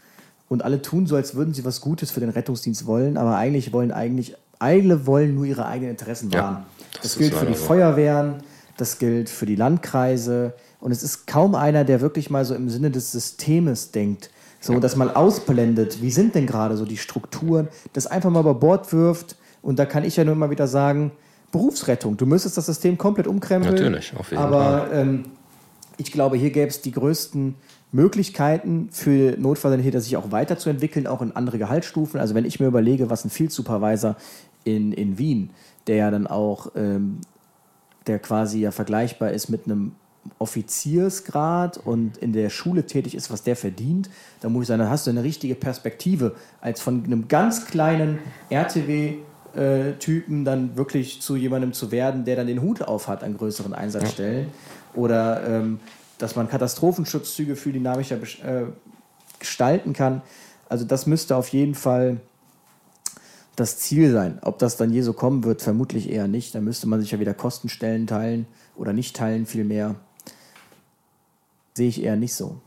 und 0.49 0.65
alle 0.65 0.81
tun 0.81 1.07
so, 1.07 1.17
als 1.17 1.35
würden 1.35 1.53
sie 1.53 1.67
was 1.67 1.83
Gutes 1.83 2.13
für 2.13 2.21
den 2.21 2.31
Rettungsdienst 2.31 2.87
wollen, 2.87 3.19
aber 3.19 3.37
eigentlich 3.37 3.75
wollen 3.75 3.93
eigentlich, 3.93 4.37
alle 4.59 5.07
wollen 5.07 5.35
nur 5.35 5.45
ihre 5.45 5.67
eigenen 5.67 5.91
Interessen 5.91 6.33
wahren. 6.33 6.55
Ja, 6.55 6.67
das, 6.95 7.03
das 7.03 7.19
gilt 7.19 7.35
für 7.35 7.45
die 7.45 7.53
so. 7.53 7.63
Feuerwehren, 7.63 8.37
das 8.79 8.99
gilt 8.99 9.29
für 9.29 9.45
die 9.45 9.57
Landkreise, 9.57 10.55
und 10.85 10.91
es 10.91 11.03
ist 11.03 11.27
kaum 11.27 11.55
einer, 11.55 11.83
der 11.83 12.03
wirklich 12.03 12.29
mal 12.29 12.45
so 12.45 12.55
im 12.55 12.69
Sinne 12.69 12.91
des 12.91 13.11
Systems 13.11 13.91
denkt. 13.91 14.29
So, 14.61 14.79
das 14.81 14.97
mal 14.97 15.11
ausblendet. 15.11 16.03
Wie 16.03 16.11
sind 16.11 16.35
denn 16.35 16.47
gerade 16.47 16.77
so 16.77 16.85
die 16.85 16.99
Strukturen? 16.99 17.69
Das 17.95 18.07
einfach 18.07 18.29
mal 18.29 18.41
über 18.41 18.53
Bord 18.53 18.93
wirft. 18.93 19.37
Und 19.63 19.79
da 19.79 19.87
kann 19.87 20.05
ich 20.05 20.17
ja 20.17 20.25
nur 20.25 20.35
immer 20.35 20.51
wieder 20.51 20.67
sagen, 20.67 21.13
Berufsrettung. 21.53 22.19
Du 22.19 22.27
müsstest 22.27 22.59
das 22.59 22.67
System 22.67 22.99
komplett 22.99 23.27
umkrempeln. 23.27 23.75
Natürlich, 23.75 24.15
auf 24.15 24.31
jeden 24.31 24.43
aber, 24.43 24.59
Fall. 24.59 24.81
Aber 24.81 24.93
ähm, 24.93 25.25
ich 25.97 26.13
glaube, 26.13 26.37
hier 26.37 26.51
gäbe 26.51 26.69
es 26.69 26.83
die 26.83 26.93
größten 26.93 27.55
Möglichkeiten 27.93 28.91
für 28.93 29.39
Notfallsanitäter, 29.39 30.03
sich 30.03 30.19
auch 30.19 30.33
weiterzuentwickeln, 30.33 31.07
auch 31.07 31.23
in 31.23 31.33
andere 31.33 31.57
Gehaltsstufen. 31.57 32.21
Also 32.21 32.35
wenn 32.35 32.45
ich 32.45 32.61
mir 32.61 32.67
überlege, 32.67 33.09
was 33.09 33.25
ein 33.25 33.31
Field 33.31 33.53
Supervisor 33.53 34.17
in, 34.65 34.93
in 34.93 35.17
Wien, 35.17 35.49
der 35.87 35.97
ja 35.97 36.11
dann 36.11 36.27
auch, 36.27 36.73
ähm, 36.77 37.23
der 38.07 38.19
quasi 38.19 38.61
ja 38.61 38.71
vergleichbar 38.71 39.31
ist 39.31 39.49
mit 39.49 39.65
einem 39.65 39.93
Offiziersgrad 40.39 41.79
und 41.79 42.17
in 42.17 42.33
der 42.33 42.51
Schule 42.51 42.87
tätig 42.87 43.15
ist, 43.15 43.31
was 43.31 43.43
der 43.43 43.57
verdient, 43.57 44.11
dann 44.41 44.53
muss 44.53 44.63
ich 44.63 44.69
sagen, 44.69 44.81
dann 44.81 44.91
hast 44.91 45.07
du 45.07 45.11
eine 45.11 45.23
richtige 45.23 45.55
Perspektive, 45.55 46.35
als 46.61 46.81
von 46.81 47.05
einem 47.05 47.29
ganz 47.29 47.67
kleinen 47.67 48.19
RTW-Typen 48.51 50.43
äh, 50.43 50.45
dann 50.45 50.77
wirklich 50.77 51.21
zu 51.21 51.37
jemandem 51.37 51.73
zu 51.73 51.91
werden, 51.91 52.25
der 52.25 52.37
dann 52.37 52.47
den 52.47 52.63
Hut 52.63 52.83
auf 52.83 53.09
hat 53.09 53.23
an 53.23 53.37
größeren 53.37 53.75
Einsatzstellen. 53.75 54.49
Oder 54.95 55.47
ähm, 55.47 55.81
dass 56.19 56.37
man 56.37 56.49
Katastrophenschutzzüge 56.49 57.57
viel 57.57 57.73
dynamischer 57.73 58.17
äh, 58.17 58.67
gestalten 59.39 59.93
kann. 59.93 60.23
Also 60.69 60.85
das 60.85 61.07
müsste 61.07 61.37
auf 61.37 61.49
jeden 61.49 61.75
Fall 61.75 62.21
das 63.57 63.79
Ziel 63.79 64.11
sein. 64.11 64.39
Ob 64.43 64.59
das 64.59 64.77
dann 64.77 64.93
je 64.93 65.03
so 65.03 65.13
kommen 65.13 65.45
wird, 65.45 65.63
vermutlich 65.63 66.11
eher 66.11 66.29
nicht. 66.29 66.55
Da 66.55 66.61
müsste 66.61 66.89
man 66.89 67.01
sich 67.01 67.11
ja 67.11 67.21
wieder 67.21 67.35
Kostenstellen 67.35 68.07
teilen 68.07 68.47
oder 68.77 68.93
nicht 68.93 69.17
teilen 69.17 69.47
vielmehr. 69.47 69.97
Sehe 71.77 71.89
ich 71.89 72.03
eher 72.03 72.17
nicht 72.17 72.35
so. 72.35 72.61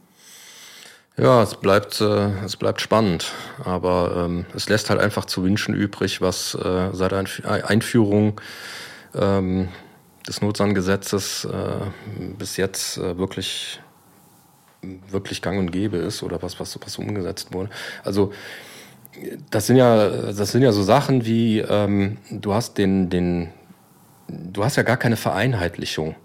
Ja, 1.17 1.41
es 1.41 1.55
bleibt, 1.55 1.99
äh, 2.01 2.29
es 2.45 2.57
bleibt 2.57 2.81
spannend, 2.81 3.31
aber 3.63 4.25
ähm, 4.25 4.45
es 4.53 4.69
lässt 4.69 4.89
halt 4.89 4.99
einfach 4.99 5.25
zu 5.25 5.43
wünschen 5.43 5.73
übrig, 5.73 6.21
was 6.21 6.53
äh, 6.53 6.89
seit 6.93 7.13
Einführung 7.13 8.39
ähm, 9.15 9.69
des 10.27 10.41
Notsangesetzes 10.41 11.45
äh, 11.45 11.85
bis 12.37 12.57
jetzt 12.57 12.97
äh, 12.97 13.17
wirklich, 13.17 13.79
wirklich 15.09 15.41
gang 15.41 15.57
und 15.57 15.71
gäbe 15.71 15.97
ist 15.97 16.21
oder 16.21 16.41
was, 16.43 16.59
was, 16.59 16.77
was 16.83 16.97
umgesetzt 16.97 17.53
wurde. 17.53 17.69
Also 18.03 18.31
das 19.49 19.67
sind 19.67 19.77
ja, 19.77 20.09
das 20.09 20.51
sind 20.51 20.61
ja 20.61 20.71
so 20.71 20.83
Sachen 20.83 21.25
wie, 21.25 21.59
ähm, 21.59 22.17
du 22.29 22.53
hast 22.53 22.77
den, 22.77 23.09
den, 23.09 23.49
du 24.27 24.63
hast 24.63 24.75
ja 24.75 24.83
gar 24.83 24.97
keine 24.97 25.17
Vereinheitlichung 25.17 26.15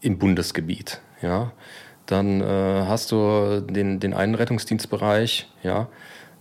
im 0.00 0.18
Bundesgebiet, 0.18 1.00
ja. 1.22 1.52
Dann 2.06 2.40
äh, 2.40 2.84
hast 2.86 3.12
du 3.12 3.62
den, 3.62 4.00
den 4.00 4.12
einen 4.12 4.34
Rettungsdienstbereich, 4.34 5.48
ja, 5.62 5.88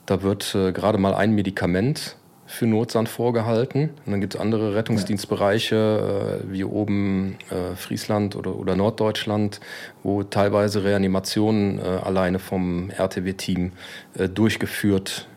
da 0.06 0.24
wird 0.24 0.56
äh, 0.56 0.72
gerade 0.72 0.98
mal 0.98 1.14
ein 1.14 1.34
Medikament 1.34 2.18
für 2.52 2.68
Notsand 2.68 3.08
vorgehalten. 3.08 3.92
Und 4.06 4.12
dann 4.12 4.20
gibt 4.20 4.36
es 4.36 4.40
andere 4.42 4.76
Rettungsdienstbereiche, 4.76 6.42
äh, 6.44 6.52
wie 6.52 6.66
oben 6.66 7.38
äh, 7.50 7.76
Friesland 7.76 8.36
oder, 8.36 8.56
oder 8.58 8.76
Norddeutschland, 8.76 9.62
wo 10.04 10.24
teilweise 10.24 10.84
Reanimationen 10.84 11.80
äh, 11.80 11.84
alleine 11.84 12.40
vom 12.40 12.90
RTW-Team 12.90 13.72
äh, 14.18 14.28
durchgeführt 14.28 15.30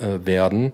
äh, 0.00 0.24
werden. 0.24 0.72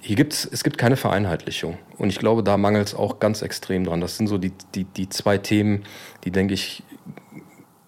Hier 0.00 0.16
gibt's, 0.16 0.48
es 0.50 0.64
gibt 0.64 0.76
keine 0.76 0.96
Vereinheitlichung. 0.96 1.78
Und 1.98 2.08
ich 2.08 2.18
glaube, 2.18 2.42
da 2.42 2.56
mangelt 2.56 2.88
es 2.88 2.94
auch 2.96 3.20
ganz 3.20 3.42
extrem 3.42 3.84
dran. 3.84 4.00
Das 4.00 4.16
sind 4.16 4.26
so 4.26 4.38
die, 4.38 4.52
die, 4.74 4.84
die 4.84 5.08
zwei 5.08 5.38
Themen, 5.38 5.84
die, 6.24 6.32
denke 6.32 6.54
ich, 6.54 6.82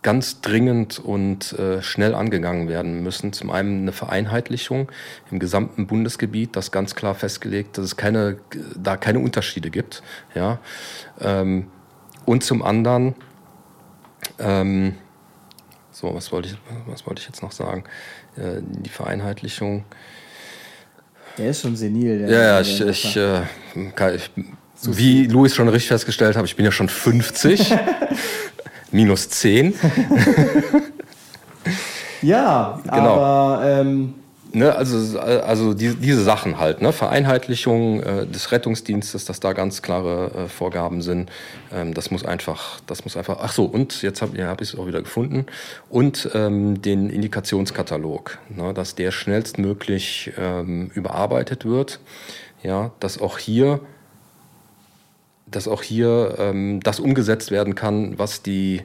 ganz 0.05 0.43
dringend 0.43 0.99
und 0.99 1.55
äh, 1.59 1.83
schnell 1.83 2.15
angegangen 2.15 2.69
werden 2.69 3.03
müssen. 3.03 3.33
Zum 3.33 3.51
einen 3.51 3.83
eine 3.83 3.93
Vereinheitlichung 3.93 4.93
im 5.31 5.41
gesamten 5.41 5.87
Bundesgebiet, 5.87 6.55
das 6.55 6.71
ganz 6.71 6.95
klar 6.95 7.15
festgelegt, 7.15 7.79
dass 7.79 7.87
es 7.87 7.97
keine, 7.97 8.37
da 8.77 8.97
keine 8.97 9.19
Unterschiede 9.19 9.71
gibt. 9.71 10.03
Ja? 10.35 10.61
Ähm, 11.21 11.69
und 12.27 12.45
zum 12.45 12.63
anderen, 12.63 13.15
ähm, 14.39 14.95
so, 15.91 16.15
was 16.15 16.31
wollte 16.33 16.51
ich, 16.51 16.59
was 16.87 17.07
wollte 17.07 17.21
ich 17.21 17.27
jetzt 17.27 17.43
noch 17.43 17.53
sagen? 17.53 17.85
Äh, 18.37 18.61
die 18.61 18.91
Vereinheitlichung. 18.91 19.85
Der 21.39 21.51
ist 21.51 21.63
schon 21.63 21.77
senil. 21.77 22.29
ja, 22.29 22.43
ja, 22.43 22.61
ich, 22.61 22.79
ich, 22.81 23.17
äh, 23.17 23.41
kann, 23.95 24.15
ich, 24.15 24.31
wie 24.83 25.27
Luis 25.27 25.55
schon 25.55 25.69
richtig 25.69 25.89
festgestellt 25.89 26.37
hat, 26.37 26.45
ich 26.45 26.57
bin 26.57 26.67
ja 26.67 26.73
schon 26.73 26.91
50. 26.91 27.75
minus 28.95 29.29
10. 29.29 29.75
ja, 32.23 32.81
genau. 32.85 32.97
aber. 32.97 33.63
Ähm 33.65 34.15
Ne, 34.57 34.73
also 34.73 35.19
also 35.19 35.75
die, 35.75 35.97
diese 35.97 36.23
Sachen 36.23 36.61
halt, 36.61 36.81
ne? 36.81 36.93
Vereinheitlichung 36.93 38.01
äh, 38.01 38.25
des 38.25 38.53
Rettungsdienstes, 38.53 39.25
dass 39.25 39.41
da 39.41 39.53
ganz 39.53 39.83
klare 39.83 40.45
äh, 40.45 40.49
Vorgaben 40.49 41.03
sind. 41.03 41.29
Ähm, 41.73 41.93
das 41.93 42.13
muss 42.13 42.25
einfach, 42.25 42.79
das 42.87 43.03
muss 43.03 43.17
einfach. 43.17 43.39
Ach 43.43 43.51
so, 43.51 43.65
und 43.65 44.01
jetzt 44.03 44.23
habe 44.23 44.39
ja, 44.39 44.47
hab 44.47 44.61
ich 44.61 44.73
es 44.73 44.79
auch 44.79 44.87
wieder 44.87 45.03
gefunden. 45.03 45.47
Und 45.91 46.31
ähm, 46.35 46.81
den 46.81 47.11
Indikationskatalog, 47.11 48.39
ne? 48.49 48.73
dass 48.73 48.95
der 48.95 49.11
schnellstmöglich 49.11 50.31
ähm, 50.39 50.93
überarbeitet 50.95 51.65
wird. 51.65 51.99
Ja, 52.63 52.93
dass 53.01 53.21
auch 53.21 53.39
hier 53.39 53.81
dass 55.57 55.69
auch 55.69 55.83
hier 55.83 56.37
ähm, 56.39 56.81
das 56.83 57.01
umgesetzt 57.01 57.51
werden 57.51 57.75
kann, 57.75 58.19
was 58.19 58.43
die, 58.43 58.83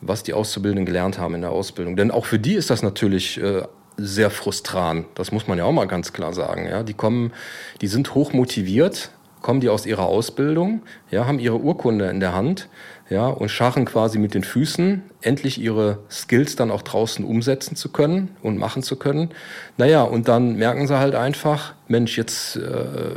was 0.00 0.22
die 0.22 0.34
Auszubildenden 0.34 0.86
gelernt 0.86 1.18
haben 1.18 1.34
in 1.34 1.40
der 1.40 1.50
Ausbildung. 1.50 1.96
Denn 1.96 2.10
auch 2.10 2.26
für 2.26 2.38
die 2.38 2.54
ist 2.54 2.70
das 2.70 2.82
natürlich 2.82 3.40
äh, 3.40 3.62
sehr 3.96 4.30
frustrant. 4.30 5.06
Das 5.14 5.32
muss 5.32 5.46
man 5.46 5.58
ja 5.58 5.64
auch 5.64 5.72
mal 5.72 5.86
ganz 5.86 6.12
klar 6.12 6.32
sagen. 6.32 6.66
Ja, 6.66 6.82
die 6.82 6.94
kommen, 6.94 7.32
die 7.80 7.86
sind 7.86 8.14
hoch 8.14 8.32
motiviert, 8.32 9.10
kommen 9.40 9.60
die 9.60 9.68
aus 9.68 9.86
ihrer 9.86 10.06
Ausbildung, 10.06 10.82
ja, 11.10 11.26
haben 11.26 11.38
ihre 11.38 11.58
Urkunde 11.58 12.08
in 12.08 12.18
der 12.18 12.34
Hand, 12.34 12.68
ja, 13.10 13.28
und 13.28 13.50
scharren 13.50 13.84
quasi 13.84 14.18
mit 14.18 14.32
den 14.32 14.42
Füßen, 14.42 15.02
endlich 15.20 15.60
ihre 15.60 15.98
Skills 16.10 16.56
dann 16.56 16.70
auch 16.70 16.82
draußen 16.82 17.24
umsetzen 17.24 17.76
zu 17.76 17.90
können 17.90 18.34
und 18.42 18.56
machen 18.56 18.82
zu 18.82 18.96
können. 18.96 19.30
Naja, 19.76 20.02
und 20.02 20.28
dann 20.28 20.56
merken 20.56 20.86
sie 20.86 20.98
halt 20.98 21.14
einfach, 21.14 21.74
Mensch, 21.88 22.16
jetzt 22.16 22.56
äh, 22.56 23.14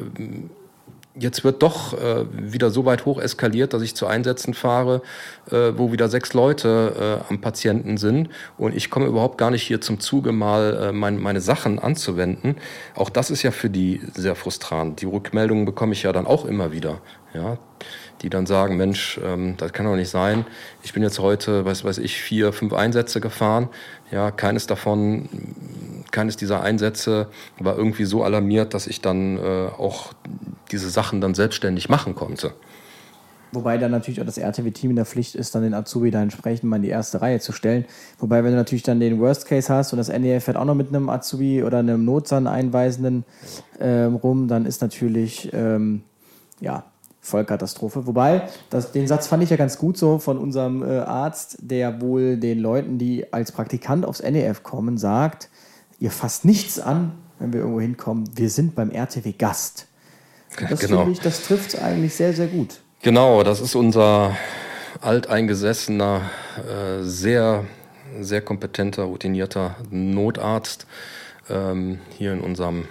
jetzt 1.19 1.43
wird 1.43 1.63
doch 1.63 1.93
äh, 1.93 2.25
wieder 2.31 2.69
so 2.69 2.85
weit 2.85 3.05
hoch 3.05 3.19
eskaliert, 3.19 3.73
dass 3.73 3.81
ich 3.81 3.95
zu 3.95 4.07
Einsätzen 4.07 4.53
fahre, 4.53 5.01
äh, 5.51 5.73
wo 5.75 5.91
wieder 5.91 6.09
sechs 6.09 6.33
Leute 6.33 7.21
äh, 7.27 7.29
am 7.29 7.41
Patienten 7.41 7.97
sind 7.97 8.29
und 8.57 8.75
ich 8.75 8.89
komme 8.89 9.07
überhaupt 9.07 9.37
gar 9.37 9.51
nicht 9.51 9.63
hier 9.63 9.81
zum 9.81 9.99
Zuge, 9.99 10.31
mal 10.31 10.89
äh, 10.89 10.91
mein, 10.91 11.17
meine 11.19 11.41
Sachen 11.41 11.79
anzuwenden. 11.79 12.55
Auch 12.95 13.09
das 13.09 13.29
ist 13.29 13.43
ja 13.43 13.51
für 13.51 13.69
die 13.69 14.01
sehr 14.13 14.35
frustrant. 14.35 15.01
Die 15.01 15.05
Rückmeldungen 15.05 15.65
bekomme 15.65 15.93
ich 15.93 16.03
ja 16.03 16.11
dann 16.11 16.27
auch 16.27 16.45
immer 16.45 16.71
wieder. 16.71 16.99
Ja, 17.33 17.57
die 18.21 18.29
dann 18.29 18.45
sagen, 18.45 18.77
Mensch, 18.77 19.19
ähm, 19.23 19.55
das 19.57 19.73
kann 19.73 19.85
doch 19.85 19.95
nicht 19.95 20.09
sein. 20.09 20.45
Ich 20.81 20.93
bin 20.93 21.03
jetzt 21.03 21.19
heute, 21.19 21.65
weiß 21.65 21.83
weiß 21.83 21.99
ich, 21.99 22.19
vier, 22.19 22.53
fünf 22.53 22.73
Einsätze 22.73 23.21
gefahren. 23.21 23.69
Ja, 24.11 24.31
keines 24.31 24.67
davon 24.67 25.27
keines 26.11 26.37
dieser 26.37 26.61
Einsätze 26.61 27.27
war 27.59 27.77
irgendwie 27.77 28.05
so 28.05 28.23
alarmiert, 28.23 28.73
dass 28.73 28.87
ich 28.87 29.01
dann 29.01 29.37
äh, 29.37 29.67
auch 29.77 30.13
diese 30.71 30.89
Sachen 30.89 31.21
dann 31.21 31.35
selbstständig 31.35 31.89
machen 31.89 32.15
konnte. 32.15 32.53
Wobei 33.53 33.77
dann 33.77 33.91
natürlich 33.91 34.19
auch 34.19 34.25
das 34.25 34.37
RTW-Team 34.37 34.89
in 34.89 34.95
der 34.97 35.05
Pflicht 35.05 35.35
ist, 35.35 35.55
dann 35.55 35.63
den 35.63 35.73
Azubi 35.73 36.11
da 36.11 36.21
entsprechend 36.21 36.65
mal 36.65 36.77
in 36.77 36.81
die 36.81 36.89
erste 36.89 37.21
Reihe 37.21 37.39
zu 37.39 37.53
stellen. 37.53 37.85
Wobei, 38.19 38.43
wenn 38.43 38.51
du 38.51 38.57
natürlich 38.57 38.83
dann 38.83 38.99
den 38.99 39.19
Worst 39.19 39.47
Case 39.47 39.73
hast 39.73 39.93
und 39.93 39.97
das 39.97 40.09
NEF 40.09 40.43
fährt 40.43 40.57
auch 40.57 40.65
noch 40.65 40.75
mit 40.75 40.89
einem 40.89 41.09
Azubi 41.09 41.63
oder 41.63 41.79
einem 41.79 42.03
Notsan-Einweisenden 42.03 43.23
ähm, 43.79 44.15
rum, 44.15 44.47
dann 44.47 44.65
ist 44.65 44.81
natürlich, 44.81 45.49
ähm, 45.53 46.01
ja, 46.59 46.83
Vollkatastrophe. 47.27 48.07
Wobei, 48.07 48.47
das, 48.69 48.91
den 48.91 49.07
Satz 49.07 49.27
fand 49.27 49.43
ich 49.43 49.49
ja 49.49 49.57
ganz 49.57 49.77
gut 49.77 49.97
so 49.97 50.17
von 50.19 50.37
unserem 50.37 50.81
äh, 50.81 50.99
Arzt, 50.99 51.57
der 51.61 52.01
wohl 52.01 52.37
den 52.37 52.59
Leuten, 52.59 52.97
die 52.97 53.31
als 53.31 53.51
Praktikant 53.51 54.05
aufs 54.05 54.21
NEF 54.21 54.63
kommen, 54.63 54.97
sagt, 54.97 55.49
ihr 55.99 56.11
fasst 56.11 56.45
nichts 56.45 56.79
an, 56.79 57.13
wenn 57.39 57.53
wir 57.53 57.59
irgendwo 57.59 57.81
hinkommen. 57.81 58.29
Wir 58.35 58.49
sind 58.49 58.75
beim 58.75 58.89
RTW 58.89 59.33
Gast. 59.33 59.87
Das 60.69 60.79
genau. 60.79 60.99
finde 60.99 61.11
ich, 61.11 61.19
das 61.19 61.43
trifft 61.43 61.79
eigentlich 61.81 62.15
sehr, 62.15 62.33
sehr 62.33 62.47
gut. 62.47 62.79
Genau, 63.03 63.43
das 63.43 63.61
ist 63.61 63.75
unser 63.75 64.35
alteingesessener, 65.01 66.21
äh, 66.57 67.03
sehr, 67.03 67.65
sehr 68.19 68.41
kompetenter, 68.41 69.03
routinierter 69.03 69.75
Notarzt 69.91 70.87
ähm, 71.49 71.99
hier 72.17 72.33
in 72.33 72.41
unserem 72.41 72.85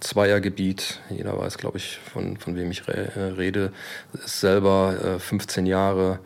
Zweiergebiet. 0.00 1.00
Jeder 1.10 1.38
weiß, 1.38 1.58
glaube 1.58 1.78
ich, 1.78 1.98
von, 2.12 2.36
von 2.36 2.56
wem 2.56 2.70
ich 2.70 2.88
re 2.88 3.12
äh, 3.14 3.20
rede. 3.36 3.72
Ist 4.12 4.40
selber 4.40 5.16
äh, 5.16 5.18
15 5.18 5.66
Jahre 5.66 6.20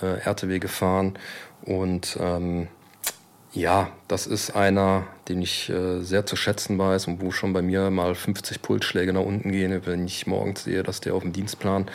äh, 0.00 0.20
RTW 0.20 0.58
gefahren 0.58 1.18
und 1.62 2.16
ähm, 2.20 2.68
ja, 3.52 3.88
das 4.06 4.26
ist 4.26 4.54
einer, 4.54 5.06
den 5.28 5.40
ich 5.40 5.70
äh, 5.70 6.02
sehr 6.02 6.26
zu 6.26 6.36
schätzen 6.36 6.78
weiß 6.78 7.06
und 7.06 7.22
wo 7.22 7.30
schon 7.30 7.54
bei 7.54 7.62
mir 7.62 7.90
mal 7.90 8.14
50 8.14 8.60
Pulsschläge 8.60 9.14
nach 9.14 9.22
unten 9.22 9.50
gehen, 9.50 9.80
wenn 9.86 10.04
ich 10.04 10.26
morgens 10.26 10.64
sehe, 10.64 10.82
dass 10.82 11.00
der 11.00 11.14
auf 11.14 11.22
dem 11.22 11.32
Dienstplan 11.32 11.86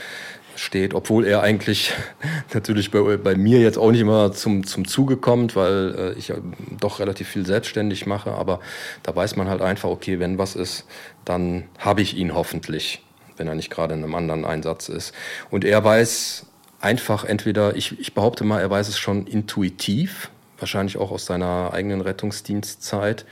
steht, 0.56 0.94
obwohl 0.94 1.26
er 1.26 1.42
eigentlich 1.42 1.94
natürlich 2.54 2.92
bei, 2.92 3.18
bei 3.18 3.36
mir 3.36 3.60
jetzt 3.60 3.78
auch 3.78 3.92
nicht 3.92 4.02
immer 4.02 4.32
zum, 4.32 4.66
zum 4.66 4.88
Zuge 4.88 5.18
kommt, 5.18 5.56
weil 5.56 5.96
äh, 5.98 6.20
ich 6.20 6.34
doch 6.80 7.00
relativ 7.00 7.28
viel 7.28 7.46
selbstständig 7.46 8.06
mache, 8.06 8.32
aber 8.32 8.60
da 9.04 9.16
weiß 9.16 9.36
man 9.36 9.50
halt 9.50 9.62
einfach, 9.62 9.90
okay, 9.90 10.20
wenn 10.20 10.38
was 10.38 10.56
ist, 10.56 10.86
dann 11.26 11.66
habe 11.80 12.02
ich 12.02 12.16
ihn 12.16 12.34
hoffentlich, 12.34 13.04
wenn 13.38 13.48
er 13.48 13.56
nicht 13.56 13.70
gerade 13.70 13.94
in 13.94 14.04
einem 14.04 14.16
anderen 14.16 14.46
Einsatz 14.46 14.90
ist. 14.90 15.14
Und 15.50 15.66
er 15.66 15.84
weiß 15.84 16.46
einfach 16.80 17.24
entweder, 17.24 17.76
ich, 17.76 18.00
ich 18.00 18.14
behaupte 18.14 18.44
mal, 18.44 18.60
er 18.60 18.70
weiß 18.70 18.88
es 18.88 18.98
schon 18.98 19.28
intuitiv, 19.28 20.32
wahrscheinlich 20.60 20.98
auch 20.98 21.12
aus 21.12 21.26
seiner 21.26 21.72
eigenen 21.74 22.02
Rettungsdienstzeit, 22.02 23.26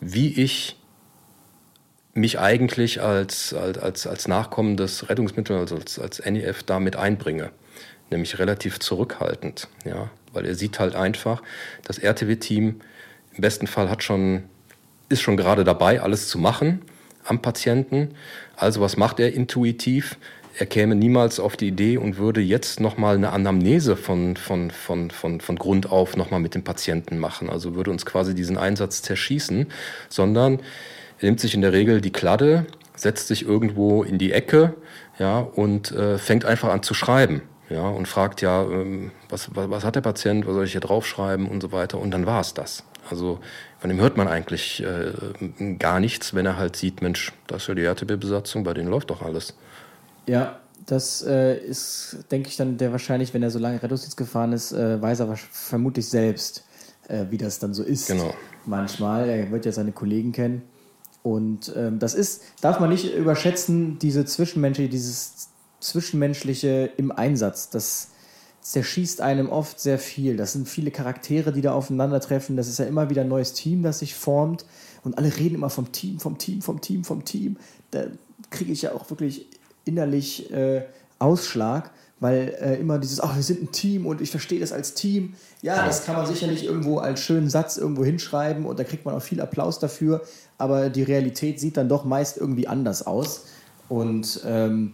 wie 0.00 0.28
ich 0.40 0.76
mich 2.16 2.38
eigentlich 2.38 3.02
als, 3.02 3.54
als, 3.54 4.06
als 4.06 4.28
Nachkommen 4.28 4.76
des 4.76 5.08
Rettungsmittels, 5.08 5.60
also 5.60 5.76
als, 5.76 5.98
als 5.98 6.24
NEF 6.24 6.62
damit 6.62 6.96
einbringe. 6.96 7.50
Nämlich 8.10 8.38
relativ 8.38 8.78
zurückhaltend, 8.78 9.68
ja, 9.84 10.10
weil 10.32 10.46
er 10.46 10.54
sieht 10.54 10.78
halt 10.78 10.94
einfach, 10.94 11.42
das 11.84 11.98
RTW-Team 11.98 12.80
im 13.32 13.40
besten 13.40 13.66
Fall 13.66 13.90
hat 13.90 14.02
schon, 14.02 14.44
ist 15.08 15.22
schon 15.22 15.36
gerade 15.36 15.64
dabei, 15.64 16.00
alles 16.00 16.28
zu 16.28 16.38
machen 16.38 16.82
am 17.24 17.42
Patienten. 17.42 18.14
Also 18.54 18.80
was 18.80 18.96
macht 18.96 19.18
er 19.18 19.32
intuitiv? 19.32 20.16
er 20.58 20.66
käme 20.66 20.94
niemals 20.94 21.38
auf 21.38 21.56
die 21.56 21.68
Idee 21.68 21.98
und 21.98 22.16
würde 22.16 22.40
jetzt 22.40 22.80
nochmal 22.80 23.16
eine 23.16 23.30
Anamnese 23.30 23.96
von, 23.96 24.36
von, 24.36 24.70
von, 24.70 25.10
von, 25.10 25.40
von 25.40 25.56
Grund 25.56 25.90
auf 25.92 26.16
nochmal 26.16 26.40
mit 26.40 26.54
dem 26.54 26.64
Patienten 26.64 27.18
machen. 27.18 27.50
Also 27.50 27.74
würde 27.74 27.90
uns 27.90 28.06
quasi 28.06 28.34
diesen 28.34 28.56
Einsatz 28.56 29.02
zerschießen, 29.02 29.66
sondern 30.08 30.60
er 31.18 31.24
nimmt 31.26 31.40
sich 31.40 31.54
in 31.54 31.62
der 31.62 31.72
Regel 31.72 32.00
die 32.00 32.12
Kladde, 32.12 32.66
setzt 32.94 33.28
sich 33.28 33.44
irgendwo 33.46 34.02
in 34.02 34.18
die 34.18 34.32
Ecke 34.32 34.74
ja, 35.18 35.38
und 35.38 35.92
äh, 35.92 36.18
fängt 36.18 36.44
einfach 36.44 36.70
an 36.70 36.82
zu 36.82 36.94
schreiben. 36.94 37.42
Ja, 37.68 37.88
und 37.88 38.06
fragt 38.06 38.42
ja, 38.42 38.62
ähm, 38.62 39.10
was, 39.28 39.54
was, 39.54 39.68
was, 39.68 39.84
hat 39.84 39.96
der 39.96 40.00
Patient, 40.00 40.46
was 40.46 40.54
soll 40.54 40.64
ich 40.64 40.72
hier 40.72 40.80
draufschreiben 40.80 41.48
und 41.48 41.60
so 41.60 41.72
weiter. 41.72 41.98
Und 41.98 42.12
dann 42.12 42.24
war 42.24 42.40
es 42.40 42.54
das. 42.54 42.84
Also 43.10 43.40
von 43.78 43.90
dem 43.90 44.00
hört 44.00 44.16
man 44.16 44.28
eigentlich 44.28 44.84
äh, 44.84 45.74
gar 45.78 45.98
nichts, 45.98 46.34
wenn 46.34 46.46
er 46.46 46.56
halt 46.56 46.76
sieht, 46.76 47.02
Mensch, 47.02 47.32
das 47.48 47.62
ist 47.62 47.68
ja 47.68 47.74
die 47.74 47.84
RTB-Besatzung, 47.84 48.62
bei 48.62 48.72
denen 48.72 48.88
läuft 48.88 49.10
doch 49.10 49.22
alles. 49.22 49.54
Ja, 50.26 50.60
das 50.86 51.22
äh, 51.26 51.56
ist, 51.56 52.18
denke 52.30 52.48
ich, 52.48 52.56
dann 52.56 52.78
der 52.78 52.92
wahrscheinlich, 52.92 53.34
wenn 53.34 53.42
er 53.42 53.50
so 53.50 53.58
lange 53.58 53.82
Rettungsdienst 53.82 54.16
gefahren 54.16 54.52
ist, 54.52 54.72
äh, 54.72 55.02
weiß 55.02 55.20
er 55.20 55.36
vermutlich 55.36 56.08
selbst, 56.08 56.64
äh, 57.08 57.26
wie 57.30 57.38
das 57.38 57.58
dann 57.58 57.74
so 57.74 57.82
ist. 57.82 58.08
Genau. 58.08 58.34
Manchmal. 58.64 59.28
Er 59.28 59.50
wird 59.50 59.66
ja 59.66 59.72
seine 59.72 59.92
Kollegen 59.92 60.32
kennen. 60.32 60.62
Und 61.26 61.72
ähm, 61.74 61.98
das 61.98 62.14
ist, 62.14 62.42
darf 62.60 62.78
man 62.78 62.88
nicht 62.88 63.12
überschätzen, 63.12 63.98
diese 63.98 64.24
Zwischenmenschliche, 64.24 64.88
dieses 64.88 65.48
Zwischenmenschliche 65.80 66.92
im 66.98 67.10
Einsatz. 67.10 67.68
Das 67.68 68.10
zerschießt 68.60 69.20
einem 69.20 69.48
oft 69.48 69.80
sehr 69.80 69.98
viel. 69.98 70.36
Das 70.36 70.52
sind 70.52 70.68
viele 70.68 70.92
Charaktere, 70.92 71.52
die 71.52 71.62
da 71.62 71.72
aufeinandertreffen. 71.72 72.56
Das 72.56 72.68
ist 72.68 72.78
ja 72.78 72.84
immer 72.84 73.10
wieder 73.10 73.22
ein 73.22 73.28
neues 73.28 73.54
Team, 73.54 73.82
das 73.82 73.98
sich 73.98 74.14
formt. 74.14 74.66
Und 75.02 75.18
alle 75.18 75.36
reden 75.36 75.56
immer 75.56 75.68
vom 75.68 75.90
Team, 75.90 76.20
vom 76.20 76.38
Team, 76.38 76.62
vom 76.62 76.80
Team, 76.80 77.02
vom 77.02 77.24
Team. 77.24 77.56
Da 77.90 78.04
kriege 78.50 78.70
ich 78.70 78.82
ja 78.82 78.92
auch 78.92 79.10
wirklich 79.10 79.48
innerlich 79.84 80.52
äh, 80.52 80.84
Ausschlag, 81.18 81.90
weil 82.20 82.56
äh, 82.60 82.76
immer 82.76 82.98
dieses, 82.98 83.20
ach, 83.20 83.34
wir 83.34 83.42
sind 83.42 83.62
ein 83.62 83.72
Team 83.72 84.06
und 84.06 84.20
ich 84.20 84.30
verstehe 84.30 84.60
das 84.60 84.70
als 84.70 84.94
Team. 84.94 85.34
Ja, 85.60 85.84
das 85.84 86.04
kann 86.04 86.14
man 86.14 86.26
sicherlich 86.26 86.64
irgendwo 86.64 86.98
als 86.98 87.20
schönen 87.20 87.50
Satz 87.50 87.76
irgendwo 87.76 88.04
hinschreiben 88.04 88.64
und 88.64 88.78
da 88.78 88.84
kriegt 88.84 89.04
man 89.04 89.14
auch 89.14 89.22
viel 89.22 89.40
Applaus 89.40 89.80
dafür, 89.80 90.22
aber 90.58 90.90
die 90.90 91.02
Realität 91.02 91.60
sieht 91.60 91.76
dann 91.76 91.88
doch 91.88 92.04
meist 92.04 92.36
irgendwie 92.36 92.68
anders 92.68 93.06
aus. 93.06 93.46
Und 93.88 94.40
ähm, 94.46 94.92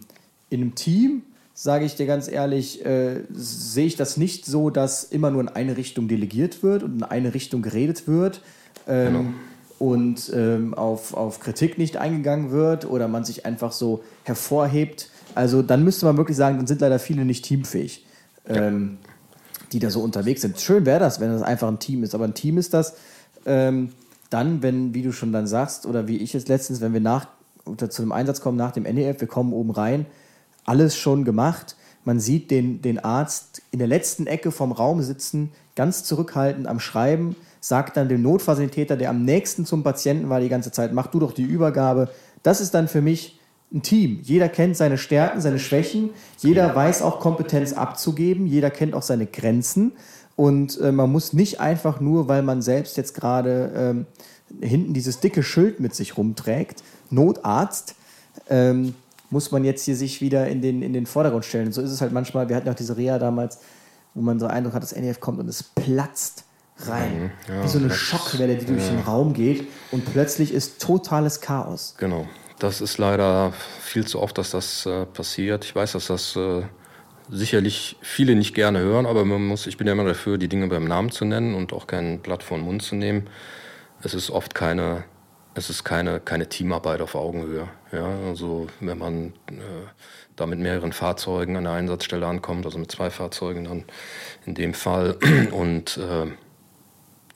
in 0.49 0.61
einem 0.61 0.75
Team, 0.75 1.23
sage 1.53 1.85
ich 1.85 1.95
dir 1.95 2.05
ganz 2.05 2.27
ehrlich, 2.27 2.85
äh, 2.85 3.21
sehe 3.31 3.85
ich 3.85 3.95
das 3.95 4.17
nicht 4.17 4.45
so, 4.45 4.69
dass 4.69 5.03
immer 5.03 5.31
nur 5.31 5.41
in 5.41 5.49
eine 5.49 5.77
Richtung 5.77 6.07
delegiert 6.07 6.63
wird 6.63 6.83
und 6.83 6.95
in 6.95 7.03
eine 7.03 7.33
Richtung 7.33 7.61
geredet 7.61 8.07
wird. 8.07 8.41
Ähm, 8.87 9.05
genau 9.07 9.25
und 9.83 10.31
ähm, 10.33 10.73
auf, 10.73 11.13
auf 11.13 11.41
Kritik 11.41 11.77
nicht 11.77 11.97
eingegangen 11.97 12.51
wird 12.51 12.89
oder 12.89 13.09
man 13.09 13.25
sich 13.25 13.45
einfach 13.45 13.73
so 13.73 14.01
hervorhebt. 14.23 15.09
Also 15.35 15.61
dann 15.61 15.83
müsste 15.83 16.05
man 16.05 16.15
wirklich 16.15 16.37
sagen, 16.37 16.55
dann 16.55 16.67
sind 16.67 16.79
leider 16.79 16.99
viele 16.99 17.25
nicht 17.25 17.43
teamfähig, 17.43 18.05
ähm, 18.47 18.99
die 19.73 19.79
da 19.79 19.89
so 19.89 19.99
unterwegs 19.99 20.41
sind. 20.41 20.57
Schön 20.61 20.85
wäre 20.85 21.01
das, 21.01 21.19
wenn 21.19 21.33
das 21.33 21.41
einfach 21.41 21.67
ein 21.67 21.79
Team 21.79 22.03
ist, 22.03 22.15
aber 22.15 22.23
ein 22.23 22.33
Team 22.33 22.57
ist 22.57 22.73
das 22.73 22.95
ähm, 23.45 23.89
dann, 24.33 24.61
wenn, 24.63 24.93
wie 24.93 25.03
du 25.03 25.11
schon 25.11 25.31
dann 25.31 25.47
sagst, 25.47 25.85
oder 25.85 26.07
wie 26.07 26.17
ich 26.17 26.35
es 26.35 26.47
letztens, 26.47 26.81
wenn 26.81 26.93
wir 26.93 27.01
nach 27.01 27.27
oder 27.65 27.89
zu 27.89 28.01
einem 28.01 28.11
Einsatz 28.11 28.41
kommen 28.41 28.57
nach 28.57 28.71
dem 28.71 28.83
NEF, 28.83 29.21
wir 29.21 29.27
kommen 29.27 29.53
oben 29.53 29.71
rein, 29.71 30.05
alles 30.65 30.97
schon 30.97 31.23
gemacht. 31.23 31.75
Man 32.03 32.19
sieht 32.19 32.51
den, 32.51 32.81
den 32.81 32.99
Arzt 32.99 33.61
in 33.71 33.79
der 33.79 33.87
letzten 33.87 34.27
Ecke 34.27 34.51
vom 34.51 34.73
Raum 34.73 35.01
sitzen, 35.01 35.51
ganz 35.75 36.03
zurückhaltend 36.03 36.67
am 36.67 36.79
Schreiben 36.79 37.35
sagt 37.63 37.95
dann 37.95 38.09
dem 38.09 38.21
Notfallsanitäter, 38.21 38.97
der 38.97 39.09
am 39.09 39.23
nächsten 39.23 39.65
zum 39.65 39.83
Patienten 39.83 40.29
war 40.29 40.41
die 40.41 40.49
ganze 40.49 40.71
Zeit, 40.71 40.91
mach 40.91 41.07
du 41.07 41.19
doch 41.19 41.31
die 41.31 41.43
Übergabe. 41.43 42.09
Das 42.43 42.59
ist 42.59 42.73
dann 42.73 42.89
für 42.89 42.99
mich 42.99 43.39
ein 43.73 43.81
Team. 43.81 44.19
Jeder 44.21 44.49
kennt 44.49 44.75
seine 44.75 44.97
Stärken, 44.97 45.39
seine 45.39 45.59
Schwächen. 45.59 46.09
Jeder 46.39 46.75
weiß 46.75 47.01
auch 47.01 47.21
Kompetenz 47.21 47.71
abzugeben. 47.71 48.47
Jeder 48.47 48.69
kennt 48.69 48.93
auch 48.93 49.01
seine 49.01 49.27
Grenzen. 49.27 49.93
Und 50.35 50.79
äh, 50.79 50.91
man 50.91 51.11
muss 51.11 51.33
nicht 51.33 51.59
einfach 51.59 51.99
nur, 51.99 52.27
weil 52.27 52.41
man 52.41 52.61
selbst 52.61 52.97
jetzt 52.97 53.13
gerade 53.13 53.71
ähm, 53.75 54.05
hinten 54.61 54.93
dieses 54.93 55.19
dicke 55.19 55.43
Schild 55.43 55.79
mit 55.79 55.93
sich 55.95 56.17
rumträgt, 56.17 56.83
Notarzt, 57.09 57.95
ähm, 58.49 58.95
muss 59.29 59.51
man 59.51 59.63
jetzt 59.63 59.83
hier 59.83 59.95
sich 59.95 60.21
wieder 60.21 60.47
in 60.47 60.61
den, 60.61 60.81
in 60.81 60.93
den 60.93 61.05
Vordergrund 61.05 61.45
stellen. 61.45 61.67
Und 61.67 61.73
so 61.73 61.81
ist 61.81 61.91
es 61.91 62.01
halt 62.01 62.11
manchmal. 62.11 62.49
Wir 62.49 62.55
hatten 62.55 62.69
auch 62.69 62.75
diese 62.75 62.97
Reha 62.97 63.19
damals, 63.19 63.59
wo 64.13 64.21
man 64.21 64.39
so 64.39 64.47
Eindruck 64.47 64.73
hat, 64.73 64.83
das 64.83 64.95
NEF 64.95 65.19
kommt 65.19 65.39
und 65.39 65.47
es 65.47 65.63
platzt 65.63 66.45
rein. 66.79 67.31
Mhm, 67.47 67.53
ja, 67.53 67.63
Wie 67.63 67.67
so 67.67 67.79
eine 67.79 67.91
Schockwelle, 67.91 68.55
die 68.55 68.65
durch 68.65 68.83
ja. 68.83 68.91
den 68.91 68.99
Raum 69.01 69.33
geht 69.33 69.67
und 69.91 70.05
plötzlich 70.05 70.53
ist 70.53 70.81
totales 70.81 71.41
Chaos. 71.41 71.95
Genau. 71.97 72.27
Das 72.59 72.79
ist 72.79 72.97
leider 72.97 73.53
viel 73.81 74.05
zu 74.05 74.21
oft, 74.21 74.37
dass 74.37 74.51
das 74.51 74.85
äh, 74.85 75.05
passiert. 75.05 75.65
Ich 75.65 75.75
weiß, 75.75 75.93
dass 75.93 76.07
das 76.07 76.35
äh, 76.35 76.63
sicherlich 77.33 77.97
viele 78.01 78.35
nicht 78.35 78.53
gerne 78.53 78.79
hören, 78.79 79.05
aber 79.05 79.25
man 79.25 79.45
muss, 79.45 79.67
ich 79.67 79.77
bin 79.77 79.87
ja 79.87 79.93
immer 79.93 80.05
dafür, 80.05 80.37
die 80.37 80.47
Dinge 80.47 80.67
beim 80.67 80.85
Namen 80.85 81.11
zu 81.11 81.25
nennen 81.25 81.55
und 81.55 81.73
auch 81.73 81.87
kein 81.87 82.19
Blatt 82.19 82.43
vor 82.43 82.57
den 82.57 82.65
Mund 82.65 82.83
zu 82.83 82.95
nehmen. 82.95 83.27
Es 84.03 84.13
ist 84.13 84.29
oft 84.29 84.53
keine, 84.53 85.03
es 85.55 85.69
ist 85.69 85.83
keine, 85.83 86.19
keine 86.19 86.47
Teamarbeit 86.47 87.01
auf 87.01 87.15
Augenhöhe. 87.15 87.67
Ja, 87.91 88.07
also 88.27 88.67
wenn 88.79 88.97
man 88.97 89.33
äh, 89.49 89.87
da 90.35 90.45
mit 90.45 90.59
mehreren 90.59 90.93
Fahrzeugen 90.93 91.57
an 91.57 91.63
der 91.63 91.73
Einsatzstelle 91.73 92.25
ankommt, 92.25 92.65
also 92.65 92.77
mit 92.77 92.91
zwei 92.91 93.09
Fahrzeugen 93.09 93.63
dann 93.63 93.85
in 94.45 94.53
dem 94.53 94.73
Fall 94.73 95.17
und 95.51 95.97
äh, 95.97 96.27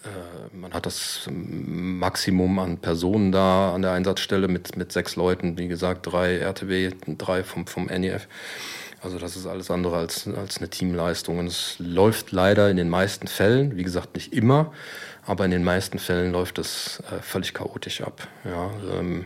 äh, 0.07 0.55
man 0.55 0.73
hat 0.73 0.85
das 0.85 1.27
Maximum 1.31 2.59
an 2.59 2.77
Personen 2.77 3.31
da 3.31 3.73
an 3.73 3.81
der 3.81 3.91
Einsatzstelle 3.91 4.47
mit, 4.47 4.77
mit 4.77 4.91
sechs 4.91 5.15
Leuten, 5.15 5.57
wie 5.57 5.67
gesagt, 5.67 6.05
drei 6.05 6.37
RTW, 6.37 6.91
drei 7.17 7.43
vom, 7.43 7.65
vom 7.65 7.85
NEF. 7.85 8.27
Also 9.01 9.19
das 9.19 9.35
ist 9.35 9.45
alles 9.45 9.69
andere 9.69 9.97
als, 9.97 10.27
als 10.27 10.57
eine 10.57 10.69
Teamleistung. 10.69 11.39
Und 11.39 11.47
es 11.47 11.75
läuft 11.77 12.31
leider 12.31 12.69
in 12.69 12.77
den 12.77 12.89
meisten 12.89 13.27
Fällen, 13.27 13.77
wie 13.77 13.83
gesagt 13.83 14.15
nicht 14.15 14.33
immer, 14.33 14.71
aber 15.25 15.45
in 15.45 15.51
den 15.51 15.63
meisten 15.63 15.99
Fällen 15.99 16.31
läuft 16.31 16.57
es 16.57 17.03
äh, 17.11 17.21
völlig 17.21 17.53
chaotisch 17.53 18.01
ab. 18.01 18.27
Ja, 18.43 18.71
ähm, 18.97 19.25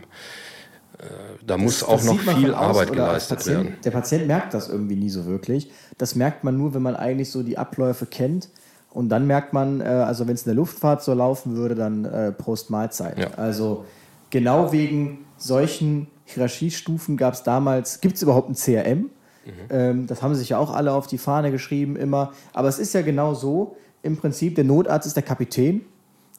äh, 0.98 1.04
da 1.44 1.54
das, 1.54 1.58
muss 1.58 1.82
auch 1.82 2.02
noch 2.02 2.18
viel 2.18 2.54
Arbeit 2.54 2.92
geleistet 2.92 3.38
Patient, 3.38 3.56
werden. 3.56 3.78
Der 3.84 3.90
Patient 3.90 4.26
merkt 4.26 4.54
das 4.54 4.68
irgendwie 4.68 4.96
nie 4.96 5.10
so 5.10 5.26
wirklich. 5.26 5.70
Das 5.96 6.14
merkt 6.14 6.44
man 6.44 6.56
nur, 6.56 6.74
wenn 6.74 6.82
man 6.82 6.96
eigentlich 6.96 7.30
so 7.30 7.42
die 7.42 7.56
Abläufe 7.56 8.06
kennt 8.06 8.50
und 8.90 9.08
dann 9.08 9.26
merkt 9.26 9.52
man, 9.52 9.80
äh, 9.80 9.84
also 9.84 10.26
wenn 10.26 10.34
es 10.34 10.42
in 10.42 10.50
der 10.50 10.56
Luftfahrt 10.56 11.02
so 11.02 11.14
laufen 11.14 11.56
würde, 11.56 11.74
dann 11.74 12.04
äh, 12.04 12.32
Prost 12.32 12.68
Mahlzeit. 12.70 13.18
Ja. 13.18 13.30
Also 13.36 13.86
genau 14.30 14.70
wegen 14.72 15.24
solchen 15.38 16.08
Hierarchiestufen 16.26 17.16
gab 17.16 17.34
es 17.34 17.42
damals, 17.42 18.00
gibt 18.00 18.16
es 18.16 18.22
überhaupt 18.22 18.50
ein 18.50 18.54
CRM? 18.54 19.10
Mhm. 19.44 19.50
Ähm, 19.70 20.06
das 20.06 20.22
haben 20.22 20.34
sich 20.34 20.50
ja 20.50 20.58
auch 20.58 20.72
alle 20.72 20.92
auf 20.92 21.06
die 21.06 21.18
Fahne 21.18 21.50
geschrieben 21.50 21.96
immer. 21.96 22.32
Aber 22.52 22.68
es 22.68 22.78
ist 22.78 22.94
ja 22.94 23.02
genau 23.02 23.34
so, 23.34 23.76
im 24.02 24.16
Prinzip, 24.16 24.54
der 24.56 24.64
Notarzt 24.64 25.06
ist 25.06 25.16
der 25.16 25.22
Kapitän 25.22 25.82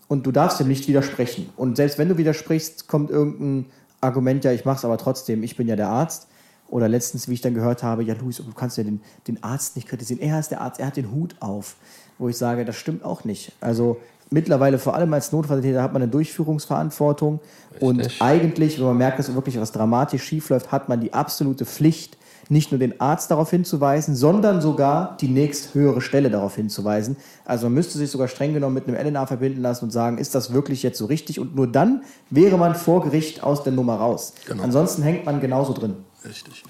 und 0.08 0.26
du 0.26 0.32
darfst 0.32 0.60
ihm 0.60 0.68
nicht 0.68 0.88
widersprechen. 0.88 1.50
Und 1.56 1.78
selbst 1.78 1.98
wenn 1.98 2.10
du 2.10 2.18
widersprichst, 2.18 2.88
kommt 2.88 3.10
irgendein 3.10 3.72
Argument, 4.02 4.44
ja, 4.44 4.52
ich 4.52 4.66
mach's 4.66 4.84
aber 4.84 4.98
trotzdem, 4.98 5.44
ich 5.44 5.56
bin 5.56 5.68
ja 5.68 5.76
der 5.76 5.90
Arzt. 5.90 6.28
Oder 6.70 6.90
letztens, 6.90 7.28
wie 7.28 7.34
ich 7.34 7.42
dann 7.42 7.54
gehört 7.54 7.84
habe, 7.84 8.04
ja, 8.04 8.16
Luis, 8.16 8.38
du 8.38 8.52
kannst 8.56 8.78
ja 8.78 8.84
den, 8.84 9.02
den 9.28 9.44
Arzt 9.44 9.76
nicht 9.76 9.88
kritisieren. 9.88 10.20
Er 10.22 10.40
ist 10.40 10.50
der 10.50 10.62
Arzt, 10.62 10.80
er 10.80 10.88
hat 10.88 10.98
den 10.98 11.12
Hut 11.12 11.36
auf 11.40 11.76
wo 12.18 12.30
ich 12.30 12.38
sage, 12.38 12.66
das 12.66 12.76
stimmt 12.76 13.04
auch 13.04 13.24
nicht. 13.24 13.52
Also 13.62 13.98
mittlerweile, 14.30 14.80
vor 14.80 14.96
allem 14.96 15.14
als 15.14 15.32
Notfalltäter, 15.32 15.84
hat 15.84 15.94
man 15.94 16.02
eine 16.02 16.12
Durchführungsverantwortung. 16.12 17.40
Richtig. 17.72 17.82
Und 17.88 18.22
eigentlich, 18.22 18.80
wenn 18.80 18.86
man 18.86 18.98
merkt, 18.98 19.20
dass 19.20 19.34
wirklich 19.34 19.60
was 19.60 19.72
dramatisch 19.72 20.24
schiefläuft, 20.24 20.72
hat 20.72 20.90
man 20.90 21.02
die 21.02 21.14
absolute 21.14 21.66
Pflicht, 21.66 22.18
nicht 22.50 22.72
nur 22.72 22.80
den 22.80 23.00
Arzt 23.00 23.32
darauf 23.32 23.50
hinzuweisen, 23.50 24.16
sondern 24.16 24.62
sogar 24.62 25.18
die 25.20 25.28
nächsthöhere 25.28 26.02
Stelle 26.02 26.30
darauf 26.30 26.56
hinzuweisen. 26.56 27.18
Also 27.46 27.68
man 27.68 27.76
müsste 27.76 27.98
sich 27.98 28.12
sogar 28.12 28.28
streng 28.28 28.54
genommen 28.54 28.76
mit 28.76 28.88
einem 28.88 28.98
LNA 28.98 29.26
verbinden 29.26 29.62
lassen 29.62 29.86
und 29.86 29.92
sagen, 29.92 30.18
ist 30.18 30.36
das 30.36 30.54
wirklich 30.54 30.84
jetzt 30.84 30.98
so 30.98 31.06
richtig? 31.06 31.40
Und 31.40 31.56
nur 31.56 31.68
dann 31.68 32.04
wäre 32.30 32.58
man 32.58 32.76
vor 32.76 33.04
Gericht 33.04 33.44
aus 33.44 33.64
der 33.64 33.74
Nummer 33.74 33.96
raus. 33.96 34.34
Genau. 34.48 34.64
Ansonsten 34.64 35.04
hängt 35.04 35.26
man 35.26 35.42
genauso 35.42 35.74
drin. 35.74 35.96
Richtig. 36.26 36.64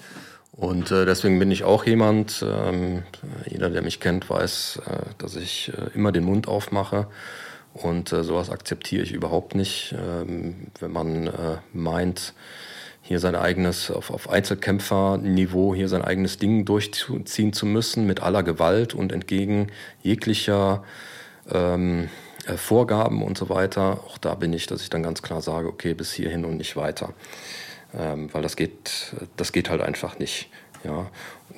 Und 0.56 0.92
äh, 0.92 1.04
deswegen 1.04 1.38
bin 1.38 1.50
ich 1.50 1.64
auch 1.64 1.84
jemand, 1.84 2.44
ähm, 2.48 3.02
jeder, 3.46 3.70
der 3.70 3.82
mich 3.82 3.98
kennt, 3.98 4.30
weiß, 4.30 4.82
äh, 4.86 4.98
dass 5.18 5.34
ich 5.34 5.72
äh, 5.76 5.96
immer 5.96 6.12
den 6.12 6.24
Mund 6.24 6.46
aufmache. 6.46 7.08
Und 7.72 8.12
äh, 8.12 8.22
sowas 8.22 8.50
akzeptiere 8.50 9.02
ich 9.02 9.12
überhaupt 9.12 9.56
nicht. 9.56 9.96
Ähm, 9.98 10.68
wenn 10.78 10.92
man 10.92 11.26
äh, 11.26 11.56
meint, 11.72 12.34
hier 13.06 13.20
sein 13.20 13.36
eigenes, 13.36 13.90
auf, 13.90 14.10
auf 14.10 14.28
Einzelkämpferniveau, 14.28 15.74
hier 15.74 15.88
sein 15.88 16.02
eigenes 16.02 16.38
Ding 16.38 16.64
durchziehen 16.64 17.52
zu 17.52 17.66
müssen, 17.66 18.06
mit 18.06 18.22
aller 18.22 18.42
Gewalt 18.42 18.94
und 18.94 19.12
entgegen 19.12 19.68
jeglicher 20.02 20.82
ähm, 21.52 22.08
äh, 22.46 22.56
Vorgaben 22.56 23.22
und 23.22 23.38
so 23.38 23.48
weiter. 23.48 24.00
Auch 24.08 24.18
da 24.18 24.34
bin 24.34 24.52
ich, 24.52 24.66
dass 24.66 24.82
ich 24.82 24.90
dann 24.90 25.02
ganz 25.02 25.22
klar 25.22 25.40
sage, 25.42 25.68
okay, 25.68 25.94
bis 25.94 26.12
hierhin 26.12 26.44
und 26.44 26.56
nicht 26.56 26.76
weiter 26.76 27.14
ähm, 27.98 28.28
weil 28.32 28.42
das 28.42 28.56
geht, 28.56 29.14
das 29.36 29.52
geht 29.52 29.70
halt 29.70 29.80
einfach 29.80 30.18
nicht. 30.18 30.50
Ja. 30.84 31.06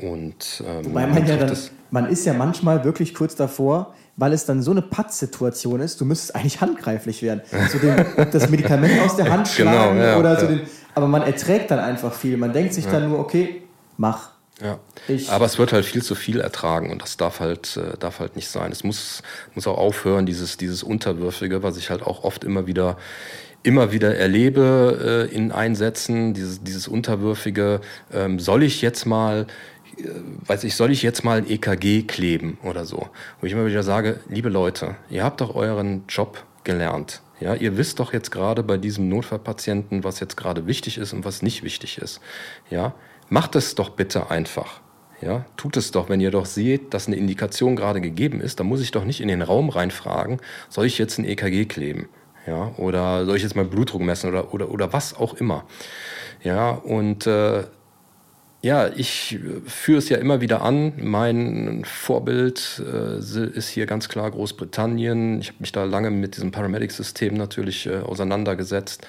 Und, 0.00 0.62
ähm, 0.66 0.86
Wobei 0.86 1.06
man 1.06 1.26
ja 1.26 1.36
dann, 1.36 1.56
man 1.90 2.06
ist 2.06 2.26
ja 2.26 2.34
manchmal 2.34 2.84
wirklich 2.84 3.14
kurz 3.14 3.34
davor, 3.34 3.94
weil 4.16 4.32
es 4.32 4.44
dann 4.46 4.62
so 4.62 4.70
eine 4.70 4.82
Pattsituation 4.82 5.80
ist, 5.80 6.00
du 6.00 6.04
müsstest 6.04 6.34
eigentlich 6.34 6.60
handgreiflich 6.60 7.22
werden. 7.22 7.42
So 7.72 7.78
den, 7.78 8.04
das 8.30 8.48
Medikament 8.48 9.00
aus 9.00 9.16
der 9.16 9.30
Hand 9.30 9.54
genau, 9.56 9.70
schlagen 9.70 9.96
genau, 9.96 10.06
ja, 10.06 10.18
oder 10.18 10.38
so 10.38 10.46
ja. 10.46 10.52
den, 10.52 10.60
aber 10.96 11.08
man 11.08 11.22
erträgt 11.22 11.70
dann 11.70 11.78
einfach 11.78 12.14
viel. 12.14 12.38
Man 12.38 12.54
denkt 12.54 12.72
sich 12.72 12.86
dann 12.86 13.10
nur, 13.10 13.18
okay, 13.18 13.62
mach. 13.98 14.30
Ja. 14.62 14.78
Ich 15.08 15.30
Aber 15.30 15.44
es 15.44 15.58
wird 15.58 15.74
halt 15.74 15.84
viel 15.84 16.02
zu 16.02 16.14
viel 16.14 16.40
ertragen 16.40 16.90
und 16.90 17.02
das 17.02 17.18
darf 17.18 17.40
halt, 17.40 17.76
äh, 17.76 17.98
darf 17.98 18.18
halt 18.18 18.34
nicht 18.34 18.48
sein. 18.48 18.72
Es 18.72 18.82
muss, 18.82 19.22
muss 19.54 19.66
auch 19.66 19.76
aufhören, 19.76 20.24
dieses, 20.24 20.56
dieses 20.56 20.82
Unterwürfige, 20.82 21.62
was 21.62 21.76
ich 21.76 21.90
halt 21.90 22.02
auch 22.02 22.24
oft 22.24 22.44
immer 22.44 22.66
wieder 22.66 22.96
immer 23.62 23.92
wieder 23.92 24.16
erlebe 24.16 25.28
äh, 25.30 25.34
in 25.34 25.52
Einsätzen, 25.52 26.32
dieses, 26.32 26.62
dieses 26.62 26.88
Unterwürfige, 26.88 27.80
ähm, 28.12 28.38
soll 28.38 28.62
ich 28.62 28.80
jetzt 28.80 29.06
mal, 29.06 29.48
äh, 29.98 30.04
weiß 30.46 30.64
ich, 30.64 30.76
soll 30.76 30.92
ich 30.92 31.02
jetzt 31.02 31.24
mal 31.24 31.38
ein 31.38 31.50
EKG 31.50 32.04
kleben 32.04 32.58
oder 32.62 32.86
so? 32.86 33.08
Wo 33.40 33.46
ich 33.46 33.52
immer 33.52 33.66
wieder 33.66 33.82
sage, 33.82 34.20
liebe 34.28 34.48
Leute, 34.48 34.94
ihr 35.10 35.24
habt 35.24 35.40
doch 35.40 35.56
euren 35.56 36.04
Job 36.08 36.44
gelernt. 36.62 37.20
Ja, 37.40 37.54
ihr 37.54 37.76
wisst 37.76 38.00
doch 38.00 38.12
jetzt 38.12 38.30
gerade 38.30 38.62
bei 38.62 38.78
diesem 38.78 39.08
Notfallpatienten, 39.08 40.04
was 40.04 40.20
jetzt 40.20 40.36
gerade 40.36 40.66
wichtig 40.66 40.98
ist 40.98 41.12
und 41.12 41.24
was 41.24 41.42
nicht 41.42 41.62
wichtig 41.62 41.98
ist. 41.98 42.20
Ja, 42.70 42.94
macht 43.28 43.56
es 43.56 43.74
doch 43.74 43.90
bitte 43.90 44.30
einfach. 44.30 44.80
Ja, 45.20 45.46
tut 45.56 45.76
es 45.76 45.90
doch, 45.90 46.08
wenn 46.08 46.20
ihr 46.20 46.30
doch 46.30 46.46
seht, 46.46 46.92
dass 46.92 47.06
eine 47.06 47.16
Indikation 47.16 47.74
gerade 47.74 48.00
gegeben 48.00 48.40
ist, 48.40 48.60
dann 48.60 48.66
muss 48.66 48.82
ich 48.82 48.90
doch 48.90 49.04
nicht 49.04 49.20
in 49.20 49.28
den 49.28 49.42
Raum 49.42 49.70
reinfragen, 49.70 50.40
soll 50.68 50.86
ich 50.86 50.98
jetzt 50.98 51.18
ein 51.18 51.24
EKG 51.24 51.64
kleben? 51.64 52.08
Ja, 52.46 52.72
oder 52.76 53.24
soll 53.24 53.36
ich 53.36 53.42
jetzt 53.42 53.56
mal 53.56 53.64
Blutdruck 53.64 54.02
messen 54.02 54.30
oder, 54.30 54.54
oder, 54.54 54.70
oder 54.70 54.92
was 54.92 55.14
auch 55.14 55.34
immer. 55.34 55.64
Ja, 56.42 56.70
und 56.70 57.26
äh, 57.26 57.64
ja, 58.66 58.88
ich 58.88 59.38
führe 59.64 59.98
es 59.98 60.08
ja 60.08 60.16
immer 60.16 60.40
wieder 60.40 60.60
an. 60.60 60.94
Mein 60.96 61.84
Vorbild 61.84 62.82
äh, 62.84 63.18
ist 63.18 63.68
hier 63.68 63.86
ganz 63.86 64.08
klar 64.08 64.28
Großbritannien. 64.28 65.40
Ich 65.40 65.48
habe 65.50 65.58
mich 65.60 65.70
da 65.70 65.84
lange 65.84 66.10
mit 66.10 66.34
diesem 66.34 66.50
Paramedic-System 66.50 67.34
natürlich 67.34 67.86
äh, 67.86 67.98
auseinandergesetzt 67.98 69.06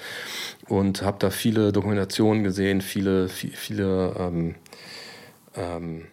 und 0.68 1.02
habe 1.02 1.16
da 1.18 1.30
viele 1.30 1.72
Dokumentationen 1.72 2.44
gesehen, 2.44 2.80
viele, 2.80 3.28
viele, 3.28 3.56
viele 3.56 4.14
ähm, 4.16 4.54
ähm, 5.56 6.06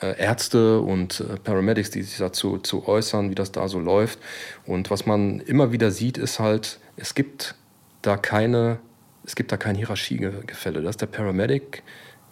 äh, 0.00 0.18
Ärzte 0.18 0.80
und 0.80 1.20
äh, 1.20 1.36
Paramedics, 1.38 1.90
die 1.90 2.02
sich 2.02 2.16
dazu 2.16 2.56
zu 2.56 2.88
äußern, 2.88 3.28
wie 3.28 3.34
das 3.34 3.52
da 3.52 3.68
so 3.68 3.78
läuft. 3.78 4.20
Und 4.64 4.90
was 4.90 5.04
man 5.04 5.40
immer 5.40 5.70
wieder 5.70 5.90
sieht, 5.90 6.16
ist 6.16 6.40
halt, 6.40 6.78
es 6.96 7.14
gibt 7.14 7.56
da 8.00 8.16
keine, 8.16 8.78
es 9.24 9.34
gibt 9.36 9.52
da 9.52 9.56
kein 9.56 9.74
Hierarchiegefälle. 9.74 10.82
Da 10.82 10.90
ist 10.90 11.00
der 11.00 11.06
Paramedic 11.06 11.82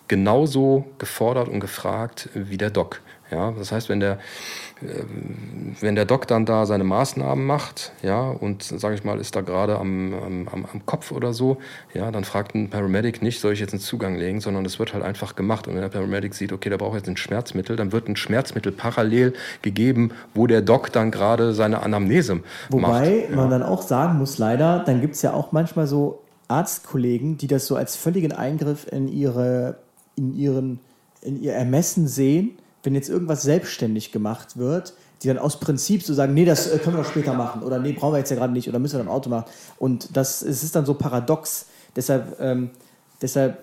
genauso 0.08 0.84
gefordert 0.98 1.48
und 1.48 1.60
gefragt 1.60 2.28
wie 2.34 2.58
der 2.58 2.70
Doc. 2.70 3.00
Ja, 3.30 3.50
das 3.52 3.72
heißt, 3.72 3.88
wenn 3.88 3.98
der, 3.98 4.18
äh, 4.82 5.04
wenn 5.80 5.94
der 5.94 6.04
Doc 6.04 6.26
dann 6.26 6.44
da 6.44 6.66
seine 6.66 6.84
Maßnahmen 6.84 7.46
macht, 7.46 7.92
ja, 8.02 8.28
und 8.28 8.62
sage 8.62 8.94
ich 8.94 9.04
mal, 9.04 9.18
ist 9.18 9.34
da 9.34 9.40
gerade 9.40 9.78
am, 9.78 10.12
am, 10.52 10.66
am 10.70 10.84
Kopf 10.84 11.12
oder 11.12 11.32
so, 11.32 11.56
ja, 11.94 12.10
dann 12.10 12.24
fragt 12.24 12.54
ein 12.54 12.68
Paramedic 12.68 13.22
nicht, 13.22 13.40
soll 13.40 13.54
ich 13.54 13.60
jetzt 13.60 13.72
einen 13.72 13.80
Zugang 13.80 14.16
legen, 14.16 14.42
sondern 14.42 14.66
es 14.66 14.78
wird 14.78 14.92
halt 14.92 15.02
einfach 15.02 15.34
gemacht. 15.34 15.66
Und 15.66 15.74
wenn 15.74 15.80
der 15.80 15.88
Paramedic 15.88 16.34
sieht, 16.34 16.52
okay, 16.52 16.68
da 16.68 16.76
braucht 16.76 16.96
jetzt 16.96 17.08
ein 17.08 17.16
Schmerzmittel, 17.16 17.74
dann 17.74 17.90
wird 17.90 18.06
ein 18.06 18.16
Schmerzmittel 18.16 18.70
parallel 18.70 19.32
gegeben, 19.62 20.10
wo 20.34 20.46
der 20.46 20.60
Doc 20.60 20.92
dann 20.92 21.10
gerade 21.10 21.54
seine 21.54 21.82
Anamnese 21.82 22.42
Wobei 22.68 22.82
macht. 22.82 23.06
Wobei 23.06 23.28
man 23.34 23.50
ja. 23.50 23.58
dann 23.58 23.62
auch 23.62 23.80
sagen 23.80 24.18
muss, 24.18 24.36
leider, 24.36 24.80
dann 24.84 25.00
gibt 25.00 25.14
es 25.14 25.22
ja 25.22 25.32
auch 25.32 25.52
manchmal 25.52 25.86
so 25.86 26.22
Arztkollegen, 26.52 27.38
die 27.38 27.46
das 27.46 27.66
so 27.66 27.76
als 27.76 27.96
völligen 27.96 28.32
Eingriff 28.32 28.86
in 28.90 29.08
ihre, 29.08 29.76
in 30.16 30.36
ihren, 30.36 30.80
in 31.22 31.42
ihr 31.42 31.54
Ermessen 31.54 32.06
sehen 32.06 32.58
wenn 32.82 32.94
jetzt 32.94 33.08
irgendwas 33.08 33.42
selbstständig 33.42 34.12
gemacht 34.12 34.56
wird, 34.56 34.94
die 35.22 35.28
dann 35.28 35.38
aus 35.38 35.60
Prinzip 35.60 36.02
so 36.02 36.14
sagen, 36.14 36.34
nee, 36.34 36.44
das 36.44 36.66
äh, 36.66 36.78
können 36.78 36.96
wir 36.96 37.02
doch 37.02 37.10
später 37.10 37.34
machen 37.34 37.62
oder 37.62 37.78
nee, 37.78 37.92
brauchen 37.92 38.14
wir 38.14 38.18
jetzt 38.18 38.30
ja 38.30 38.36
gerade 38.36 38.52
nicht 38.52 38.68
oder 38.68 38.78
müssen 38.78 38.96
wir 38.96 39.02
im 39.02 39.08
Auto 39.08 39.30
machen. 39.30 39.50
Und 39.78 40.16
das 40.16 40.42
es 40.42 40.62
ist 40.62 40.74
dann 40.74 40.84
so 40.84 40.94
paradox. 40.94 41.66
Deshalb, 41.94 42.40
ähm, 42.40 42.70
deshalb 43.20 43.58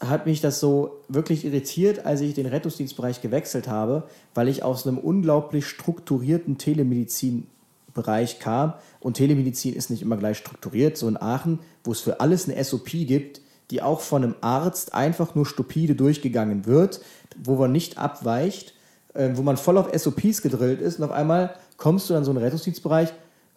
hat 0.00 0.26
mich 0.26 0.40
das 0.40 0.60
so 0.60 1.00
wirklich 1.08 1.44
irritiert, 1.44 2.04
als 2.04 2.20
ich 2.20 2.34
den 2.34 2.46
Rettungsdienstbereich 2.46 3.22
gewechselt 3.22 3.68
habe, 3.68 4.04
weil 4.34 4.48
ich 4.48 4.62
aus 4.62 4.86
einem 4.86 4.98
unglaublich 4.98 5.66
strukturierten 5.66 6.58
Telemedizinbereich 6.58 8.38
kam. 8.38 8.74
Und 9.00 9.14
Telemedizin 9.14 9.74
ist 9.74 9.90
nicht 9.90 10.02
immer 10.02 10.16
gleich 10.16 10.36
strukturiert. 10.36 10.98
So 10.98 11.08
in 11.08 11.16
Aachen, 11.16 11.60
wo 11.88 11.92
es 11.92 12.02
für 12.02 12.20
alles 12.20 12.46
eine 12.46 12.62
SOP 12.62 12.90
gibt, 12.90 13.40
die 13.70 13.80
auch 13.80 14.00
von 14.00 14.22
einem 14.22 14.34
Arzt 14.42 14.92
einfach 14.92 15.34
nur 15.34 15.46
stupide 15.46 15.94
durchgegangen 15.94 16.66
wird, 16.66 17.00
wo 17.42 17.54
man 17.54 17.72
nicht 17.72 17.96
abweicht, 17.96 18.74
äh, 19.14 19.30
wo 19.32 19.42
man 19.42 19.56
voll 19.56 19.78
auf 19.78 19.88
SOPs 19.98 20.42
gedrillt 20.42 20.82
ist 20.82 20.98
und 20.98 21.06
auf 21.06 21.12
einmal 21.12 21.54
kommst 21.78 22.10
du 22.10 22.12
dann 22.12 22.24
so 22.24 22.30
einen 22.30 22.42
Rettungsdienstbereich 22.42 23.14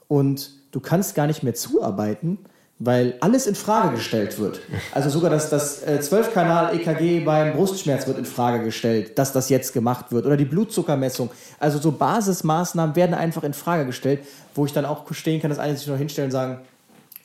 und 0.08 0.52
du 0.72 0.80
kannst 0.80 1.14
gar 1.14 1.28
nicht 1.28 1.44
mehr 1.44 1.56
zuarbeiten, 1.56 2.38
weil 2.80 3.16
alles 3.20 3.48
in 3.48 3.56
Frage 3.56 3.98
gestellt 3.98 4.40
wird. 4.40 4.62
Also 4.94 5.10
sogar 5.10 5.30
das, 5.30 5.49
das 5.49 5.84
äh, 5.84 5.99
12-Kanal-EKG 6.02 7.26
beim 7.26 7.52
Brustschmerz 7.52 8.08
wird 8.08 8.18
in 8.18 8.24
Frage 8.24 8.64
gestellt, 8.64 9.20
dass 9.20 9.34
das 9.34 9.49
jetzt 9.49 9.74
gemacht 9.74 10.14
wird. 10.14 10.26
Oder 10.26 10.38
die 10.38 10.45
Blutzuckermessung. 10.45 11.30
Also 11.60 11.80
so 11.80 11.91
Basismaßnahmen 11.91 12.95
werden 12.95 13.14
einfach 13.14 13.44
in 13.44 13.53
Frage 13.53 13.86
gestellt, 13.86 14.22
wo 14.56 14.66
ich 14.66 14.72
dann 14.72 14.86
auch 14.86 15.03
stehen 15.12 15.41
kann, 15.41 15.49
dass 15.49 15.60
eine 15.60 15.76
sich 15.76 15.88
noch 15.88 15.98
hinstellen 15.98 16.30
und 16.30 16.32
sagen, 16.32 16.62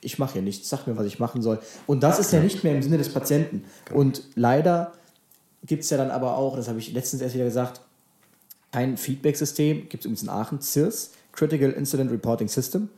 ich 0.00 0.18
mache 0.18 0.34
hier 0.34 0.42
nichts, 0.42 0.68
sag 0.68 0.86
mir, 0.86 0.96
was 0.96 1.06
ich 1.06 1.18
machen 1.18 1.42
soll. 1.42 1.58
Und 1.86 2.02
das 2.02 2.18
ist 2.18 2.32
ja 2.32 2.40
nicht 2.40 2.64
mehr 2.64 2.74
im 2.74 2.82
Sinne 2.82 2.98
des 2.98 3.12
Patienten. 3.12 3.64
Und 3.92 4.22
leider 4.34 4.92
gibt 5.64 5.84
es 5.84 5.90
ja 5.90 5.96
dann 5.96 6.10
aber 6.10 6.36
auch, 6.36 6.56
das 6.56 6.68
habe 6.68 6.78
ich 6.78 6.92
letztens 6.92 7.22
erst 7.22 7.34
wieder 7.34 7.44
gesagt, 7.44 7.80
ein 8.72 8.96
Feedback-System, 8.96 9.88
gibt 9.88 10.02
es 10.02 10.04
übrigens 10.06 10.22
in 10.22 10.28
Aachen, 10.28 10.60
CIRS, 10.60 11.12
Critical 11.32 11.70
Incident 11.70 12.10
Reporting 12.10 12.48
System. 12.48 12.88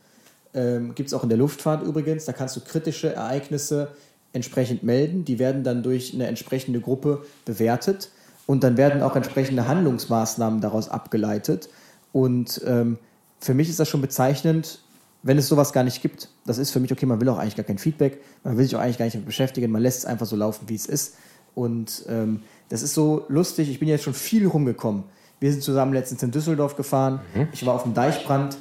Ähm, 0.54 0.94
gibt 0.94 1.08
es 1.08 1.14
auch 1.14 1.22
in 1.22 1.28
der 1.28 1.38
Luftfahrt 1.38 1.82
übrigens. 1.82 2.24
Da 2.24 2.32
kannst 2.32 2.56
du 2.56 2.60
kritische 2.60 3.12
Ereignisse 3.14 3.88
entsprechend 4.32 4.82
melden. 4.82 5.24
Die 5.24 5.38
werden 5.38 5.64
dann 5.64 5.82
durch 5.82 6.14
eine 6.14 6.26
entsprechende 6.26 6.80
Gruppe 6.80 7.24
bewertet 7.44 8.10
und 8.46 8.64
dann 8.64 8.76
werden 8.76 9.02
auch 9.02 9.14
entsprechende 9.14 9.68
Handlungsmaßnahmen 9.68 10.60
daraus 10.60 10.88
abgeleitet. 10.88 11.68
Und 12.12 12.62
ähm, 12.64 12.98
für 13.40 13.54
mich 13.54 13.68
ist 13.68 13.78
das 13.78 13.88
schon 13.88 14.00
bezeichnend, 14.00 14.80
wenn 15.22 15.38
es 15.38 15.48
sowas 15.48 15.72
gar 15.72 15.84
nicht 15.84 16.00
gibt. 16.02 16.28
Das 16.46 16.58
ist 16.58 16.70
für 16.70 16.80
mich 16.80 16.92
okay, 16.92 17.06
man 17.06 17.20
will 17.20 17.28
auch 17.28 17.38
eigentlich 17.38 17.56
gar 17.56 17.64
kein 17.64 17.78
Feedback, 17.78 18.20
man 18.44 18.56
will 18.56 18.64
sich 18.64 18.76
auch 18.76 18.80
eigentlich 18.80 18.98
gar 18.98 19.04
nicht 19.04 19.14
damit 19.14 19.26
beschäftigen, 19.26 19.70
man 19.70 19.82
lässt 19.82 19.98
es 19.98 20.04
einfach 20.04 20.26
so 20.26 20.36
laufen, 20.36 20.68
wie 20.68 20.74
es 20.74 20.86
ist. 20.86 21.16
Und 21.54 22.04
ähm, 22.08 22.42
das 22.68 22.82
ist 22.82 22.94
so 22.94 23.24
lustig, 23.28 23.68
ich 23.70 23.80
bin 23.80 23.88
jetzt 23.88 24.04
schon 24.04 24.14
viel 24.14 24.46
rumgekommen. 24.46 25.04
Wir 25.40 25.52
sind 25.52 25.62
zusammen 25.62 25.92
letztens 25.92 26.22
in 26.22 26.30
Düsseldorf 26.30 26.76
gefahren, 26.76 27.20
mhm. 27.34 27.48
ich 27.52 27.64
war 27.66 27.74
auf 27.74 27.82
dem 27.82 27.94
Deichbrand 27.94 28.58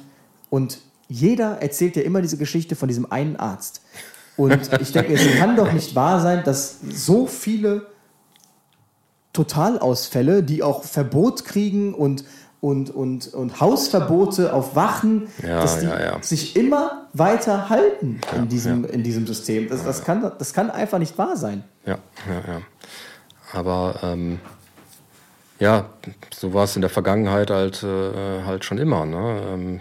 und 0.50 0.80
jeder 1.08 1.62
erzählt 1.62 1.96
ja 1.96 2.02
immer 2.02 2.22
diese 2.22 2.36
Geschichte 2.36 2.76
von 2.76 2.88
diesem 2.88 3.10
einen 3.10 3.36
Arzt. 3.36 3.82
Und 4.36 4.70
ich 4.80 4.92
denke, 4.92 5.14
es 5.14 5.38
kann 5.38 5.56
doch 5.56 5.72
nicht 5.72 5.94
wahr 5.94 6.20
sein, 6.20 6.42
dass 6.44 6.78
so 6.80 7.26
viele 7.26 7.86
Totalausfälle, 9.32 10.42
die 10.42 10.62
auch 10.62 10.84
Verbot 10.84 11.44
kriegen 11.44 11.94
und 11.94 12.24
und, 12.60 12.90
und, 12.90 13.32
und 13.34 13.60
Hausverbote 13.60 14.52
auf 14.52 14.74
Wachen, 14.74 15.28
ja, 15.42 15.60
dass 15.60 15.80
die 15.80 15.86
ja, 15.86 16.00
ja. 16.00 16.22
sich 16.22 16.56
immer 16.56 17.06
weiter 17.12 17.68
halten 17.68 18.20
in, 18.36 18.48
diesem, 18.48 18.84
in 18.84 19.02
diesem 19.02 19.26
System. 19.26 19.68
Das, 19.68 19.84
das, 19.84 20.04
kann, 20.04 20.32
das 20.38 20.52
kann 20.52 20.70
einfach 20.70 20.98
nicht 20.98 21.16
wahr 21.18 21.36
sein. 21.36 21.62
Ja, 21.86 21.98
ja, 22.28 22.54
ja. 22.54 22.60
Aber 23.52 24.00
ähm, 24.02 24.40
ja, 25.60 25.88
so 26.34 26.52
war 26.52 26.64
es 26.64 26.74
in 26.76 26.82
der 26.82 26.90
Vergangenheit 26.90 27.50
halt, 27.50 27.82
äh, 27.82 28.42
halt 28.44 28.64
schon 28.64 28.78
immer. 28.78 29.06
Ne? 29.06 29.42
Ähm, 29.48 29.80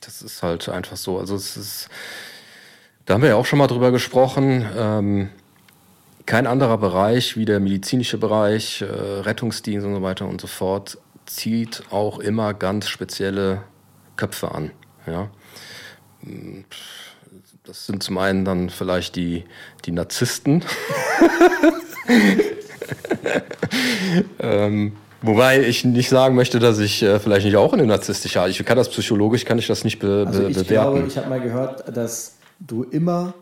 das 0.00 0.22
ist 0.22 0.42
halt 0.42 0.68
einfach 0.68 0.96
so. 0.96 1.18
Also 1.18 1.34
es 1.34 1.56
ist, 1.56 1.88
da 3.06 3.14
haben 3.14 3.22
wir 3.22 3.30
ja 3.30 3.36
auch 3.36 3.46
schon 3.46 3.58
mal 3.58 3.66
drüber 3.66 3.90
gesprochen. 3.90 4.66
Ähm, 4.76 5.30
kein 6.26 6.46
anderer 6.46 6.76
Bereich 6.76 7.38
wie 7.38 7.46
der 7.46 7.58
medizinische 7.58 8.18
Bereich, 8.18 8.82
äh, 8.82 8.84
Rettungsdienst 8.84 9.86
und 9.86 9.94
so 9.94 10.02
weiter 10.02 10.26
und 10.26 10.40
so 10.40 10.46
fort 10.46 10.98
zieht 11.28 11.84
auch 11.90 12.18
immer 12.18 12.54
ganz 12.54 12.88
spezielle 12.88 13.62
Köpfe 14.16 14.52
an. 14.52 14.70
Ja? 15.06 15.30
Das 17.64 17.86
sind 17.86 18.02
zum 18.02 18.18
einen 18.18 18.44
dann 18.44 18.70
vielleicht 18.70 19.16
die, 19.16 19.44
die 19.84 19.92
Narzissten. 19.92 20.64
ähm, 24.40 24.96
wobei 25.22 25.62
ich 25.62 25.84
nicht 25.84 26.08
sagen 26.08 26.34
möchte, 26.34 26.58
dass 26.58 26.78
ich 26.78 27.02
äh, 27.02 27.20
vielleicht 27.20 27.44
nicht 27.44 27.56
auch 27.56 27.72
eine 27.72 27.86
narzisstische 27.86 28.40
habe. 28.40 28.50
Ich 28.50 28.64
kann 28.64 28.76
das 28.76 28.88
psychologisch, 28.88 29.44
kann 29.44 29.58
ich 29.58 29.66
das 29.66 29.84
nicht 29.84 29.98
be 29.98 30.24
also 30.26 30.48
ich 30.48 30.56
bewerten. 30.56 30.94
Glaube, 30.94 31.08
ich 31.08 31.18
habe 31.18 31.28
mal 31.28 31.40
gehört, 31.40 31.96
dass 31.96 32.36
du 32.58 32.84
immer 32.84 33.34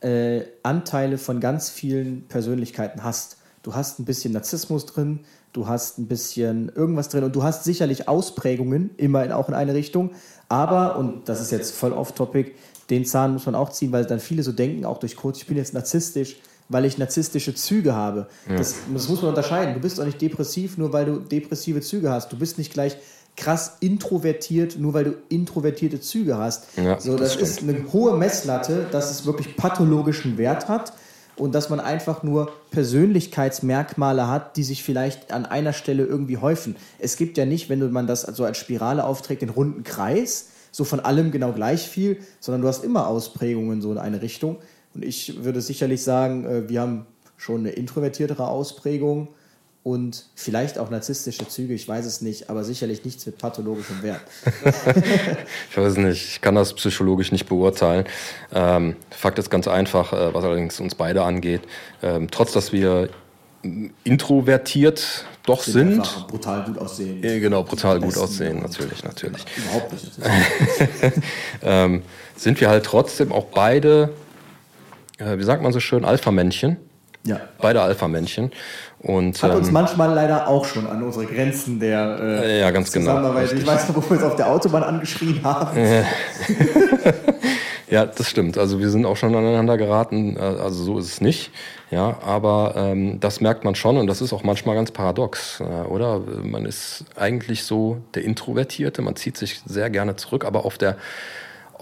äh, 0.00 0.42
Anteile 0.62 1.18
von 1.18 1.40
ganz 1.40 1.70
vielen 1.70 2.26
Persönlichkeiten 2.28 3.02
hast. 3.02 3.38
Du 3.62 3.74
hast 3.74 3.98
ein 3.98 4.04
bisschen 4.04 4.32
Narzissmus 4.32 4.86
drin, 4.86 5.20
du 5.56 5.66
hast 5.66 5.98
ein 5.98 6.06
bisschen 6.06 6.70
irgendwas 6.74 7.08
drin 7.08 7.24
und 7.24 7.34
du 7.34 7.42
hast 7.42 7.64
sicherlich 7.64 8.08
Ausprägungen, 8.08 8.90
immer 8.98 9.24
in, 9.24 9.32
auch 9.32 9.48
in 9.48 9.54
eine 9.54 9.74
Richtung. 9.74 10.10
Aber, 10.48 10.98
und 10.98 11.28
das 11.28 11.40
ist 11.40 11.50
jetzt 11.50 11.74
voll 11.74 11.92
off-topic, 11.92 12.52
den 12.90 13.04
Zahn 13.04 13.32
muss 13.32 13.46
man 13.46 13.54
auch 13.54 13.70
ziehen, 13.70 13.90
weil 13.90 14.04
dann 14.04 14.20
viele 14.20 14.42
so 14.42 14.52
denken, 14.52 14.84
auch 14.84 14.98
durch 14.98 15.16
Coach, 15.16 15.40
ich 15.40 15.46
bin 15.46 15.56
jetzt 15.56 15.74
narzisstisch, 15.74 16.36
weil 16.68 16.84
ich 16.84 16.98
narzisstische 16.98 17.54
Züge 17.54 17.94
habe. 17.94 18.26
Ja. 18.48 18.56
Das, 18.56 18.74
das, 18.92 19.08
muss 19.08 19.22
man 19.22 19.30
unterscheiden. 19.30 19.74
Du 19.74 19.80
bist 19.80 19.98
auch 19.98 20.04
nicht 20.04 20.20
depressiv, 20.20 20.76
nur 20.76 20.92
weil 20.92 21.06
du 21.06 21.18
depressive 21.18 21.80
Züge 21.80 22.10
hast. 22.10 22.30
Du 22.30 22.38
bist 22.38 22.58
nicht 22.58 22.72
gleich 22.72 22.96
krass 23.36 23.76
introvertiert, 23.80 24.78
nur 24.78 24.94
weil 24.94 25.04
du 25.04 25.14
introvertierte 25.28 26.00
Züge 26.00 26.36
hast. 26.36 26.66
Ja, 26.76 27.00
so, 27.00 27.16
das, 27.16 27.38
das 27.38 27.50
ist 27.50 27.62
eine 27.62 27.92
hohe 27.92 28.16
Messlatte, 28.16 28.86
dass 28.90 29.10
es 29.10 29.26
wirklich 29.26 29.56
pathologischen 29.56 30.38
Wert 30.38 30.68
hat. 30.68 30.92
Und 31.36 31.54
dass 31.54 31.68
man 31.68 31.80
einfach 31.80 32.22
nur 32.22 32.50
Persönlichkeitsmerkmale 32.70 34.28
hat, 34.28 34.56
die 34.56 34.62
sich 34.62 34.82
vielleicht 34.82 35.32
an 35.32 35.46
einer 35.46 35.72
Stelle 35.72 36.04
irgendwie 36.04 36.38
häufen. 36.38 36.76
Es 36.98 37.16
gibt 37.16 37.36
ja 37.36 37.44
nicht, 37.44 37.68
wenn 37.68 37.90
man 37.92 38.06
das 38.06 38.22
so 38.22 38.44
als 38.44 38.58
Spirale 38.58 39.04
aufträgt, 39.04 39.42
den 39.42 39.50
runden 39.50 39.84
Kreis, 39.84 40.50
so 40.72 40.84
von 40.84 41.00
allem 41.00 41.30
genau 41.30 41.52
gleich 41.52 41.88
viel, 41.88 42.18
sondern 42.40 42.62
du 42.62 42.68
hast 42.68 42.84
immer 42.84 43.06
Ausprägungen 43.06 43.80
so 43.80 43.92
in 43.92 43.98
eine 43.98 44.22
Richtung. 44.22 44.56
Und 44.94 45.04
ich 45.04 45.44
würde 45.44 45.60
sicherlich 45.60 46.02
sagen, 46.02 46.44
äh, 46.44 46.68
wir 46.68 46.80
haben 46.80 47.06
schon 47.36 47.60
eine 47.60 47.70
introvertiertere 47.70 48.48
Ausprägung 48.48 49.28
und 49.86 50.24
vielleicht 50.34 50.80
auch 50.80 50.90
narzisstische 50.90 51.46
Züge, 51.46 51.72
ich 51.72 51.86
weiß 51.86 52.06
es 52.06 52.20
nicht, 52.20 52.50
aber 52.50 52.64
sicherlich 52.64 53.04
nichts 53.04 53.24
mit 53.24 53.38
pathologischem 53.38 54.02
Wert. 54.02 54.20
ich 55.70 55.76
weiß 55.76 55.98
nicht, 55.98 56.26
ich 56.26 56.40
kann 56.40 56.56
das 56.56 56.72
psychologisch 56.72 57.30
nicht 57.30 57.46
beurteilen. 57.46 58.04
Ähm, 58.52 58.96
Fakt 59.10 59.38
ist 59.38 59.48
ganz 59.48 59.68
einfach, 59.68 60.12
äh, 60.12 60.34
was 60.34 60.42
allerdings 60.42 60.80
uns 60.80 60.96
beide 60.96 61.22
angeht. 61.22 61.60
Ähm, 62.02 62.26
trotz, 62.32 62.52
dass 62.52 62.72
wir 62.72 63.10
introvertiert 64.02 65.24
doch 65.44 65.62
sind. 65.62 66.04
sind 66.04 66.26
brutal 66.26 66.64
gut 66.64 66.78
aussehen. 66.78 67.22
Ja, 67.22 67.38
genau, 67.38 67.62
brutal 67.62 68.00
gut 68.00 68.18
aussehen, 68.18 68.62
natürlich, 68.62 69.04
natürlich. 69.04 69.44
Überhaupt 69.56 69.92
nicht. 69.92 70.10
ähm, 71.62 72.02
sind 72.34 72.60
wir 72.60 72.70
halt 72.70 72.84
trotzdem 72.84 73.30
auch 73.30 73.44
beide, 73.54 74.12
äh, 75.18 75.38
wie 75.38 75.44
sagt 75.44 75.62
man 75.62 75.72
so 75.72 75.78
schön, 75.78 76.04
Alpha-Männchen. 76.04 76.76
Ja. 77.22 77.40
Beide 77.58 77.82
Alpha-Männchen. 77.82 78.52
Und, 79.06 79.40
Hat 79.40 79.54
uns 79.54 79.68
ähm, 79.68 79.74
manchmal 79.74 80.12
leider 80.12 80.48
auch 80.48 80.64
schon 80.64 80.84
an 80.88 81.00
unsere 81.00 81.26
Grenzen 81.26 81.78
der 81.78 82.18
äh, 82.20 82.60
ja, 82.60 82.72
ganz 82.72 82.90
genau. 82.90 83.06
Zusammenarbeit. 83.06 83.50
Genau, 83.50 83.60
ich 83.60 83.66
weiß 83.68 83.88
noch, 83.88 83.96
wo 83.96 84.02
wir 84.02 84.10
uns 84.10 84.22
auf 84.24 84.34
der 84.34 84.50
Autobahn 84.50 84.82
angeschrien 84.82 85.44
haben. 85.44 85.78
ja, 87.88 88.04
das 88.04 88.28
stimmt. 88.28 88.58
Also 88.58 88.80
wir 88.80 88.90
sind 88.90 89.06
auch 89.06 89.16
schon 89.16 89.32
aneinander 89.32 89.76
geraten. 89.76 90.36
Äh, 90.36 90.40
also 90.40 90.82
so 90.82 90.98
ist 90.98 91.06
es 91.06 91.20
nicht. 91.20 91.52
Ja, 91.92 92.18
aber 92.20 92.74
ähm, 92.76 93.20
das 93.20 93.40
merkt 93.40 93.62
man 93.62 93.76
schon 93.76 93.96
und 93.96 94.08
das 94.08 94.20
ist 94.20 94.32
auch 94.32 94.42
manchmal 94.42 94.74
ganz 94.74 94.90
paradox, 94.90 95.60
äh, 95.60 95.86
oder? 95.86 96.20
Man 96.42 96.66
ist 96.66 97.04
eigentlich 97.14 97.62
so 97.62 97.98
der 98.16 98.24
Introvertierte, 98.24 99.02
man 99.02 99.14
zieht 99.14 99.36
sich 99.36 99.60
sehr 99.66 99.88
gerne 99.88 100.16
zurück, 100.16 100.44
aber 100.44 100.64
auf 100.64 100.78
der 100.78 100.96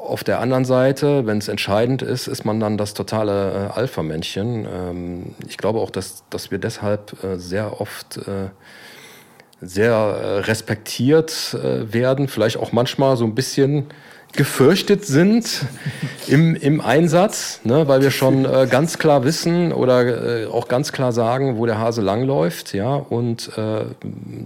auf 0.05 0.25
der 0.25 0.41
anderen 0.41 0.65
Seite, 0.65 1.27
wenn 1.27 1.39
es 1.39 1.49
entscheidend 1.49 2.03
ist, 2.03 2.27
ist 2.27 2.45
man 2.45 2.61
dann 2.61 2.77
das 2.77 2.95
totale 2.95 3.71
äh, 3.75 3.79
Alpha-Männchen. 3.79 4.67
Ähm, 4.67 5.35
ich 5.49 5.57
glaube 5.57 5.81
auch, 5.81 5.91
dass, 5.91 6.25
dass 6.31 6.51
wir 6.51 6.59
deshalb 6.59 7.23
äh, 7.25 7.37
sehr 7.39 7.81
oft 7.81 8.19
äh, 8.19 8.51
sehr 9.61 9.95
äh, 9.95 10.39
respektiert 10.41 11.55
äh, 11.55 11.93
werden, 11.93 12.29
vielleicht 12.29 12.59
auch 12.59 12.73
manchmal 12.73 13.17
so 13.17 13.25
ein 13.25 13.35
bisschen 13.35 13.87
gefürchtet 14.33 15.05
sind 15.07 15.65
im, 16.27 16.57
im 16.57 16.81
Einsatz, 16.81 17.61
ne, 17.65 17.87
weil 17.89 18.03
wir 18.03 18.11
schon 18.11 18.45
äh, 18.45 18.67
ganz 18.69 18.99
klar 18.99 19.25
wissen 19.25 19.73
oder 19.73 20.43
äh, 20.43 20.47
auch 20.47 20.69
ganz 20.69 20.93
klar 20.93 21.13
sagen, 21.13 21.57
wo 21.57 21.67
der 21.67 21.79
Hase 21.79 22.03
langläuft, 22.03 22.75
ja, 22.75 22.95
und 22.95 23.57
äh, 23.57 23.85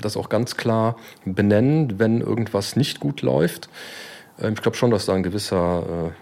das 0.00 0.16
auch 0.16 0.28
ganz 0.28 0.56
klar 0.56 0.96
benennen, 1.24 1.98
wenn 1.98 2.20
irgendwas 2.20 2.76
nicht 2.76 3.00
gut 3.00 3.22
läuft. 3.22 3.68
Ähm, 4.40 4.54
ich 4.54 4.62
glaube 4.62 4.76
schon, 4.76 4.90
dass 4.90 5.06
da 5.06 5.14
ein 5.14 5.22
gewisser 5.22 6.12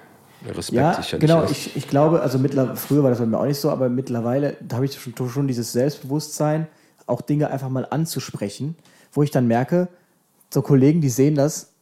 äh, 0.46 0.50
Respekt 0.50 0.76
ja, 0.76 0.94
sicherlich 0.94 1.20
genau, 1.20 1.42
ist. 1.42 1.50
Ich, 1.50 1.76
ich 1.76 1.88
glaube, 1.88 2.20
also 2.20 2.38
früher 2.74 3.02
war 3.02 3.10
das 3.10 3.18
bei 3.18 3.26
mir 3.26 3.38
auch 3.38 3.46
nicht 3.46 3.60
so, 3.60 3.70
aber 3.70 3.88
mittlerweile 3.88 4.56
habe 4.72 4.84
ich 4.84 4.98
schon, 4.98 5.28
schon 5.28 5.48
dieses 5.48 5.72
Selbstbewusstsein, 5.72 6.66
auch 7.06 7.20
Dinge 7.20 7.50
einfach 7.50 7.68
mal 7.68 7.86
anzusprechen, 7.88 8.76
wo 9.12 9.22
ich 9.22 9.30
dann 9.30 9.46
merke, 9.46 9.88
so 10.52 10.62
Kollegen, 10.62 11.00
die 11.00 11.08
sehen 11.08 11.34
das, 11.34 11.72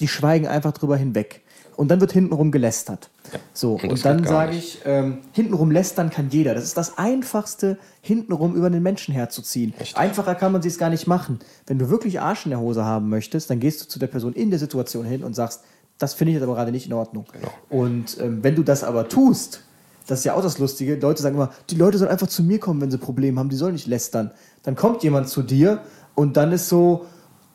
die 0.00 0.08
schweigen 0.08 0.46
einfach 0.46 0.72
drüber 0.72 0.96
hinweg. 0.96 1.42
Und 1.80 1.88
dann 1.88 2.02
wird 2.02 2.12
hintenrum 2.12 2.50
gelästert. 2.50 3.08
Ja, 3.32 3.38
so, 3.54 3.72
und, 3.76 3.92
und 3.92 4.04
dann 4.04 4.22
sage 4.26 4.54
ich, 4.54 4.80
ähm, 4.84 5.20
hintenrum 5.32 5.70
lästern 5.70 6.10
kann 6.10 6.28
jeder. 6.28 6.52
Das 6.52 6.64
ist 6.64 6.76
das 6.76 6.98
Einfachste, 6.98 7.78
hintenrum 8.02 8.54
über 8.54 8.68
den 8.68 8.82
Menschen 8.82 9.14
herzuziehen. 9.14 9.72
Echt? 9.78 9.96
Einfacher 9.96 10.34
kann 10.34 10.52
man 10.52 10.60
es 10.60 10.76
gar 10.76 10.90
nicht 10.90 11.06
machen. 11.06 11.38
Wenn 11.66 11.78
du 11.78 11.88
wirklich 11.88 12.20
Arsch 12.20 12.44
in 12.44 12.50
der 12.50 12.60
Hose 12.60 12.84
haben 12.84 13.08
möchtest, 13.08 13.48
dann 13.48 13.60
gehst 13.60 13.80
du 13.80 13.88
zu 13.88 13.98
der 13.98 14.08
Person 14.08 14.34
in 14.34 14.50
der 14.50 14.58
Situation 14.58 15.06
hin 15.06 15.24
und 15.24 15.34
sagst, 15.34 15.62
das 15.96 16.12
finde 16.12 16.32
ich 16.32 16.34
jetzt 16.34 16.42
aber 16.42 16.54
gerade 16.54 16.70
nicht 16.70 16.84
in 16.84 16.92
Ordnung. 16.92 17.24
Genau. 17.32 17.50
Und 17.70 18.20
ähm, 18.20 18.44
wenn 18.44 18.56
du 18.56 18.62
das 18.62 18.84
aber 18.84 19.08
tust, 19.08 19.62
das 20.06 20.18
ist 20.18 20.26
ja 20.26 20.34
auch 20.34 20.42
das 20.42 20.58
Lustige, 20.58 20.96
Leute 20.96 21.22
sagen 21.22 21.36
immer, 21.36 21.50
die 21.70 21.76
Leute 21.76 21.96
sollen 21.96 22.10
einfach 22.10 22.28
zu 22.28 22.42
mir 22.42 22.60
kommen, 22.60 22.82
wenn 22.82 22.90
sie 22.90 22.98
Probleme 22.98 23.40
haben, 23.40 23.48
die 23.48 23.56
sollen 23.56 23.72
nicht 23.72 23.86
lästern. 23.86 24.32
Dann 24.64 24.76
kommt 24.76 25.02
jemand 25.02 25.30
zu 25.30 25.40
dir 25.40 25.80
und 26.14 26.36
dann 26.36 26.52
ist 26.52 26.68
so, 26.68 27.06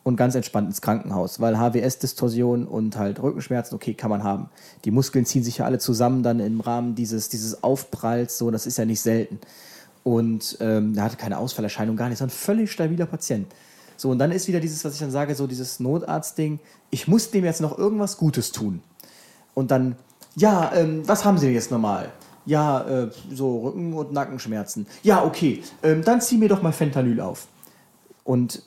und 0.08 0.16
ganz 0.16 0.36
entspannt 0.36 0.70
ins 0.70 0.80
Krankenhaus, 0.80 1.42
weil 1.42 1.58
HWS-Distorsion 1.60 2.66
und 2.66 2.96
halt 2.96 3.22
Rückenschmerzen, 3.22 3.76
okay, 3.76 3.94
kann 3.94 4.10
man 4.10 4.24
haben. 4.24 4.50
Die 4.86 4.92
Muskeln 4.92 5.26
ziehen 5.26 5.44
sich 5.44 5.58
ja 5.58 5.66
alle 5.66 5.80
zusammen 5.80 6.24
dann 6.24 6.40
im 6.40 6.62
Rahmen 6.62 6.96
dieses, 6.96 7.28
dieses 7.28 7.62
Aufpralls, 7.62 8.38
so, 8.38 8.50
das 8.50 8.66
ist 8.66 8.78
ja 8.78 8.86
nicht 8.86 9.02
selten. 9.02 9.38
Und 10.04 10.60
ähm, 10.62 10.94
er 10.96 11.04
hatte 11.04 11.18
keine 11.18 11.38
Ausfallerscheinung, 11.38 11.98
gar 11.98 12.08
nicht, 12.08 12.20
sondern 12.20 12.34
ein 12.34 12.40
völlig 12.40 12.72
stabiler 12.72 13.06
Patient. 13.06 13.48
So, 13.98 14.10
und 14.10 14.20
dann 14.20 14.32
ist 14.32 14.48
wieder 14.48 14.62
dieses, 14.62 14.86
was 14.86 14.94
ich 14.94 15.00
dann 15.02 15.12
sage, 15.12 15.36
so 15.36 15.46
dieses 15.46 15.82
Notarztding, 15.82 16.62
ich 16.90 17.10
muss 17.10 17.30
dem 17.32 17.44
jetzt 17.44 17.60
noch 17.60 17.78
irgendwas 17.78 18.16
Gutes 18.16 18.54
tun. 18.54 18.80
Und 19.56 19.72
dann, 19.72 19.98
ja, 20.38 20.72
ähm, 20.74 21.06
was 21.06 21.26
haben 21.26 21.38
Sie 21.38 21.50
jetzt 21.50 21.70
normal? 21.70 22.14
Ja, 22.46 22.88
äh, 22.88 23.12
so 23.30 23.60
Rücken- 23.60 23.94
und 23.94 24.14
Nackenschmerzen. 24.14 24.88
Ja, 25.04 25.26
okay, 25.26 25.64
ähm, 25.84 26.02
dann 26.06 26.22
zieh 26.22 26.38
mir 26.38 26.48
doch 26.48 26.62
mal 26.62 26.72
Fentanyl 26.72 27.20
auf. 27.20 27.48
Und 28.24 28.64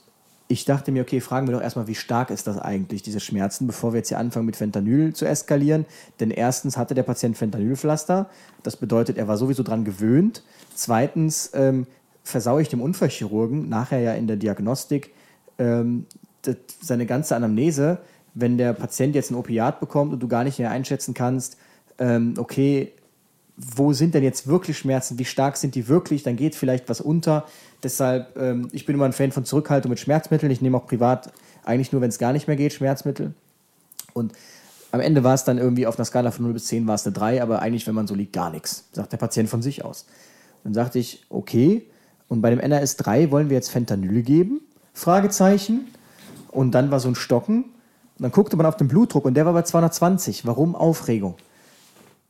ich 0.51 0.65
dachte 0.65 0.91
mir, 0.91 1.03
okay, 1.03 1.21
fragen 1.21 1.47
wir 1.47 1.55
doch 1.55 1.63
erstmal, 1.63 1.87
wie 1.87 1.95
stark 1.95 2.31
ist 2.31 2.49
das 2.49 2.59
eigentlich, 2.59 3.03
diese 3.03 3.21
Schmerzen, 3.21 3.69
bevor 3.69 3.93
wir 3.93 3.99
jetzt 3.99 4.09
hier 4.09 4.19
anfangen 4.19 4.47
mit 4.47 4.57
Fentanyl 4.57 5.15
zu 5.15 5.25
eskalieren. 5.25 5.87
Denn 6.19 6.33
erstens 6.33 6.77
hatte 6.77 6.95
der 6.95 7.05
Patient 7.05 7.39
Fentanylpflaster, 7.39 8.29
das 8.65 8.75
bedeutet, 8.75 9.17
er 9.17 9.29
war 9.29 9.37
sowieso 9.37 9.63
dran 9.63 9.85
gewöhnt. 9.85 10.43
Zweitens 10.75 11.53
ähm, 11.55 11.87
versaue 12.25 12.63
ich 12.63 12.69
dem 12.69 12.81
Unfallchirurgen 12.81 13.69
nachher 13.69 14.01
ja 14.01 14.15
in 14.15 14.27
der 14.27 14.37
Diagnostik 14.37 15.13
ähm, 15.59 16.07
das, 16.43 16.57
seine 16.83 17.07
ganze 17.07 17.37
Anamnese, 17.37 17.99
wenn 18.35 18.59
der 18.59 18.73
Patient 18.73 19.15
jetzt 19.15 19.31
ein 19.31 19.37
Opiat 19.37 19.79
bekommt 19.79 20.13
und 20.13 20.21
du 20.21 20.27
gar 20.27 20.43
nicht 20.43 20.59
mehr 20.59 20.73
einschätzen 20.73 21.15
kannst, 21.15 21.59
ähm, 21.99 22.35
okay, 22.39 22.93
wo 23.75 23.93
sind 23.93 24.15
denn 24.15 24.23
jetzt 24.23 24.47
wirklich 24.47 24.79
Schmerzen, 24.79 25.19
wie 25.19 25.25
stark 25.25 25.57
sind 25.57 25.75
die 25.75 25.89
wirklich, 25.89 26.23
dann 26.23 26.37
geht 26.37 26.55
vielleicht 26.55 26.89
was 26.89 27.01
unter. 27.01 27.47
Deshalb, 27.83 28.37
ähm, 28.37 28.69
ich 28.73 28.87
bin 28.87 28.95
immer 28.95 29.05
ein 29.05 29.13
Fan 29.13 29.33
von 29.33 29.45
Zurückhaltung 29.45 29.91
mit 29.91 30.01
Schmerzmitteln. 30.01 30.51
Ich 30.51 30.63
nehme 30.63 30.77
auch 30.77 30.87
privat 30.87 31.33
eigentlich 31.65 31.93
nur, 31.93 32.01
wenn 32.01 32.09
es 32.09 32.19
gar 32.19 32.33
nicht 32.33 32.47
mehr 32.47 32.57
geht, 32.57 32.73
Schmerzmittel. 32.73 33.35
Und 34.13 34.33
am 34.93 35.01
Ende 35.01 35.23
war 35.25 35.35
es 35.35 35.45
dann 35.45 35.59
irgendwie 35.59 35.87
auf 35.87 35.99
einer 35.99 36.05
Skala 36.05 36.31
von 36.31 36.45
0 36.45 36.55
bis 36.55 36.67
10 36.67 36.87
war 36.87 36.95
es 36.95 37.07
eine 37.07 37.13
3, 37.13 37.43
aber 37.43 37.63
eigentlich, 37.63 37.87
wenn 37.87 37.95
man 37.95 38.07
so 38.07 38.15
liegt, 38.15 38.33
gar 38.33 38.51
nichts, 38.51 38.89
sagt 38.93 39.13
der 39.13 39.19
Patient 39.19 39.49
von 39.49 39.63
sich 39.63 39.85
aus. 39.85 40.07
Dann 40.65 40.75
sagte 40.75 40.99
ich, 40.99 41.25
okay, 41.29 41.87
und 42.29 42.43
bei 42.43 42.51
dem 42.51 42.61
NRS 42.61 42.97
3 42.97 43.31
wollen 43.31 43.51
wir 43.51 43.57
jetzt 43.57 43.71
Fentanyl 43.71 44.23
geben? 44.23 44.61
Fragezeichen. 44.95 45.89
Und 46.51 46.73
dann 46.73 46.91
war 46.91 47.01
so 47.01 47.09
ein 47.09 47.15
Stocken. 47.15 47.65
Und 47.65 48.23
dann 48.23 48.33
guckte 48.33 48.57
man 48.57 48.67
auf 48.67 48.77
den 48.77 48.89
Blutdruck 48.89 49.25
und 49.25 49.35
der 49.35 49.47
war 49.47 49.53
bei 49.53 49.63
220. 49.63 50.47
Warum 50.47 50.75
Aufregung? 50.75 51.35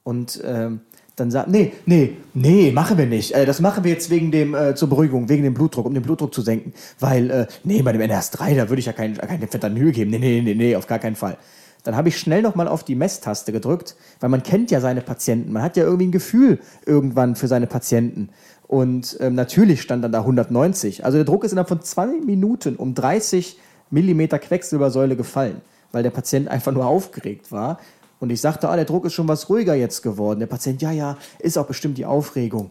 Und 0.03 0.41
ähm, 0.45 0.81
dann 1.21 1.31
sagt, 1.31 1.49
nee, 1.49 1.73
nee, 1.87 2.17
nee, 2.35 2.73
machen 2.73 2.99
wir 2.99 3.07
nicht. 3.07 3.33
Äh, 3.33 3.47
das 3.47 3.61
machen 3.61 3.85
wir 3.85 3.93
jetzt 3.93 4.11
wegen 4.11 4.31
dem, 4.31 4.55
äh, 4.55 4.75
zur 4.75 4.89
Beruhigung, 4.89 5.29
wegen 5.29 5.45
dem 5.45 5.55
Blutdruck, 5.55 5.87
um 5.87 5.95
den 5.95 6.03
Blutdruck 6.03 6.35
zu 6.35 6.43
senken. 6.43 6.73
Weil, 6.99 7.31
äh, 7.31 7.47
nee, 7.63 7.83
bei 7.83 7.93
dem 7.93 8.01
NRS3, 8.01 8.57
da 8.57 8.69
würde 8.69 8.81
ich 8.81 8.87
ja 8.87 8.93
kein, 8.93 9.17
kein 9.17 9.47
Fentanyl 9.47 9.93
geben. 9.93 10.11
Nee, 10.11 10.19
nee, 10.19 10.41
nee, 10.43 10.55
nee, 10.55 10.77
auf 10.77 10.87
gar 10.87 10.99
keinen 10.99 11.17
Fall. 11.17 11.37
Dann 11.85 11.97
habe 11.97 12.09
ich 12.09 12.19
schnell 12.19 12.43
nochmal 12.43 12.69
auf 12.69 12.85
die 12.85 12.95
Messtaste 12.95 13.53
gedrückt, 13.53 13.97
weil 14.21 14.29
man 14.29 14.43
kennt 14.43 14.71
ja 14.71 14.81
seine 14.81 15.01
Patienten. 15.01 15.53
Man 15.53 15.63
hat 15.63 15.77
ja 15.77 15.85
irgendwie 15.85 16.09
ein 16.09 16.13
Gefühl 16.13 16.59
irgendwann 16.85 17.37
für 17.37 17.49
seine 17.49 17.67
Patienten. 17.67 18.31
Und 18.67 19.17
ähm, 19.21 19.35
natürlich 19.35 19.83
stand 19.83 20.05
dann 20.05 20.13
da 20.13 20.21
190. 20.21 21.05
Also 21.05 21.19
der 21.19 21.25
Druck 21.25 21.45
ist 21.45 21.53
innerhalb 21.53 21.69
von 21.69 21.83
zwei 21.83 22.07
Minuten 22.07 22.77
um 22.77 22.95
30 22.95 23.59
Millimeter 23.91 24.39
Quecksilbersäule 24.39 25.17
gefallen, 25.17 25.61
weil 25.91 26.03
der 26.03 26.11
Patient 26.11 26.49
einfach 26.49 26.73
nur 26.73 26.87
aufgeregt 26.87 27.51
war. 27.51 27.81
Und 28.21 28.31
ich 28.31 28.41
sagte, 28.41 28.69
ah, 28.69 28.77
der 28.77 28.85
Druck 28.85 29.07
ist 29.07 29.15
schon 29.15 29.29
was 29.29 29.49
ruhiger 29.49 29.75
jetzt 29.75 30.03
geworden. 30.03 30.41
Der 30.41 30.47
Patient, 30.47 30.81
ja, 30.83 30.93
ja, 30.93 31.17
ist 31.39 31.57
auch 31.57 31.67
bestimmt 31.67 31.99
die 31.99 32.05
Aufregung. 32.05 32.71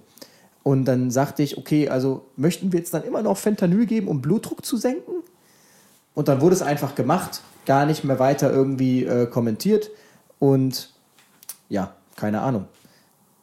Und 0.63 0.85
dann 0.85 1.09
sagte 1.09 1.41
ich, 1.41 1.57
okay, 1.57 1.89
also 1.89 2.27
möchten 2.35 2.71
wir 2.71 2.79
jetzt 2.79 2.93
dann 2.93 3.03
immer 3.03 3.23
noch 3.23 3.37
Fentanyl 3.37 3.87
geben, 3.87 4.07
um 4.07 4.21
Blutdruck 4.21 4.63
zu 4.63 4.77
senken? 4.77 5.23
Und 6.13 6.27
dann 6.27 6.41
wurde 6.41 6.53
es 6.53 6.61
einfach 6.61 6.93
gemacht, 6.95 7.41
gar 7.65 7.85
nicht 7.85 8.03
mehr 8.03 8.19
weiter 8.19 8.51
irgendwie 8.51 9.05
äh, 9.05 9.25
kommentiert. 9.25 9.89
Und 10.37 10.93
ja, 11.69 11.95
keine 12.15 12.41
Ahnung. 12.41 12.65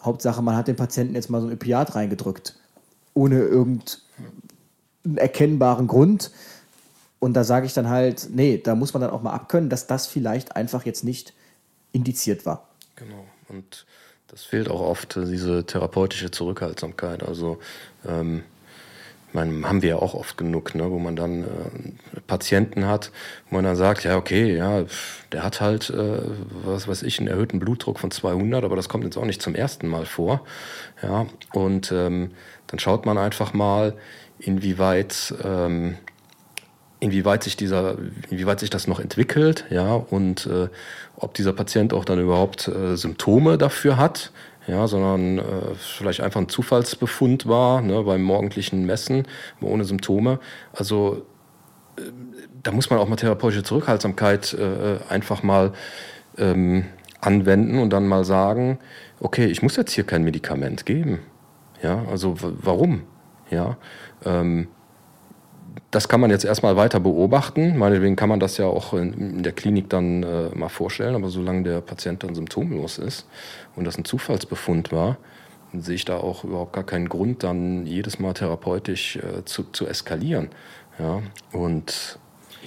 Hauptsache, 0.02 0.42
man 0.42 0.56
hat 0.56 0.68
dem 0.68 0.76
Patienten 0.76 1.16
jetzt 1.16 1.30
mal 1.30 1.40
so 1.40 1.48
ein 1.48 1.54
Opiat 1.54 1.96
reingedrückt, 1.96 2.56
ohne 3.14 3.40
irgendeinen 3.40 5.16
erkennbaren 5.16 5.88
Grund. 5.88 6.30
Und 7.18 7.34
da 7.34 7.42
sage 7.42 7.66
ich 7.66 7.74
dann 7.74 7.88
halt, 7.88 8.28
nee, 8.32 8.58
da 8.58 8.76
muss 8.76 8.94
man 8.94 9.00
dann 9.00 9.10
auch 9.10 9.22
mal 9.22 9.32
abkönnen, 9.32 9.70
dass 9.70 9.88
das 9.88 10.06
vielleicht 10.06 10.54
einfach 10.54 10.84
jetzt 10.84 11.02
nicht 11.02 11.32
indiziert 11.96 12.46
war. 12.46 12.68
Genau. 12.94 13.24
Und 13.48 13.86
das 14.28 14.42
fehlt 14.42 14.68
auch 14.68 14.80
oft, 14.80 15.16
diese 15.16 15.64
therapeutische 15.64 16.30
Zurückhaltsamkeit. 16.30 17.22
Also 17.22 17.58
ähm, 18.06 18.42
meine, 19.32 19.68
haben 19.68 19.82
wir 19.82 19.90
ja 19.90 19.96
auch 19.96 20.14
oft 20.14 20.36
genug, 20.36 20.74
ne, 20.74 20.90
wo 20.90 20.98
man 20.98 21.14
dann 21.14 21.44
äh, 21.44 22.20
Patienten 22.26 22.86
hat, 22.86 23.12
wo 23.48 23.56
man 23.56 23.64
dann 23.64 23.76
sagt, 23.76 24.02
ja, 24.02 24.16
okay, 24.16 24.56
ja, 24.56 24.84
der 25.30 25.44
hat 25.44 25.60
halt, 25.60 25.90
äh, 25.90 26.22
was 26.64 26.88
weiß 26.88 27.02
ich, 27.04 27.20
einen 27.20 27.28
erhöhten 27.28 27.60
Blutdruck 27.60 28.00
von 28.00 28.10
200, 28.10 28.64
aber 28.64 28.74
das 28.74 28.88
kommt 28.88 29.04
jetzt 29.04 29.16
auch 29.16 29.24
nicht 29.24 29.42
zum 29.42 29.54
ersten 29.54 29.86
Mal 29.86 30.06
vor. 30.06 30.44
Ja, 31.02 31.26
und 31.52 31.92
ähm, 31.92 32.32
dann 32.66 32.78
schaut 32.80 33.06
man 33.06 33.18
einfach 33.18 33.52
mal, 33.52 33.94
inwieweit, 34.38 35.34
ähm, 35.44 35.96
inwieweit 37.00 37.42
sich 37.44 37.56
dieser, 37.56 37.96
inwieweit 38.30 38.60
sich 38.60 38.70
das 38.70 38.86
noch 38.86 39.00
entwickelt, 39.00 39.66
ja, 39.70 39.94
und 39.94 40.46
äh, 40.46 40.68
ob 41.16 41.34
dieser 41.34 41.52
Patient 41.52 41.92
auch 41.92 42.04
dann 42.04 42.20
überhaupt 42.20 42.68
äh, 42.68 42.96
Symptome 42.96 43.58
dafür 43.58 43.96
hat, 43.96 44.32
ja, 44.66 44.86
sondern 44.88 45.38
äh, 45.38 45.42
vielleicht 45.76 46.20
einfach 46.20 46.40
ein 46.40 46.48
Zufallsbefund 46.48 47.46
war 47.46 47.80
ne, 47.80 48.02
beim 48.02 48.22
morgendlichen 48.22 48.84
Messen 48.84 49.26
ohne 49.60 49.84
Symptome. 49.84 50.40
Also 50.72 51.22
äh, 51.96 52.02
da 52.62 52.72
muss 52.72 52.90
man 52.90 52.98
auch 52.98 53.08
mal 53.08 53.16
therapeutische 53.16 53.62
Zurückhaltsamkeit 53.62 54.54
äh, 54.54 54.98
einfach 55.08 55.42
mal 55.42 55.72
ähm, 56.36 56.86
anwenden 57.20 57.78
und 57.78 57.90
dann 57.90 58.08
mal 58.08 58.24
sagen, 58.24 58.78
okay, 59.20 59.46
ich 59.46 59.62
muss 59.62 59.76
jetzt 59.76 59.92
hier 59.92 60.04
kein 60.04 60.24
Medikament 60.24 60.84
geben. 60.84 61.20
Ja, 61.82 62.04
also 62.10 62.34
warum? 62.40 63.02
Ja, 63.50 63.76
ähm, 64.24 64.66
das 65.90 66.08
kann 66.08 66.20
man 66.20 66.30
jetzt 66.30 66.44
erstmal 66.44 66.76
weiter 66.76 67.00
beobachten. 67.00 67.76
Meinetwegen 67.78 68.16
kann 68.16 68.28
man 68.28 68.40
das 68.40 68.56
ja 68.56 68.66
auch 68.66 68.92
in, 68.94 69.42
der 69.42 69.52
Klinik 69.52 69.88
dann 69.90 70.22
äh, 70.22 70.48
mal 70.54 70.68
vorstellen, 70.68 71.14
aber 71.14 71.28
solange 71.28 71.62
der 71.62 71.80
Patient 71.80 72.22
dann 72.22 72.34
symptomlos 72.34 72.98
ist 72.98 73.26
und 73.76 73.84
das 73.84 73.98
ein 73.98 74.04
Zufallsbefund 74.04 74.92
war, 74.92 75.18
sehe 75.74 75.94
ich 75.94 76.04
da 76.04 76.18
auch 76.18 76.44
überhaupt 76.44 76.72
gar 76.72 76.84
keinen 76.84 77.08
Grund, 77.08 77.42
dann 77.42 77.86
jedes 77.86 78.18
Mal 78.18 78.34
therapeutisch 78.34 79.16
äh, 79.16 79.44
zu, 79.44 79.64
zu 79.72 79.86
eskalieren. 79.86 80.48
Ja, 80.98 81.22
und 81.52 82.18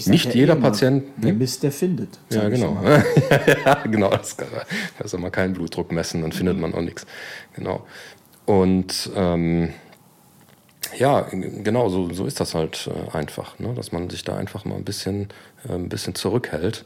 nicht 0.06 0.34
jeder 0.34 0.54
immer, 0.54 0.70
Patient. 0.70 1.04
Der 1.18 1.34
Mist, 1.34 1.64
der 1.64 1.72
findet. 1.72 2.20
Ja, 2.32 2.48
genau. 2.48 2.78
ja, 3.66 3.74
genau. 3.86 4.10
Das 4.10 4.38
kann, 4.38 4.48
also 5.00 5.18
man 5.18 5.32
keinen 5.32 5.54
Blutdruck 5.54 5.92
messen, 5.92 6.22
dann 6.22 6.32
findet 6.32 6.60
man 6.60 6.74
auch 6.74 6.82
nichts. 6.82 7.06
Genau. 7.56 7.86
Und 8.46 9.12
ähm, 9.16 9.74
ja, 10.98 11.28
genau, 11.32 11.90
so, 11.90 12.12
so 12.14 12.26
ist 12.26 12.40
das 12.40 12.56
halt 12.56 12.90
äh, 13.14 13.16
einfach, 13.18 13.60
ne? 13.60 13.74
dass 13.76 13.92
man 13.92 14.10
sich 14.10 14.24
da 14.24 14.36
einfach 14.36 14.66
mal 14.66 14.76
ein 14.76 14.84
bisschen, 14.86 15.28
äh, 15.68 15.74
ein 15.74 15.90
bisschen 15.90 16.16
zurückhält. 16.16 16.86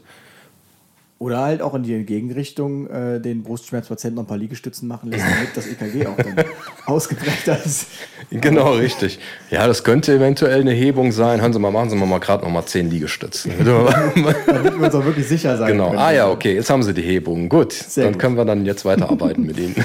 Oder 1.20 1.38
halt 1.40 1.62
auch 1.62 1.74
in 1.74 1.84
die 1.84 2.04
Gegenrichtung 2.04 2.90
äh, 2.90 3.20
den 3.20 3.44
Brustschmerzpatienten 3.44 4.16
noch 4.16 4.24
ein 4.24 4.26
paar 4.26 4.36
Liegestützen 4.36 4.88
machen 4.88 5.10
lässt, 5.10 5.24
damit 5.24 5.56
das 5.56 5.66
EKG 5.68 6.06
auch 6.06 6.16
dann 6.16 6.44
ausgeprägter 6.86 7.64
ist. 7.64 7.86
Genau, 8.30 8.72
richtig. 8.72 9.20
Ja, 9.48 9.66
das 9.66 9.84
könnte 9.84 10.12
eventuell 10.12 10.60
eine 10.60 10.72
Hebung 10.72 11.12
sein. 11.12 11.40
Hören 11.40 11.52
Sie 11.52 11.58
mal, 11.60 11.70
machen 11.70 11.88
Sie 11.88 11.96
mal 11.96 12.18
gerade 12.18 12.44
noch 12.44 12.50
mal 12.50 12.66
zehn 12.66 12.90
Liegestützen. 12.90 13.52
damit 13.64 14.76
wir 14.78 14.84
uns 14.86 14.94
auch 14.94 15.04
wirklich 15.04 15.26
sicher 15.26 15.56
sein 15.56 15.68
Genau. 15.68 15.86
Können. 15.90 15.98
Ah 16.00 16.10
ja, 16.12 16.28
okay, 16.28 16.54
jetzt 16.56 16.68
haben 16.68 16.82
Sie 16.82 16.92
die 16.92 17.02
Hebung. 17.02 17.48
Gut, 17.48 17.72
Sehr 17.72 18.04
dann 18.04 18.14
gut. 18.14 18.20
können 18.20 18.36
wir 18.36 18.44
dann 18.44 18.66
jetzt 18.66 18.84
weiterarbeiten 18.84 19.46
mit 19.46 19.56
Ihnen. 19.58 19.76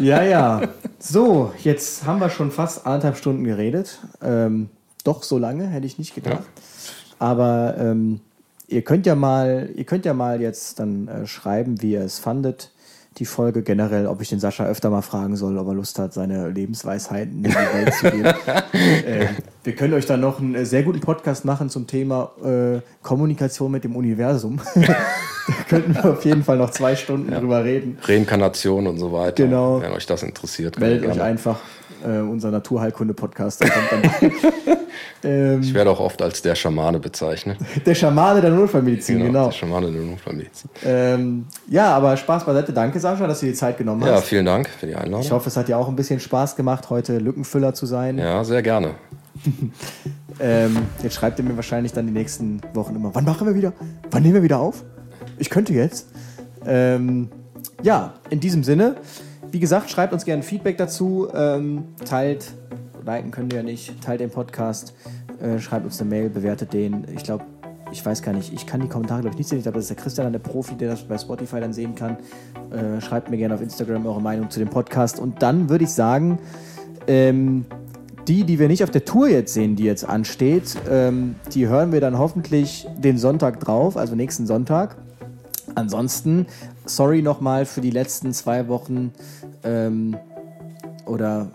Ja, 0.00 0.22
ja. 0.22 0.62
So, 1.08 1.52
jetzt 1.62 2.04
haben 2.04 2.18
wir 2.18 2.30
schon 2.30 2.50
fast 2.50 2.84
anderthalb 2.84 3.16
Stunden 3.16 3.44
geredet. 3.44 4.00
Ähm, 4.20 4.70
doch 5.04 5.22
so 5.22 5.38
lange 5.38 5.68
hätte 5.68 5.86
ich 5.86 6.00
nicht 6.00 6.16
gedacht. 6.16 6.42
Ja. 6.42 7.20
Aber 7.20 7.76
ähm, 7.78 8.20
ihr 8.66 8.82
könnt 8.82 9.06
ja 9.06 9.14
mal, 9.14 9.70
ihr 9.76 9.84
könnt 9.84 10.04
ja 10.04 10.14
mal 10.14 10.40
jetzt 10.40 10.80
dann 10.80 11.06
äh, 11.06 11.26
schreiben, 11.28 11.80
wie 11.80 11.92
ihr 11.92 12.00
es 12.00 12.18
fandet 12.18 12.72
die 13.18 13.24
Folge 13.24 13.62
generell, 13.62 14.06
ob 14.06 14.20
ich 14.20 14.28
den 14.28 14.40
Sascha 14.40 14.66
öfter 14.66 14.90
mal 14.90 15.02
fragen 15.02 15.36
soll, 15.36 15.56
ob 15.56 15.68
er 15.68 15.74
Lust 15.74 15.98
hat, 15.98 16.12
seine 16.12 16.48
Lebensweisheiten 16.48 17.44
in 17.44 17.50
die 17.50 17.54
Welt 17.54 17.94
zu 17.94 18.10
geben. 18.10 18.24
äh, 18.72 19.26
wir 19.64 19.74
können 19.74 19.94
euch 19.94 20.06
dann 20.06 20.20
noch 20.20 20.38
einen 20.38 20.54
äh, 20.54 20.66
sehr 20.66 20.82
guten 20.82 21.00
Podcast 21.00 21.44
machen 21.44 21.70
zum 21.70 21.86
Thema 21.86 22.32
äh, 22.44 22.80
Kommunikation 23.02 23.72
mit 23.72 23.84
dem 23.84 23.96
Universum. 23.96 24.60
da 24.74 24.94
könnten 25.68 25.94
wir 25.94 26.04
auf 26.04 26.24
jeden 26.24 26.44
Fall 26.44 26.58
noch 26.58 26.70
zwei 26.70 26.94
Stunden 26.94 27.32
ja. 27.32 27.40
drüber 27.40 27.64
reden. 27.64 27.98
Reinkarnation 28.02 28.86
und 28.86 28.98
so 28.98 29.12
weiter. 29.12 29.44
Genau. 29.44 29.80
Wenn 29.80 29.92
euch 29.92 30.06
das 30.06 30.22
interessiert. 30.22 30.78
Meldet 30.78 31.10
euch 31.10 31.20
einfach 31.20 31.60
äh, 32.04 32.18
unser 32.20 32.50
Naturheilkunde-Podcast. 32.50 33.64
ähm, 35.24 35.60
ich 35.60 35.74
werde 35.74 35.90
auch 35.90 36.00
oft 36.00 36.20
als 36.22 36.42
der 36.42 36.54
Schamane 36.54 36.98
bezeichnet. 36.98 37.58
Der 37.84 37.94
Schamane 37.94 38.40
der 38.40 38.50
Notfallmedizin, 38.50 39.18
genau. 39.18 39.26
genau. 39.26 39.44
Der 39.46 39.52
Schamane 39.52 39.92
der 39.92 40.02
Notfallmedizin. 40.02 40.70
Ähm, 40.84 41.46
ja, 41.68 41.94
aber 41.94 42.16
Spaß 42.16 42.44
beiseite. 42.44 42.72
Danke, 42.72 43.00
Sascha, 43.00 43.26
dass 43.26 43.40
du 43.40 43.46
dir 43.46 43.52
die 43.52 43.58
Zeit 43.58 43.78
genommen 43.78 44.02
hast. 44.02 44.10
Ja, 44.10 44.20
vielen 44.20 44.46
Dank 44.46 44.68
für 44.68 44.86
die 44.86 44.94
Einladung. 44.94 45.20
Ich 45.20 45.30
hoffe, 45.30 45.48
es 45.48 45.56
hat 45.56 45.68
dir 45.68 45.78
auch 45.78 45.88
ein 45.88 45.96
bisschen 45.96 46.20
Spaß 46.20 46.56
gemacht, 46.56 46.90
heute 46.90 47.18
Lückenfüller 47.18 47.74
zu 47.74 47.86
sein. 47.86 48.18
Ja, 48.18 48.44
sehr 48.44 48.62
gerne. 48.62 48.94
ähm, 50.40 50.76
jetzt 51.02 51.14
schreibt 51.14 51.38
ihr 51.38 51.44
mir 51.44 51.56
wahrscheinlich 51.56 51.92
dann 51.92 52.06
die 52.06 52.12
nächsten 52.12 52.60
Wochen 52.74 52.96
immer, 52.96 53.14
wann 53.14 53.24
machen 53.24 53.46
wir 53.46 53.54
wieder? 53.54 53.72
Wann 54.10 54.22
nehmen 54.22 54.34
wir 54.34 54.42
wieder 54.42 54.58
auf? 54.58 54.84
Ich 55.38 55.50
könnte 55.50 55.72
jetzt. 55.72 56.08
Ähm, 56.66 57.28
ja, 57.82 58.14
in 58.30 58.40
diesem 58.40 58.64
Sinne, 58.64 58.96
wie 59.56 59.60
gesagt, 59.60 59.88
schreibt 59.88 60.12
uns 60.12 60.26
gerne 60.26 60.42
Feedback 60.42 60.76
dazu. 60.76 61.28
Ähm, 61.34 61.84
teilt, 62.04 62.52
liken 63.06 63.30
könnt 63.30 63.54
ihr 63.54 63.60
ja 63.60 63.62
nicht, 63.62 64.02
teilt 64.02 64.20
den 64.20 64.28
Podcast, 64.28 64.92
äh, 65.40 65.58
schreibt 65.58 65.86
uns 65.86 65.98
eine 65.98 66.10
Mail, 66.10 66.28
bewertet 66.28 66.74
den. 66.74 67.06
Ich 67.16 67.24
glaube, 67.24 67.42
ich 67.90 68.04
weiß 68.04 68.20
gar 68.20 68.34
nicht, 68.34 68.52
ich 68.52 68.66
kann 68.66 68.82
die 68.82 68.88
Kommentare, 68.88 69.22
glaube 69.22 69.32
ich, 69.32 69.38
nicht 69.38 69.48
sehen. 69.48 69.56
Ich 69.56 69.64
glaube, 69.64 69.76
das 69.76 69.84
ist 69.84 69.96
der 69.96 69.96
Christian, 69.96 70.30
der 70.30 70.40
Profi, 70.40 70.74
der 70.74 70.90
das 70.90 71.04
bei 71.04 71.16
Spotify 71.16 71.60
dann 71.60 71.72
sehen 71.72 71.94
kann. 71.94 72.18
Äh, 72.70 73.00
schreibt 73.00 73.30
mir 73.30 73.38
gerne 73.38 73.54
auf 73.54 73.62
Instagram 73.62 74.04
eure 74.04 74.20
Meinung 74.20 74.50
zu 74.50 74.58
dem 74.58 74.68
Podcast. 74.68 75.18
Und 75.18 75.40
dann 75.40 75.70
würde 75.70 75.84
ich 75.84 75.90
sagen, 75.90 76.38
ähm, 77.06 77.64
die, 78.28 78.44
die 78.44 78.58
wir 78.58 78.68
nicht 78.68 78.84
auf 78.84 78.90
der 78.90 79.06
Tour 79.06 79.28
jetzt 79.28 79.54
sehen, 79.54 79.74
die 79.74 79.84
jetzt 79.84 80.06
ansteht, 80.06 80.76
ähm, 80.90 81.36
die 81.54 81.66
hören 81.66 81.92
wir 81.92 82.02
dann 82.02 82.18
hoffentlich 82.18 82.86
den 82.98 83.16
Sonntag 83.16 83.60
drauf, 83.60 83.96
also 83.96 84.16
nächsten 84.16 84.46
Sonntag. 84.46 84.96
Ansonsten, 85.74 86.46
sorry 86.86 87.22
nochmal 87.22 87.66
für 87.66 87.80
die 87.80 87.90
letzten 87.90 88.32
zwei 88.32 88.68
Wochen 88.68 89.12
ähm, 89.64 90.16
oder 91.04 91.50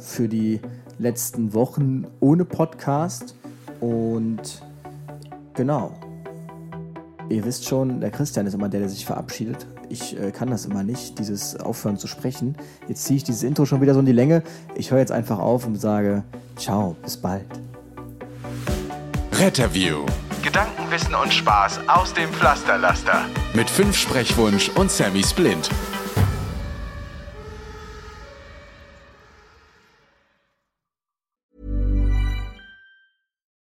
für 0.00 0.28
die 0.28 0.60
letzten 0.98 1.54
Wochen 1.54 2.06
ohne 2.20 2.44
Podcast. 2.44 3.36
Und 3.80 4.62
genau. 5.54 5.92
Ihr 7.28 7.44
wisst 7.44 7.66
schon, 7.66 8.00
der 8.00 8.10
Christian 8.10 8.46
ist 8.46 8.54
immer 8.54 8.68
der, 8.68 8.80
der 8.80 8.88
sich 8.88 9.04
verabschiedet. 9.04 9.66
Ich 9.90 10.18
äh, 10.18 10.30
kann 10.30 10.50
das 10.50 10.64
immer 10.64 10.82
nicht, 10.82 11.18
dieses 11.18 11.56
Aufhören 11.56 11.98
zu 11.98 12.06
sprechen. 12.06 12.56
Jetzt 12.88 13.04
ziehe 13.04 13.18
ich 13.18 13.24
dieses 13.24 13.42
Intro 13.42 13.66
schon 13.66 13.80
wieder 13.80 13.94
so 13.94 14.00
in 14.00 14.06
die 14.06 14.12
Länge. 14.12 14.42
Ich 14.74 14.90
höre 14.90 14.98
jetzt 14.98 15.12
einfach 15.12 15.38
auf 15.38 15.66
und 15.66 15.76
sage, 15.76 16.24
ciao, 16.56 16.96
bis 17.02 17.16
bald. 17.16 17.46
Retterview. 19.32 20.04
Gedanken, 20.42 20.87
Wissen 20.98 21.14
und 21.14 21.32
Spaß 21.32 21.88
aus 21.88 22.12
dem 22.12 22.28
Pflasterlaster. 22.32 23.28
Mit 23.54 23.70
fünf 23.70 23.96
Sprechwunsch 23.96 24.68
und 24.70 24.90
Sammy 24.90 25.22
Splint. 25.22 25.70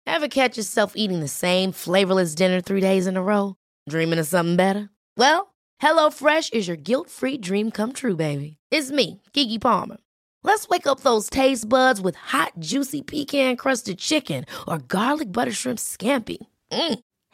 Ever 0.05 0.29
catch 0.29 0.57
yourself 0.57 0.93
eating 0.95 1.19
the 1.19 1.27
same 1.27 1.73
flavorless 1.73 2.35
dinner 2.35 2.61
three 2.61 2.79
days 2.79 3.05
in 3.05 3.17
a 3.17 3.21
row? 3.21 3.55
Dreaming 3.89 4.19
of 4.19 4.27
something 4.27 4.55
better? 4.55 4.89
Well, 5.17 5.53
HelloFresh 5.81 6.53
is 6.53 6.69
your 6.69 6.77
guilt-free 6.77 7.39
dream 7.39 7.69
come 7.69 7.91
true, 7.91 8.15
baby. 8.15 8.55
It's 8.71 8.91
me, 8.91 9.21
Kiki 9.33 9.59
Palmer. 9.59 9.97
Let's 10.43 10.69
wake 10.69 10.87
up 10.87 11.01
those 11.01 11.29
taste 11.29 11.67
buds 11.67 11.99
with 11.99 12.15
hot, 12.15 12.53
juicy 12.59 13.01
pecan-crusted 13.01 13.97
chicken 13.97 14.45
or 14.67 14.77
garlic 14.77 15.33
butter 15.33 15.51
shrimp 15.51 15.79
scampi. 15.79 16.37
Mm. 16.71 16.99